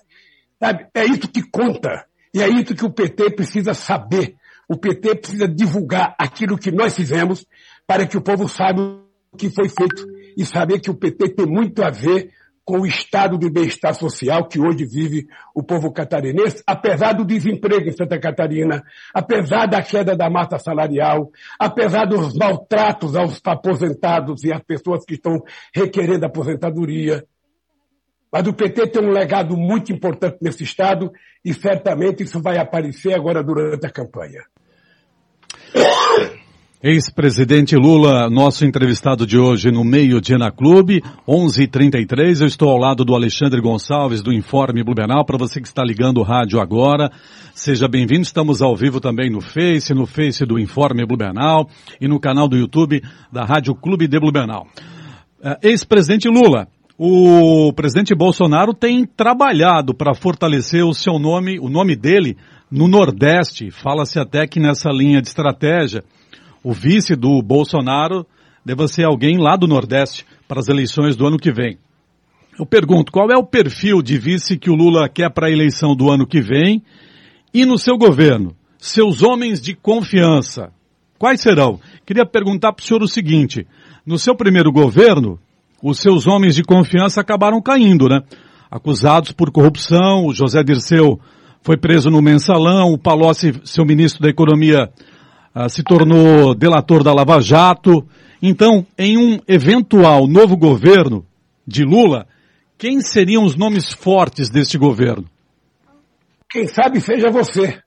Sabe? 0.58 0.88
É 0.92 1.04
isso 1.04 1.28
que 1.28 1.48
conta. 1.48 2.04
E 2.34 2.42
é 2.42 2.48
isso 2.48 2.74
que 2.74 2.84
o 2.84 2.90
PT 2.90 3.36
precisa 3.36 3.72
saber. 3.72 4.34
O 4.68 4.76
PT 4.76 5.14
precisa 5.14 5.46
divulgar 5.46 6.16
aquilo 6.18 6.58
que 6.58 6.72
nós 6.72 6.92
fizemos 6.96 7.46
para 7.86 8.04
que 8.04 8.16
o 8.16 8.20
povo 8.20 8.48
saiba 8.48 8.82
o 9.30 9.36
que 9.36 9.48
foi 9.48 9.68
feito 9.68 10.04
e 10.36 10.44
saber 10.44 10.80
que 10.80 10.90
o 10.90 10.96
PT 10.96 11.36
tem 11.36 11.46
muito 11.46 11.84
a 11.84 11.90
ver 11.90 12.32
com 12.72 12.80
o 12.80 12.86
estado 12.86 13.36
de 13.36 13.50
bem-estar 13.50 13.94
social 13.94 14.48
que 14.48 14.58
hoje 14.58 14.86
vive 14.86 15.28
o 15.54 15.62
povo 15.62 15.92
catarinense, 15.92 16.62
apesar 16.66 17.12
do 17.12 17.22
desemprego 17.22 17.86
em 17.86 17.92
Santa 17.92 18.18
Catarina, 18.18 18.82
apesar 19.12 19.66
da 19.66 19.82
queda 19.82 20.16
da 20.16 20.30
massa 20.30 20.58
salarial, 20.58 21.30
apesar 21.58 22.06
dos 22.06 22.34
maltratos 22.34 23.14
aos 23.14 23.42
aposentados 23.44 24.42
e 24.44 24.50
às 24.54 24.62
pessoas 24.62 25.04
que 25.04 25.16
estão 25.16 25.44
requerendo 25.74 26.24
aposentadoria. 26.24 27.26
Mas 28.32 28.46
o 28.46 28.54
PT 28.54 28.86
tem 28.86 29.04
um 29.04 29.12
legado 29.12 29.54
muito 29.54 29.92
importante 29.92 30.38
nesse 30.40 30.64
estado 30.64 31.12
e 31.44 31.52
certamente 31.52 32.22
isso 32.22 32.40
vai 32.40 32.56
aparecer 32.56 33.12
agora 33.12 33.42
durante 33.44 33.84
a 33.84 33.90
campanha. 33.90 34.44
Ex-presidente 36.84 37.76
Lula, 37.76 38.28
nosso 38.28 38.64
entrevistado 38.64 39.24
de 39.24 39.38
hoje 39.38 39.70
no 39.70 39.84
meio 39.84 40.20
dia 40.20 40.36
na 40.36 40.50
Clube, 40.50 41.00
11:33. 41.28 42.40
Eu 42.40 42.48
estou 42.48 42.70
ao 42.70 42.76
lado 42.76 43.04
do 43.04 43.14
Alexandre 43.14 43.60
Gonçalves 43.60 44.20
do 44.20 44.32
Informe 44.32 44.82
Blumenau. 44.82 45.24
Para 45.24 45.38
você 45.38 45.60
que 45.60 45.68
está 45.68 45.84
ligando 45.84 46.18
o 46.18 46.24
rádio 46.24 46.60
agora, 46.60 47.08
seja 47.54 47.86
bem-vindo. 47.86 48.22
Estamos 48.22 48.60
ao 48.60 48.74
vivo 48.74 48.98
também 48.98 49.30
no 49.30 49.40
Face, 49.40 49.94
no 49.94 50.06
Face 50.06 50.44
do 50.44 50.58
Informe 50.58 51.06
Blumenau 51.06 51.68
e 52.00 52.08
no 52.08 52.18
canal 52.18 52.48
do 52.48 52.56
YouTube 52.56 53.00
da 53.30 53.44
Rádio 53.44 53.76
Clube 53.76 54.08
de 54.08 54.18
Blumenau. 54.18 54.66
Uh, 55.40 55.54
Ex-presidente 55.62 56.28
Lula, 56.28 56.66
o 56.98 57.72
presidente 57.74 58.12
Bolsonaro 58.12 58.74
tem 58.74 59.06
trabalhado 59.06 59.94
para 59.94 60.16
fortalecer 60.16 60.84
o 60.84 60.92
seu 60.92 61.16
nome, 61.20 61.60
o 61.60 61.68
nome 61.68 61.94
dele 61.94 62.36
no 62.68 62.88
Nordeste. 62.88 63.70
Fala-se 63.70 64.18
até 64.18 64.48
que 64.48 64.58
nessa 64.58 64.90
linha 64.90 65.22
de 65.22 65.28
estratégia 65.28 66.02
o 66.62 66.72
vice 66.72 67.16
do 67.16 67.42
Bolsonaro 67.42 68.26
deva 68.64 68.86
ser 68.86 69.04
alguém 69.04 69.38
lá 69.38 69.56
do 69.56 69.66
Nordeste 69.66 70.24
para 70.46 70.60
as 70.60 70.68
eleições 70.68 71.16
do 71.16 71.26
ano 71.26 71.38
que 71.38 71.52
vem. 71.52 71.78
Eu 72.58 72.66
pergunto, 72.66 73.10
qual 73.10 73.30
é 73.30 73.36
o 73.36 73.46
perfil 73.46 74.02
de 74.02 74.18
vice 74.18 74.58
que 74.58 74.70
o 74.70 74.74
Lula 74.74 75.08
quer 75.08 75.30
para 75.30 75.48
a 75.48 75.50
eleição 75.50 75.96
do 75.96 76.10
ano 76.10 76.26
que 76.26 76.40
vem 76.40 76.82
e 77.52 77.64
no 77.64 77.78
seu 77.78 77.96
governo? 77.96 78.54
Seus 78.78 79.22
homens 79.22 79.60
de 79.60 79.74
confiança, 79.74 80.72
quais 81.18 81.40
serão? 81.40 81.80
Queria 82.04 82.26
perguntar 82.26 82.72
para 82.72 82.82
o 82.82 82.86
senhor 82.86 83.02
o 83.02 83.08
seguinte, 83.08 83.66
no 84.04 84.18
seu 84.18 84.34
primeiro 84.34 84.70
governo, 84.70 85.38
os 85.82 85.98
seus 85.98 86.26
homens 86.26 86.54
de 86.54 86.62
confiança 86.62 87.20
acabaram 87.20 87.60
caindo, 87.60 88.08
né? 88.08 88.22
Acusados 88.70 89.32
por 89.32 89.50
corrupção, 89.50 90.26
o 90.26 90.34
José 90.34 90.62
Dirceu 90.62 91.20
foi 91.62 91.76
preso 91.76 92.10
no 92.10 92.20
mensalão, 92.20 92.92
o 92.92 92.98
Palocci, 92.98 93.60
seu 93.64 93.84
ministro 93.84 94.22
da 94.22 94.28
Economia, 94.28 94.90
ah, 95.54 95.68
se 95.68 95.82
tornou 95.82 96.54
delator 96.54 97.02
da 97.02 97.12
Lava 97.12 97.40
Jato. 97.40 98.06
Então, 98.40 98.86
em 98.98 99.16
um 99.16 99.38
eventual 99.46 100.26
novo 100.26 100.56
governo 100.56 101.26
de 101.66 101.84
Lula, 101.84 102.26
quem 102.78 103.00
seriam 103.00 103.44
os 103.44 103.54
nomes 103.54 103.92
fortes 103.92 104.50
deste 104.50 104.76
governo? 104.76 105.28
Quem 106.50 106.66
sabe 106.66 107.00
seja 107.00 107.30
você. 107.30 107.80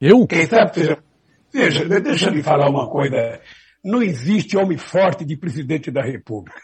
Eu? 0.00 0.26
Quem 0.26 0.46
sabe 0.46 0.74
seja. 0.74 0.98
Veja, 1.52 2.00
deixa 2.00 2.28
eu 2.28 2.34
lhe 2.34 2.42
falar 2.42 2.68
uma 2.68 2.88
coisa. 2.88 3.40
Não 3.84 4.02
existe 4.02 4.56
homem 4.56 4.76
forte 4.76 5.24
de 5.24 5.36
presidente 5.36 5.90
da 5.90 6.02
República. 6.02 6.60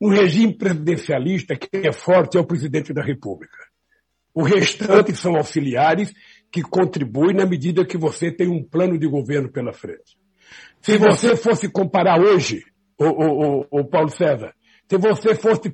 No 0.00 0.08
regime 0.08 0.56
presidencialista, 0.56 1.56
quem 1.56 1.86
é 1.86 1.92
forte 1.92 2.36
é 2.36 2.40
o 2.40 2.46
presidente 2.46 2.92
da 2.92 3.02
República. 3.02 3.56
O 4.34 4.42
restante 4.42 5.14
são 5.14 5.36
auxiliares 5.36 6.12
que 6.54 6.62
contribuem 6.62 7.34
na 7.34 7.44
medida 7.44 7.84
que 7.84 7.98
você 7.98 8.30
tem 8.30 8.46
um 8.48 8.62
plano 8.62 8.96
de 8.96 9.08
governo 9.08 9.50
pela 9.50 9.72
frente. 9.72 10.16
Se 10.80 10.96
você 10.96 11.34
fosse 11.34 11.68
comparar 11.68 12.20
hoje, 12.20 12.62
o, 12.96 13.06
o, 13.06 13.66
o, 13.72 13.80
o 13.80 13.84
Paulo 13.84 14.08
César, 14.08 14.54
se 14.88 14.96
você 14.96 15.34
fosse 15.34 15.68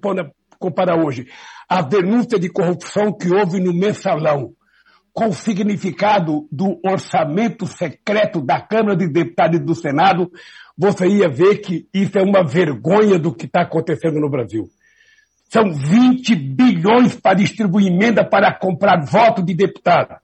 comparar 0.59 0.97
hoje 0.97 1.27
a 1.69 1.83
denúncia 1.83 2.39
de 2.39 2.49
corrupção 2.49 3.13
que 3.13 3.29
houve 3.29 3.61
no 3.61 3.75
mensalão 3.75 4.55
com 5.13 5.27
o 5.27 5.35
significado 5.35 6.49
do 6.51 6.81
orçamento 6.83 7.67
secreto 7.67 8.41
da 8.41 8.59
Câmara 8.59 8.97
de 8.97 9.07
Deputados 9.07 9.61
e 9.61 9.63
do 9.63 9.75
Senado, 9.75 10.33
você 10.79 11.07
ia 11.07 11.29
ver 11.29 11.59
que 11.59 11.89
isso 11.93 12.19
é 12.19 12.23
uma 12.23 12.43
vergonha 12.43 13.19
do 13.19 13.35
que 13.35 13.45
está 13.45 13.65
acontecendo 13.65 14.19
no 14.19 14.31
Brasil. 14.31 14.67
São 15.51 15.75
20 15.75 16.35
bilhões 16.37 17.15
para 17.17 17.37
distribuir 17.37 17.89
emenda 17.89 18.25
para 18.25 18.51
comprar 18.59 19.05
voto 19.05 19.43
de 19.43 19.53
deputado. 19.53 20.17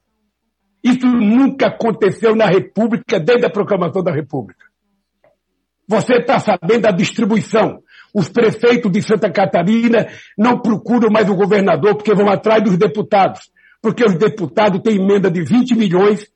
Isso 0.87 1.07
nunca 1.07 1.67
aconteceu 1.67 2.35
na 2.35 2.45
República 2.45 3.19
desde 3.19 3.45
a 3.45 3.49
proclamação 3.49 4.01
da 4.01 4.11
República. 4.11 4.65
Você 5.87 6.15
está 6.15 6.39
sabendo 6.39 6.81
da 6.81 6.91
distribuição. 6.91 7.79
Os 8.13 8.29
prefeitos 8.29 8.91
de 8.91 9.01
Santa 9.01 9.29
Catarina 9.29 10.07
não 10.37 10.59
procuram 10.59 11.09
mais 11.09 11.29
o 11.29 11.35
governador 11.35 11.95
porque 11.95 12.13
vão 12.13 12.29
atrás 12.29 12.63
dos 12.63 12.77
deputados. 12.77 13.51
Porque 13.81 14.03
os 14.03 14.15
deputados 14.15 14.81
têm 14.81 14.95
emenda 14.95 15.29
de 15.29 15.43
20 15.43 15.75
milhões 15.75 16.27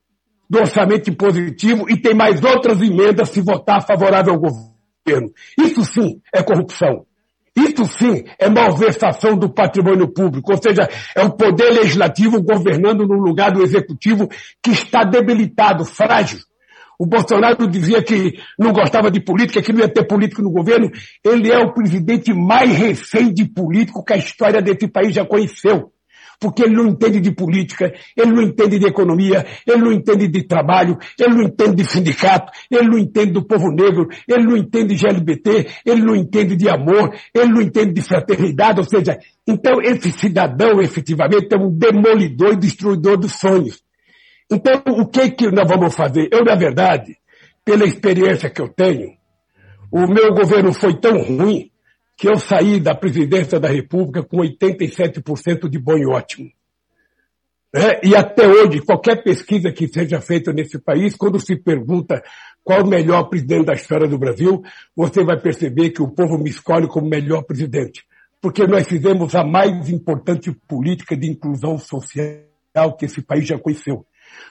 do 0.49 0.59
orçamento 0.59 1.09
impositivo 1.09 1.89
e 1.89 1.95
tem 1.95 2.13
mais 2.13 2.43
outras 2.43 2.81
emendas 2.81 3.29
se 3.29 3.41
votar 3.41 3.85
favorável 3.85 4.33
ao 4.33 4.39
governo. 4.39 5.31
Isso 5.57 5.85
sim 5.85 6.21
é 6.33 6.43
corrupção. 6.43 7.05
Isso 7.55 7.85
sim 7.97 8.23
é 8.39 8.49
malversação 8.49 9.37
do 9.37 9.53
patrimônio 9.53 10.07
público, 10.07 10.51
ou 10.53 10.61
seja, 10.61 10.87
é 11.15 11.21
o 11.21 11.31
poder 11.31 11.69
legislativo 11.71 12.41
governando 12.41 13.05
no 13.05 13.15
lugar 13.15 13.51
do 13.51 13.61
executivo 13.61 14.27
que 14.63 14.71
está 14.71 15.03
debilitado, 15.03 15.83
frágil. 15.83 16.39
O 16.97 17.05
Bolsonaro 17.05 17.67
dizia 17.67 18.01
que 18.03 18.33
não 18.57 18.71
gostava 18.71 19.09
de 19.09 19.19
política, 19.19 19.61
que 19.61 19.73
não 19.73 19.79
ia 19.79 19.89
ter 19.89 20.05
político 20.05 20.41
no 20.41 20.51
governo. 20.51 20.89
Ele 21.25 21.51
é 21.51 21.57
o 21.57 21.73
presidente 21.73 22.31
mais 22.31 22.69
refém 22.71 23.33
de 23.33 23.43
político 23.43 24.03
que 24.03 24.13
a 24.13 24.17
história 24.17 24.61
desse 24.61 24.87
país 24.87 25.13
já 25.13 25.25
conheceu 25.25 25.91
porque 26.41 26.63
ele 26.63 26.75
não 26.75 26.87
entende 26.87 27.19
de 27.19 27.31
política, 27.31 27.93
ele 28.17 28.31
não 28.31 28.41
entende 28.41 28.79
de 28.79 28.87
economia, 28.87 29.45
ele 29.65 29.77
não 29.77 29.91
entende 29.91 30.27
de 30.27 30.41
trabalho, 30.41 30.97
ele 31.19 31.35
não 31.35 31.43
entende 31.43 31.75
de 31.75 31.85
sindicato, 31.85 32.51
ele 32.69 32.89
não 32.89 32.97
entende 32.97 33.31
do 33.31 33.45
povo 33.45 33.69
negro, 33.69 34.07
ele 34.27 34.43
não 34.45 34.57
entende 34.57 34.95
de 34.95 35.05
LGBT, 35.05 35.67
ele 35.85 36.01
não 36.01 36.15
entende 36.15 36.55
de 36.55 36.67
amor, 36.67 37.13
ele 37.31 37.53
não 37.53 37.61
entende 37.61 37.93
de 37.93 38.01
fraternidade, 38.01 38.79
ou 38.79 38.85
seja, 38.85 39.19
então 39.47 39.79
esse 39.83 40.11
cidadão 40.13 40.81
efetivamente 40.81 41.53
é 41.53 41.57
um 41.57 41.69
demolidor 41.71 42.53
e 42.53 42.57
destruidor 42.57 43.17
dos 43.17 43.33
sonhos. 43.33 43.79
Então 44.51 44.81
o 44.87 45.07
que 45.07 45.29
que 45.29 45.51
nós 45.51 45.67
vamos 45.69 45.95
fazer? 45.95 46.27
Eu, 46.31 46.43
na 46.43 46.55
verdade, 46.55 47.17
pela 47.63 47.85
experiência 47.85 48.49
que 48.49 48.61
eu 48.61 48.67
tenho, 48.67 49.11
o 49.91 50.07
meu 50.07 50.33
governo 50.33 50.73
foi 50.73 50.99
tão 50.99 51.21
ruim 51.21 51.70
que 52.21 52.29
eu 52.29 52.37
saí 52.37 52.79
da 52.79 52.93
presidência 52.93 53.59
da 53.59 53.67
República 53.67 54.21
com 54.21 54.37
87% 54.37 55.67
de 55.67 55.79
bom 55.79 55.97
e 55.97 56.05
ótimo. 56.05 56.51
É, 57.73 58.07
e 58.07 58.15
até 58.15 58.47
hoje, 58.47 58.79
qualquer 58.81 59.23
pesquisa 59.23 59.71
que 59.71 59.87
seja 59.87 60.21
feita 60.21 60.53
nesse 60.53 60.77
país, 60.77 61.15
quando 61.15 61.39
se 61.39 61.55
pergunta 61.55 62.21
qual 62.63 62.83
o 62.83 62.87
melhor 62.87 63.23
presidente 63.23 63.65
da 63.65 63.73
história 63.73 64.07
do 64.07 64.19
Brasil, 64.19 64.61
você 64.95 65.23
vai 65.23 65.41
perceber 65.41 65.89
que 65.89 66.03
o 66.03 66.11
povo 66.11 66.37
me 66.37 66.51
escolhe 66.51 66.87
como 66.87 67.09
melhor 67.09 67.41
presidente. 67.41 68.03
Porque 68.39 68.67
nós 68.67 68.87
fizemos 68.87 69.33
a 69.33 69.43
mais 69.43 69.89
importante 69.89 70.51
política 70.67 71.17
de 71.17 71.27
inclusão 71.27 71.79
social 71.79 72.95
que 72.99 73.05
esse 73.05 73.23
país 73.23 73.47
já 73.47 73.57
conheceu. 73.57 74.05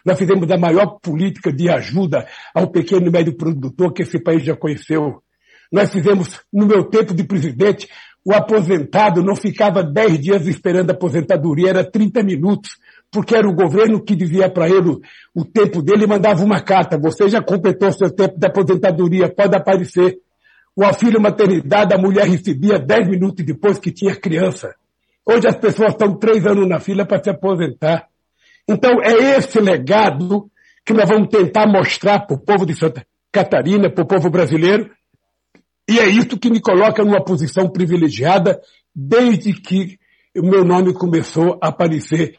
Nós 0.05 0.19
fizemos 0.19 0.51
a 0.51 0.59
maior 0.59 0.99
política 1.01 1.53
de 1.53 1.71
ajuda 1.71 2.27
ao 2.53 2.67
pequeno 2.67 3.07
e 3.07 3.11
médio 3.13 3.37
produtor 3.37 3.93
que 3.93 4.03
esse 4.03 4.19
país 4.19 4.43
já 4.43 4.57
conheceu. 4.57 5.23
Nós 5.71 5.91
fizemos, 5.91 6.41
no 6.53 6.67
meu 6.67 6.85
tempo 6.85 7.15
de 7.15 7.25
presidente, 7.25 7.89
o 8.25 8.35
aposentado 8.35 9.23
não 9.23 9.35
ficava 9.35 9.83
10 9.83 10.21
dias 10.21 10.47
esperando 10.47 10.91
a 10.91 10.95
aposentadoria, 10.95 11.71
era 11.71 11.85
30 11.85 12.23
minutos, 12.23 12.73
porque 13.11 13.35
era 13.35 13.49
o 13.49 13.55
governo 13.55 14.03
que 14.03 14.15
dizia 14.15 14.49
para 14.51 14.69
ele 14.69 14.99
o 15.35 15.45
tempo 15.45 15.83
dele 15.83 16.05
e 16.05 16.07
mandava 16.07 16.45
uma 16.45 16.61
carta. 16.61 16.99
Você 16.99 17.29
já 17.29 17.43
completou 17.43 17.93
seu 17.93 18.11
tempo 18.11 18.39
de 18.39 18.47
aposentadoria, 18.47 19.33
pode 19.33 19.57
aparecer. 19.57 20.19
O 20.77 20.85
auxílio 20.85 21.21
maternidade, 21.21 21.95
a 21.95 21.99
mulher 21.99 22.27
recebia 22.27 22.79
10 22.79 23.09
minutos 23.09 23.45
depois 23.45 23.79
que 23.79 23.91
tinha 23.91 24.15
criança. 24.15 24.75
Hoje 25.27 25.47
as 25.47 25.57
pessoas 25.57 25.93
estão 25.93 26.17
três 26.17 26.47
anos 26.47 26.69
na 26.69 26.79
fila 26.79 27.05
para 27.05 27.23
se 27.23 27.31
aposentar. 27.31 28.07
Então 28.69 29.03
é 29.03 29.37
esse 29.37 29.61
legado 29.61 30.51
que 30.85 30.93
nós 30.93 31.09
vamos 31.09 31.29
tentar 31.29 31.67
mostrar 31.67 32.21
para 32.21 32.37
o 32.37 32.41
povo 32.41 32.65
de 32.65 32.75
Santa 32.75 33.05
Catarina, 33.33 33.91
para 33.91 34.05
o 34.05 34.07
povo 34.07 34.31
brasileiro, 34.31 34.91
e 35.91 35.99
é 35.99 36.07
isso 36.09 36.39
que 36.39 36.49
me 36.49 36.61
coloca 36.61 37.03
numa 37.03 37.25
posição 37.25 37.69
privilegiada 37.69 38.61
desde 38.95 39.53
que 39.53 39.99
o 40.37 40.43
meu 40.47 40.65
nome 40.65 40.95
começou 40.95 41.59
a 41.61 41.67
aparecer 41.67 42.39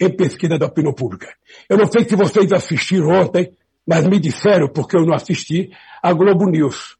em 0.00 0.08
pesquisa 0.08 0.56
da 0.56 0.66
opinião 0.66 0.94
pública. 0.94 1.26
Eu 1.68 1.76
não 1.76 1.90
sei 1.90 2.08
se 2.08 2.14
vocês 2.14 2.52
assistiram 2.52 3.08
ontem, 3.08 3.50
mas 3.84 4.06
me 4.06 4.20
disseram, 4.20 4.68
porque 4.68 4.96
eu 4.96 5.04
não 5.04 5.12
assisti, 5.12 5.70
a 6.00 6.12
Globo 6.12 6.48
News. 6.48 6.96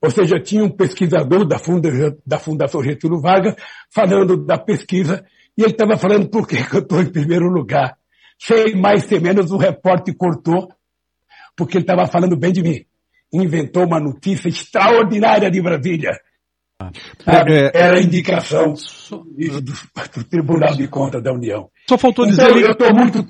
Ou 0.00 0.10
seja, 0.10 0.40
tinha 0.40 0.64
um 0.64 0.70
pesquisador 0.70 1.46
da, 1.46 1.58
funda, 1.58 1.90
da 2.26 2.38
Fundação 2.38 2.82
Getúlio 2.82 3.20
Vargas 3.20 3.54
falando 3.90 4.42
da 4.42 4.56
pesquisa 4.56 5.22
e 5.54 5.62
ele 5.62 5.72
estava 5.72 5.98
falando 5.98 6.30
por 6.30 6.48
que 6.48 6.56
eu 6.74 6.80
estou 6.80 7.02
em 7.02 7.12
primeiro 7.12 7.50
lugar. 7.50 7.98
Sem 8.38 8.74
mais, 8.74 9.04
sem 9.04 9.20
menos, 9.20 9.50
o 9.50 9.58
repórter 9.58 10.16
cortou 10.16 10.72
porque 11.54 11.76
ele 11.76 11.84
estava 11.84 12.06
falando 12.06 12.38
bem 12.38 12.52
de 12.52 12.62
mim. 12.62 12.86
Inventou 13.32 13.86
uma 13.86 14.00
notícia 14.00 14.48
extraordinária 14.48 15.50
de 15.50 15.60
Brasília. 15.60 16.18
É, 17.26 17.78
era 17.78 17.98
a 17.98 18.02
indicação 18.02 18.74
do, 19.12 19.60
do, 19.60 20.24
Tribunal 20.24 20.74
de 20.74 20.88
Contas 20.88 21.22
da 21.22 21.32
União. 21.32 21.68
Só 21.88 21.98
faltou 21.98 22.26
então, 22.26 22.46
dizer... 22.46 22.64
Eu 22.64 22.72
estou 22.72 22.94
muito... 22.94 23.26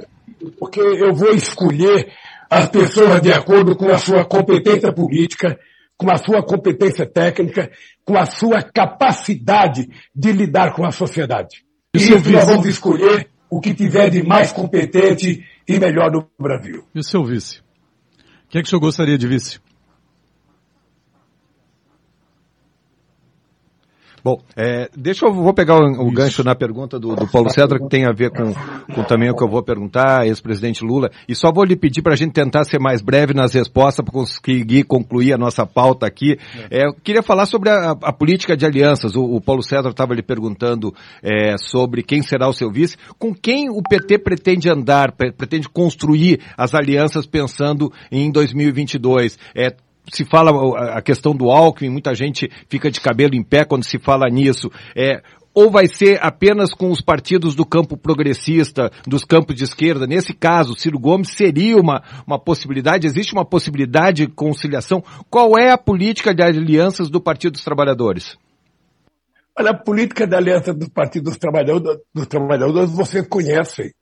Porque 0.59 0.81
eu 0.81 1.13
vou 1.13 1.35
escolher 1.35 2.13
as 2.49 2.69
pessoas 2.69 3.21
de 3.21 3.33
acordo 3.33 3.77
com 3.77 3.91
a 3.91 3.99
sua 3.99 4.25
competência 4.25 4.93
política, 4.93 5.59
com 5.97 6.11
a 6.11 6.17
sua 6.17 6.43
competência 6.43 7.07
técnica, 7.07 7.71
com 8.05 8.17
a 8.17 8.25
sua 8.25 8.63
capacidade 8.63 9.89
de 10.15 10.33
lidar 10.33 10.73
com 10.73 10.87
a 10.87 10.91
sociedade. 10.91 11.63
E 11.95 11.99
isso 11.99 12.31
nós 12.31 12.47
vamos 12.47 12.67
escolher 12.67 13.29
o 13.51 13.61
que 13.61 13.75
tiver 13.75 14.09
de 14.11 14.23
mais 14.23 14.53
competente 14.53 15.45
e 15.69 15.79
melhor 15.79 16.11
no 16.11 16.27
Brasil. 16.39 16.85
E 16.95 17.01
o 17.01 17.05
seu 17.05 17.25
vice? 17.25 17.59
O 17.59 18.49
que 18.49 18.59
é 18.59 18.63
que 18.63 18.67
o 18.67 18.71
senhor 18.71 18.81
gostaria 18.81 19.19
de 19.19 19.27
vice? 19.27 19.61
Bom, 24.23 24.41
é, 24.57 24.89
deixa 24.97 25.27
eu 25.27 25.33
vou 25.33 25.55
pegar 25.55 25.77
o, 25.77 26.07
o 26.07 26.11
gancho 26.11 26.45
na 26.45 26.55
pergunta 26.55 26.99
do, 26.99 27.15
do, 27.17 27.27
Paulo 27.27 27.51
Cedra, 27.51 27.79
que 27.79 27.89
tem 27.89 28.07
a 28.07 28.13
ver 28.13 28.31
com, 28.31 28.53
com 28.95 29.03
também 29.05 29.31
o 29.31 29.35
que 29.35 29.43
eu 29.43 29.49
vou 29.49 29.63
perguntar, 29.63 30.27
ex-presidente 30.27 30.85
Lula, 30.85 31.11
e 31.29 31.35
só 31.35 31.51
vou 31.53 31.65
lhe 31.65 31.77
pedir 31.77 32.03
para 32.03 32.13
a 32.13 32.17
gente 32.17 32.33
tentar 32.33 32.65
ser 32.65 32.79
mais 32.79 33.01
breve 33.01 33.33
nas 33.33 33.55
respostas 33.55 34.05
para 34.05 34.13
conseguir 34.13 34.85
concluir 34.85 35.33
a 35.33 35.39
nossa 35.39 35.65
pauta 35.67 36.07
aqui. 36.07 36.39
É, 36.71 36.87
eu 36.87 36.95
queria 36.95 37.23
falar 37.23 37.47
sobre 37.47 37.71
a, 37.71 37.93
a 38.03 38.13
política 38.13 38.57
de 38.57 38.67
alianças. 38.67 39.17
O, 39.17 39.25
o 39.25 39.41
Paulo 39.41 39.63
Cedra 39.63 39.91
estava 39.91 40.15
lhe 40.15 40.23
perguntando 40.23 40.95
é, 41.23 41.57
sobre 41.59 42.03
quem 42.03 42.23
será 42.23 42.49
o 42.49 42.53
seu 42.53 42.71
vice. 42.71 42.97
Com 43.19 43.35
quem 43.35 43.71
o 43.71 43.83
PT 43.83 44.19
pretende 44.19 44.69
andar, 44.69 45.13
pretende 45.13 45.69
construir 45.69 46.41
as 46.57 46.75
alianças 46.75 47.27
pensando 47.27 47.93
em 48.11 48.31
2022? 48.31 49.39
É, 49.55 49.75
se 50.13 50.25
fala 50.25 50.51
a 50.97 51.03
questão 51.03 51.35
do 51.35 51.51
Alckmin, 51.51 51.91
muita 51.91 52.15
gente 52.15 52.51
fica 52.69 52.91
de 52.91 53.01
cabelo 53.01 53.35
em 53.35 53.43
pé 53.43 53.65
quando 53.65 53.85
se 53.85 53.99
fala 53.99 54.29
nisso. 54.29 54.71
É, 54.97 55.23
ou 55.55 55.71
vai 55.71 55.87
ser 55.87 56.19
apenas 56.23 56.73
com 56.73 56.91
os 56.91 57.01
partidos 57.01 57.55
do 57.55 57.67
campo 57.67 57.97
progressista, 57.97 58.91
dos 59.07 59.25
campos 59.25 59.57
de 59.57 59.65
esquerda? 59.65 60.07
Nesse 60.07 60.33
caso, 60.33 60.79
Ciro 60.79 60.99
Gomes 60.99 61.31
seria 61.31 61.77
uma, 61.77 62.03
uma 62.27 62.39
possibilidade? 62.39 63.07
Existe 63.07 63.33
uma 63.33 63.45
possibilidade 63.45 64.27
de 64.27 64.33
conciliação? 64.33 65.03
Qual 65.29 65.59
é 65.59 65.71
a 65.71 65.79
política 65.79 66.35
de 66.35 66.43
alianças 66.43 67.11
do 67.11 67.21
Partido 67.21 67.53
dos 67.53 67.65
Trabalhadores? 67.65 68.37
Olha, 69.59 69.71
a 69.71 69.77
política 69.77 70.27
de 70.27 70.37
aliança 70.37 70.73
do 70.73 70.89
Partido 70.89 71.25
dos 71.25 71.37
Trabalhadores, 71.37 72.01
dos 72.15 72.27
Trabalhadores 72.27 72.91
vocês 72.91 73.27
conhecem. 73.27 73.93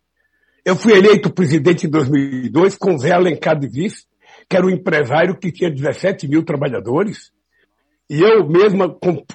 Eu 0.65 0.77
fui 0.77 0.93
eleito 0.93 1.31
presidente 1.31 1.87
em 1.87 1.91
2002 1.91 2.77
com 2.77 2.99
Zé 2.99 3.13
Alencar 3.13 3.59
de 3.59 3.69
vice 3.69 4.05
que 4.49 4.57
era 4.57 4.67
um 4.67 4.71
empresário 4.71 5.39
que 5.39 5.53
tinha 5.53 5.71
17 5.71 6.27
mil 6.27 6.45
trabalhadores, 6.45 7.31
e 8.09 8.23
eu 8.23 8.49
mesma 8.49 8.89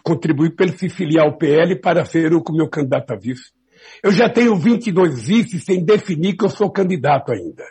contribuí 0.03 0.49
para 0.49 0.65
ele 0.65 0.77
se 0.77 0.89
filiar 0.89 1.25
ao 1.25 1.37
PL 1.37 1.79
para 1.79 2.03
ser 2.05 2.33
o 2.33 2.43
meu 2.51 2.67
candidato 2.67 3.11
a 3.11 3.15
vice. 3.15 3.51
Eu 4.03 4.11
já 4.11 4.27
tenho 4.27 4.55
22 4.55 5.27
vices 5.27 5.63
sem 5.63 5.83
definir 5.83 6.35
que 6.35 6.43
eu 6.43 6.49
sou 6.49 6.71
candidato 6.71 7.31
ainda. 7.31 7.63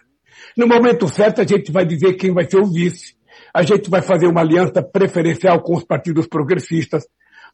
No 0.57 0.67
momento 0.69 1.09
certo, 1.09 1.41
a 1.41 1.45
gente 1.45 1.73
vai 1.73 1.85
dizer 1.85 2.15
quem 2.15 2.33
vai 2.33 2.49
ser 2.49 2.59
o 2.59 2.71
vice. 2.71 3.17
A 3.53 3.63
gente 3.63 3.91
vai 3.91 4.03
fazer 4.03 4.27
uma 4.27 4.43
aliança 4.43 4.83
preferencial 4.83 5.61
com 5.61 5.75
os 5.75 5.85
partidos 5.85 6.27
progressistas. 6.27 7.05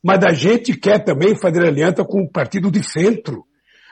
Mas 0.02 0.22
a 0.24 0.32
gente 0.32 0.76
quer 0.76 1.02
também 1.02 1.34
fazer 1.36 1.66
aliança 1.66 2.04
com 2.04 2.22
o 2.22 2.30
partido 2.30 2.70
de 2.70 2.82
centro. 2.82 3.44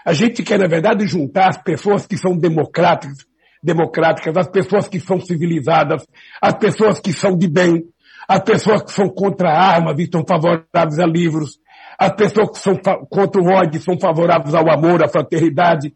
A 0.05 0.12
gente 0.12 0.42
quer, 0.42 0.58
na 0.58 0.68
verdade, 0.68 1.07
juntar 1.07 1.49
as 1.49 1.62
pessoas 1.62 2.07
que 2.07 2.16
são 2.16 2.36
democráticas, 2.36 3.26
democráticas, 3.66 4.36
as 4.36 4.48
pessoas 4.48 4.88
que 4.88 5.00
são 5.00 5.20
civilizadas, 5.20 6.06
as 6.40 6.54
pessoas 6.54 7.00
que 7.00 7.12
são 7.12 7.36
de 7.36 7.48
bem, 7.48 7.82
as 8.28 8.40
pessoas 8.40 8.82
que 8.82 8.92
são 8.92 9.08
contra 9.08 9.50
armas 9.50 9.98
e 9.98 10.04
estão 10.04 10.24
favoráveis 10.26 10.98
a 10.98 11.06
livros, 11.06 11.58
as 11.98 12.14
pessoas 12.14 12.50
que 12.50 12.58
são 12.58 12.76
contra 13.10 13.42
o 13.42 13.46
ódio 13.46 13.80
são 13.80 13.98
favoráveis 13.98 14.54
ao 14.54 14.70
amor, 14.70 15.02
à 15.02 15.08
fraternidade. 15.08 15.92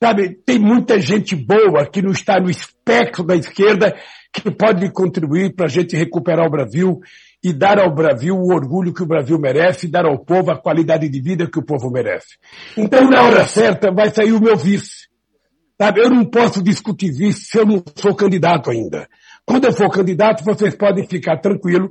Sabe, 0.00 0.38
tem 0.46 0.60
muita 0.60 1.00
gente 1.00 1.34
boa 1.34 1.84
que 1.90 2.00
não 2.00 2.12
está 2.12 2.38
no 2.38 2.48
espectro 2.48 3.24
da 3.24 3.34
esquerda 3.34 3.96
que 4.32 4.50
pode 4.50 4.90
contribuir 4.92 5.54
para 5.54 5.66
a 5.66 5.68
gente 5.68 5.96
recuperar 5.96 6.46
o 6.46 6.50
Brasil 6.50 7.00
e 7.42 7.52
dar 7.52 7.80
ao 7.80 7.92
Brasil 7.92 8.36
o 8.36 8.54
orgulho 8.54 8.94
que 8.94 9.02
o 9.02 9.06
Brasil 9.06 9.38
merece 9.38 9.86
e 9.86 9.90
dar 9.90 10.06
ao 10.06 10.18
povo 10.18 10.50
a 10.52 10.60
qualidade 10.60 11.08
de 11.08 11.20
vida 11.20 11.50
que 11.50 11.58
o 11.58 11.64
povo 11.64 11.90
merece. 11.90 12.36
Então, 12.76 13.08
na 13.08 13.22
hora 13.22 13.44
certa, 13.44 13.90
vai 13.90 14.10
sair 14.10 14.32
o 14.32 14.40
meu 14.40 14.56
vice. 14.56 15.08
Sabe, 15.80 16.00
eu 16.00 16.10
não 16.10 16.24
posso 16.24 16.60
discutir 16.60 17.10
isso 17.22 17.42
se 17.44 17.56
eu 17.56 17.64
não 17.64 17.82
sou 17.94 18.14
candidato 18.14 18.68
ainda. 18.68 19.08
Quando 19.46 19.66
eu 19.66 19.72
for 19.72 19.88
candidato, 19.90 20.44
vocês 20.44 20.74
podem 20.74 21.06
ficar 21.06 21.38
tranquilos, 21.38 21.90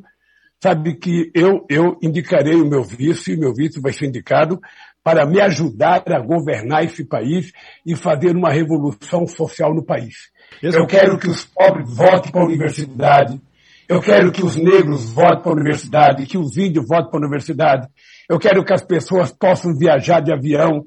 sabe 0.61 0.95
que 0.95 1.31
eu, 1.33 1.65
eu 1.69 1.97
indicarei 2.03 2.55
o 2.55 2.67
meu 2.67 2.83
vice, 2.83 3.31
e 3.31 3.37
meu 3.37 3.53
vice 3.53 3.79
vai 3.79 3.93
ser 3.93 4.07
indicado 4.07 4.59
para 5.01 5.25
me 5.25 5.39
ajudar 5.39 6.03
a 6.05 6.19
governar 6.19 6.83
esse 6.83 7.05
país 7.05 7.53
e 7.85 7.95
fazer 7.95 8.35
uma 8.35 8.51
revolução 8.51 9.25
social 9.25 9.73
no 9.73 9.85
país. 9.85 10.15
Eu 10.61 10.85
quero 10.85 11.17
que 11.17 11.29
os 11.29 11.45
pobres 11.45 11.95
votem 11.95 12.29
para 12.29 12.41
a 12.41 12.45
universidade. 12.45 13.41
Eu 13.87 14.01
quero 14.01 14.33
que 14.33 14.43
os 14.43 14.57
negros 14.57 15.13
votem 15.13 15.41
para 15.41 15.51
a 15.51 15.55
universidade, 15.55 16.25
que 16.25 16.37
os 16.37 16.57
índios 16.57 16.85
votem 16.85 17.09
para 17.09 17.19
a 17.19 17.23
universidade. 17.23 17.87
Eu 18.29 18.37
quero 18.37 18.65
que 18.65 18.73
as 18.73 18.83
pessoas 18.83 19.31
possam 19.31 19.73
viajar 19.77 20.19
de 20.19 20.33
avião, 20.33 20.85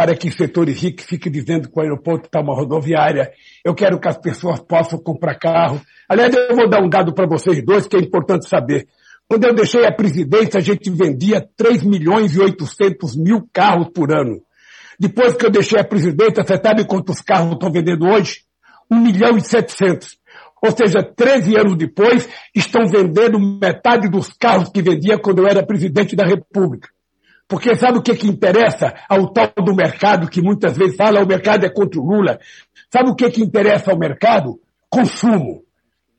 para 0.00 0.16
que 0.16 0.30
setores 0.30 0.80
ricos 0.80 1.04
fiquem 1.04 1.30
dizendo 1.30 1.68
que 1.68 1.78
o 1.78 1.82
aeroporto 1.82 2.24
está 2.24 2.40
uma 2.40 2.54
rodoviária. 2.54 3.30
Eu 3.62 3.74
quero 3.74 4.00
que 4.00 4.08
as 4.08 4.16
pessoas 4.16 4.58
possam 4.58 4.98
comprar 4.98 5.34
carro. 5.34 5.78
Aliás, 6.08 6.34
eu 6.34 6.56
vou 6.56 6.70
dar 6.70 6.82
um 6.82 6.88
dado 6.88 7.12
para 7.12 7.26
vocês 7.26 7.62
dois 7.62 7.86
que 7.86 7.96
é 7.96 8.00
importante 8.00 8.48
saber. 8.48 8.88
Quando 9.28 9.44
eu 9.44 9.54
deixei 9.54 9.84
a 9.84 9.92
presidência, 9.92 10.56
a 10.56 10.62
gente 10.62 10.88
vendia 10.88 11.46
3 11.54 11.82
milhões 11.82 12.34
e 12.34 12.40
800 12.40 13.14
mil 13.14 13.46
carros 13.52 13.90
por 13.94 14.10
ano. 14.10 14.40
Depois 14.98 15.34
que 15.34 15.44
eu 15.44 15.50
deixei 15.50 15.78
a 15.78 15.84
presidência, 15.84 16.42
você 16.42 16.56
sabe 16.56 16.86
quantos 16.86 17.20
carros 17.20 17.52
estão 17.52 17.70
vendendo 17.70 18.06
hoje? 18.06 18.38
1 18.90 18.98
milhão 18.98 19.36
e 19.36 19.42
700. 19.42 20.16
Ou 20.62 20.74
seja, 20.74 21.02
13 21.14 21.58
anos 21.58 21.76
depois, 21.76 22.26
estão 22.54 22.86
vendendo 22.86 23.38
metade 23.38 24.08
dos 24.08 24.32
carros 24.32 24.70
que 24.70 24.80
vendia 24.80 25.18
quando 25.18 25.40
eu 25.40 25.46
era 25.46 25.62
presidente 25.62 26.16
da 26.16 26.24
República. 26.24 26.88
Porque 27.50 27.74
sabe 27.74 27.98
o 27.98 28.02
que, 28.02 28.14
que 28.14 28.28
interessa 28.28 28.94
ao 29.08 29.26
tal 29.32 29.52
do 29.64 29.74
mercado 29.74 30.30
que 30.30 30.40
muitas 30.40 30.76
vezes 30.76 30.94
fala 30.94 31.20
o 31.20 31.26
mercado 31.26 31.66
é 31.66 31.68
contra 31.68 32.00
o 32.00 32.06
Lula? 32.06 32.38
Sabe 32.92 33.10
o 33.10 33.14
que, 33.16 33.28
que 33.28 33.42
interessa 33.42 33.90
ao 33.90 33.98
mercado? 33.98 34.60
Consumo. 34.88 35.64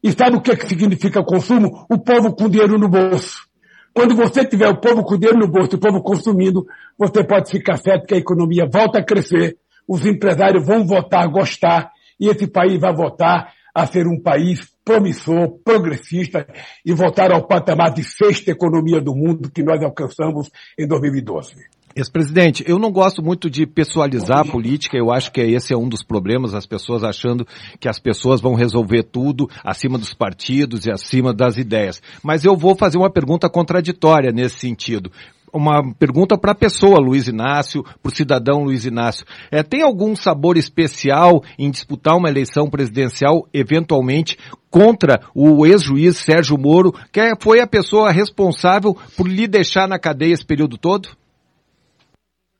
E 0.03 0.11
sabe 0.11 0.35
o 0.35 0.41
que, 0.41 0.57
que 0.57 0.67
significa 0.67 1.23
consumo? 1.23 1.85
O 1.89 1.97
povo 1.97 2.35
com 2.35 2.49
dinheiro 2.49 2.77
no 2.77 2.89
bolso. 2.89 3.47
Quando 3.93 4.13
você 4.13 4.43
tiver 4.43 4.67
o 4.67 4.81
povo 4.81 5.03
com 5.03 5.17
dinheiro 5.17 5.39
no 5.39 5.47
bolso, 5.47 5.77
o 5.77 5.79
povo 5.79 6.03
consumindo, 6.03 6.65
você 6.97 7.23
pode 7.23 7.49
ficar 7.49 7.77
certo 7.77 8.07
que 8.07 8.15
a 8.15 8.17
economia 8.17 8.67
volta 8.69 8.99
a 8.99 9.03
crescer, 9.03 9.57
os 9.87 10.05
empresários 10.05 10.65
vão 10.65 10.85
votar 10.85 11.29
gostar, 11.29 11.91
e 12.19 12.27
esse 12.27 12.45
país 12.45 12.77
vai 12.77 12.93
votar 12.93 13.53
a 13.73 13.85
ser 13.85 14.07
um 14.07 14.19
país 14.21 14.71
promissor, 14.83 15.59
progressista 15.63 16.47
e 16.85 16.93
voltar 16.93 17.31
ao 17.31 17.47
patamar 17.47 17.93
de 17.93 18.03
sexta 18.03 18.51
economia 18.51 18.99
do 18.99 19.15
mundo 19.15 19.51
que 19.51 19.63
nós 19.63 19.81
alcançamos 19.83 20.49
em 20.77 20.87
2012. 20.87 21.55
Ex-presidente, 21.93 22.63
eu 22.65 22.79
não 22.79 22.89
gosto 22.89 23.21
muito 23.21 23.49
de 23.49 23.65
pessoalizar 23.65 24.39
a 24.39 24.45
política, 24.45 24.97
eu 24.97 25.11
acho 25.11 25.29
que 25.29 25.41
esse 25.41 25.73
é 25.73 25.77
um 25.77 25.89
dos 25.89 26.01
problemas, 26.01 26.53
as 26.53 26.65
pessoas 26.65 27.03
achando 27.03 27.45
que 27.81 27.89
as 27.89 27.99
pessoas 27.99 28.39
vão 28.39 28.53
resolver 28.53 29.03
tudo 29.03 29.49
acima 29.63 29.97
dos 29.97 30.13
partidos 30.13 30.85
e 30.85 30.91
acima 30.91 31.33
das 31.33 31.57
ideias. 31.57 32.01
Mas 32.23 32.45
eu 32.45 32.55
vou 32.55 32.77
fazer 32.77 32.97
uma 32.97 33.09
pergunta 33.09 33.49
contraditória 33.49 34.31
nesse 34.31 34.59
sentido 34.59 35.11
uma 35.53 35.93
pergunta 35.95 36.37
para 36.37 36.51
a 36.51 36.55
pessoa, 36.55 36.99
Luiz 36.99 37.27
Inácio, 37.27 37.83
para 37.83 38.09
o 38.09 38.15
cidadão 38.15 38.63
Luiz 38.63 38.85
Inácio. 38.85 39.25
É, 39.49 39.61
tem 39.63 39.81
algum 39.81 40.15
sabor 40.15 40.57
especial 40.57 41.43
em 41.57 41.69
disputar 41.69 42.15
uma 42.15 42.29
eleição 42.29 42.69
presidencial, 42.69 43.47
eventualmente, 43.53 44.37
contra 44.69 45.21
o 45.35 45.65
ex-juiz 45.65 46.17
Sérgio 46.17 46.57
Moro, 46.57 46.93
que 47.11 47.19
é, 47.19 47.33
foi 47.39 47.59
a 47.59 47.67
pessoa 47.67 48.11
responsável 48.11 48.97
por 49.17 49.27
lhe 49.27 49.47
deixar 49.47 49.87
na 49.87 49.99
cadeia 49.99 50.33
esse 50.33 50.45
período 50.45 50.77
todo? 50.77 51.09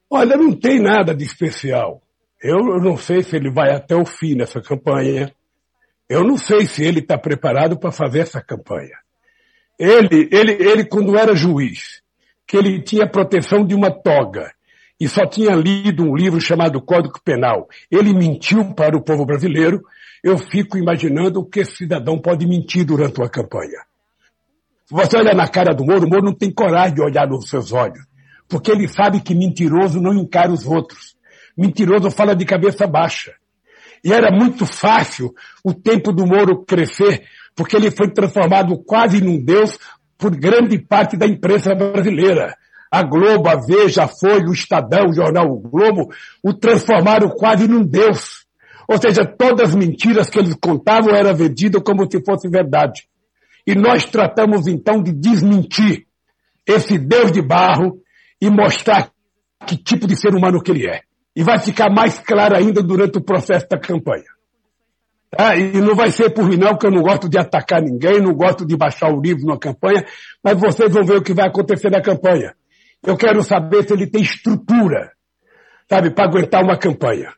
Olha, 0.09 0.35
não 0.35 0.51
tem 0.51 0.81
nada 0.81 1.15
de 1.15 1.23
especial. 1.23 2.01
Eu 2.43 2.59
não 2.81 2.97
sei 2.97 3.23
se 3.23 3.35
ele 3.35 3.51
vai 3.51 3.73
até 3.73 3.95
o 3.95 4.05
fim 4.05 4.35
nessa 4.35 4.59
campanha. 4.61 5.33
Eu 6.09 6.23
não 6.23 6.37
sei 6.37 6.65
se 6.65 6.83
ele 6.83 6.99
está 6.99 7.17
preparado 7.17 7.79
para 7.79 7.91
fazer 7.91 8.19
essa 8.19 8.41
campanha. 8.41 8.97
Ele, 9.79 10.27
ele, 10.31 10.51
ele, 10.59 10.85
quando 10.85 11.17
era 11.17 11.33
juiz, 11.33 12.00
que 12.51 12.57
ele 12.57 12.81
tinha 12.81 13.09
proteção 13.09 13.65
de 13.65 13.73
uma 13.73 13.89
toga 13.89 14.51
e 14.99 15.07
só 15.07 15.25
tinha 15.25 15.55
lido 15.55 16.03
um 16.03 16.13
livro 16.13 16.41
chamado 16.41 16.81
Código 16.81 17.17
Penal. 17.23 17.65
Ele 17.89 18.13
mentiu 18.13 18.75
para 18.75 18.97
o 18.97 19.01
povo 19.01 19.25
brasileiro. 19.25 19.81
Eu 20.21 20.37
fico 20.37 20.77
imaginando 20.77 21.39
o 21.39 21.45
que 21.45 21.61
esse 21.61 21.77
cidadão 21.77 22.19
pode 22.19 22.45
mentir 22.45 22.83
durante 22.83 23.21
uma 23.21 23.29
campanha. 23.29 23.79
Se 24.85 24.93
você 24.93 25.15
olha 25.15 25.33
na 25.33 25.47
cara 25.47 25.73
do 25.73 25.85
Moro, 25.85 26.05
o 26.05 26.09
Moro 26.09 26.25
não 26.25 26.35
tem 26.35 26.51
coragem 26.51 26.95
de 26.95 27.01
olhar 27.01 27.25
nos 27.25 27.47
seus 27.49 27.71
olhos 27.71 28.11
porque 28.49 28.69
ele 28.69 28.85
sabe 28.85 29.21
que 29.21 29.33
mentiroso 29.33 30.01
não 30.01 30.13
encara 30.13 30.51
os 30.51 30.67
outros. 30.67 31.15
Mentiroso 31.57 32.11
fala 32.11 32.35
de 32.35 32.43
cabeça 32.43 32.85
baixa. 32.85 33.33
E 34.03 34.11
era 34.11 34.29
muito 34.29 34.65
fácil 34.65 35.33
o 35.63 35.73
tempo 35.73 36.11
do 36.11 36.27
Moro 36.27 36.65
crescer, 36.65 37.23
porque 37.55 37.77
ele 37.77 37.89
foi 37.89 38.09
transformado 38.09 38.77
quase 38.83 39.21
num 39.21 39.41
deus 39.41 39.79
por 40.21 40.35
grande 40.35 40.77
parte 40.77 41.17
da 41.17 41.25
imprensa 41.25 41.73
brasileira. 41.73 42.55
A 42.91 43.01
Globo, 43.01 43.49
a 43.49 43.55
Veja, 43.55 44.03
a 44.03 44.07
Folha, 44.07 44.47
o 44.47 44.53
Estadão, 44.53 45.09
o 45.09 45.13
jornal 45.13 45.47
o 45.49 45.59
Globo, 45.59 46.13
o 46.43 46.53
transformaram 46.53 47.29
quase 47.29 47.67
num 47.67 47.83
deus. 47.83 48.45
Ou 48.87 49.01
seja, 49.01 49.25
todas 49.25 49.69
as 49.69 49.75
mentiras 49.75 50.29
que 50.29 50.37
eles 50.37 50.55
contavam 50.61 51.15
eram 51.15 51.33
vendidas 51.33 51.81
como 51.83 52.09
se 52.09 52.23
fosse 52.23 52.47
verdade. 52.47 53.07
E 53.65 53.73
nós 53.73 54.05
tratamos 54.05 54.67
então 54.67 55.01
de 55.01 55.11
desmentir 55.11 56.05
esse 56.67 56.99
Deus 56.99 57.31
de 57.31 57.41
barro, 57.41 57.99
e 58.39 58.49
mostrar 58.49 59.11
que 59.67 59.77
tipo 59.77 60.07
de 60.07 60.15
ser 60.15 60.33
humano 60.35 60.61
que 60.61 60.71
ele 60.71 60.87
é. 60.87 61.01
E 61.35 61.43
vai 61.43 61.59
ficar 61.59 61.89
mais 61.89 62.19
claro 62.19 62.55
ainda 62.55 62.81
durante 62.83 63.17
o 63.17 63.23
processo 63.23 63.67
da 63.69 63.77
campanha. 63.77 64.25
Tá? 65.31 65.55
E 65.55 65.79
não 65.79 65.95
vai 65.95 66.11
ser 66.11 66.29
por 66.31 66.45
mim 66.45 66.57
não, 66.57 66.77
que 66.77 66.85
eu 66.85 66.91
não 66.91 67.01
gosto 67.01 67.29
de 67.29 67.37
atacar 67.37 67.81
ninguém, 67.81 68.21
não 68.21 68.33
gosto 68.33 68.65
de 68.65 68.75
baixar 68.75 69.09
o 69.09 69.21
livro 69.21 69.45
na 69.45 69.57
campanha, 69.57 70.05
mas 70.43 70.59
vocês 70.59 70.93
vão 70.93 71.03
ver 71.03 71.17
o 71.17 71.23
que 71.23 71.33
vai 71.33 71.47
acontecer 71.47 71.89
na 71.89 72.01
campanha. 72.01 72.53
Eu 73.01 73.15
quero 73.15 73.41
saber 73.41 73.83
se 73.87 73.93
ele 73.93 74.07
tem 74.07 74.21
estrutura, 74.21 75.13
sabe, 75.89 76.11
para 76.11 76.25
aguentar 76.25 76.61
uma 76.61 76.77
campanha. 76.77 77.33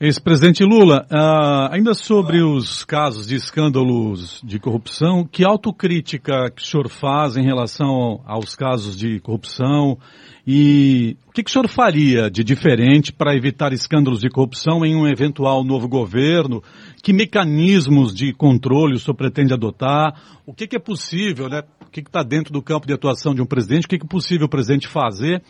Ex-presidente 0.00 0.64
Lula, 0.64 1.06
uh, 1.12 1.72
ainda 1.72 1.94
sobre 1.94 2.42
os 2.42 2.84
casos 2.84 3.26
de 3.26 3.36
escândalos 3.36 4.40
de 4.42 4.58
corrupção, 4.58 5.24
que 5.24 5.44
autocrítica 5.44 6.50
que 6.50 6.60
o 6.60 6.64
senhor 6.64 6.88
faz 6.88 7.36
em 7.36 7.44
relação 7.44 8.20
aos 8.26 8.56
casos 8.56 8.96
de 8.96 9.20
corrupção 9.20 9.96
e 10.46 11.16
o 11.28 11.32
que, 11.32 11.44
que 11.44 11.50
o 11.50 11.52
senhor 11.52 11.68
faria 11.68 12.28
de 12.28 12.42
diferente 12.42 13.12
para 13.12 13.36
evitar 13.36 13.72
escândalos 13.72 14.20
de 14.20 14.28
corrupção 14.28 14.84
em 14.84 14.96
um 14.96 15.06
eventual 15.06 15.62
novo 15.62 15.88
governo? 15.88 16.62
Que 17.00 17.12
mecanismos 17.12 18.12
de 18.12 18.32
controle 18.32 18.96
o 18.96 18.98
senhor 18.98 19.14
pretende 19.14 19.54
adotar? 19.54 20.40
O 20.44 20.52
que, 20.52 20.66
que 20.66 20.74
é 20.74 20.80
possível, 20.80 21.48
né? 21.48 21.62
O 21.80 21.90
que 21.90 22.00
está 22.00 22.24
dentro 22.24 22.52
do 22.52 22.60
campo 22.60 22.88
de 22.88 22.92
atuação 22.92 23.34
de 23.34 23.40
um 23.40 23.46
presidente? 23.46 23.86
O 23.86 23.88
que, 23.88 23.98
que 23.98 24.04
é 24.04 24.08
possível 24.08 24.46
o 24.46 24.50
presidente 24.50 24.88
fazer 24.88 25.42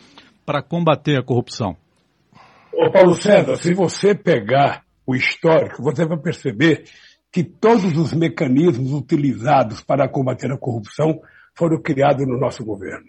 para 0.45 0.61
combater 0.61 1.17
a 1.17 1.23
corrupção? 1.23 1.75
Ô 2.71 2.91
Paulo 2.91 3.15
César, 3.15 3.55
se 3.55 3.73
você 3.73 4.13
pegar 4.13 4.83
o 5.07 5.15
histórico, 5.15 5.81
você 5.81 6.05
vai 6.05 6.17
perceber 6.17 6.83
que 7.31 7.43
todos 7.43 7.97
os 7.97 8.13
mecanismos 8.13 8.93
utilizados 8.93 9.81
para 9.81 10.07
combater 10.07 10.51
a 10.51 10.57
corrupção 10.57 11.19
foram 11.55 11.81
criados 11.81 12.27
no 12.27 12.39
nosso 12.39 12.63
governo. 12.63 13.07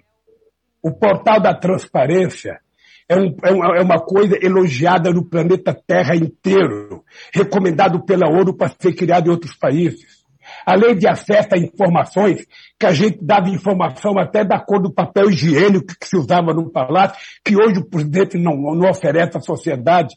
O 0.84 0.92
portal 0.92 1.40
da 1.40 1.54
transparência 1.54 2.60
é, 3.08 3.16
um, 3.16 3.34
é, 3.42 3.52
uma, 3.82 3.96
é 3.96 3.98
coisa 4.00 4.38
elogiada 4.38 5.10
no 5.10 5.24
planeta 5.24 5.74
Terra 5.74 6.14
inteiro, 6.14 7.02
recomendado 7.32 8.04
pela 8.04 8.28
ONU 8.28 8.54
para 8.54 8.74
ser 8.78 8.94
criado 8.94 9.28
em 9.28 9.30
outros 9.30 9.56
países. 9.56 10.22
A 10.66 10.76
lei 10.76 10.94
de 10.94 11.08
acesso 11.08 11.48
a 11.54 11.58
informações, 11.58 12.46
que 12.78 12.84
a 12.84 12.92
gente 12.92 13.18
dava 13.22 13.48
informação 13.48 14.18
até 14.18 14.44
da 14.44 14.60
cor 14.60 14.78
do 14.82 14.92
papel 14.92 15.30
higiênico 15.30 15.94
que 15.98 16.06
se 16.06 16.18
usava 16.18 16.52
no 16.52 16.70
palácio, 16.70 17.16
que 17.42 17.56
hoje 17.56 17.80
o 17.80 17.88
presidente 17.88 18.36
não, 18.36 18.54
não 18.54 18.90
oferece 18.90 19.38
à 19.38 19.40
sociedade, 19.40 20.14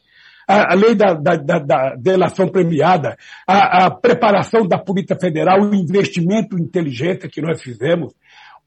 a, 0.47 0.73
a 0.73 0.75
lei 0.75 0.95
da, 0.95 1.13
da, 1.13 1.35
da, 1.35 1.59
da, 1.59 1.95
delação 1.95 2.47
premiada, 2.47 3.17
a, 3.45 3.85
a 3.85 3.91
preparação 3.91 4.65
da 4.67 4.77
Polícia 4.77 5.17
Federal, 5.19 5.61
o 5.61 5.75
investimento 5.75 6.57
em 6.57 6.63
inteligência 6.63 7.29
que 7.29 7.41
nós 7.41 7.61
fizemos, 7.61 8.13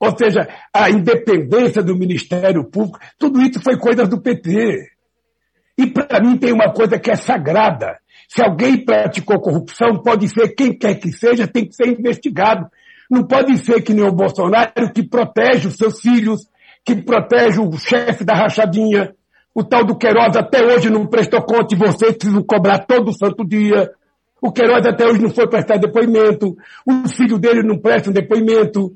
ou 0.01 0.17
seja, 0.17 0.49
a 0.73 0.91
independência 0.91 1.83
do 1.83 1.95
Ministério 1.95 2.65
Público, 2.65 2.99
tudo 3.19 3.41
isso 3.43 3.61
foi 3.63 3.77
coisa 3.77 4.07
do 4.07 4.21
PT. 4.21 4.89
E 5.77 5.87
para 5.87 6.21
mim 6.21 6.39
tem 6.39 6.53
uma 6.53 6.73
coisa 6.73 6.99
que 6.99 7.11
é 7.11 7.17
sagrada, 7.17 7.99
se 8.31 8.41
alguém 8.41 8.85
praticou 8.85 9.41
corrupção, 9.41 10.01
pode 10.05 10.29
ser 10.29 10.55
quem 10.55 10.73
quer 10.73 10.95
que 10.95 11.11
seja, 11.11 11.49
tem 11.49 11.67
que 11.67 11.75
ser 11.75 11.89
investigado. 11.89 12.65
Não 13.11 13.25
pode 13.25 13.59
ser 13.59 13.83
que 13.83 13.93
nem 13.93 14.05
o 14.05 14.13
Bolsonaro 14.13 14.93
que 14.95 15.03
protege 15.03 15.67
os 15.67 15.75
seus 15.75 16.01
filhos, 16.01 16.47
que 16.85 16.95
protege 16.95 17.59
o 17.61 17.77
chefe 17.77 18.25
da 18.25 18.35
rachadinha. 18.35 19.17
O 19.53 19.65
tal 19.65 19.85
do 19.85 19.99
Queiroz 19.99 20.37
até 20.37 20.65
hoje 20.65 20.89
não 20.89 21.09
prestou 21.09 21.43
conta 21.43 21.75
e 21.75 21.77
vocês 21.77 22.17
precisam 22.17 22.41
cobrar 22.45 22.87
todo 22.87 23.13
santo 23.13 23.45
dia. 23.45 23.91
O 24.41 24.53
Queiroz 24.53 24.87
até 24.87 25.05
hoje 25.05 25.21
não 25.21 25.31
foi 25.31 25.49
prestar 25.49 25.79
depoimento. 25.79 26.57
O 26.87 27.09
filho 27.09 27.37
dele 27.37 27.65
não 27.65 27.79
presta 27.79 28.13
depoimento. 28.13 28.95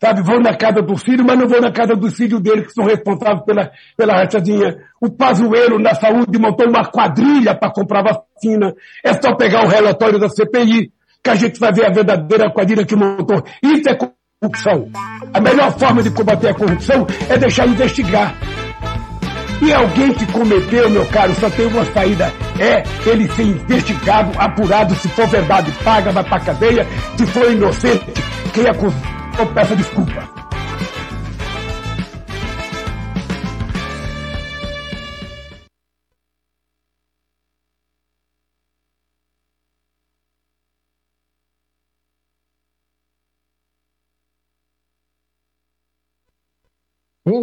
Sabe, 0.00 0.22
vão 0.22 0.38
na 0.38 0.56
casa 0.56 0.80
do 0.80 0.96
filho, 0.96 1.24
mas 1.26 1.36
não 1.36 1.48
vão 1.48 1.60
na 1.60 1.72
casa 1.72 1.96
dos 1.96 2.14
filhos 2.14 2.40
dele, 2.40 2.62
que 2.62 2.72
são 2.72 2.84
responsáveis 2.84 3.42
pela, 3.44 3.70
pela 3.96 4.14
rachadinha. 4.14 4.76
O 5.00 5.10
Pazueiro, 5.10 5.76
na 5.80 5.92
saúde, 5.92 6.38
montou 6.38 6.68
uma 6.68 6.84
quadrilha 6.84 7.52
para 7.56 7.72
comprar 7.72 8.04
vacina. 8.04 8.72
É 9.04 9.12
só 9.14 9.34
pegar 9.34 9.64
o 9.64 9.68
relatório 9.68 10.20
da 10.20 10.28
CPI, 10.28 10.92
que 11.22 11.30
a 11.30 11.34
gente 11.34 11.58
vai 11.58 11.72
ver 11.72 11.86
a 11.86 11.92
verdadeira 11.92 12.48
quadrilha 12.48 12.86
que 12.86 12.94
montou. 12.94 13.42
Isso 13.60 13.88
é 13.88 13.96
corrupção. 13.96 14.88
A 15.34 15.40
melhor 15.40 15.76
forma 15.76 16.00
de 16.00 16.12
combater 16.12 16.50
a 16.50 16.54
corrupção 16.54 17.04
é 17.28 17.36
deixar 17.36 17.66
investigar. 17.66 18.36
E 19.60 19.72
alguém 19.72 20.14
que 20.14 20.30
cometeu, 20.30 20.88
meu 20.90 21.04
caro, 21.06 21.34
só 21.34 21.50
tem 21.50 21.66
uma 21.66 21.84
saída. 21.86 22.32
É 22.60 22.84
ele 23.04 23.28
ser 23.32 23.42
investigado, 23.42 24.30
apurado, 24.38 24.94
se 24.94 25.08
for 25.08 25.26
verdade, 25.26 25.72
paga, 25.82 26.12
vai 26.12 26.22
pra 26.22 26.38
cadeia. 26.38 26.86
Se 27.16 27.26
for 27.26 27.50
inocente, 27.50 28.06
quem 28.54 28.68
acusa 28.68 29.17
eu 29.38 29.46
peço 29.46 29.76
desculpa. 29.76 30.37